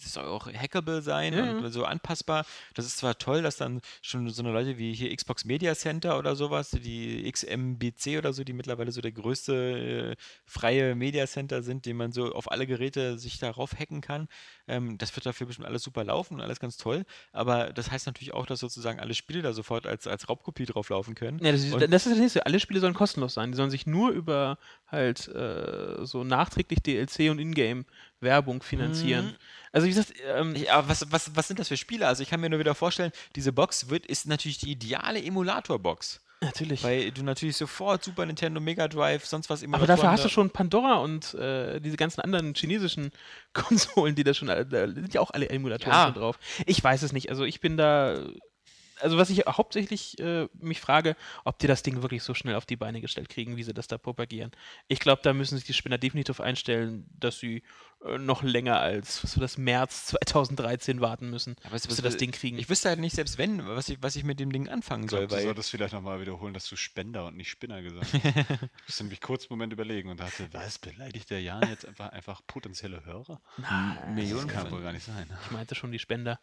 das 0.03 0.13
soll 0.13 0.25
auch 0.25 0.47
hackable 0.47 1.01
sein 1.01 1.33
ja. 1.33 1.51
und 1.51 1.71
so 1.71 1.85
anpassbar. 1.85 2.45
Das 2.73 2.85
ist 2.85 2.97
zwar 2.97 3.17
toll, 3.17 3.41
dass 3.41 3.57
dann 3.57 3.81
schon 4.01 4.29
so 4.29 4.43
eine 4.43 4.51
Leute 4.51 4.77
wie 4.77 4.93
hier 4.93 5.15
Xbox 5.15 5.45
Media 5.45 5.73
Center 5.73 6.19
oder 6.19 6.35
sowas, 6.35 6.71
die 6.71 7.31
XMBC 7.31 8.17
oder 8.17 8.33
so, 8.33 8.43
die 8.43 8.53
mittlerweile 8.53 8.91
so 8.91 9.01
der 9.01 9.11
größte 9.11 10.15
äh, 10.15 10.15
freie 10.45 10.95
Media 10.95 11.27
Center 11.27 11.63
sind, 11.63 11.85
den 11.85 11.97
man 11.97 12.11
so 12.11 12.33
auf 12.33 12.51
alle 12.51 12.67
Geräte 12.67 13.17
sich 13.17 13.39
darauf 13.39 13.73
hacken 13.73 14.01
kann. 14.01 14.27
Ähm, 14.67 14.97
das 14.97 15.15
wird 15.15 15.25
dafür 15.25 15.47
bestimmt 15.47 15.67
alles 15.67 15.83
super 15.83 16.03
laufen 16.03 16.35
und 16.35 16.41
alles 16.41 16.59
ganz 16.59 16.77
toll. 16.77 17.05
Aber 17.31 17.71
das 17.73 17.84
heißt 17.91 18.05
natürlich 18.05 18.33
auch, 18.33 18.45
dass 18.45 18.59
sozusagen 18.59 18.99
alle 18.99 19.13
Spiele 19.13 19.41
da 19.41 19.53
sofort 19.53 19.85
als, 19.85 20.07
als 20.07 20.29
Raubkopie 20.29 20.65
drauflaufen 20.65 21.15
können. 21.15 21.39
Ja, 21.43 21.51
das 21.51 21.63
ist, 21.63 21.73
das 21.73 22.05
ist 22.05 22.11
das 22.11 22.17
nächste. 22.19 22.45
Alle 22.45 22.59
Spiele 22.59 22.79
sollen 22.79 22.93
kostenlos 22.93 23.33
sein. 23.33 23.51
Die 23.51 23.57
sollen 23.57 23.71
sich 23.71 23.85
nur 23.85 24.11
über 24.11 24.57
halt 24.87 25.27
äh, 25.27 26.05
so 26.05 26.23
nachträglich 26.23 26.81
DLC 26.81 27.31
und 27.31 27.39
Ingame-Werbung 27.39 28.63
finanzieren. 28.63 29.27
Mhm. 29.27 29.35
Also 29.71 29.87
wie 29.87 29.91
gesagt, 29.91 30.13
ähm, 30.35 30.55
ja, 30.55 30.87
was, 30.87 31.11
was, 31.11 31.35
was 31.35 31.47
sind 31.47 31.59
das 31.59 31.67
für 31.67 31.77
Spiele? 31.77 32.07
Also 32.07 32.23
ich 32.23 32.29
kann 32.29 32.39
mir 32.39 32.49
nur 32.49 32.59
wieder 32.59 32.75
vorstellen, 32.75 33.11
diese 33.35 33.51
Box 33.51 33.89
wird, 33.89 34.05
ist 34.05 34.27
natürlich 34.27 34.57
die 34.57 34.71
ideale 34.71 35.23
Emulator-Box. 35.23 36.21
Natürlich. 36.45 36.83
Weil 36.83 37.11
du 37.11 37.23
natürlich 37.23 37.57
sofort 37.57 38.03
Super 38.03 38.25
Nintendo, 38.25 38.59
Mega 38.59 38.87
Drive, 38.87 39.25
sonst 39.25 39.49
was 39.49 39.63
immer. 39.63 39.77
Aber 39.77 39.87
dafür 39.87 40.11
hast 40.11 40.23
du 40.23 40.29
schon 40.29 40.49
Pandora 40.49 40.95
und 40.95 41.33
äh, 41.33 41.79
diese 41.79 41.97
ganzen 41.97 42.21
anderen 42.21 42.53
chinesischen 42.55 43.11
Konsolen, 43.53 44.15
die 44.15 44.23
da 44.23 44.33
schon, 44.33 44.47
da 44.47 44.87
sind 44.87 45.13
ja 45.13 45.21
auch 45.21 45.31
alle 45.31 45.49
Emulatoren 45.49 45.91
ja. 45.91 46.11
drauf. 46.11 46.39
Ich 46.65 46.83
weiß 46.83 47.01
es 47.03 47.11
nicht. 47.13 47.29
Also 47.29 47.43
ich 47.43 47.59
bin 47.59 47.77
da 47.77 48.19
also 48.99 49.17
was 49.17 49.29
ich 49.29 49.43
hauptsächlich 49.47 50.19
äh, 50.19 50.47
mich 50.53 50.79
frage, 50.79 51.15
ob 51.43 51.59
die 51.59 51.67
das 51.67 51.83
Ding 51.83 52.01
wirklich 52.01 52.23
so 52.23 52.33
schnell 52.33 52.55
auf 52.55 52.65
die 52.65 52.75
Beine 52.75 53.01
gestellt 53.01 53.29
kriegen, 53.29 53.57
wie 53.57 53.63
sie 53.63 53.73
das 53.73 53.87
da 53.87 53.97
propagieren. 53.97 54.51
Ich 54.87 54.99
glaube, 54.99 55.21
da 55.23 55.33
müssen 55.33 55.57
sich 55.57 55.65
die 55.65 55.73
Spinner 55.73 55.97
definitiv 55.97 56.39
einstellen, 56.39 57.05
dass 57.19 57.39
sie 57.39 57.63
äh, 58.03 58.17
noch 58.17 58.43
länger 58.43 58.79
als 58.79 59.23
was 59.23 59.37
war 59.37 59.41
das 59.41 59.57
März 59.57 60.15
2013 60.25 61.01
warten 61.01 61.29
müssen, 61.29 61.55
ja, 61.63 61.69
bis 61.71 61.83
sie 61.83 62.01
das 62.01 62.17
Ding 62.17 62.31
kriegen. 62.31 62.57
Ich 62.57 62.69
wüsste 62.69 62.89
halt 62.89 62.99
nicht 62.99 63.15
selbst 63.15 63.37
wenn, 63.37 63.65
was 63.65 63.89
ich, 63.89 64.01
was 64.01 64.15
ich 64.15 64.23
mit 64.23 64.39
dem 64.39 64.51
Ding 64.51 64.69
anfangen 64.69 65.07
soll. 65.07 65.27
Glaub, 65.27 65.39
du 65.39 65.45
solltest 65.45 65.71
vielleicht 65.71 65.93
nochmal 65.93 66.21
wiederholen, 66.21 66.53
dass 66.53 66.67
du 66.67 66.75
Spender 66.75 67.25
und 67.25 67.37
nicht 67.37 67.49
Spinner 67.49 67.81
gesagt 67.81 68.07
hast. 68.13 68.25
ich 68.25 68.87
musste 68.87 69.03
nämlich 69.03 69.21
kurz 69.21 69.43
einen 69.43 69.57
Moment 69.57 69.73
überlegen 69.73 70.09
und 70.09 70.19
dachte, 70.19 70.47
was 70.51 70.79
beleidigt 70.79 71.29
der 71.29 71.41
Jan 71.41 71.67
jetzt 71.69 71.85
einfach, 71.85 72.09
einfach 72.09 72.41
potenzielle 72.47 73.05
Hörer? 73.05 73.41
Nein, 73.57 74.15
Millionen 74.15 74.47
kann 74.47 74.69
wohl 74.71 74.81
gar 74.81 74.93
nicht 74.93 75.05
sein. 75.05 75.29
Ich 75.45 75.51
meinte 75.51 75.75
schon 75.75 75.91
die 75.91 75.99
Spender 75.99 76.39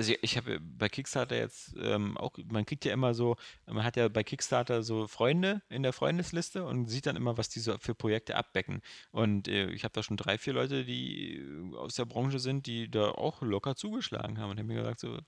also 0.00 0.14
ich 0.22 0.38
habe 0.38 0.58
bei 0.60 0.88
Kickstarter 0.88 1.36
jetzt 1.36 1.74
ähm, 1.76 2.16
auch, 2.16 2.32
man 2.50 2.64
kriegt 2.64 2.86
ja 2.86 2.92
immer 2.94 3.12
so, 3.12 3.36
man 3.66 3.84
hat 3.84 3.96
ja 3.96 4.08
bei 4.08 4.24
Kickstarter 4.24 4.82
so 4.82 5.06
Freunde 5.06 5.60
in 5.68 5.82
der 5.82 5.92
Freundesliste 5.92 6.64
und 6.64 6.86
sieht 6.86 7.04
dann 7.04 7.16
immer, 7.16 7.36
was 7.36 7.50
die 7.50 7.60
so 7.60 7.76
für 7.78 7.94
Projekte 7.94 8.34
abbecken. 8.34 8.80
Und 9.10 9.46
äh, 9.46 9.66
ich 9.72 9.84
habe 9.84 9.92
da 9.92 10.02
schon 10.02 10.16
drei, 10.16 10.38
vier 10.38 10.54
Leute, 10.54 10.86
die 10.86 11.44
aus 11.76 11.96
der 11.96 12.06
Branche 12.06 12.38
sind, 12.38 12.64
die 12.64 12.90
da 12.90 13.10
auch 13.10 13.42
locker 13.42 13.76
zugeschlagen 13.76 14.38
haben 14.38 14.52
und 14.52 14.58
haben 14.58 14.68
mir 14.68 14.76
gesagt 14.76 15.00
so, 15.00 15.18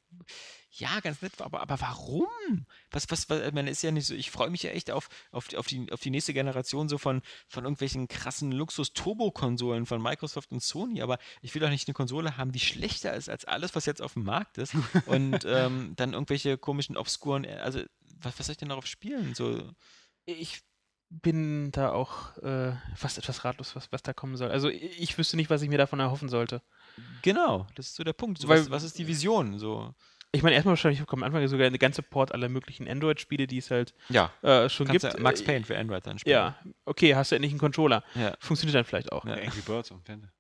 ja, 0.71 1.01
ganz 1.01 1.21
nett, 1.21 1.39
aber, 1.43 1.61
aber 1.61 1.79
warum? 1.83 2.65
Was, 2.91 3.11
was, 3.11 3.29
was, 3.29 3.53
man 3.53 3.67
ist 3.67 3.83
ja 3.83 3.91
nicht 3.91 4.07
so, 4.07 4.15
ich 4.15 4.31
freue 4.31 4.49
mich 4.49 4.63
ja 4.63 4.71
echt 4.71 4.91
auf, 4.91 5.11
auf, 5.31 5.53
auf, 5.55 5.67
die, 5.67 5.93
auf 5.93 6.01
die 6.01 6.09
nächste 6.09 6.33
Generation 6.33 6.89
so 6.89 6.97
von, 6.97 7.21
von 7.47 7.65
irgendwelchen 7.65 8.09
krassen 8.09 8.53
Luxus-Turbo-Konsolen 8.53 9.85
von 9.85 10.01
Microsoft 10.01 10.51
und 10.51 10.63
Sony, 10.63 11.03
aber 11.03 11.19
ich 11.43 11.55
will 11.55 11.61
doch 11.61 11.69
nicht 11.69 11.89
eine 11.89 11.95
Konsole 11.95 12.39
haben, 12.39 12.53
die 12.53 12.61
schlechter 12.61 13.13
ist 13.13 13.29
als 13.29 13.45
alles, 13.45 13.75
was 13.75 13.85
jetzt 13.85 14.01
auf 14.01 14.15
dem 14.15 14.25
Markt 14.25 14.57
ist 14.57 14.62
und 15.07 15.45
ähm, 15.47 15.93
dann 15.97 16.13
irgendwelche 16.13 16.59
komischen, 16.59 16.97
obskuren, 16.97 17.47
also 17.47 17.81
was, 18.21 18.39
was 18.39 18.47
soll 18.47 18.53
ich 18.53 18.59
denn 18.59 18.69
darauf 18.69 18.87
spielen? 18.87 19.35
So, 19.35 19.63
ich 20.25 20.63
bin 21.11 21.71
da 21.73 21.93
auch 21.93 22.37
äh, 22.39 22.73
fast 22.97 23.19
etwas 23.19 23.45
ratlos, 23.45 23.77
was, 23.77 23.93
was 23.93 24.03
da 24.03 24.13
kommen 24.13 24.37
soll. 24.37 24.51
Also 24.51 24.69
ich 24.71 25.19
wüsste 25.19 25.37
nicht, 25.37 25.51
was 25.51 25.63
ich 25.63 25.69
mir 25.69 25.79
davon 25.79 26.01
erhoffen 26.01 26.29
sollte. 26.29 26.63
Genau, 27.21 27.67
das 27.75 27.89
ist 27.89 27.97
so 27.97 28.05
der 28.05 28.15
Punkt. 28.15 28.41
So, 28.41 28.49
Weil, 28.49 28.61
was, 28.61 28.71
was 28.71 28.83
ist 28.85 28.99
die 28.99 29.07
Vision? 29.07 29.59
So. 29.59 29.95
Ich 30.35 30.43
meine, 30.43 30.55
erstmal 30.55 30.73
wahrscheinlich 30.73 31.03
am 31.07 31.23
Anfang 31.23 31.47
sogar 31.49 31.67
eine 31.67 31.79
ganze 31.79 32.03
Port 32.03 32.33
aller 32.33 32.49
möglichen 32.49 32.89
Android-Spiele, 32.89 33.47
die 33.47 33.59
es 33.59 33.71
halt 33.71 33.95
ja. 34.09 34.33
äh, 34.41 34.71
schon 34.71 34.87
Kannst 34.87 35.03
gibt. 35.03 35.15
Ja 35.15 35.21
Max 35.21 35.45
Payne 35.45 35.67
für 35.67 35.77
Android 35.77 36.07
dann 36.07 36.19
spielen. 36.19 36.33
Ja, 36.33 36.59
okay, 36.87 37.15
hast 37.15 37.33
du 37.33 37.37
endlich 37.37 37.53
einen 37.53 37.61
Controller. 37.61 38.03
Ja. 38.15 38.35
Funktioniert 38.41 38.77
dann 38.77 38.85
vielleicht 38.85 39.13
auch. 39.13 39.27
Ja. 39.27 39.35
Angry 39.35 39.61
Birds 39.61 39.91
und 39.91 40.03
Fende. 40.07 40.33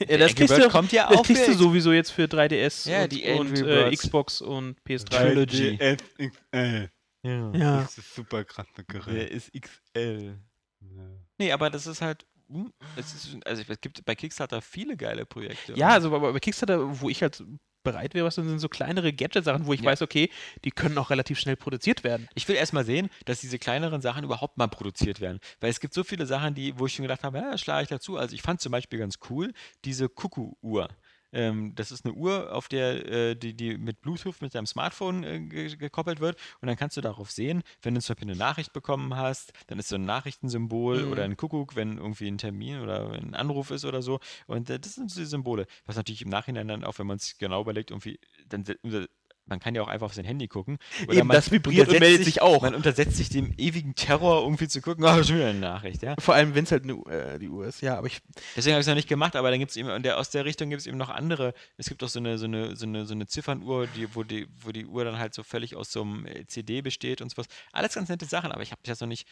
ja, 0.08 0.18
das 0.18 0.34
kriegst, 0.34 0.56
du, 0.56 0.68
kommt 0.68 0.92
ja 0.92 1.08
das 1.08 1.22
kriegst 1.22 1.46
du 1.48 1.52
sowieso 1.54 1.92
jetzt 1.92 2.10
für 2.10 2.24
3DS 2.24 2.88
ja, 2.88 3.02
und, 3.02 3.12
die 3.12 3.30
und 3.30 3.66
äh, 3.66 3.94
Xbox 3.94 4.40
und 4.40 4.80
PS3. 4.82 5.08
Trilogy. 5.10 5.76
XL. 5.76 6.90
Ja. 7.22 7.52
ja. 7.52 7.80
Das 7.82 7.98
ist 7.98 8.14
super 8.14 8.44
krass 8.44 8.66
Gerät. 8.88 9.14
Der 9.14 9.30
ist 9.30 9.52
XL. 9.52 10.38
Ja. 10.80 11.02
Nee, 11.38 11.52
aber 11.52 11.70
das 11.70 11.86
ist 11.86 12.00
halt 12.00 12.26
hm, 12.50 12.72
es 12.96 13.14
ist, 13.14 13.46
also 13.46 13.62
es 13.68 13.80
gibt 13.80 14.04
bei 14.04 14.14
Kickstarter 14.14 14.60
viele 14.60 14.96
geile 14.96 15.24
Projekte. 15.24 15.74
Ja, 15.74 15.90
also 15.90 16.14
aber 16.14 16.32
bei 16.32 16.40
Kickstarter, 16.40 17.00
wo 17.00 17.08
ich 17.08 17.22
halt 17.22 17.42
bereit 17.82 18.14
wäre, 18.14 18.26
was 18.26 18.34
sind 18.34 18.58
so 18.58 18.68
kleinere 18.68 19.12
Gadget-Sachen, 19.12 19.66
wo 19.66 19.72
ich 19.72 19.80
ja. 19.80 19.86
weiß, 19.90 20.02
okay, 20.02 20.30
die 20.64 20.70
können 20.70 20.98
auch 20.98 21.10
relativ 21.10 21.38
schnell 21.38 21.56
produziert 21.56 22.04
werden. 22.04 22.28
Ich 22.34 22.46
will 22.48 22.56
erstmal 22.56 22.84
sehen, 22.84 23.10
dass 23.24 23.40
diese 23.40 23.58
kleineren 23.58 24.00
Sachen 24.00 24.24
überhaupt 24.24 24.58
mal 24.58 24.68
produziert 24.68 25.20
werden. 25.20 25.40
Weil 25.60 25.70
es 25.70 25.80
gibt 25.80 25.94
so 25.94 26.04
viele 26.04 26.26
Sachen, 26.26 26.54
die, 26.54 26.78
wo 26.78 26.86
ich 26.86 26.94
schon 26.94 27.04
gedacht 27.04 27.24
habe, 27.24 27.38
ja, 27.38 27.56
schlage 27.58 27.82
ich 27.84 27.88
dazu. 27.88 28.16
Also 28.16 28.34
ich 28.34 28.42
fand 28.42 28.60
zum 28.60 28.72
Beispiel 28.72 28.98
ganz 28.98 29.18
cool 29.28 29.52
diese 29.84 30.08
Kuckuck-Uhr. 30.08 30.88
Ähm, 31.32 31.74
das 31.74 31.92
ist 31.92 32.04
eine 32.04 32.14
Uhr, 32.14 32.54
auf 32.54 32.68
der 32.68 33.06
äh, 33.06 33.36
die, 33.36 33.54
die 33.54 33.78
mit 33.78 34.00
Bluetooth 34.00 34.40
mit 34.40 34.54
deinem 34.54 34.66
Smartphone 34.66 35.24
äh, 35.24 35.40
ge 35.40 35.76
gekoppelt 35.76 36.20
wird. 36.20 36.38
Und 36.60 36.68
dann 36.68 36.76
kannst 36.76 36.96
du 36.96 37.00
darauf 37.00 37.30
sehen, 37.30 37.62
wenn 37.82 37.94
du 37.94 38.00
zum 38.00 38.14
Beispiel 38.14 38.30
eine 38.30 38.38
Nachricht 38.38 38.72
bekommen 38.72 39.16
hast, 39.16 39.52
dann 39.68 39.78
ist 39.78 39.88
so 39.88 39.96
ein 39.96 40.04
Nachrichtensymbol 40.04 41.04
mhm. 41.04 41.12
oder 41.12 41.24
ein 41.24 41.36
Kuckuck, 41.36 41.76
wenn 41.76 41.98
irgendwie 41.98 42.28
ein 42.28 42.38
Termin 42.38 42.80
oder 42.80 43.12
ein 43.12 43.34
Anruf 43.34 43.70
ist 43.70 43.84
oder 43.84 44.02
so. 44.02 44.20
Und 44.46 44.70
äh, 44.70 44.78
das 44.78 44.94
sind 44.94 45.10
so 45.10 45.20
die 45.20 45.26
Symbole, 45.26 45.66
was 45.86 45.96
natürlich 45.96 46.22
im 46.22 46.28
Nachhinein 46.28 46.68
dann 46.68 46.84
auch, 46.84 46.98
wenn 46.98 47.06
man 47.06 47.16
es 47.16 47.38
genau 47.38 47.60
überlegt, 47.60 47.90
irgendwie 47.90 48.18
dann 48.48 48.64
man 49.50 49.60
kann 49.60 49.74
ja 49.74 49.82
auch 49.82 49.88
einfach 49.88 50.06
auf 50.06 50.14
sein 50.14 50.24
Handy 50.24 50.48
gucken. 50.48 50.78
Oder 51.04 51.18
Eben, 51.18 51.28
man 51.28 51.34
das 51.34 51.50
vibriert 51.50 51.88
und 51.88 52.00
meldet 52.00 52.24
sich, 52.24 52.40
auch. 52.40 52.62
Man 52.62 52.74
untersetzt 52.74 53.16
sich 53.16 53.28
dem 53.28 53.52
ewigen 53.58 53.94
Terror, 53.94 54.42
irgendwie 54.42 54.68
zu 54.68 54.80
gucken, 54.80 55.04
oh, 55.04 55.22
schon 55.22 55.36
wieder 55.36 55.48
eine 55.48 55.58
Nachricht, 55.58 56.02
ja. 56.02 56.14
Vor 56.18 56.34
allem, 56.34 56.54
wenn 56.54 56.64
es 56.64 56.72
halt 56.72 56.84
eine, 56.84 56.92
äh, 56.94 57.38
die 57.38 57.48
Uhr 57.48 57.66
ist, 57.66 57.82
ja, 57.82 57.98
aber 57.98 58.06
ich. 58.06 58.20
Deswegen 58.56 58.74
habe 58.74 58.80
ich 58.80 58.84
es 58.84 58.88
noch 58.88 58.94
nicht 58.94 59.08
gemacht, 59.08 59.36
aber 59.36 59.50
dann 59.50 59.58
gibt 59.58 59.70
es 59.70 59.76
eben, 59.76 59.90
und 59.90 60.04
der, 60.04 60.18
aus 60.18 60.30
der 60.30 60.44
Richtung 60.44 60.70
gibt 60.70 60.80
es 60.80 60.86
eben 60.86 60.96
noch 60.96 61.10
andere. 61.10 61.52
Es 61.76 61.88
gibt 61.88 62.02
auch 62.02 62.08
so 62.08 62.18
eine, 62.18 62.38
so 62.38 62.46
eine, 62.46 62.76
so 62.76 62.86
eine, 62.86 63.04
so 63.04 63.14
eine 63.14 63.26
Ziffernuhr, 63.26 63.86
die, 63.88 64.14
wo, 64.14 64.22
die, 64.22 64.46
wo 64.60 64.70
die 64.70 64.86
Uhr 64.86 65.04
dann 65.04 65.18
halt 65.18 65.34
so 65.34 65.42
völlig 65.42 65.76
aus 65.76 65.92
so 65.92 66.02
einem 66.02 66.26
äh, 66.26 66.46
CD 66.46 66.80
besteht 66.80 67.20
und 67.20 67.30
sowas. 67.30 67.46
Alles 67.72 67.94
ganz 67.94 68.08
nette 68.08 68.26
Sachen, 68.26 68.52
aber 68.52 68.62
ich 68.62 68.70
habe 68.70 68.80
jetzt 68.86 69.00
noch 69.00 69.08
nicht 69.08 69.26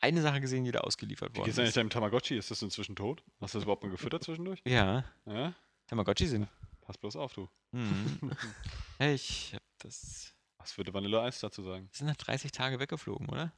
eine 0.00 0.22
Sache 0.22 0.40
gesehen, 0.40 0.64
die 0.64 0.70
da 0.70 0.80
ausgeliefert 0.80 1.30
worden 1.30 1.40
ist. 1.40 1.44
Wie 1.44 1.48
geht's 1.48 1.58
eigentlich 1.58 1.74
deinem 1.74 1.90
Tamagotchi? 1.90 2.36
Ist 2.36 2.50
das 2.50 2.62
inzwischen 2.62 2.96
tot? 2.96 3.22
Hast 3.40 3.54
du 3.54 3.58
das 3.58 3.64
überhaupt 3.64 3.82
mal 3.82 3.90
gefüttert 3.90 4.24
zwischendurch? 4.24 4.60
Ja. 4.64 5.04
ja? 5.26 5.54
Tamagotchi 5.88 6.26
sind. 6.26 6.48
Pass 6.88 6.96
bloß 6.96 7.16
auf, 7.16 7.34
du. 7.34 7.50
Mhm. 7.72 8.18
ich 8.98 9.52
hab 9.52 9.62
das. 9.80 10.34
Was 10.56 10.78
würde 10.78 10.94
Vanilla 10.94 11.22
Eis 11.22 11.38
dazu 11.38 11.62
sagen? 11.62 11.90
Sind 11.92 12.06
nach 12.06 12.16
30 12.16 12.50
Tage 12.50 12.80
weggeflogen, 12.80 13.28
oder? 13.28 13.52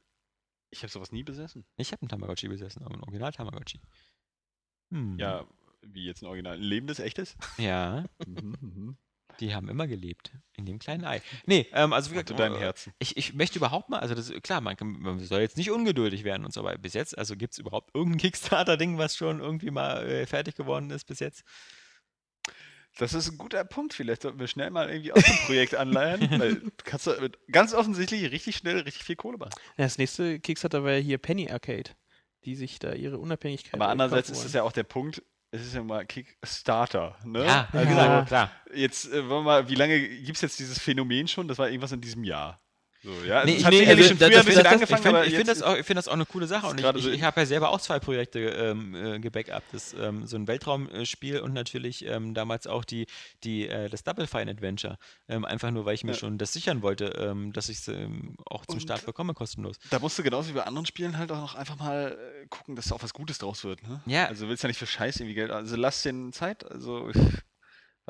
Ich 0.69 0.83
habe 0.83 0.91
sowas 0.91 1.13
nie 1.13 1.23
besessen. 1.23 1.65
Ich 1.77 1.93
habe 1.93 2.01
einen 2.01 2.09
Tamagotchi 2.09 2.49
besessen, 2.49 2.83
aber 2.83 2.95
ein 2.95 3.03
Original 3.03 3.31
Tamagotchi. 3.31 3.79
Hm. 4.91 5.17
Ja, 5.17 5.47
wie 5.81 6.03
jetzt 6.03 6.21
ein 6.21 6.25
Original. 6.25 6.57
Ein 6.57 6.61
lebendes, 6.61 6.99
echtes? 6.99 7.37
Ja. 7.57 8.03
Mhm, 8.27 8.57
mhm. 8.59 8.97
Die 9.39 9.55
haben 9.55 9.69
immer 9.69 9.87
gelebt. 9.87 10.33
In 10.57 10.65
dem 10.65 10.77
kleinen 10.77 11.05
Ei. 11.05 11.21
Nee, 11.45 11.67
ähm, 11.71 11.93
also 11.93 12.11
wie 12.11 12.15
gesagt, 12.15 12.37
deinem 12.37 12.57
Herzen. 12.57 12.93
Ich, 12.99 13.15
ich 13.15 13.33
möchte 13.33 13.59
überhaupt 13.59 13.87
mal, 13.89 13.99
also 13.99 14.13
das, 14.13 14.29
klar, 14.43 14.59
man, 14.59 14.75
kann, 14.75 14.99
man 14.99 15.19
soll 15.19 15.39
jetzt 15.39 15.55
nicht 15.55 15.71
ungeduldig 15.71 16.25
werden 16.25 16.43
und 16.43 16.53
so, 16.53 16.59
aber 16.59 16.77
bis 16.77 16.93
jetzt, 16.93 17.17
also 17.17 17.37
gibt 17.37 17.53
es 17.53 17.59
überhaupt 17.59 17.95
irgendein 17.95 18.19
Kickstarter-Ding, 18.19 18.97
was 18.97 19.15
schon 19.15 19.39
irgendwie 19.39 19.71
mal 19.71 20.05
äh, 20.05 20.25
fertig 20.25 20.55
geworden 20.55 20.89
ist 20.91 21.05
bis 21.05 21.19
jetzt? 21.19 21.45
Das 22.97 23.13
ist 23.13 23.31
ein 23.31 23.37
guter 23.37 23.63
Punkt. 23.63 23.93
Vielleicht 23.93 24.23
sollten 24.23 24.39
wir 24.39 24.47
schnell 24.47 24.69
mal 24.69 24.89
irgendwie 24.89 25.13
aus 25.13 25.23
dem 25.23 25.37
Projekt 25.45 25.75
anleihen, 25.75 26.21
weil 26.39 26.55
du 26.55 26.71
kannst 26.83 27.07
da 27.07 27.15
ganz 27.51 27.73
offensichtlich 27.73 28.31
richtig 28.31 28.57
schnell 28.57 28.79
richtig 28.79 29.03
viel 29.03 29.15
Kohle 29.15 29.37
machen. 29.37 29.51
Ja, 29.77 29.85
das 29.85 29.97
nächste 29.97 30.39
Kickstarter 30.39 30.83
war 30.83 30.91
ja 30.93 30.99
hier 30.99 31.17
Penny 31.17 31.49
Arcade, 31.49 31.91
die 32.45 32.55
sich 32.55 32.79
da 32.79 32.93
ihre 32.93 33.17
Unabhängigkeit. 33.17 33.73
Aber 33.75 33.87
andererseits 33.87 34.29
ist 34.29 34.43
das 34.43 34.53
ja 34.53 34.63
auch 34.63 34.71
der 34.71 34.83
Punkt, 34.83 35.23
es 35.51 35.61
ist 35.61 35.75
ja 35.75 35.83
mal 35.83 36.05
Kickstarter, 36.05 37.17
ne? 37.25 37.45
Ja, 37.45 37.67
also, 37.73 37.89
genau, 37.89 38.23
klar. 38.23 38.51
Jetzt, 38.73 39.11
äh, 39.11 39.27
wollen 39.27 39.43
wir 39.43 39.51
mal, 39.51 39.69
wie 39.69 39.75
lange 39.75 39.99
gibt 39.99 40.37
es 40.37 40.41
jetzt 40.41 40.59
dieses 40.59 40.79
Phänomen 40.79 41.27
schon? 41.27 41.49
Das 41.49 41.57
war 41.57 41.67
irgendwas 41.67 41.91
in 41.91 41.99
diesem 41.99 42.23
Jahr. 42.23 42.60
So, 43.03 43.09
ja, 43.25 43.39
also 43.39 43.51
Nee, 43.51 43.57
ich, 43.59 43.67
nee, 43.67 43.87
also, 43.87 44.03
schon 44.03 44.17
das, 44.19 44.29
das, 44.29 44.45
das, 44.45 44.65
angefangen, 44.65 45.15
ich 45.23 45.33
finde 45.33 45.35
find 45.37 45.47
das, 45.47 45.61
auch- 45.63 45.75
ich 45.75 45.85
find 45.85 45.97
das 45.97 46.07
auch 46.07 46.13
eine 46.13 46.25
coole 46.27 46.45
Sache. 46.45 46.67
Und 46.67 46.79
ich, 46.79 46.85
ich, 46.97 47.07
ich 47.07 47.23
habe 47.23 47.39
ja 47.39 47.45
selber 47.47 47.69
auch 47.69 47.81
zwei 47.81 47.99
Projekte 47.99 48.39
ähm, 48.41 48.93
äh, 48.93 49.19
gebackupt. 49.19 49.63
Das, 49.71 49.95
ähm, 49.99 50.27
so 50.27 50.35
ein 50.37 50.47
Weltraumspiel 50.47 51.39
und 51.39 51.53
natürlich 51.53 52.05
ähm, 52.05 52.35
damals 52.35 52.67
auch 52.67 52.85
die, 52.85 53.07
die, 53.43 53.67
äh, 53.67 53.89
das 53.89 54.03
Double 54.03 54.27
Fine 54.27 54.51
Adventure. 54.51 54.97
Ähm, 55.27 55.45
einfach 55.45 55.71
nur, 55.71 55.85
weil 55.85 55.95
ich 55.95 56.03
mir 56.03 56.11
Ja. 56.11 56.17
schon 56.17 56.37
das 56.37 56.53
sichern 56.53 56.83
wollte, 56.83 57.05
ähm, 57.05 57.53
dass 57.53 57.69
ich 57.69 57.79
es 57.79 57.87
ähm, 57.87 58.35
auch 58.45 58.65
zum 58.67 58.75
Und- 58.75 58.81
Start 58.81 59.03
bekomme, 59.05 59.33
kostenlos. 59.33 59.77
Da 59.89 59.97
musst 59.97 60.19
du 60.19 60.23
genauso 60.23 60.49
wie 60.49 60.53
bei 60.53 60.63
anderen 60.63 60.85
Spielen 60.85 61.17
halt 61.17 61.31
auch 61.31 61.37
noch 61.41 61.55
einfach 61.55 61.77
mal 61.77 62.11
äh, 62.43 62.45
gucken, 62.49 62.75
dass 62.75 62.85
da 62.89 62.95
auch 62.95 63.01
was 63.03 63.13
Gutes 63.13 63.39
draus 63.39 63.63
wird. 63.63 63.81
Ne? 63.81 64.01
Ja. 64.05 64.25
Also 64.27 64.47
willst 64.47 64.61
ja 64.61 64.67
nicht 64.67 64.77
für 64.77 64.85
Scheiß 64.85 65.17
irgendwie 65.19 65.33
Geld. 65.35 65.49
Also 65.49 65.75
lass 65.75 66.03
den 66.03 66.33
Zeit. 66.33 66.69
Also 66.69 67.09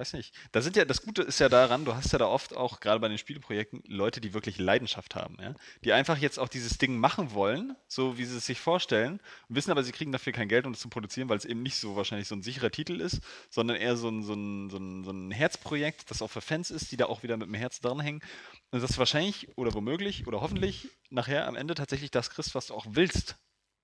weiß 0.02 0.14
nicht. 0.14 0.34
Da 0.52 0.62
sind 0.62 0.76
ja, 0.76 0.84
das 0.84 1.04
Gute 1.04 1.22
ist 1.22 1.40
ja 1.40 1.48
daran, 1.48 1.86
du 1.86 1.94
hast 1.94 2.12
ja 2.12 2.18
da 2.18 2.26
oft 2.26 2.56
auch, 2.56 2.80
gerade 2.80 3.00
bei 3.00 3.08
den 3.08 3.20
Spieleprojekten, 3.20 3.84
Leute, 3.86 4.20
die 4.20 4.34
wirklich 4.34 4.58
Leidenschaft 4.58 5.16
haben, 5.16 5.38
ja. 5.40 5.54
Die 5.84 5.94
einfach 5.94 6.18
jetzt 6.18 6.40
auch 6.40 6.50
dieses 6.50 6.80
Ding 6.80 6.98
machen 6.98 7.34
wollen, 7.34 7.76
so 7.88 8.18
wie 8.18 8.26
sie 8.26 8.38
es 8.38 8.48
sich 8.48 8.60
vorstellen, 8.60 9.22
wissen 9.48 9.70
aber, 9.70 9.84
sie 9.84 9.92
kriegen 9.92 10.12
dafür 10.12 10.34
kein 10.34 10.48
Geld, 10.48 10.66
um 10.66 10.74
es 10.74 10.80
zu 10.80 10.90
produzieren, 10.90 11.30
weil 11.30 11.38
es 11.38 11.46
eben 11.46 11.62
nicht 11.62 11.78
so 11.78 11.96
wahrscheinlich 11.96 12.28
so 12.28 12.36
ein 12.36 12.42
sicherer 12.42 12.72
Titel 12.72 13.00
ist, 13.00 13.22
sondern 13.52 13.78
eher 13.78 13.96
so 13.96 14.10
ein, 14.10 14.24
so 14.24 14.34
ein, 14.34 14.72
so 14.72 14.78
ein, 14.78 15.04
so 15.04 15.12
ein 15.12 15.30
Herzprojekt, 15.30 16.10
das 16.10 16.24
auch 16.24 16.32
für 16.32 16.42
Fans 16.42 16.72
ist, 16.72 16.92
die 16.92 16.98
da 16.98 17.06
auch 17.06 17.22
wieder 17.22 17.38
mit 17.38 17.48
dem 17.48 17.54
Herz 17.54 17.80
dranhängen. 17.80 18.24
Und 18.72 18.82
das 18.82 18.98
wahrscheinlich 18.98 19.56
oder 19.56 19.74
womöglich 19.76 20.26
oder 20.26 20.42
hoffentlich 20.42 20.90
nachher 21.12 21.48
am 21.48 21.56
Ende 21.56 21.76
tatsächlich 21.76 22.10
das 22.10 22.32
kriegst, 22.32 22.56
was 22.56 22.68
du 22.68 22.74
auch 22.74 22.88
willst. 22.90 23.36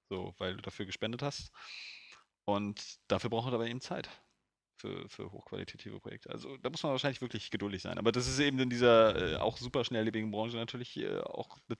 So, 0.09 0.34
weil 0.39 0.55
du 0.55 0.61
dafür 0.61 0.86
gespendet 0.88 1.22
hast. 1.22 1.51
Und 2.45 2.82
dafür 3.07 3.30
braucht 3.30 3.45
man 3.45 3.53
aber 3.53 3.68
eben 3.68 3.82
Zeit. 3.82 4.09
Für, 4.80 5.09
für 5.09 5.32
hochqualitative 5.32 5.99
Projekte. 5.99 6.30
Also 6.30 6.55
da 6.57 6.69
muss 6.69 6.84
man 6.84 6.91
wahrscheinlich 6.91 7.19
wirklich 7.21 7.49
geduldig 7.49 7.82
sein. 7.82 7.97
Aber 7.97 8.11
das 8.11 8.28
ist 8.28 8.38
eben 8.39 8.59
in 8.59 8.69
dieser 8.69 9.34
äh, 9.34 9.36
auch 9.38 9.57
super 9.57 9.84
schnelllebigen 9.84 10.30
Branche 10.30 10.55
natürlich 10.55 10.97
äh, 10.97 11.19
auch 11.21 11.57
eine 11.67 11.78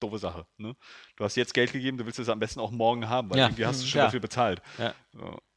doofe 0.00 0.18
Sache. 0.18 0.46
Ne? 0.56 0.74
Du 1.16 1.24
hast 1.24 1.36
jetzt 1.36 1.54
Geld 1.54 1.72
gegeben, 1.72 1.96
du 1.96 2.06
willst 2.06 2.18
es 2.18 2.28
am 2.28 2.40
besten 2.40 2.58
auch 2.58 2.72
morgen 2.72 3.08
haben, 3.08 3.30
weil 3.30 3.38
Ja, 3.38 3.46
irgendwie 3.46 3.66
hast 3.66 3.80
du 3.80 3.84
mhm, 3.84 3.88
schon 3.88 3.98
klar. 3.98 4.06
dafür 4.08 4.20
bezahlt. 4.20 4.62
Ja. 4.78 4.94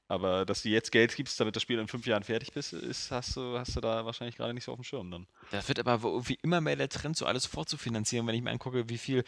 Aber 0.07 0.45
dass 0.45 0.61
du 0.61 0.69
jetzt 0.69 0.91
Geld 0.91 1.15
gibst, 1.15 1.39
damit 1.39 1.55
das 1.55 1.63
Spiel 1.63 1.79
in 1.79 1.87
fünf 1.87 2.05
Jahren 2.05 2.23
fertig 2.23 2.53
bist, 2.53 2.73
ist, 2.73 3.11
hast, 3.11 3.35
du, 3.35 3.57
hast 3.59 3.75
du 3.75 3.81
da 3.81 4.05
wahrscheinlich 4.05 4.37
gerade 4.37 4.53
nicht 4.53 4.63
so 4.63 4.71
auf 4.71 4.77
dem 4.79 4.83
Schirm 4.83 5.11
dann. 5.11 5.27
Das 5.51 5.67
wird 5.67 5.79
aber 5.85 5.99
irgendwie 6.09 6.37
immer 6.41 6.61
mehr 6.61 6.75
der 6.77 6.89
Trend, 6.89 7.17
so 7.17 7.25
alles 7.25 7.45
vorzufinanzieren, 7.45 8.25
wenn 8.27 8.35
ich 8.35 8.41
mir 8.41 8.51
angucke, 8.51 8.87
wie 8.89 8.97
viel 8.97 9.23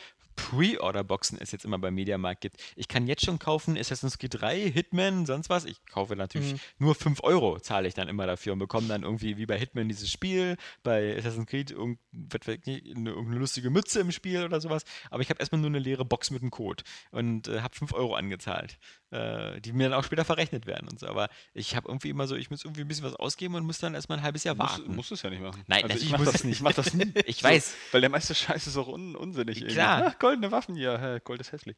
Pre-Order-Boxen 0.50 1.38
es 1.40 1.52
jetzt 1.52 1.66
immer 1.66 1.78
beim 1.80 1.94
Mediamarkt 1.96 2.42
gibt. 2.42 2.58
Ich 2.76 2.88
kann 2.88 3.08
jetzt 3.08 3.26
schon 3.26 3.40
kaufen 3.40 3.78
Assassin's 3.78 4.18
Creed 4.18 4.42
3, 4.42 4.72
Hitman, 4.72 5.26
sonst 5.26 5.50
was. 5.50 5.66
Ich 5.66 5.86
kaufe 5.86 6.16
natürlich 6.16 6.54
Mhm. 6.54 6.60
nur 6.80 6.96
5 6.96 7.24
Euro, 7.24 7.60
zahle 7.60 7.88
ich 7.88 7.94
dann 7.94 8.08
immer 8.08 8.26
dafür 8.26 8.54
und 8.54 8.60
bekomme 8.60 8.88
dann 8.88 9.04
irgendwie 9.04 9.38
wie 9.38 9.46
bei 9.46 9.58
Hitman 9.60 9.88
dieses 9.90 10.10
Spiel, 10.10 10.56
bei 10.82 11.16
Assassin's 11.18 11.46
Creed 11.48 11.72
irgend, 11.72 12.00
was 12.14 12.48
weiß 12.48 12.58
ich, 12.66 12.96
eine, 12.96 13.10
irgendeine 13.10 13.40
lustige 13.40 13.70
Mütze 13.70 14.00
im 14.00 14.12
Spiel 14.12 14.44
oder 14.44 14.60
sowas. 14.62 14.84
Aber 15.12 15.22
ich 15.22 15.30
habe 15.30 15.40
erstmal 15.40 15.60
nur 15.62 15.70
eine 15.70 15.80
leere 15.80 16.06
Box 16.06 16.32
mit 16.32 16.42
einem 16.42 16.52
Code 16.52 16.84
und 17.12 17.48
äh, 17.48 17.62
habe 17.62 17.76
5 17.76 17.94
Euro 17.94 18.16
angezahlt, 18.16 18.78
äh, 19.12 19.60
die 19.62 19.74
mir 19.74 19.90
dann 19.90 20.00
auch 20.00 20.04
später 20.06 20.26
verrechnet 20.26 20.66
werden 20.66 20.68
und 20.89 20.99
so. 20.99 21.07
Aber 21.07 21.30
ich 21.53 21.76
habe 21.76 21.88
irgendwie 21.89 22.09
immer 22.09 22.28
so, 22.28 22.36
ich 22.36 22.49
muss 22.49 22.63
irgendwie 22.63 22.82
ein 22.82 22.88
bisschen 22.88 23.05
was 23.05 23.15
ausgeben 23.15 23.55
und 23.55 23.65
muss 23.65 23.80
dann 23.80 23.95
erstmal 23.95 24.20
ein 24.20 24.24
halbes 24.24 24.43
Jahr 24.43 24.55
Musst, 24.55 24.80
warten. 24.80 24.95
musst 24.95 25.09
du 25.11 25.15
es 25.15 25.22
ja 25.22 25.30
nicht 25.30 25.41
machen. 25.41 25.63
Nein, 25.67 25.84
also 25.84 25.97
ich 25.97 26.11
mach 26.11 26.20
muss 26.20 26.32
das, 26.32 26.43
nicht. 26.43 26.55
Ich 26.57 26.61
mach 26.61 26.74
das 26.74 26.93
nie. 26.93 27.11
Ich 27.26 27.43
weiß. 27.43 27.76
Weil 27.91 28.01
der 28.01 28.09
meiste 28.09 28.36
Scheiß 28.36 28.67
ist 28.67 28.78
auch 28.78 28.88
un 28.88 29.15
unsinnig. 29.15 29.65
Klar. 29.67 30.03
Ach, 30.07 30.20
goldene 30.20 30.51
Waffen, 30.51 30.76
ja, 30.76 30.97
hä, 30.97 31.20
Gold 31.24 31.41
ist 31.41 31.51
hässlich. 31.51 31.78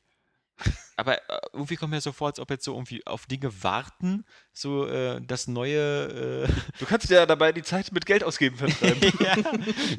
Aber 0.98 1.18
äh, 1.18 1.40
irgendwie 1.54 1.76
kommt 1.76 1.92
mir 1.92 2.02
so 2.02 2.12
vor, 2.12 2.28
als 2.28 2.40
ob 2.40 2.52
jetzt 2.52 2.64
so 2.64 2.74
irgendwie 2.74 3.06
auf 3.08 3.26
Dinge 3.26 3.64
warten, 3.64 4.24
so 4.54 4.86
äh, 4.88 5.20
das 5.26 5.48
neue. 5.48 6.48
Äh, 6.48 6.54
Du 6.80 6.86
kannst 6.86 7.10
ja 7.10 7.26
dabei 7.26 7.52
die 7.52 7.64
Zeit 7.64 7.92
mit 7.92 8.06
Geld 8.06 8.24
ausgeben 8.24 8.58
vertreiben. 8.58 9.02
ja, 9.20 9.36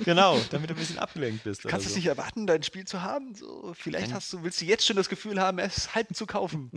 genau, 0.04 0.38
damit 0.50 0.70
du 0.70 0.74
ein 0.74 0.78
bisschen 0.78 0.98
abgelenkt 0.98 1.42
bist. 1.42 1.64
Du 1.64 1.68
kannst 1.68 1.86
es 1.86 1.92
so. 1.94 1.98
nicht 1.98 2.06
erwarten, 2.06 2.46
dein 2.46 2.62
Spiel 2.62 2.84
zu 2.86 3.02
haben. 3.02 3.34
So, 3.34 3.72
vielleicht 3.74 4.08
Dann- 4.08 4.14
hast 4.14 4.32
du, 4.32 4.44
willst 4.44 4.60
du 4.60 4.64
jetzt 4.64 4.86
schon 4.86 4.96
das 4.96 5.08
Gefühl 5.08 5.40
haben, 5.40 5.58
es 5.58 5.94
halb 5.96 6.14
zu 6.14 6.26
kaufen. 6.26 6.70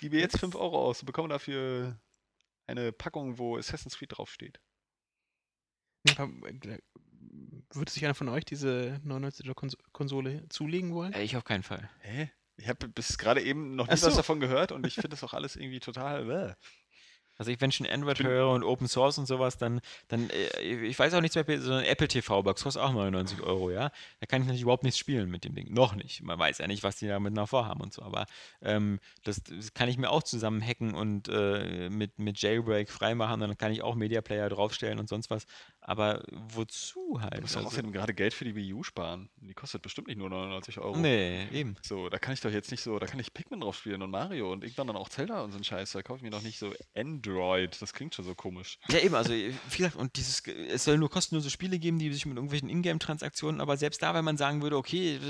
Gib 0.00 0.12
mir 0.12 0.20
jetzt 0.20 0.38
5 0.40 0.54
Euro 0.56 0.86
aus 0.88 1.00
und 1.00 1.06
bekomme 1.06 1.28
dafür 1.28 2.00
eine 2.66 2.90
Packung, 2.92 3.38
wo 3.38 3.56
Assassin's 3.56 3.96
Creed 3.96 4.16
draufsteht. 4.16 4.58
Äh, 6.08 6.78
Würde 7.72 7.90
sich 7.92 8.04
einer 8.04 8.14
von 8.14 8.28
euch 8.28 8.44
diese 8.44 9.00
99er 9.06 9.54
Kons 9.54 9.76
Konsole 9.92 10.48
zulegen 10.48 10.92
wollen? 10.94 11.14
Ich 11.14 11.36
auf 11.36 11.44
keinen 11.44 11.62
Fall. 11.62 11.88
Hä? 12.00 12.30
Ich 12.56 12.68
habe 12.68 12.88
bis 12.88 13.18
gerade 13.18 13.42
eben 13.42 13.74
noch 13.76 13.88
was 13.88 14.00
so. 14.00 14.10
davon 14.10 14.40
gehört 14.40 14.72
und 14.72 14.86
ich 14.86 14.94
finde 14.94 15.08
das 15.10 15.24
auch 15.24 15.34
alles 15.34 15.56
irgendwie 15.56 15.80
total. 15.80 16.24
Bäh. 16.24 16.54
Also 17.36 17.50
ich, 17.50 17.60
wenn 17.60 17.70
ich 17.70 17.76
schon 17.76 17.86
Android 17.88 18.18
bin- 18.18 18.28
höre 18.28 18.50
und 18.50 18.62
Open 18.62 18.86
Source 18.86 19.18
und 19.18 19.26
sowas, 19.26 19.58
dann, 19.58 19.80
dann 20.08 20.30
äh, 20.30 20.60
ich 20.62 20.96
weiß 20.96 21.14
auch 21.14 21.20
nichts 21.20 21.34
mehr, 21.34 21.60
so 21.60 21.72
eine 21.72 21.86
Apple 21.86 22.06
TV-Box 22.06 22.62
kostet 22.62 22.82
auch 22.82 22.92
99 22.92 23.40
Euro, 23.40 23.70
ja. 23.70 23.90
Da 24.20 24.26
kann 24.26 24.42
ich 24.42 24.46
natürlich 24.46 24.62
überhaupt 24.62 24.84
nichts 24.84 24.98
spielen 24.98 25.30
mit 25.30 25.44
dem 25.44 25.54
Ding. 25.54 25.72
Noch 25.72 25.96
nicht. 25.96 26.22
Man 26.22 26.38
weiß 26.38 26.58
ja 26.58 26.68
nicht, 26.68 26.84
was 26.84 26.96
die 26.96 27.08
damit 27.08 27.34
noch 27.34 27.48
vorhaben 27.48 27.80
und 27.80 27.92
so. 27.92 28.02
Aber 28.02 28.26
ähm, 28.62 29.00
das, 29.24 29.42
das 29.42 29.74
kann 29.74 29.88
ich 29.88 29.98
mir 29.98 30.10
auch 30.10 30.22
zusammen 30.22 30.62
hacken 30.64 30.94
und 30.94 31.28
äh, 31.28 31.90
mit, 31.90 32.18
mit 32.20 32.40
Jailbreak 32.40 32.88
freimachen. 32.88 33.40
Dann 33.40 33.58
kann 33.58 33.72
ich 33.72 33.82
auch 33.82 33.96
Media 33.96 34.20
Player 34.20 34.48
draufstellen 34.48 35.00
und 35.00 35.08
sonst 35.08 35.28
was. 35.30 35.46
Aber 35.86 36.22
wozu 36.32 37.20
halt? 37.20 37.34
Du 37.36 37.40
musst 37.42 37.56
Also- 37.58 37.68
außerdem 37.68 37.92
gerade 37.92 38.14
Geld 38.14 38.32
für 38.32 38.46
die 38.46 38.54
Wii 38.56 38.72
U 38.72 38.82
sparen. 38.82 39.28
Die 39.36 39.52
kostet 39.52 39.82
bestimmt 39.82 40.08
nicht 40.08 40.16
nur 40.16 40.30
99 40.30 40.78
Euro. 40.78 40.96
Nee, 40.96 41.46
eben. 41.52 41.76
So, 41.82 42.08
da 42.08 42.18
kann 42.18 42.32
ich 42.32 42.40
doch 42.40 42.50
jetzt 42.50 42.70
nicht 42.70 42.80
so, 42.82 42.98
da 42.98 43.06
kann 43.06 43.20
ich 43.20 43.34
Pikmin 43.34 43.60
drauf 43.60 43.76
spielen 43.76 44.00
und 44.00 44.10
Mario 44.10 44.50
und 44.50 44.64
irgendwann 44.64 44.86
dann 44.86 44.96
auch 44.96 45.10
Zelda 45.10 45.42
und 45.42 45.52
so 45.52 45.58
ein 45.58 45.64
Scheiß. 45.64 45.92
Da 45.92 46.02
kaufe 46.02 46.16
ich 46.18 46.22
mir 46.22 46.30
doch 46.30 46.40
nicht 46.40 46.58
so 46.58 46.72
Android. 46.96 47.76
Das 47.82 47.92
klingt 47.92 48.14
schon 48.14 48.24
so 48.24 48.34
komisch. 48.34 48.78
Ja, 48.88 48.98
eben, 49.00 49.14
also 49.14 49.34
wie 49.34 49.52
gesagt, 49.76 49.96
und 49.96 50.16
dieses, 50.16 50.42
es 50.46 50.84
soll 50.84 50.96
nur 50.96 51.10
kostenlose 51.10 51.50
Spiele 51.50 51.78
geben, 51.78 51.98
die 51.98 52.10
sich 52.14 52.24
mit 52.24 52.36
irgendwelchen 52.36 52.70
Ingame-Transaktionen, 52.70 53.60
aber 53.60 53.76
selbst 53.76 54.00
da, 54.02 54.14
wenn 54.14 54.24
man 54.24 54.38
sagen 54.38 54.62
würde, 54.62 54.78
okay, 54.78 55.20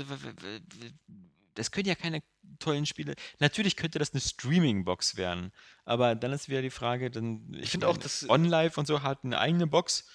das 1.55 1.71
können 1.71 1.87
ja 1.87 1.95
keine 1.95 2.21
tollen 2.59 2.85
Spiele. 2.85 3.15
Natürlich 3.39 3.75
könnte 3.75 3.99
das 3.99 4.13
eine 4.13 4.21
Streaming-Box 4.21 5.17
werden, 5.17 5.51
aber 5.83 6.15
dann 6.15 6.31
ist 6.31 6.47
wieder 6.49 6.61
die 6.61 6.69
Frage, 6.69 7.11
dann, 7.11 7.53
Ich 7.59 7.71
finde 7.71 7.87
auch, 7.87 7.97
dass- 7.97 8.29
OnLive 8.29 8.79
und 8.79 8.85
so 8.87 9.03
hat 9.03 9.23
eine 9.23 9.37
eigene 9.39 9.67
Box. 9.67 10.05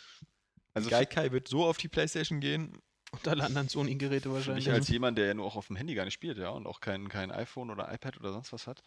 Also 0.74 0.90
Gaikai 0.90 1.32
wird 1.32 1.48
so 1.48 1.64
auf 1.64 1.78
die 1.78 1.88
Playstation 1.88 2.40
gehen. 2.40 2.78
Und 3.12 3.26
alle 3.26 3.44
anderen 3.44 3.68
Sony-Geräte 3.68 4.32
wahrscheinlich. 4.32 4.66
mich 4.66 4.74
als 4.74 4.88
jemand, 4.88 5.18
der 5.18 5.26
ja 5.26 5.34
nur 5.34 5.44
auch 5.44 5.56
auf 5.56 5.66
dem 5.66 5.74
Handy 5.74 5.94
gar 5.94 6.04
nicht 6.04 6.14
spielt, 6.14 6.38
ja, 6.38 6.50
und 6.50 6.66
auch 6.66 6.80
kein, 6.80 7.08
kein 7.08 7.32
iPhone 7.32 7.70
oder 7.70 7.92
iPad 7.92 8.18
oder 8.20 8.32
sonst 8.32 8.52
was 8.52 8.68
hat. 8.68 8.84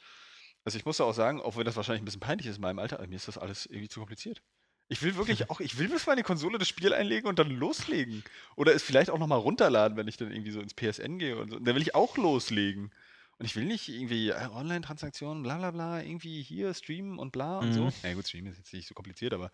Also 0.63 0.77
ich 0.77 0.85
muss 0.85 0.97
ja 0.97 1.05
auch 1.05 1.13
sagen, 1.13 1.41
auch 1.41 1.57
wenn 1.57 1.65
das 1.65 1.75
wahrscheinlich 1.75 2.01
ein 2.01 2.05
bisschen 2.05 2.21
peinlich 2.21 2.47
ist 2.47 2.55
in 2.55 2.61
meinem 2.61 2.79
Alter, 2.79 3.05
mir 3.05 3.15
ist 3.15 3.27
das 3.27 3.37
alles 3.37 3.65
irgendwie 3.65 3.89
zu 3.89 3.99
kompliziert. 3.99 4.41
Ich 4.87 5.01
will 5.01 5.15
wirklich 5.17 5.39
auch, 5.49 5.59
ich 5.59 5.77
will 5.77 5.89
bis 5.89 6.07
meine 6.07 6.23
Konsole 6.23 6.57
das 6.57 6.69
Spiel 6.69 6.93
einlegen 6.93 7.27
und 7.27 7.37
dann 7.37 7.49
loslegen. 7.49 8.23
Oder 8.55 8.73
es 8.73 8.83
vielleicht 8.83 9.09
auch 9.09 9.19
nochmal 9.19 9.39
runterladen, 9.39 9.97
wenn 9.97 10.07
ich 10.07 10.15
dann 10.15 10.31
irgendwie 10.31 10.51
so 10.51 10.61
ins 10.61 10.73
PSN 10.73 11.19
gehe 11.19 11.37
und 11.37 11.49
so. 11.49 11.57
Und 11.57 11.67
dann 11.67 11.75
will 11.75 11.81
ich 11.81 11.95
auch 11.95 12.15
loslegen. 12.15 12.91
Und 13.39 13.45
ich 13.45 13.55
will 13.55 13.65
nicht 13.65 13.89
irgendwie 13.89 14.29
äh, 14.29 14.47
Online-Transaktionen, 14.53 15.43
bla 15.43 15.57
bla 15.57 15.71
bla, 15.71 16.01
irgendwie 16.01 16.41
hier 16.43 16.73
streamen 16.73 17.19
und 17.19 17.31
bla 17.31 17.59
und 17.59 17.73
so. 17.73 17.85
Mhm. 17.85 17.93
Na 18.03 18.09
ja, 18.09 18.15
gut, 18.15 18.27
streamen 18.27 18.51
ist 18.51 18.57
jetzt 18.57 18.73
nicht 18.73 18.87
so 18.87 18.93
kompliziert, 18.93 19.33
aber 19.33 19.51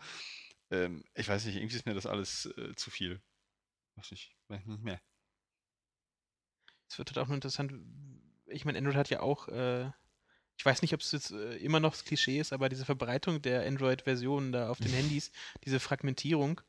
ähm, 0.72 1.04
ich 1.16 1.28
weiß 1.28 1.46
nicht, 1.46 1.56
irgendwie 1.56 1.76
ist 1.76 1.86
mir 1.86 1.94
das 1.94 2.06
alles 2.06 2.46
äh, 2.58 2.76
zu 2.76 2.92
viel. 2.92 3.22
Weiß 3.96 4.12
nicht, 4.12 4.36
weiß 4.48 4.66
nicht 4.66 4.84
mehr. 4.84 5.02
Es 6.88 6.98
wird 6.98 7.10
halt 7.10 7.20
auch 7.20 7.28
nur 7.28 7.36
interessant. 7.36 7.74
Ich 8.46 8.66
meine, 8.66 8.78
Android 8.78 8.96
hat 8.96 9.10
ja 9.10 9.20
auch, 9.20 9.48
äh, 9.50 9.92
ich 10.58 10.66
weiß 10.66 10.82
nicht, 10.82 10.94
ob 10.94 11.02
es 11.02 11.12
jetzt 11.12 11.32
äh, 11.32 11.58
immer 11.58 11.80
noch 11.80 11.92
das 11.92 12.06
Klischee 12.06 12.40
ist, 12.40 12.52
aber 12.52 12.70
diese 12.70 12.86
Verbreitung 12.86 13.42
der 13.42 13.66
Android-Versionen 13.66 14.52
da 14.52 14.70
auf 14.70 14.80
den 14.80 14.92
Handys, 14.94 15.32
diese 15.66 15.80
Fragmentierung, 15.80 16.62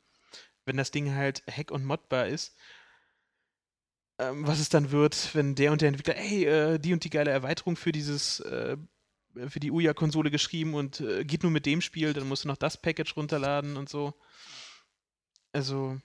wenn 0.66 0.76
das 0.76 0.90
Ding 0.90 1.14
halt 1.14 1.42
hack- 1.46 1.70
und 1.70 1.84
modbar 1.84 2.26
ist, 2.26 2.56
ähm, 4.18 4.46
was 4.46 4.60
es 4.60 4.68
dann 4.68 4.90
wird, 4.90 5.34
wenn 5.34 5.54
der 5.54 5.72
und 5.72 5.80
der 5.80 5.88
Entwickler, 5.88 6.16
ey, 6.16 6.44
äh, 6.44 6.78
die 6.78 6.92
und 6.92 7.04
die 7.04 7.10
geile 7.10 7.30
Erweiterung 7.30 7.76
für 7.76 7.92
dieses, 7.92 8.40
äh, 8.40 8.76
für 9.48 9.60
die 9.60 9.70
Ouya-Konsole 9.70 10.30
geschrieben 10.30 10.74
und 10.74 11.00
äh, 11.00 11.24
geht 11.24 11.42
nur 11.42 11.52
mit 11.52 11.66
dem 11.66 11.80
Spiel, 11.80 12.12
dann 12.12 12.28
musst 12.28 12.44
du 12.44 12.48
noch 12.48 12.56
das 12.56 12.80
Package 12.80 13.16
runterladen 13.16 13.76
und 13.76 13.88
so. 13.88 14.14
Also, 15.52 15.98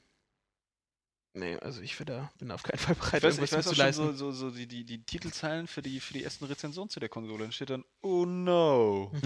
nee, 1.34 1.56
also 1.58 1.82
ich 1.82 1.98
bin 1.98 2.08
da, 2.08 2.32
bin 2.40 2.52
auf 2.52 2.64
keinen 2.64 2.80
Fall 2.80 2.96
bereit, 2.96 3.16
Ich 3.16 3.24
weiß, 3.24 3.38
ich 3.38 3.38
irgendwas 3.38 3.52
weiß 3.52 3.66
zu 3.66 3.70
auch 3.70 3.76
schon 3.76 3.76
leisten. 3.76 3.96
so, 3.96 4.14
so, 4.14 4.32
so 4.32 4.52
die, 4.52 4.68
die, 4.68 4.84
die 4.86 5.04
Titelzeilen 5.04 5.68
für 5.68 5.82
die, 5.82 6.00
für 6.00 6.14
die 6.14 6.24
ersten 6.24 6.46
Rezensionen 6.46 6.90
zu 6.90 7.00
der 7.00 7.10
Konsole. 7.10 7.44
Dann 7.44 7.52
steht 7.52 7.70
dann, 7.70 7.84
oh 8.02 8.26
no. 8.26 9.12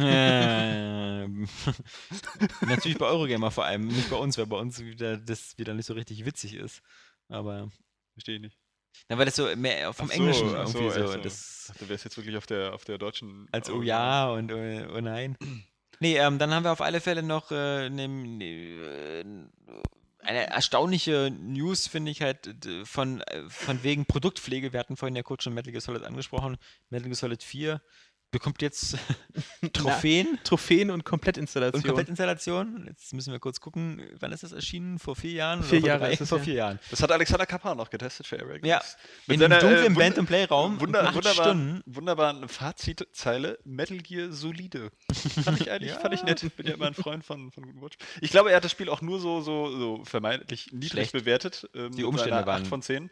Natürlich 2.62 2.98
bei 2.98 3.06
Eurogamer 3.06 3.52
vor 3.52 3.66
allem, 3.66 3.88
nicht 3.88 4.10
bei 4.10 4.18
uns, 4.18 4.38
weil 4.38 4.48
bei 4.48 4.58
uns 4.58 4.80
wieder 4.80 5.18
das 5.18 5.58
wieder 5.58 5.74
nicht 5.74 5.86
so 5.86 5.94
richtig 5.94 6.26
witzig 6.26 6.56
ist. 6.56 6.82
Aber, 7.30 7.72
Verstehe 8.14 8.36
ich 8.36 8.42
nicht. 8.42 8.58
Na, 9.10 9.18
weil 9.18 9.26
das 9.26 9.36
so 9.36 9.48
mehr 9.56 9.94
vom 9.94 10.08
so, 10.08 10.14
Englischen 10.14 10.50
so, 10.50 10.56
irgendwie 10.56 10.90
so, 10.90 11.08
so. 11.08 11.18
das 11.18 11.62
Ich 11.62 11.68
dachte, 11.68 11.86
du 11.86 11.90
wärst 11.90 12.06
jetzt 12.06 12.18
wirklich 12.18 12.38
auf 12.38 12.46
der, 12.46 12.74
auf 12.74 12.86
der 12.86 12.98
deutschen. 12.98 13.48
als 13.52 13.70
Oh, 13.70 13.82
ja 13.82 14.30
und 14.30 14.52
oh, 14.52 14.96
oh 14.96 15.02
nein. 15.02 15.38
Nee, 16.02 16.18
ähm, 16.18 16.40
dann 16.40 16.54
haben 16.54 16.64
wir 16.64 16.72
auf 16.72 16.80
alle 16.80 17.02
Fälle 17.02 17.24
noch 17.24 17.52
äh, 17.52 17.90
ne, 17.90 18.08
ne, 18.08 19.50
eine 20.22 20.48
erstaunliche 20.48 21.30
News, 21.30 21.88
finde 21.88 22.12
ich 22.12 22.22
halt, 22.22 22.56
von, 22.86 23.22
äh, 23.22 23.50
von 23.50 23.84
wegen 23.84 24.06
Produktpflege. 24.06 24.72
Wir 24.72 24.80
hatten 24.80 24.96
vorhin 24.96 25.16
ja 25.16 25.24
kurz 25.24 25.44
schon 25.44 25.54
Metal 25.54 25.72
Gear 25.72 25.82
Solid 25.82 26.04
angesprochen. 26.04 26.58
Metal 26.90 27.10
Gear 27.10 27.16
Solid 27.16 27.44
4 27.44 27.82
bekommt 28.32 28.62
jetzt 28.62 28.96
Trophäen. 29.74 30.28
Na, 30.34 30.40
Trophäen 30.44 30.92
und 30.92 31.04
Komplettinstallation. 31.06 31.82
Und 31.82 31.88
Komplettinstallation. 31.88 32.86
Jetzt 32.88 33.14
müssen 33.14 33.32
wir 33.32 33.40
kurz 33.40 33.60
gucken, 33.60 34.02
wann 34.20 34.32
ist 34.32 34.44
das 34.44 34.52
erschienen? 34.52 35.00
Vor 35.00 35.16
vier 35.16 35.32
Jahren? 35.32 35.64
Vier 35.64 35.80
Jahre 35.80 36.00
drei, 36.02 36.14
ist 36.14 36.22
es, 36.22 36.30
vor 36.30 36.38
ja. 36.40 36.44
vier 36.44 36.54
Jahren. 36.54 36.80
Das 36.90 37.02
hat 37.02 37.12
Alexander 37.12 37.46
Kappa 37.46 37.74
noch 37.76 37.90
getestet 37.90 38.28
für 38.28 38.38
Eric. 38.40 38.66
Ja, 38.66 38.82
Mit 39.28 39.36
in 39.36 39.40
seiner, 39.42 39.60
dunklen 39.60 39.94
äh, 39.94 39.98
Band- 39.98 40.18
und 40.18 40.26
Playraum. 40.28 40.80
Wunder, 40.80 41.04
acht 41.08 41.16
wunderbar, 41.16 41.46
Stunden. 41.46 41.82
wunderbar 41.86 42.30
eine 42.36 42.48
Fazitzeile. 42.48 43.60
Metal 43.64 43.98
Gear 43.98 44.32
solide. 44.32 44.92
Fand 45.44 45.62
ich 45.62 45.72
eigentlich, 45.72 45.92
Ja. 45.94 46.00
fand 46.00 46.14
ich 46.14 46.24
nett. 46.24 46.46
Bin 46.56 46.68
ja 46.68 46.74
immer 46.76 46.88
ein 46.88 46.94
Freund 46.94 47.26
von, 47.26 47.52
von 47.52 47.66
guten 47.66 47.82
Watch. 47.82 47.98
Ich 48.22 48.32
glaube, 48.32 48.52
er 48.52 48.58
hat 48.58 48.64
das 48.64 48.72
Spiel 48.72 48.90
auch 48.90 49.02
nur 49.02 49.20
so, 49.20 49.42
so, 49.42 49.72
so 49.78 50.04
vermeintlich 50.06 50.72
niedrig 50.72 50.92
Schlecht. 50.92 51.12
bewertet. 51.14 51.70
Ähm, 51.74 51.92
Die 51.96 52.04
Umstände 52.04 52.46
waren- 52.46 52.62
8 52.64 52.68
von 52.68 52.82
10. 52.82 53.10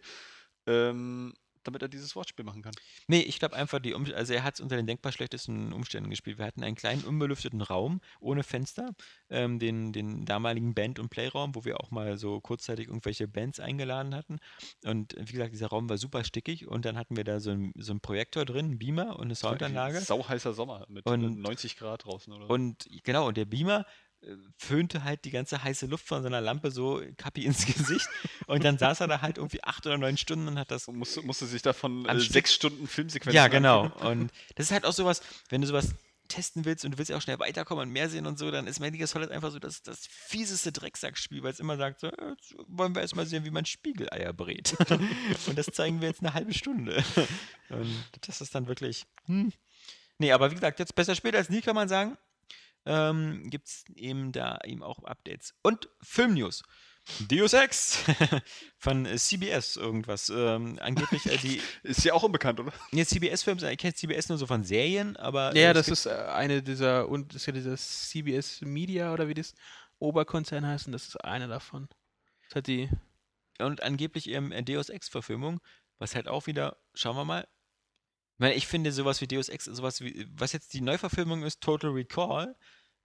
Ähm, 0.68 1.34
damit 1.68 1.82
er 1.82 1.88
dieses 1.88 2.16
Wortspiel 2.16 2.46
machen 2.46 2.62
kann. 2.62 2.74
Nee, 3.08 3.22
ich 3.22 3.40
glaube 3.40 3.56
einfach, 3.56 3.80
die 3.80 3.94
um 3.94 4.06
also 4.16 4.34
er 4.34 4.44
hat 4.44 4.56
es 4.56 4.62
unter 4.62 4.76
den 4.76 4.88
denkbar 4.88 5.12
schlechtesten 5.12 5.74
Umständen 5.74 6.10
gespielt. 6.10 6.38
Wir 6.38 6.46
hatten 6.46 6.64
einen 6.64 6.76
kleinen, 6.76 7.04
unbelüfteten 7.04 7.62
Raum 7.62 8.02
ohne 8.20 8.44
Fenster, 8.44 8.92
ähm, 9.30 9.60
den, 9.60 9.94
den 9.94 10.26
damaligen 10.26 10.74
Band- 10.74 11.00
und 11.00 11.10
Playraum, 11.10 11.54
wo 11.56 11.66
wir 11.66 11.80
auch 11.82 11.92
mal 11.92 12.18
so 12.18 12.40
kurzzeitig 12.40 12.88
irgendwelche 12.88 13.28
Bands 13.28 13.60
eingeladen 13.60 14.16
hatten. 14.16 14.40
Und 14.86 15.16
wie 15.18 15.34
gesagt, 15.34 15.54
dieser 15.54 15.68
Raum 15.68 15.90
war 15.90 15.98
super 15.98 16.24
stickig 16.24 16.68
und 16.68 16.86
dann 16.86 16.98
hatten 16.98 17.18
wir 17.18 17.24
da 17.24 17.40
so 17.40 17.52
einen 17.52 17.74
so 17.78 17.92
einen 17.92 18.00
Projektor 18.02 18.46
drin, 18.46 18.66
einen 18.66 18.80
Beamer 18.80 19.18
und 19.18 19.26
eine 19.26 19.36
Soundanlage. 19.36 20.00
Sauheißer 20.00 20.54
Sommer 20.54 20.86
mit 20.90 21.06
Und- 21.06 21.24
äh, 21.24 21.42
90 21.42 21.78
Grad 21.78 22.06
draußen 22.06 22.32
oder 22.34 22.48
so. 22.48 22.54
Und 22.54 22.88
genau, 23.04 23.28
und 23.28 23.38
der 23.38 23.46
Beamer 23.46 23.86
föhnte 24.58 25.04
halt 25.04 25.26
die 25.26 25.32
ganze 25.32 25.64
heiße 25.64 25.86
Luft 25.86 26.08
von 26.08 26.24
seiner 26.24 26.42
Lampe 26.42 26.72
so 26.72 27.02
Kappi 27.18 27.46
ins 27.46 27.66
Gesicht. 27.74 28.08
und 28.48 28.64
dann 28.64 28.78
saß 28.78 29.00
er 29.02 29.08
da 29.08 29.22
halt 29.22 29.38
irgendwie 29.38 29.64
acht 29.64 29.86
oder 29.86 29.98
neun 29.98 30.18
Stunden 30.18 30.48
und 30.48 30.60
hat 30.60 30.72
das 30.72 30.88
Und 30.88 30.98
musste, 30.98 31.22
musste 31.22 31.46
sich 31.46 31.62
davon 31.62 32.06
äh, 32.06 32.20
sechs 32.20 32.54
Stunden 32.54 32.88
Filmsequenzen 32.88 33.36
Ja, 33.36 33.48
genau. 33.48 33.84
angucken. 33.84 34.06
Und 34.08 34.32
das 34.56 34.68
ist 34.68 34.72
halt 34.72 34.86
auch 34.86 34.94
sowas, 34.94 35.22
wenn 35.50 35.62
du 35.62 35.68
sowas 35.68 35.94
testen 36.28 36.66
willst 36.66 36.84
und 36.84 36.92
du 36.92 36.98
willst 36.98 37.10
ja 37.10 37.16
auch 37.16 37.22
schnell 37.22 37.40
weiterkommen 37.40 37.88
und 37.88 37.94
mehr 37.94 38.10
sehen 38.10 38.26
und 38.26 38.38
so, 38.38 38.52
dann 38.52 38.68
ist 38.68 38.82
Metal 38.82 38.98
Gear 38.98 39.08
Solid 39.08 39.32
einfach 39.32 39.50
so 39.50 39.60
das, 39.60 39.82
das 39.82 40.08
fieseste 40.08 40.74
Drecksackspiel, 40.74 41.42
weil 41.42 41.54
es 41.54 41.62
immer 41.62 41.78
sagt, 41.78 42.02
so, 42.02 42.08
äh, 42.08 42.32
jetzt 42.32 42.54
wollen 42.68 42.94
wir 42.94 43.02
erstmal 43.02 43.26
sehen, 43.26 43.46
wie 43.46 43.50
man 43.50 43.66
Spiegeleier 43.66 44.34
brät. 44.34 44.76
und 45.48 45.58
das 45.58 45.68
zeigen 45.68 46.02
wir 46.02 46.10
jetzt 46.10 46.20
eine 46.22 46.34
halbe 46.34 46.54
Stunde. 46.54 47.02
Und 47.70 48.28
das 48.28 48.42
ist 48.42 48.54
dann 48.54 48.68
wirklich, 48.68 49.06
hm. 49.26 49.54
Nee, 50.18 50.32
aber 50.32 50.52
wie 50.52 50.56
gesagt, 50.56 50.80
jetzt 50.80 50.96
besser 50.96 51.16
spät 51.16 51.36
als 51.36 51.50
nie, 51.50 51.62
kann 51.62 51.76
man 51.76 51.88
sagen. 51.88 52.18
Ähm, 52.88 53.50
Gibt 53.50 53.68
es 53.68 53.84
eben 53.96 54.32
da 54.32 54.60
eben 54.64 54.82
auch 54.82 55.04
Updates. 55.04 55.54
Und 55.62 55.90
Filmnews. 56.02 56.64
Deus 57.30 57.54
Ex 57.54 58.04
von 58.78 59.06
CBS 59.06 59.76
irgendwas. 59.76 60.30
Ähm, 60.30 60.78
angeblich 60.82 61.26
äh, 61.26 61.38
die 61.38 61.62
Ist 61.84 62.04
ja 62.04 62.14
auch 62.14 62.24
unbekannt, 62.24 62.60
oder? 62.60 62.74
Nee, 62.92 63.06
CBS-Filme, 63.06 63.72
ich 63.72 63.78
kenne 63.78 63.94
CBS 63.94 64.30
nur 64.30 64.38
so 64.38 64.46
von 64.46 64.64
Serien, 64.64 65.16
aber. 65.18 65.54
Ja, 65.56 65.62
äh, 65.62 65.64
ja, 65.64 65.74
das 65.74 65.88
ist 65.88 66.06
äh, 66.06 66.10
eine 66.12 66.62
dieser, 66.62 67.08
und 67.08 67.34
das 67.34 67.44
ist 67.44 67.46
ja 67.48 67.54
dieses 67.54 68.10
CBS 68.10 68.62
Media 68.62 69.14
oder 69.14 69.28
wie 69.28 69.34
das 69.34 69.54
Oberkonzern 70.00 70.66
heißt, 70.66 70.88
und 70.88 70.92
das 70.92 71.08
ist 71.08 71.24
eine 71.24 71.48
davon. 71.48 71.88
Das 72.48 72.58
hat 72.58 72.68
die, 72.68 72.90
Und 73.60 73.84
angeblich 73.84 74.30
eben 74.30 74.52
äh, 74.52 74.64
Deus 74.64 74.90
Ex-Verfilmung, 74.90 75.60
was 76.00 76.16
halt 76.16 76.28
auch 76.28 76.48
wieder, 76.48 76.78
schauen 76.94 77.16
wir 77.16 77.26
mal. 77.26 77.48
Ich 78.38 78.40
meine, 78.40 78.54
ich 78.54 78.68
finde 78.68 78.92
sowas 78.92 79.20
wie 79.20 79.28
Deus 79.28 79.50
Ex, 79.50 79.66
sowas 79.66 80.00
wie, 80.00 80.28
was 80.36 80.54
jetzt 80.54 80.74
die 80.76 80.82
Neuverfilmung 80.82 81.42
ist, 81.42 81.60
Total 81.60 81.90
Recall, 81.90 82.56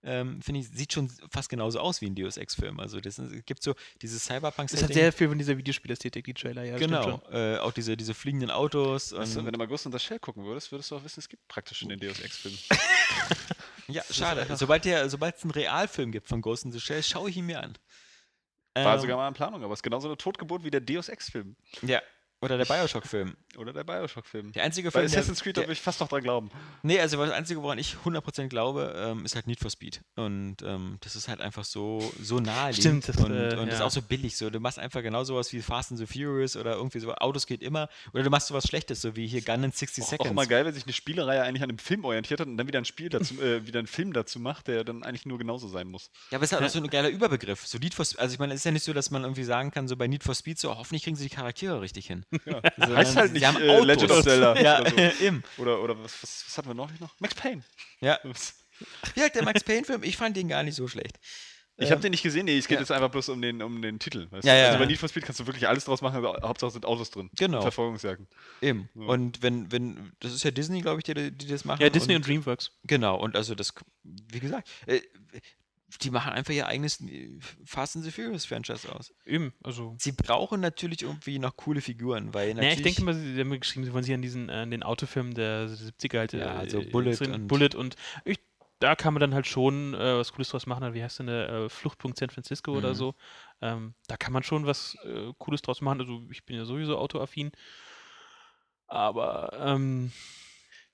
ähm, 0.03 0.39
finde 0.43 0.59
ich, 0.59 0.67
sieht 0.69 0.93
schon 0.93 1.09
fast 1.31 1.49
genauso 1.49 1.79
aus 1.79 2.01
wie 2.01 2.05
ein 2.07 2.13
Deus 2.13 2.37
Ex-Film. 2.37 2.79
Also 2.79 2.99
das 2.99 3.17
es 3.17 3.43
gibt 3.45 3.63
so 3.63 3.73
dieses 4.03 4.25
cyberpunk 4.25 4.69
das 4.69 4.83
hat 4.83 4.93
sehr 4.93 5.11
viel 5.11 5.29
von 5.29 5.39
dieser 5.39 5.57
Videospielästhetik, 5.57 6.25
die 6.25 6.33
Trailer, 6.35 6.63
ja. 6.65 6.77
Genau, 6.77 7.03
schon. 7.03 7.33
äh, 7.33 7.57
auch 7.57 7.71
diese, 7.71 7.97
diese 7.97 8.13
fliegenden 8.13 8.51
Autos. 8.51 9.11
Und- 9.11 9.35
wenn 9.43 9.51
du 9.53 9.57
mal 9.57 9.65
Ghost 9.67 9.85
in 9.87 9.91
the 9.91 9.97
Shell 9.99 10.19
gucken 10.19 10.43
würdest, 10.45 10.71
würdest 10.71 10.91
du 10.91 10.97
auch 10.97 11.03
wissen, 11.03 11.19
es 11.19 11.27
gibt 11.29 11.47
praktisch 11.47 11.79
schon 11.79 11.89
den 11.89 11.99
Deus 11.99 12.19
Ex-Film. 12.19 12.55
ja, 13.87 14.03
schade. 14.11 14.45
Sobald 14.55 14.85
der- 14.85 15.09
sobald 15.09 15.37
es 15.37 15.43
einen 15.43 15.51
Realfilm 15.51 16.11
gibt 16.11 16.27
von 16.27 16.41
Ghost 16.41 16.65
in 16.65 16.71
the 16.71 16.79
Shell, 16.79 17.01
schaue 17.01 17.29
ich 17.29 17.37
ihn 17.37 17.45
mir 17.47 17.63
an. 17.63 17.75
War 18.75 18.95
Ähm, 18.95 19.01
sogar 19.01 19.17
mal 19.17 19.27
in 19.27 19.33
Planung, 19.35 19.63
aber 19.63 19.73
es 19.73 19.79
ist 19.79 19.83
genauso 19.83 20.07
eine 20.07 20.17
Totgeburt 20.17 20.63
wie 20.63 20.71
der 20.71 20.81
Deus 20.81 21.07
Ex-Film. 21.07 21.55
Ja, 21.81 22.01
oder 22.43 22.57
der 22.57 22.65
Bioshock-Film. 22.65 23.35
Oder 23.57 23.73
der 23.73 23.83
Bioshock-Film. 23.83 24.51
Der 24.51 24.63
einzige 24.63 24.89
Bei 24.91 24.99
Film, 24.99 25.11
der- 25.11 25.19
Assassin's 25.19 25.41
Creed, 25.41 25.57
da 25.57 25.61
würde 25.61 25.73
ich 25.73 25.81
fast 25.81 25.99
noch 25.99 26.07
dran 26.07 26.21
glauben. 26.23 26.49
Nee, 26.81 26.99
also 26.99 27.17
das 27.23 27.31
Einzige, 27.33 27.61
woran 27.63 27.77
ich 27.77 27.95
100% 28.05 28.47
glaube, 28.49 28.93
ähm, 28.97 29.25
ist 29.25 29.35
halt 29.35 29.47
Need 29.47 29.59
for 29.59 29.69
Speed. 29.69 30.01
Und 30.15 30.57
ähm, 30.63 30.97
das 31.01 31.15
ist 31.15 31.27
halt 31.27 31.41
einfach 31.41 31.63
so, 31.63 32.11
so 32.21 32.39
naheliegend. 32.39 33.03
Stimmt, 33.03 33.07
das, 33.09 33.17
und, 33.17 33.31
äh, 33.31 33.55
und 33.57 33.67
das 33.67 33.75
ist 33.75 33.79
ja. 33.79 33.85
auch 33.85 33.91
so 33.91 34.01
billig. 34.01 34.35
So. 34.37 34.49
Du 34.49 34.59
machst 34.59 34.79
einfach 34.79 35.01
genau 35.01 35.23
sowas 35.23 35.51
wie 35.53 35.61
Fast 35.61 35.91
and 35.91 35.99
the 35.99 36.05
Furious 36.05 36.55
oder 36.57 36.73
irgendwie 36.75 36.99
so, 36.99 37.13
Autos 37.15 37.47
geht 37.47 37.61
immer. 37.61 37.89
Oder 38.13 38.23
du 38.23 38.29
machst 38.29 38.47
sowas 38.47 38.65
Schlechtes, 38.67 39.01
so 39.01 39.15
wie 39.15 39.27
hier 39.27 39.41
Gun 39.41 39.63
in 39.63 39.71
60 39.71 40.03
Auch, 40.03 40.09
Seconds. 40.09 40.27
auch 40.27 40.31
immer 40.31 40.45
geil, 40.45 40.65
wenn 40.65 40.73
sich 40.73 40.83
eine 40.83 40.93
Spielereihe 40.93 41.41
eigentlich 41.43 41.63
an 41.63 41.69
einem 41.69 41.77
Film 41.79 42.03
orientiert 42.05 42.39
hat 42.39 42.47
und 42.47 42.57
dann 42.57 42.67
wieder 42.67 42.79
ein 42.79 42.85
Spiel 42.85 43.09
dazu, 43.09 43.41
äh, 43.41 43.65
wieder 43.65 43.79
einen 43.79 43.87
Film 43.87 44.13
dazu 44.13 44.39
macht, 44.39 44.67
der 44.67 44.83
dann 44.83 45.03
eigentlich 45.03 45.25
nur 45.25 45.37
genauso 45.37 45.67
sein 45.67 45.87
muss. 45.87 46.09
Ja, 46.31 46.37
aber 46.37 46.43
es 46.45 46.51
ist 46.51 46.57
halt 46.57 46.65
auch 46.67 46.73
so 46.73 46.79
ein 46.79 46.87
geiler 46.89 47.09
Überbegriff. 47.09 47.65
So 47.65 47.77
Need 47.77 47.93
for 47.93 48.05
Speed, 48.05 48.19
also 48.19 48.33
ich 48.33 48.39
meine, 48.39 48.53
es 48.53 48.61
ist 48.61 48.65
ja 48.65 48.71
nicht 48.71 48.83
so, 48.83 48.93
dass 48.93 49.11
man 49.11 49.23
irgendwie 49.23 49.43
sagen 49.43 49.71
kann, 49.71 49.87
so 49.87 49.95
bei 49.95 50.07
Need 50.07 50.23
for 50.23 50.35
Speed, 50.35 50.59
so 50.59 50.75
hoffentlich 50.75 51.03
kriegen 51.03 51.15
sie 51.15 51.29
die 51.29 51.35
Charaktere 51.35 51.81
richtig 51.81 52.07
hin. 52.07 52.25
Ja. 52.45 52.61
So, 52.87 52.95
heißt 52.95 53.15
halt 53.15 53.33
nicht 53.33 53.43
äh. 53.43 53.79
Legend 53.79 54.11
of 54.11 54.23
Zelda. 54.23 54.55
Ja, 54.61 54.81
oder, 54.81 54.89
so. 54.89 54.97
eben. 55.23 55.43
oder, 55.57 55.81
oder 55.81 56.03
was, 56.03 56.21
was, 56.21 56.43
was 56.47 56.57
hatten 56.57 56.69
wir 56.69 56.75
noch? 56.75 56.89
noch? 56.99 57.19
Max 57.19 57.35
Payne. 57.35 57.63
Ja. 58.01 58.19
Ja, 59.15 59.29
der 59.29 59.43
Max 59.43 59.63
Payne-Film, 59.63 60.03
ich 60.03 60.17
fand 60.17 60.35
den 60.35 60.47
gar 60.47 60.63
nicht 60.63 60.75
so 60.75 60.87
schlecht. 60.87 61.19
Ich 61.77 61.91
habe 61.91 62.01
den 62.01 62.11
nicht 62.11 62.21
gesehen, 62.21 62.45
nee, 62.45 62.57
es 62.57 62.67
geht 62.67 62.75
ja. 62.75 62.81
jetzt 62.81 62.91
einfach 62.91 63.09
bloß 63.09 63.29
um 63.29 63.41
den, 63.41 63.61
um 63.63 63.81
den 63.81 63.97
Titel. 63.97 64.27
Weißt 64.29 64.45
Ja, 64.45 64.53
du? 64.53 64.59
ja, 64.59 64.65
also 64.67 64.77
bei 64.77 64.83
ja. 64.83 64.89
Need 64.89 64.99
for 64.99 65.09
Speed 65.09 65.23
kannst 65.23 65.39
du 65.39 65.47
wirklich 65.47 65.67
alles 65.67 65.85
draus 65.85 66.01
machen, 66.01 66.17
aber 66.17 66.39
Hauptsache 66.47 66.71
sind 66.71 66.85
Autos 66.85 67.09
drin. 67.09 67.31
Genau. 67.37 67.61
Verfolgungsjagden. 67.61 68.27
Eben. 68.61 68.89
So. 68.93 69.01
Und 69.05 69.41
wenn, 69.41 69.71
wenn, 69.71 70.11
das 70.19 70.33
ist 70.33 70.43
ja 70.43 70.51
Disney, 70.51 70.81
glaube 70.81 70.99
ich, 70.99 71.03
die, 71.03 71.31
die 71.31 71.47
das 71.47 71.65
machen. 71.65 71.81
Ja, 71.81 71.89
Disney 71.89 72.15
und, 72.15 72.27
Dreamworks. 72.27 72.71
Genau, 72.83 73.19
und 73.19 73.35
also 73.35 73.55
das, 73.55 73.73
wie 74.03 74.39
gesagt, 74.39 74.69
äh, 74.85 75.01
die 76.01 76.09
machen 76.11 76.33
einfach 76.33 76.53
ihr 76.53 76.67
eigenes 76.67 76.99
äh, 77.01 77.29
Fast 77.65 77.95
and 77.95 78.05
the 78.05 78.11
Furious 78.11 78.45
Franchise 78.45 78.91
aus. 78.93 79.13
Eben, 79.25 79.53
also. 79.63 79.95
Sie 79.99 80.11
brauchen 80.11 80.61
natürlich 80.61 81.01
irgendwie 81.01 81.39
noch 81.39 81.55
coole 81.57 81.81
Figuren, 81.81 82.33
weil 82.33 82.49
Ja, 82.49 82.53
natürlich. 82.55 82.77
ich 82.77 82.83
denke 82.83 83.03
mal, 83.03 83.13
sie 83.13 83.39
haben 83.39 83.51
geschrieben, 83.59 83.85
sie 83.85 83.93
wollen 83.93 84.03
sich 84.03 84.13
an 84.13 84.21
diesen, 84.21 84.49
an 84.49 84.71
den 84.71 84.83
Autofilm 84.83 85.33
der 85.33 85.67
70er 85.69 86.19
halt. 86.19 86.33
Ja, 86.33 86.39
äh, 86.39 86.57
also 86.57 86.79
äh, 86.81 86.85
Bullet 86.85 87.15
drin- 87.15 87.31
und- 87.33 87.47
Bullet 87.47 87.69
und 87.75 87.95
ich, 88.25 88.39
da 88.79 88.95
kann 88.95 89.13
man 89.13 89.21
dann 89.21 89.33
halt 89.33 89.47
schon 89.47 89.93
äh, 89.93 90.17
was 90.17 90.33
Cooles 90.33 90.49
draus 90.49 90.65
machen. 90.65 90.93
Wie 90.93 91.01
heißt 91.03 91.19
denn 91.19 91.27
der 91.27 91.49
äh, 91.49 91.69
Fluchtpunkt 91.69 92.17
San 92.17 92.29
Francisco 92.29 92.75
oder 92.75 92.89
Mhm. 92.89 92.95
so? 92.95 93.15
Ähm, 93.61 93.93
da 94.07 94.17
kann 94.17 94.33
man 94.33 94.43
schon 94.43 94.65
was 94.65 94.97
äh, 95.05 95.31
Cooles 95.37 95.61
draus 95.61 95.79
machen. 95.81 96.01
Also 96.01 96.21
ich 96.31 96.43
bin 96.45 96.57
ja 96.57 96.65
sowieso 96.65 96.97
autoaffin. 96.97 97.51
Aber 98.87 99.51
ähm, 99.59 100.11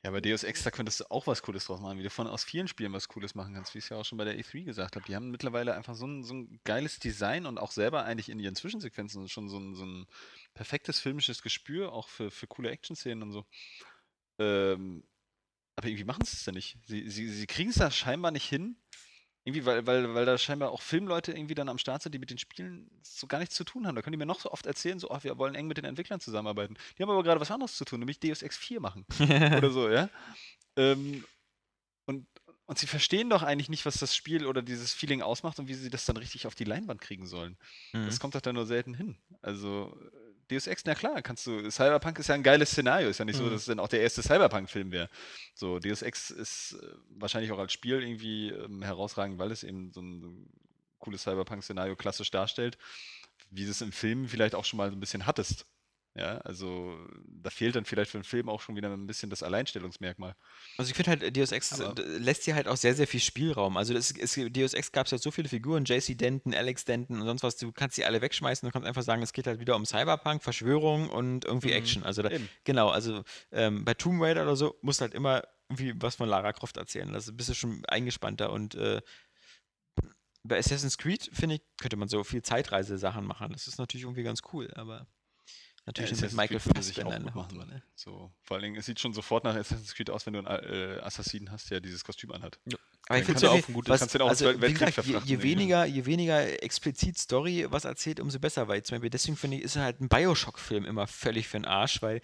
Ja, 0.04 0.12
bei 0.12 0.22
Deus 0.22 0.46
Ex, 0.46 0.64
da 0.64 0.72
könntest 0.72 1.02
du 1.02 1.12
auch 1.12 1.28
was 1.28 1.42
Cooles 1.42 1.66
draus 1.66 1.82
machen, 1.82 1.98
wie 2.00 2.04
du 2.04 2.10
von 2.10 2.26
aus 2.26 2.46
vielen 2.46 2.70
Spielen 2.70 2.94
was 2.94 3.10
Cooles 3.10 3.36
machen 3.36 3.54
kannst, 3.54 3.74
wie 3.74 3.80
ich 3.80 3.84
es 3.84 3.90
ja 3.90 3.98
auch 3.98 4.06
schon 4.06 4.18
bei 4.18 4.24
der 4.24 4.40
E3 4.40 4.64
gesagt 4.64 4.96
habe. 4.96 5.06
Die 5.06 5.14
haben 5.14 5.30
mittlerweile 5.30 5.74
einfach 5.76 5.94
so 5.94 6.08
ein, 6.08 6.24
so 6.24 6.36
ein 6.36 6.62
geiles 6.64 7.00
Design 7.00 7.46
und 7.46 7.58
auch 7.58 7.72
selber 7.72 8.06
eigentlich 8.06 8.30
in 8.30 8.40
ihren 8.40 8.56
Zwischensequenzen 8.56 9.28
schon 9.28 9.50
so 9.50 9.58
ein, 9.60 9.76
so 9.76 9.86
ein 9.86 10.08
perfektes 10.54 11.02
filmisches 11.02 11.42
Gespür, 11.42 11.92
auch 11.92 12.08
für, 12.08 12.32
für 12.32 12.48
coole 12.48 12.70
Action-Szenen 12.70 13.24
und 13.24 13.32
so. 13.34 13.46
Ähm, 14.40 15.04
aber 15.76 15.90
irgendwie 15.90 16.06
machen 16.06 16.24
sie 16.26 16.36
es 16.36 16.46
ja 16.46 16.54
nicht. 16.54 16.78
Sie, 16.86 17.10
sie, 17.10 17.28
sie 17.28 17.48
kriegen 17.48 17.72
es 17.72 17.78
da 17.78 17.92
scheinbar 17.92 18.32
nicht 18.32 18.48
hin. 18.48 18.78
Irgendwie, 19.50 19.66
weil, 19.66 19.88
weil, 19.88 20.14
weil 20.14 20.26
da 20.26 20.38
scheinbar 20.38 20.72
auch 20.72 20.82
Filmleute 20.82 21.32
irgendwie 21.32 21.56
dann 21.56 21.70
am 21.70 21.80
Start 21.80 22.04
sind, 22.04 22.14
die 22.14 22.20
mit 22.20 22.30
den 22.30 22.38
Spielen 22.38 22.88
so 23.02 23.26
gar 23.26 23.40
nichts 23.40 23.56
zu 23.56 23.64
tun 23.64 23.88
haben. 23.88 23.96
Da 23.96 24.04
können 24.04 24.12
die 24.12 24.18
mir 24.18 24.28
noch 24.28 24.40
so 24.40 24.52
oft 24.52 24.68
erzählen, 24.68 25.00
so, 25.00 25.10
oh, 25.10 25.18
wir 25.22 25.40
wollen 25.40 25.56
eng 25.56 25.66
mit 25.66 25.78
den 25.78 25.86
Entwicklern 25.86 26.20
zusammenarbeiten. 26.20 26.78
Die 26.98 27.02
haben 27.02 27.10
aber 27.10 27.24
gerade 27.24 27.42
was 27.42 27.50
anderes 27.50 27.76
zu 27.76 27.84
tun, 27.84 28.00
nämlich 28.00 28.20
Deus 28.20 28.44
Ex 28.44 28.58
4 28.58 28.80
machen 28.80 29.06
oder 29.20 29.72
so, 29.72 29.90
ja. 29.90 30.08
Ähm, 30.76 31.26
und, 32.06 32.28
und 32.68 32.78
sie 32.78 32.86
verstehen 32.86 33.32
doch 33.32 33.42
eigentlich 33.42 33.70
nicht, 33.70 33.88
was 33.88 33.98
das 33.98 34.16
Spiel 34.16 34.46
oder 34.46 34.62
dieses 34.62 34.94
Feeling 34.94 35.24
ausmacht 35.24 35.58
und 35.58 35.68
wie 35.68 35.74
sie 35.74 35.90
das 35.90 36.06
dann 36.06 36.18
richtig 36.18 36.46
auf 36.46 36.54
die 36.54 36.66
Leinwand 36.66 37.02
kriegen 37.02 37.26
sollen. 37.26 37.58
Mhm. 37.94 38.06
Das 38.06 38.20
kommt 38.20 38.36
doch 38.36 38.42
da 38.42 38.54
nur 38.54 38.68
selten 38.68 38.94
hin. 38.94 39.18
Also, 39.42 39.98
Deus 40.50 40.68
Ex, 40.68 40.84
na 40.86 40.96
klar, 40.96 41.22
kannst 41.22 41.46
du. 41.48 41.70
Cyberpunk 41.70 42.20
ist 42.20 42.28
ja 42.28 42.36
ein 42.36 42.44
geiles 42.44 42.72
Szenario. 42.72 43.10
Ist 43.10 43.20
ja 43.20 43.26
nicht 43.26 43.38
so, 43.38 43.44
Mhm. 43.44 43.52
dass 43.52 43.62
es 43.62 43.66
dann 43.68 43.80
auch 43.80 43.88
der 43.88 44.02
erste 44.02 44.22
Cyberpunk-Film 44.22 44.92
wäre. 44.92 45.10
So, 45.54 45.80
Deus 45.80 46.02
Ex 46.02 46.32
ist 46.32 46.74
äh, 46.82 46.88
wahrscheinlich 47.12 47.52
auch 47.52 47.60
als 47.60 47.72
Spiel 47.74 48.02
irgendwie 48.02 48.50
ähm, 48.50 48.82
herausragend, 48.82 49.38
weil 49.40 49.52
es 49.52 49.64
eben 49.64 49.92
so 49.92 50.02
ein, 50.02 50.22
so 50.22 50.28
ein 50.28 50.50
cooles 51.00 51.24
Cyberpunk-Szenario 51.24 51.96
klassisch 51.96 52.32
darstellt, 52.32 52.78
wie 53.52 53.66
du 53.66 53.72
es 53.72 53.82
im 53.82 53.92
Film 53.92 54.28
vielleicht 54.28 54.56
auch 54.56 54.66
schon 54.66 54.78
mal 54.78 54.90
so 54.90 54.96
ein 54.96 55.00
bisschen 55.00 55.26
hattest. 55.26 55.66
Ja, 56.16 56.40
also 56.40 56.98
da 57.28 57.50
fehlt 57.52 57.76
dann 57.76 57.86
vielleicht 57.86 58.12
für 58.12 58.18
den 58.18 58.24
Film 58.24 58.50
auch 58.50 58.62
schon 58.62 58.76
wieder 58.76 58.92
ein 58.92 59.06
bisschen 59.06 59.30
das 59.30 59.44
Alleinstellungsmerkmal. 59.44 60.36
Also 60.78 60.90
ich 60.90 60.96
finde 60.98 61.12
halt, 61.12 61.38
Deus 61.38 61.52
Ex 61.52 61.80
Aber- 61.80 61.94
d- 61.94 62.02
lässt 62.18 62.46
dir 62.48 62.56
halt 62.56 62.68
auch 62.68 62.76
sehr, 62.78 62.96
sehr 62.96 63.08
viel 63.08 63.20
Spielraum. 63.20 63.78
Also 63.78 63.94
das 63.94 64.10
ist, 64.12 64.36
Deus 64.58 64.74
Ex 64.74 64.92
gab 64.92 65.06
es 65.06 65.12
ja 65.12 65.18
so 65.20 65.30
viele 65.32 65.48
Figuren, 65.48 65.86
JC 65.86 66.16
Denton, 66.16 66.54
Alex 66.56 66.84
Denton 66.84 67.22
und 67.22 67.28
sonst 67.28 67.44
was, 67.44 67.58
du 67.58 67.72
kannst 67.72 67.96
die 67.98 68.06
alle 68.06 68.22
wegschmeißen 68.22 68.66
und 68.66 68.74
kannst 68.74 68.88
einfach 68.88 69.04
sagen, 69.04 69.22
es 69.22 69.34
geht 69.34 69.46
halt 69.48 69.60
wieder 69.60 69.76
um 69.76 69.86
Cyberpunk, 69.86 70.42
Verschwörung 70.44 71.10
und 71.10 71.46
irgendwie 71.46 71.70
Mhm. 71.70 71.74
Action. 71.74 72.04
Also 72.04 72.24
da, 72.24 72.30
genau, 72.64 72.90
also 72.90 73.24
ähm, 73.52 73.86
bei 73.86 73.94
Tomb 73.94 74.22
Raider 74.22 74.42
oder 74.42 74.56
so 74.56 74.78
musst 74.82 75.00
du 75.00 75.04
halt 75.04 75.14
immer 75.14 75.44
irgendwie 75.70 75.94
was 76.02 76.16
von 76.16 76.28
Lara 76.28 76.52
Croft 76.54 76.76
erzählen. 76.78 77.14
Das 77.14 77.32
bist 77.38 77.50
du 77.50 77.54
schon 77.54 77.86
eingespannter 77.86 78.52
und 78.52 78.74
äh, 78.76 79.00
bei 80.44 80.58
Assassin's 80.58 80.98
Creed, 80.98 81.30
finde 81.34 81.56
ich, 81.56 81.62
könnte 81.80 81.98
man 81.98 82.08
so 82.08 82.24
viel 82.24 82.42
Zeitreise-Sachen 82.42 83.26
machen. 83.26 83.52
Das 83.52 83.68
ist 83.68 83.78
natürlich 83.78 84.04
irgendwie 84.06 84.24
ganz 84.24 84.42
cool, 84.54 84.72
aber 84.76 85.06
Natürlich 85.90 86.12
ja, 86.12 86.28
mit 86.28 86.34
Michael 86.34 86.60
Fassbender 86.60 87.34
Hauptrolle. 87.34 87.66
Ne? 87.66 87.82
So, 87.96 88.32
vor 88.44 88.56
allen 88.56 88.64
Dingen, 88.64 88.76
es 88.76 88.86
sieht 88.86 89.00
schon 89.00 89.12
sofort 89.12 89.44
nach 89.44 89.56
Assassin's 89.56 89.96
Creed 89.96 90.12
aus, 90.12 90.24
wenn 90.28 90.34
du 90.34 90.46
einen 90.46 90.48
äh, 90.48 91.00
Assassinen 91.02 91.50
hast, 91.50 91.72
der 91.72 91.82
dieses 91.82 92.04
Kostüm 92.04 92.32
anhat. 92.32 92.60
Ja. 92.66 92.78
Aber 93.10 93.18
ich 93.18 93.26
finde 93.26 93.44
es 93.44 93.52
auch 93.52 93.74
gut. 93.74 93.90
Was, 93.90 94.16
auch 94.22 94.30
also, 94.30 94.62
wie 94.62 94.72
gesagt, 94.72 95.04
je, 95.04 95.18
je 95.26 95.42
weniger, 95.42 95.84
je 95.84 96.06
weniger 96.06 96.64
explizit 96.64 97.18
Story 97.18 97.66
was 97.68 97.84
erzählt, 97.84 98.20
umso 98.20 98.38
besser, 98.38 98.68
weil 98.68 98.84
zum 98.84 98.96
Beispiel 98.96 99.10
deswegen 99.10 99.36
finde 99.36 99.58
ich, 99.58 99.64
ist 99.64 99.78
halt 99.78 100.00
ein 100.00 100.08
Bioshock-Film 100.08 100.86
immer 100.86 101.08
völlig 101.08 101.48
für 101.48 101.58
den 101.58 101.66
Arsch, 101.66 102.04
weil 102.04 102.22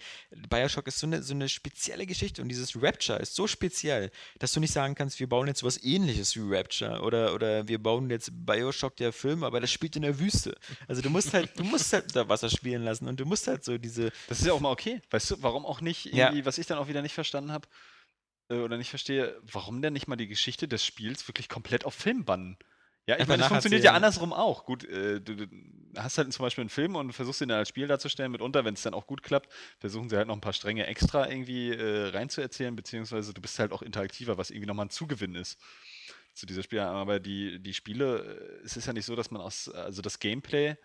Bioshock 0.48 0.86
ist 0.86 1.00
so 1.00 1.08
eine, 1.08 1.24
so 1.24 1.34
eine 1.34 1.48
spezielle 1.48 2.06
Geschichte 2.06 2.40
und 2.40 2.48
dieses 2.48 2.80
Rapture 2.80 3.18
ist 3.18 3.34
so 3.34 3.48
speziell, 3.48 4.12
dass 4.38 4.52
du 4.52 4.60
nicht 4.60 4.72
sagen 4.72 4.94
kannst, 4.94 5.18
wir 5.18 5.28
bauen 5.28 5.48
jetzt 5.48 5.64
was 5.64 5.82
ähnliches 5.82 6.36
wie 6.36 6.54
Rapture 6.54 7.00
oder, 7.00 7.34
oder 7.34 7.66
wir 7.66 7.82
bauen 7.82 8.08
jetzt 8.08 8.30
Bioshock 8.32 8.94
der 8.94 9.12
Film, 9.12 9.42
aber 9.42 9.58
das 9.58 9.72
spielt 9.72 9.96
in 9.96 10.02
der 10.02 10.20
Wüste. 10.20 10.54
Also 10.86 11.02
du 11.02 11.10
musst 11.10 11.34
halt, 11.34 11.58
du 11.58 11.64
musst 11.64 11.92
halt 11.92 12.14
da 12.14 12.28
Wasser 12.28 12.48
spielen 12.48 12.84
lassen 12.84 13.08
und 13.08 13.18
du 13.18 13.24
musst 13.24 13.48
halt 13.48 13.64
so 13.64 13.76
diese. 13.76 14.12
Das 14.28 14.38
ist 14.38 14.46
ja 14.46 14.52
auch 14.52 14.60
mal 14.60 14.70
okay. 14.70 15.02
Weißt 15.10 15.32
du, 15.32 15.42
warum 15.42 15.66
auch 15.66 15.80
nicht 15.80 16.06
irgendwie, 16.06 16.38
ja. 16.38 16.44
was 16.46 16.58
ich 16.58 16.66
dann 16.66 16.78
auch 16.78 16.86
wieder 16.86 17.02
nicht 17.02 17.14
verstanden 17.14 17.50
habe, 17.50 17.66
äh, 18.48 18.56
oder 18.56 18.76
nicht 18.76 18.90
verstehe, 18.90 19.40
warum 19.42 19.82
denn 19.82 19.92
nicht 19.92 20.08
mal 20.08 20.16
die 20.16 20.28
Geschichte 20.28 20.68
des 20.68 20.84
Spiels 20.84 21.26
wirklich 21.28 21.48
komplett 21.48 21.84
auf 21.84 21.94
Film 21.94 22.24
bannen? 22.24 22.56
Ja, 23.06 23.16
ich 23.20 23.28
meine, 23.28 23.38
das 23.38 23.48
funktioniert 23.48 23.84
ja 23.84 23.92
andersrum 23.92 24.32
auch. 24.32 24.64
Gut, 24.64 24.84
äh, 24.84 25.20
du, 25.20 25.36
du, 25.36 25.46
hast 25.96 26.18
halt 26.18 26.32
zum 26.32 26.42
Beispiel 26.42 26.62
einen 26.62 26.70
Film 26.70 26.96
und 26.96 27.12
versuchst 27.12 27.40
ihn 27.40 27.48
dann 27.48 27.58
als 27.58 27.68
Spiel 27.68 27.86
darzustellen. 27.86 28.32
Mitunter, 28.32 28.64
wenn 28.64 28.74
es 28.74 28.82
dann 28.82 28.94
auch 28.94 29.06
gut 29.06 29.22
klappt, 29.22 29.52
versuchen 29.78 30.08
sie 30.08 30.16
halt 30.16 30.26
noch 30.26 30.34
ein 30.34 30.40
paar 30.40 30.52
Stränge 30.52 30.86
extra 30.86 31.28
irgendwie 31.28 31.70
äh, 31.70 32.08
reinzuerzählen, 32.08 32.74
beziehungsweise 32.74 33.32
du 33.32 33.40
bist 33.40 33.60
halt 33.60 33.70
auch 33.70 33.82
interaktiver, 33.82 34.38
was 34.38 34.50
irgendwie 34.50 34.66
nochmal 34.66 34.86
ein 34.86 34.90
Zugewinn 34.90 35.36
ist 35.36 35.60
zu 36.34 36.46
dieser 36.46 36.64
Spiel. 36.64 36.80
Aber 36.80 37.20
die, 37.20 37.60
die 37.60 37.74
Spiele, 37.74 38.60
äh, 38.62 38.64
es 38.64 38.76
ist 38.76 38.86
ja 38.86 38.92
nicht 38.92 39.06
so, 39.06 39.14
dass 39.14 39.30
man 39.30 39.40
aus, 39.40 39.68
also 39.68 40.02
das 40.02 40.18
Gameplay 40.18 40.76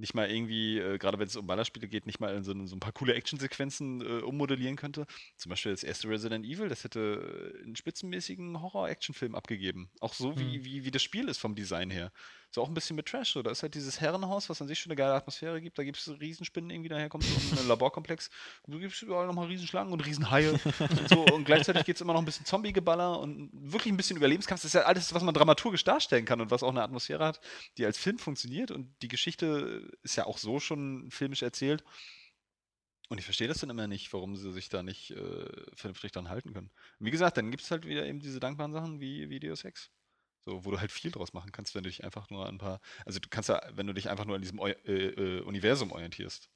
nicht 0.00 0.14
mal 0.14 0.30
irgendwie, 0.30 0.78
äh, 0.78 0.98
gerade 0.98 1.18
wenn 1.18 1.26
es 1.26 1.36
um 1.36 1.46
Ballerspiele 1.46 1.86
geht, 1.86 2.06
nicht 2.06 2.20
mal 2.20 2.34
in 2.34 2.42
so, 2.42 2.52
so 2.66 2.74
ein 2.74 2.80
paar 2.80 2.92
coole 2.92 3.14
Actionsequenzen 3.14 4.00
äh, 4.00 4.22
ummodellieren 4.22 4.76
könnte. 4.76 5.06
Zum 5.36 5.50
Beispiel 5.50 5.72
das 5.72 5.84
erste 5.84 6.08
Resident 6.08 6.44
Evil, 6.46 6.68
das 6.68 6.84
hätte 6.84 7.54
äh, 7.60 7.62
einen 7.62 7.76
spitzenmäßigen 7.76 8.60
Horror-Action-Film 8.60 9.34
abgegeben. 9.34 9.90
Auch 10.00 10.14
so, 10.14 10.38
wie, 10.38 10.58
mhm. 10.58 10.64
wie, 10.64 10.84
wie 10.84 10.90
das 10.90 11.02
Spiel 11.02 11.28
ist 11.28 11.38
vom 11.38 11.54
Design 11.54 11.90
her. 11.90 12.12
So 12.52 12.62
auch 12.62 12.68
ein 12.68 12.74
bisschen 12.74 12.96
mit 12.96 13.06
Trash. 13.06 13.32
So. 13.32 13.42
Da 13.42 13.50
ist 13.50 13.62
halt 13.62 13.74
dieses 13.74 14.00
Herrenhaus, 14.00 14.48
was 14.48 14.60
an 14.60 14.66
sich 14.66 14.78
schon 14.78 14.90
eine 14.90 14.96
geile 14.96 15.14
Atmosphäre 15.14 15.60
gibt. 15.60 15.78
Da 15.78 15.84
gibt 15.84 15.98
es 15.98 16.20
Riesenspinnen 16.20 16.68
irgendwie, 16.70 16.88
daher 16.88 17.08
kommt 17.08 17.24
so 17.24 17.60
ein 17.60 17.68
Laborkomplex. 17.68 18.28
Du 18.66 18.78
gibst 18.80 19.00
überall 19.02 19.26
nochmal 19.26 19.46
Riesenschlangen 19.46 19.92
und 19.92 20.04
Riesenhaie. 20.04 20.50
und, 20.50 20.60
so. 21.08 21.24
und 21.26 21.44
gleichzeitig 21.44 21.84
geht 21.84 21.96
es 21.96 22.00
immer 22.02 22.12
noch 22.12 22.20
ein 22.20 22.24
bisschen 22.24 22.46
Zombie-Geballer 22.46 23.20
und 23.20 23.50
wirklich 23.52 23.92
ein 23.92 23.96
bisschen 23.96 24.16
Überlebenskampf. 24.16 24.62
Das 24.62 24.66
ist 24.66 24.74
ja 24.74 24.82
alles, 24.82 25.14
was 25.14 25.22
man 25.22 25.34
dramaturgisch 25.34 25.84
darstellen 25.84 26.24
kann 26.24 26.40
und 26.40 26.50
was 26.50 26.62
auch 26.62 26.70
eine 26.70 26.82
Atmosphäre 26.82 27.24
hat, 27.24 27.40
die 27.78 27.86
als 27.86 27.98
Film 27.98 28.18
funktioniert. 28.18 28.72
Und 28.72 28.94
die 29.02 29.08
Geschichte 29.08 29.88
ist 30.02 30.16
ja 30.16 30.26
auch 30.26 30.38
so 30.38 30.58
schon 30.58 31.08
filmisch 31.10 31.42
erzählt. 31.42 31.84
Und 33.10 33.18
ich 33.18 33.24
verstehe 33.24 33.48
das 33.48 33.58
dann 33.58 33.70
immer 33.70 33.88
nicht, 33.88 34.12
warum 34.12 34.36
sie 34.36 34.52
sich 34.52 34.68
da 34.68 34.84
nicht 34.84 35.10
äh, 35.10 35.46
vernünftig 35.74 36.12
dran 36.12 36.28
halten 36.28 36.52
können. 36.52 36.70
Wie 37.00 37.10
gesagt, 37.10 37.36
dann 37.36 37.50
gibt 37.50 37.62
es 37.62 37.70
halt 37.70 37.84
wieder 37.84 38.06
eben 38.06 38.20
diese 38.20 38.38
dankbaren 38.38 38.72
Sachen 38.72 39.00
wie, 39.00 39.28
wie 39.30 39.40
Deus 39.40 39.64
Ex. 39.64 39.90
So, 40.46 40.64
wo 40.64 40.70
du 40.70 40.80
halt 40.80 40.90
viel 40.90 41.10
draus 41.10 41.32
machen 41.32 41.52
kannst, 41.52 41.74
wenn 41.74 41.82
du 41.82 41.90
dich 41.90 42.02
einfach 42.02 42.30
nur 42.30 42.46
an 42.46 42.54
ein 42.54 42.58
paar, 42.58 42.80
also 43.04 43.18
du 43.18 43.28
kannst 43.28 43.50
ja, 43.50 43.60
wenn 43.74 43.86
du 43.86 43.92
dich 43.92 44.08
einfach 44.08 44.24
nur 44.24 44.36
an 44.36 44.42
diesem 44.42 44.58
äh, 44.58 44.70
äh, 44.70 45.40
Universum 45.42 45.92
orientierst, 45.92 46.48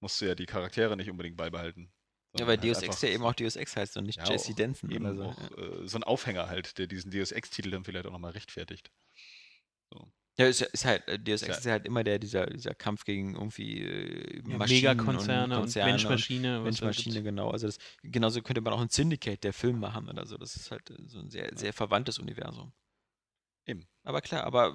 musst 0.00 0.20
du 0.20 0.24
ja 0.26 0.34
die 0.34 0.46
Charaktere 0.46 0.96
nicht 0.96 1.10
unbedingt 1.10 1.36
beibehalten. 1.36 1.92
Ja, 2.38 2.46
weil 2.46 2.56
halt 2.56 2.64
Deus 2.64 2.82
Ex 2.82 3.02
ja 3.02 3.08
eben 3.10 3.24
auch 3.24 3.34
Deus 3.34 3.56
Ex 3.56 3.76
heißt 3.76 3.96
und 3.96 4.04
nicht 4.04 4.18
ja, 4.18 4.30
Jesse 4.30 4.54
Denson 4.54 4.92
oder 4.92 5.14
so. 5.14 5.24
Auch, 5.24 5.50
ja. 5.50 5.82
äh, 5.82 5.88
so 5.88 5.98
ein 5.98 6.04
Aufhänger 6.04 6.48
halt, 6.48 6.78
der 6.78 6.86
diesen 6.86 7.10
Deus 7.10 7.32
Ex-Titel 7.32 7.70
dann 7.70 7.84
vielleicht 7.84 8.06
auch 8.06 8.12
nochmal 8.12 8.32
rechtfertigt. 8.32 8.90
So. 9.92 10.12
Ja, 10.38 10.46
ist, 10.46 10.60
ist 10.60 10.84
halt, 10.84 11.08
äh, 11.08 11.18
Deus 11.18 11.42
Ex 11.42 11.48
ja. 11.48 11.58
ist 11.58 11.66
halt 11.66 11.86
immer 11.86 12.04
der, 12.04 12.18
dieser, 12.18 12.46
dieser 12.46 12.74
Kampf 12.74 13.04
gegen 13.04 13.34
irgendwie 13.34 13.82
äh, 13.82 14.42
ja, 14.46 14.58
Megakonzerne 14.58 15.56
und, 15.56 15.64
und 15.64 15.74
Mensch-Maschine. 15.76 16.60
Mensch-Maschine, 16.60 17.22
genau. 17.22 17.50
Also 17.50 17.68
das, 17.68 17.78
genauso 18.02 18.42
könnte 18.42 18.60
man 18.60 18.74
auch 18.74 18.80
ein 18.80 18.90
Syndicate, 18.90 19.42
der 19.42 19.54
Film 19.54 19.80
machen 19.80 20.08
oder 20.08 20.26
so. 20.26 20.36
Das 20.36 20.56
ist 20.56 20.70
halt 20.70 20.92
so 21.06 21.20
ein 21.20 21.30
sehr, 21.30 21.50
sehr 21.54 21.72
verwandtes 21.72 22.18
Universum. 22.18 22.72
Aber 24.06 24.20
klar, 24.20 24.44
aber 24.44 24.72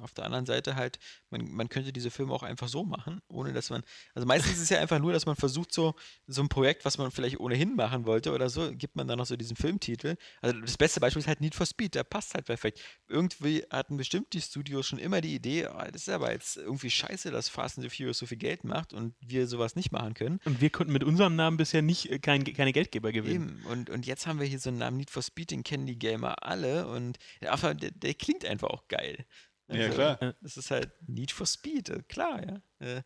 auf 0.00 0.14
der 0.14 0.24
anderen 0.24 0.46
Seite 0.46 0.76
halt, 0.76 1.00
man, 1.30 1.50
man 1.50 1.68
könnte 1.68 1.92
diese 1.92 2.12
Filme 2.12 2.32
auch 2.32 2.44
einfach 2.44 2.68
so 2.68 2.84
machen, 2.84 3.20
ohne 3.26 3.52
dass 3.52 3.70
man, 3.70 3.82
also 4.14 4.24
meistens 4.24 4.52
ist 4.52 4.62
es 4.62 4.68
ja 4.68 4.78
einfach 4.78 5.00
nur, 5.00 5.12
dass 5.12 5.26
man 5.26 5.34
versucht, 5.34 5.74
so, 5.74 5.96
so 6.28 6.42
ein 6.42 6.48
Projekt, 6.48 6.84
was 6.84 6.96
man 6.96 7.10
vielleicht 7.10 7.40
ohnehin 7.40 7.74
machen 7.74 8.06
wollte 8.06 8.32
oder 8.32 8.48
so, 8.48 8.70
gibt 8.72 8.94
man 8.94 9.08
dann 9.08 9.18
noch 9.18 9.26
so 9.26 9.34
diesen 9.34 9.56
Filmtitel. 9.56 10.14
Also 10.40 10.60
das 10.60 10.78
beste 10.78 11.00
Beispiel 11.00 11.18
ist 11.18 11.26
halt 11.26 11.40
Need 11.40 11.56
for 11.56 11.66
Speed, 11.66 11.96
der 11.96 12.04
passt 12.04 12.34
halt 12.34 12.46
perfekt. 12.46 12.80
Irgendwie 13.08 13.64
hatten 13.68 13.96
bestimmt 13.96 14.32
die 14.32 14.40
Studios 14.40 14.86
schon 14.86 15.00
immer 15.00 15.20
die 15.20 15.34
Idee, 15.34 15.66
oh, 15.66 15.82
das 15.90 16.02
ist 16.02 16.08
aber 16.08 16.30
jetzt 16.30 16.56
irgendwie 16.56 16.90
scheiße, 16.90 17.32
dass 17.32 17.48
Fast 17.48 17.78
and 17.78 17.90
the 17.90 17.94
Furious 17.94 18.18
so 18.18 18.26
viel 18.26 18.38
Geld 18.38 18.62
macht 18.62 18.92
und 18.92 19.16
wir 19.20 19.48
sowas 19.48 19.74
nicht 19.74 19.90
machen 19.90 20.14
können. 20.14 20.38
Und 20.44 20.60
wir 20.60 20.70
konnten 20.70 20.92
mit 20.92 21.02
unserem 21.02 21.34
Namen 21.34 21.56
bisher 21.56 21.82
nicht 21.82 22.12
äh, 22.12 22.20
kein, 22.20 22.44
keine 22.44 22.72
Geldgeber 22.72 23.10
gewinnen. 23.10 23.58
Eben. 23.58 23.66
Und, 23.66 23.90
und 23.90 24.06
jetzt 24.06 24.28
haben 24.28 24.38
wir 24.38 24.46
hier 24.46 24.60
so 24.60 24.70
einen 24.70 24.78
Namen 24.78 24.98
Need 24.98 25.10
for 25.10 25.22
Speed, 25.22 25.50
den 25.50 25.64
kennen 25.64 25.86
die 25.86 25.98
Gamer 25.98 26.44
alle 26.44 26.86
und 26.86 27.18
der, 27.40 27.74
der 27.74 28.14
klingt 28.14 28.44
einfach 28.44 28.51
auch 28.60 28.88
geil. 28.88 29.26
Also, 29.68 29.82
ja, 29.82 29.88
klar. 29.90 30.34
Das 30.40 30.56
ist 30.56 30.70
halt 30.70 30.90
Need 31.08 31.32
for 31.32 31.46
Speed, 31.46 31.88
äh, 31.88 32.02
klar, 32.08 32.42
ja. 32.44 32.62
Äh, 32.86 33.02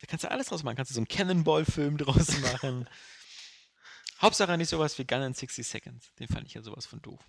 da 0.00 0.06
kannst 0.06 0.24
du 0.24 0.30
alles 0.30 0.46
draus 0.46 0.62
machen. 0.62 0.76
Kannst 0.76 0.90
du 0.90 0.94
so 0.94 1.00
einen 1.00 1.08
Cannonball-Film 1.08 1.98
draus 1.98 2.40
machen. 2.40 2.88
Hauptsache 4.20 4.56
nicht 4.56 4.68
sowas 4.68 4.98
wie 4.98 5.06
Gun 5.06 5.22
in 5.22 5.34
60 5.34 5.66
Seconds. 5.66 6.14
Den 6.14 6.28
fand 6.28 6.46
ich 6.46 6.54
ja 6.54 6.62
sowas 6.62 6.86
von 6.86 7.00
doof. 7.02 7.20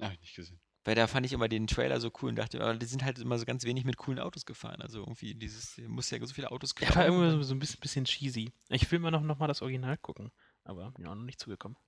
Hab 0.00 0.12
ich 0.12 0.20
nicht 0.20 0.34
gesehen. 0.34 0.60
Weil 0.84 0.94
da 0.94 1.06
fand 1.06 1.24
ich 1.24 1.32
immer 1.32 1.48
den 1.48 1.66
Trailer 1.66 1.98
so 1.98 2.10
cool 2.20 2.28
und 2.28 2.36
dachte, 2.36 2.60
aber 2.60 2.74
die 2.74 2.84
sind 2.84 3.04
halt 3.04 3.18
immer 3.18 3.38
so 3.38 3.46
ganz 3.46 3.64
wenig 3.64 3.84
mit 3.84 3.96
coolen 3.96 4.18
Autos 4.18 4.44
gefahren. 4.44 4.82
Also 4.82 4.98
irgendwie 4.98 5.34
dieses, 5.34 5.78
muss 5.86 6.10
ja 6.10 6.18
so 6.24 6.34
viele 6.34 6.50
Autos 6.50 6.74
klauen. 6.74 6.90
Ja, 6.90 6.96
war 6.96 7.06
irgendwie 7.06 7.44
so 7.44 7.54
ein 7.54 7.58
bisschen, 7.58 7.80
bisschen 7.80 8.04
cheesy. 8.04 8.52
Ich 8.68 8.90
will 8.90 8.98
immer 8.98 9.10
noch, 9.10 9.22
noch 9.22 9.38
mal 9.38 9.46
das 9.46 9.62
Original 9.62 9.96
gucken. 9.96 10.30
Aber 10.62 10.92
ja, 10.98 11.14
noch 11.14 11.24
nicht 11.24 11.40
zugekommen. 11.40 11.78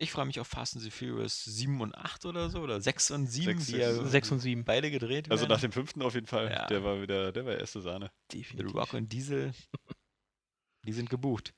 Ich 0.00 0.12
freue 0.12 0.26
mich 0.26 0.38
auf 0.38 0.46
Fast 0.46 0.76
and 0.76 0.84
the 0.84 0.90
Furious 0.90 1.44
7 1.44 1.80
und 1.80 1.94
8 1.94 2.24
oder 2.26 2.50
so, 2.50 2.60
oder 2.60 2.80
6 2.80 3.10
und 3.10 3.26
7, 3.26 3.58
6, 3.58 3.66
die 3.66 3.76
ja 3.78 3.92
6 3.92 4.30
und 4.30 4.38
7. 4.38 4.64
beide 4.64 4.92
gedreht 4.92 5.30
Also 5.30 5.46
nach 5.46 5.60
dem 5.60 5.72
fünften 5.72 6.02
auf 6.02 6.14
jeden 6.14 6.28
Fall. 6.28 6.50
Ja. 6.50 6.66
Der 6.66 6.84
war 6.84 7.02
wieder, 7.02 7.32
der 7.32 7.44
war 7.44 7.56
erste 7.56 7.80
Sahne. 7.80 8.12
Definitiv. 8.32 8.70
The 8.70 8.78
Rock 8.78 8.94
und 8.94 9.12
Diesel, 9.12 9.52
die 10.86 10.92
sind 10.92 11.10
gebucht. 11.10 11.52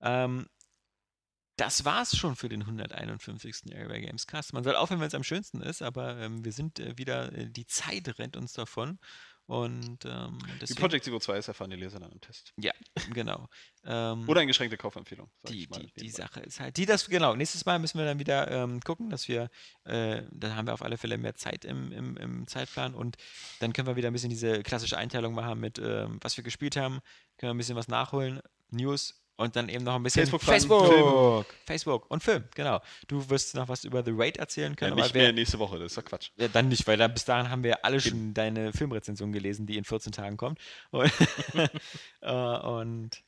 Ähm, 0.00 0.46
das 1.56 1.84
war's 1.84 2.16
schon 2.16 2.36
für 2.36 2.48
den 2.48 2.60
151. 2.62 3.74
Area 3.74 3.98
Games 3.98 4.26
Cast. 4.26 4.52
Man 4.52 4.62
soll 4.62 4.76
aufhören, 4.76 5.00
wenn 5.00 5.08
es 5.08 5.14
am 5.14 5.24
schönsten 5.24 5.60
ist, 5.60 5.82
aber 5.82 6.18
ähm, 6.18 6.44
wir 6.44 6.52
sind 6.52 6.78
äh, 6.78 6.96
wieder, 6.98 7.32
äh, 7.32 7.50
die 7.50 7.66
Zeit 7.66 8.18
rennt 8.18 8.36
uns 8.36 8.52
davon. 8.52 8.98
Und 9.48 10.04
ähm, 10.04 10.38
deswegen, 10.60 10.66
Die 10.66 10.74
Project 10.74 11.04
Zero 11.06 11.18
2 11.18 11.38
ist 11.38 11.48
erfahren 11.48 11.70
die 11.70 11.76
Leser 11.76 11.98
dann 11.98 12.12
im 12.12 12.20
Test. 12.20 12.52
Ja, 12.58 12.72
genau. 13.14 13.48
Ähm, 13.82 14.28
Oder 14.28 14.40
eine 14.40 14.46
geschränkte 14.46 14.76
Kaufempfehlung. 14.76 15.30
Die, 15.48 15.66
die, 15.66 15.90
die 15.96 16.10
Sache 16.10 16.40
ist 16.40 16.60
halt, 16.60 16.76
die 16.76 16.84
das, 16.84 17.08
genau, 17.08 17.34
nächstes 17.34 17.64
Mal 17.64 17.78
müssen 17.78 17.96
wir 17.96 18.04
dann 18.04 18.18
wieder 18.18 18.50
ähm, 18.50 18.80
gucken, 18.80 19.08
dass 19.08 19.26
wir, 19.26 19.48
äh, 19.84 20.20
dann 20.32 20.54
haben 20.54 20.66
wir 20.66 20.74
auf 20.74 20.82
alle 20.82 20.98
Fälle 20.98 21.16
mehr 21.16 21.34
Zeit 21.34 21.64
im, 21.64 21.92
im, 21.92 22.18
im, 22.18 22.46
Zeitplan 22.46 22.92
und 22.92 23.16
dann 23.60 23.72
können 23.72 23.88
wir 23.88 23.96
wieder 23.96 24.08
ein 24.08 24.12
bisschen 24.12 24.28
diese 24.28 24.62
klassische 24.62 24.98
Einteilung 24.98 25.32
machen 25.32 25.58
mit, 25.58 25.78
ähm, 25.78 26.18
was 26.20 26.36
wir 26.36 26.44
gespielt 26.44 26.76
haben, 26.76 27.00
können 27.38 27.48
wir 27.48 27.54
ein 27.54 27.56
bisschen 27.56 27.76
was 27.76 27.88
nachholen, 27.88 28.42
News, 28.68 29.18
und 29.38 29.54
dann 29.54 29.68
eben 29.68 29.84
noch 29.84 29.94
ein 29.94 30.02
bisschen 30.02 30.26
Facebook, 30.26 30.42
Facebook, 30.42 31.46
Facebook 31.64 32.10
und 32.10 32.22
Film, 32.22 32.44
genau. 32.54 32.82
Du 33.06 33.30
wirst 33.30 33.54
noch 33.54 33.68
was 33.68 33.84
über 33.84 34.04
The 34.04 34.10
Raid 34.12 34.36
erzählen 34.36 34.74
können. 34.74 34.98
Ja, 34.98 35.04
nicht 35.04 35.14
mehr 35.14 35.32
nächste 35.32 35.60
Woche, 35.60 35.78
das 35.78 35.92
ist 35.92 35.96
doch 35.96 36.04
Quatsch. 36.04 36.30
Ja, 36.36 36.48
dann 36.48 36.68
nicht, 36.68 36.86
weil 36.88 36.96
da, 36.96 37.06
bis 37.06 37.24
dahin 37.24 37.48
haben 37.48 37.62
wir 37.62 37.84
alle 37.84 38.00
schon 38.00 38.34
deine 38.34 38.72
Filmrezension 38.72 39.30
gelesen, 39.30 39.64
die 39.66 39.76
in 39.76 39.84
14 39.84 40.10
Tagen 40.10 40.36
kommt. 40.36 40.58
Und, 40.90 41.12
äh, 42.20 42.32
und, 42.32 43.22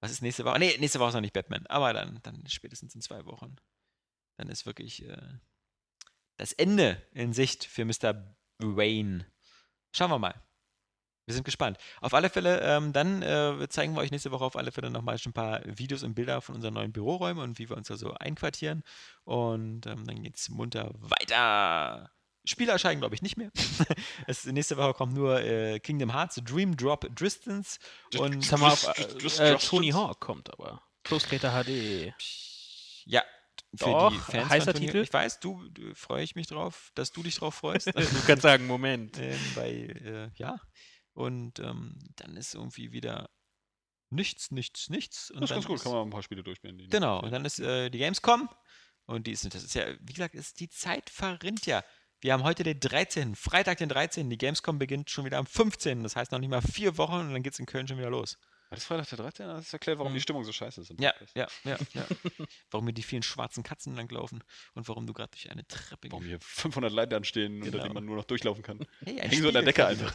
was 0.00 0.10
ist 0.10 0.22
nächste 0.22 0.46
Woche? 0.46 0.58
Nee, 0.58 0.76
nächste 0.78 0.98
Woche 0.98 1.08
ist 1.08 1.14
noch 1.14 1.20
nicht 1.20 1.34
Batman, 1.34 1.66
aber 1.66 1.92
dann, 1.92 2.20
dann 2.22 2.42
spätestens 2.48 2.94
in 2.94 3.02
zwei 3.02 3.26
Wochen. 3.26 3.56
Dann 4.38 4.48
ist 4.48 4.64
wirklich 4.64 5.04
äh, 5.06 5.18
das 6.38 6.52
Ende 6.54 7.02
in 7.12 7.34
Sicht 7.34 7.66
für 7.66 7.84
Mr. 7.84 8.34
Wayne. 8.58 9.26
Schauen 9.92 10.10
wir 10.10 10.18
mal. 10.18 10.34
Wir 11.30 11.34
sind 11.34 11.44
gespannt. 11.44 11.78
Auf 12.00 12.12
alle 12.12 12.28
Fälle, 12.28 12.60
ähm, 12.60 12.92
dann 12.92 13.22
äh, 13.22 13.68
zeigen 13.68 13.94
wir 13.94 14.00
euch 14.00 14.10
nächste 14.10 14.32
Woche 14.32 14.44
auf 14.44 14.56
alle 14.56 14.72
Fälle 14.72 14.90
nochmal 14.90 15.16
schon 15.16 15.30
ein 15.30 15.34
paar 15.34 15.60
Videos 15.64 16.02
und 16.02 16.14
Bilder 16.14 16.40
von 16.40 16.56
unseren 16.56 16.74
neuen 16.74 16.90
Büroräumen 16.90 17.40
und 17.40 17.60
wie 17.60 17.70
wir 17.70 17.76
uns 17.76 17.86
da 17.86 17.96
so 17.96 18.14
einquartieren. 18.14 18.82
Und 19.22 19.86
ähm, 19.86 20.04
dann 20.04 20.24
es 20.24 20.48
munter 20.48 20.90
weiter. 20.98 22.10
Spiele 22.44 22.72
erscheinen, 22.72 22.98
glaube 22.98 23.14
ich, 23.14 23.22
nicht 23.22 23.36
mehr. 23.36 23.52
es, 24.26 24.44
nächste 24.44 24.76
Woche 24.76 24.92
kommt 24.92 25.14
nur 25.14 25.40
äh, 25.40 25.78
Kingdom 25.78 26.12
Hearts, 26.12 26.40
Dream 26.44 26.76
Drop 26.76 27.06
Distance 27.14 27.78
und 28.18 28.52
äh, 28.52 29.56
Tony 29.58 29.90
Hawk 29.90 30.18
kommt 30.18 30.52
aber. 30.52 30.82
Pro 31.04 31.20
Skater 31.20 31.62
HD. 31.62 32.12
Ja, 33.04 33.22
für 33.76 33.84
Doch, 33.84 34.10
die 34.10 34.18
Fans 34.18 34.48
heißer 34.48 34.74
Titel. 34.74 34.98
Ich 34.98 35.12
weiß, 35.12 35.38
du, 35.38 35.62
du 35.68 35.94
freue 35.94 36.24
ich 36.24 36.34
mich 36.34 36.48
drauf, 36.48 36.90
dass 36.94 37.12
du 37.12 37.22
dich 37.22 37.36
drauf 37.36 37.54
freust. 37.54 37.86
du 37.94 38.26
kannst 38.26 38.42
sagen, 38.42 38.66
Moment. 38.66 39.16
Ähm, 39.18 39.38
weil, 39.54 40.30
äh, 40.34 40.40
ja, 40.40 40.60
und 41.12 41.58
ähm, 41.58 41.98
dann 42.16 42.36
ist 42.36 42.54
irgendwie 42.54 42.92
wieder 42.92 43.30
nichts, 44.10 44.50
nichts, 44.50 44.90
nichts. 44.90 45.30
Und 45.30 45.40
das 45.40 45.50
ist 45.50 45.54
ganz 45.54 45.66
gut, 45.66 45.82
kann 45.82 45.92
man 45.92 46.08
ein 46.08 46.10
paar 46.10 46.22
Spiele 46.22 46.42
durchspielen. 46.42 46.88
Genau, 46.90 47.20
und 47.20 47.30
dann 47.30 47.44
ist 47.44 47.60
äh, 47.60 47.90
die 47.90 47.98
Gamescom. 47.98 48.48
Und 49.06 49.26
die 49.26 49.32
ist, 49.32 49.44
das 49.52 49.64
ist 49.64 49.74
ja, 49.74 49.86
wie 50.00 50.12
gesagt, 50.12 50.34
ist, 50.36 50.60
die 50.60 50.68
Zeit 50.68 51.10
verrinnt 51.10 51.66
ja. 51.66 51.82
Wir 52.20 52.32
haben 52.32 52.44
heute 52.44 52.62
den 52.62 52.78
13., 52.78 53.34
Freitag 53.34 53.78
den 53.78 53.88
13., 53.88 54.28
die 54.28 54.38
Gamescom 54.38 54.78
beginnt 54.78 55.10
schon 55.10 55.24
wieder 55.24 55.38
am 55.38 55.46
15., 55.46 56.02
das 56.02 56.16
heißt 56.16 56.32
noch 56.32 56.38
nicht 56.38 56.50
mal 56.50 56.60
vier 56.60 56.96
Wochen 56.98 57.14
und 57.14 57.32
dann 57.32 57.42
geht 57.42 57.54
es 57.54 57.58
in 57.58 57.66
Köln 57.66 57.88
schon 57.88 57.98
wieder 57.98 58.10
los. 58.10 58.38
das 58.68 58.84
Freitag 58.84 59.08
der 59.08 59.18
13. 59.18 59.46
Das 59.48 59.72
erklärt, 59.72 59.98
warum 59.98 60.12
mhm. 60.12 60.16
die 60.16 60.20
Stimmung 60.20 60.44
so 60.44 60.52
scheiße 60.52 60.82
ist. 60.82 60.92
Ja, 61.00 61.14
ja, 61.34 61.48
ja, 61.64 61.78
ja. 61.94 62.06
warum 62.70 62.84
mir 62.84 62.92
die 62.92 63.02
vielen 63.02 63.22
schwarzen 63.22 63.62
Katzen 63.64 63.96
langlaufen 63.96 64.44
und 64.74 64.86
warum 64.86 65.06
du 65.06 65.12
gerade 65.12 65.30
durch 65.30 65.50
eine 65.50 65.66
Treppe 65.66 66.12
Warum 66.12 66.24
hier 66.24 66.38
500 66.40 66.92
Leute 66.92 67.16
anstehen, 67.16 67.54
genau. 67.54 67.66
unter 67.66 67.78
denen 67.80 67.94
man 67.94 68.04
nur 68.04 68.16
noch 68.16 68.24
durchlaufen 68.26 68.62
kann. 68.62 68.86
Hey, 69.02 69.16
Hängen 69.16 69.42
so 69.42 69.48
in 69.48 69.54
der 69.54 69.62
Decke 69.62 69.86
einfach. 69.86 70.14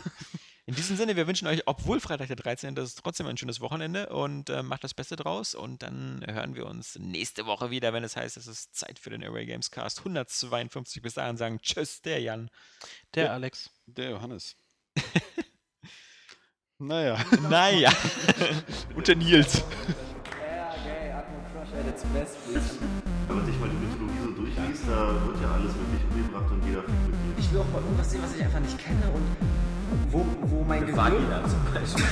In 0.67 0.73
diesem 0.73 0.97
Sinne, 0.97 1.15
wir 1.15 1.27
wünschen 1.27 1.47
euch, 1.47 1.61
obwohl 1.67 1.99
Freitag 1.99 2.25
der 2.25 2.37
13. 2.37 2.73
das 2.73 2.89
ist 2.89 3.03
trotzdem 3.03 3.27
ein 3.27 3.37
schönes 3.37 3.61
Wochenende 3.61 4.09
und 4.09 4.49
äh, 4.49 4.63
macht 4.63 4.83
das 4.83 4.95
Beste 4.95 5.15
draus. 5.15 5.53
Und 5.53 5.83
dann 5.83 6.25
hören 6.27 6.55
wir 6.55 6.65
uns 6.65 6.97
nächste 6.97 7.45
Woche 7.45 7.69
wieder, 7.69 7.93
wenn 7.93 8.03
es 8.03 8.15
heißt, 8.15 8.35
es 8.35 8.47
ist 8.47 8.75
Zeit 8.75 8.97
für 8.97 9.11
den 9.11 9.23
Array 9.23 9.45
Games 9.45 9.69
Cast 9.69 9.99
152. 9.99 11.03
Bis 11.03 11.13
dahin 11.13 11.37
sagen 11.37 11.59
Tschüss, 11.61 12.01
der 12.01 12.19
Jan. 12.19 12.49
Der, 13.13 13.25
der 13.25 13.33
Alex. 13.33 13.69
Der 13.85 14.09
Johannes. 14.09 14.55
naja. 16.79 17.23
naja. 17.47 17.91
und 18.95 19.07
der 19.07 19.17
Nils. 19.17 19.63
Wenn 23.27 23.35
man 23.35 23.45
sich 23.45 23.59
mal 23.59 23.69
die 23.69 23.75
Mythologie 23.75 24.19
so 24.23 24.31
durchliest, 24.31 24.83
da 24.87 25.27
wird 25.27 25.41
ja 25.43 25.51
alles 25.51 25.75
wirklich 25.75 26.03
umgebracht 26.09 26.51
und 26.51 26.65
jeder. 26.65 26.83
Ich 27.37 27.51
will 27.51 27.59
auch 27.59 27.71
mal 27.71 27.83
irgendwas 27.83 28.09
sehen, 28.09 28.23
was 28.23 28.35
ich 28.35 28.43
einfach 28.43 28.59
nicht 28.61 28.79
kenne 28.79 29.11
und 29.11 29.74
wo, 30.11 30.26
wo 30.43 30.63
mein 30.63 30.85
Gehirn... 30.85 30.97
Vagina 30.97 31.41
zum 31.47 31.73
Beispiel. 31.73 32.03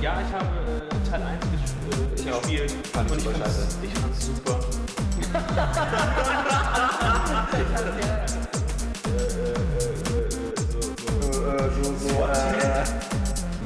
ja, 0.00 0.20
ich 0.20 0.32
habe 0.32 0.46
äh, 0.46 1.10
Teil 1.10 1.22
1 1.22 1.44
äh, 1.44 1.48
ich 1.54 2.24
gespielt. 2.24 2.74
Fand 2.92 3.10
und 3.10 3.18
ich 3.18 3.24
super 3.24 3.38
scheiße. 3.38 3.66
Ich 3.82 3.94
fand's 3.94 4.26
super. 4.26 4.60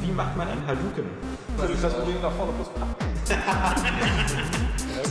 Wie 0.00 0.10
macht 0.12 0.36
man 0.36 0.48
einen 0.48 0.66
Haluken? 0.66 1.04
Also 1.60 1.74
das 1.74 1.92
Ding 2.04 2.20
nach 2.22 2.32
vorne 2.32 2.52
plus 2.52 2.68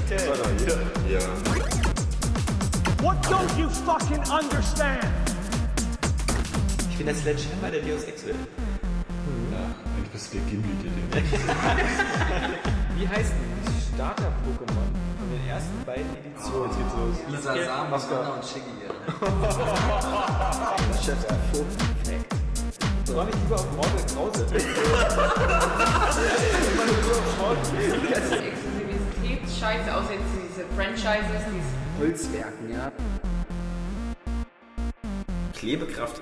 Okay. 0.05 0.19
Ja. 1.07 1.19
What 3.01 3.17
don't 3.27 3.57
you 3.57 3.69
fucking 3.69 4.23
understand? 4.29 5.07
Bin 6.99 7.07
der 7.07 7.15
Sledgehammer 7.15 7.71
der 7.71 7.81
Deus 7.81 8.03
Ex 8.03 8.25
will. 8.25 8.35
Ja, 8.35 9.59
eigentlich 9.95 10.11
bist 10.11 10.33
du 10.33 10.37
der 10.37 10.45
Gimli, 10.47 10.67
der 10.83 10.91
Wie 12.97 13.07
heißt 13.07 13.31
die 13.31 13.95
Starter-Pokémon 13.95 14.91
von 15.17 15.29
den 15.31 15.47
ersten 15.47 15.85
beiden 15.85 16.11
Editionen? 16.17 16.67
Jetzt 16.67 16.77
geht's 16.77 16.93
los. 16.99 17.15
Lisa 17.29 17.55
Sam, 17.55 17.89
Maska 17.89 18.33
und 18.33 18.43
Shiggy. 18.43 18.75
Chef. 21.05 21.19
Soll 23.05 23.27
ich 23.29 23.35
lieber 23.35 23.55
auf 23.55 23.71
Mortal 23.77 24.05
Krause? 24.13 24.45
Exklusivität 28.43 29.41
scheiße, 29.57 29.95
außer 29.95 30.13
jetzt 30.13 30.31
diese 30.35 30.65
Franchises, 30.75 31.43
diese 31.47 31.71
Holzwerken, 31.97 32.65
ja. 32.73 32.91
Klebekraft 35.53 36.21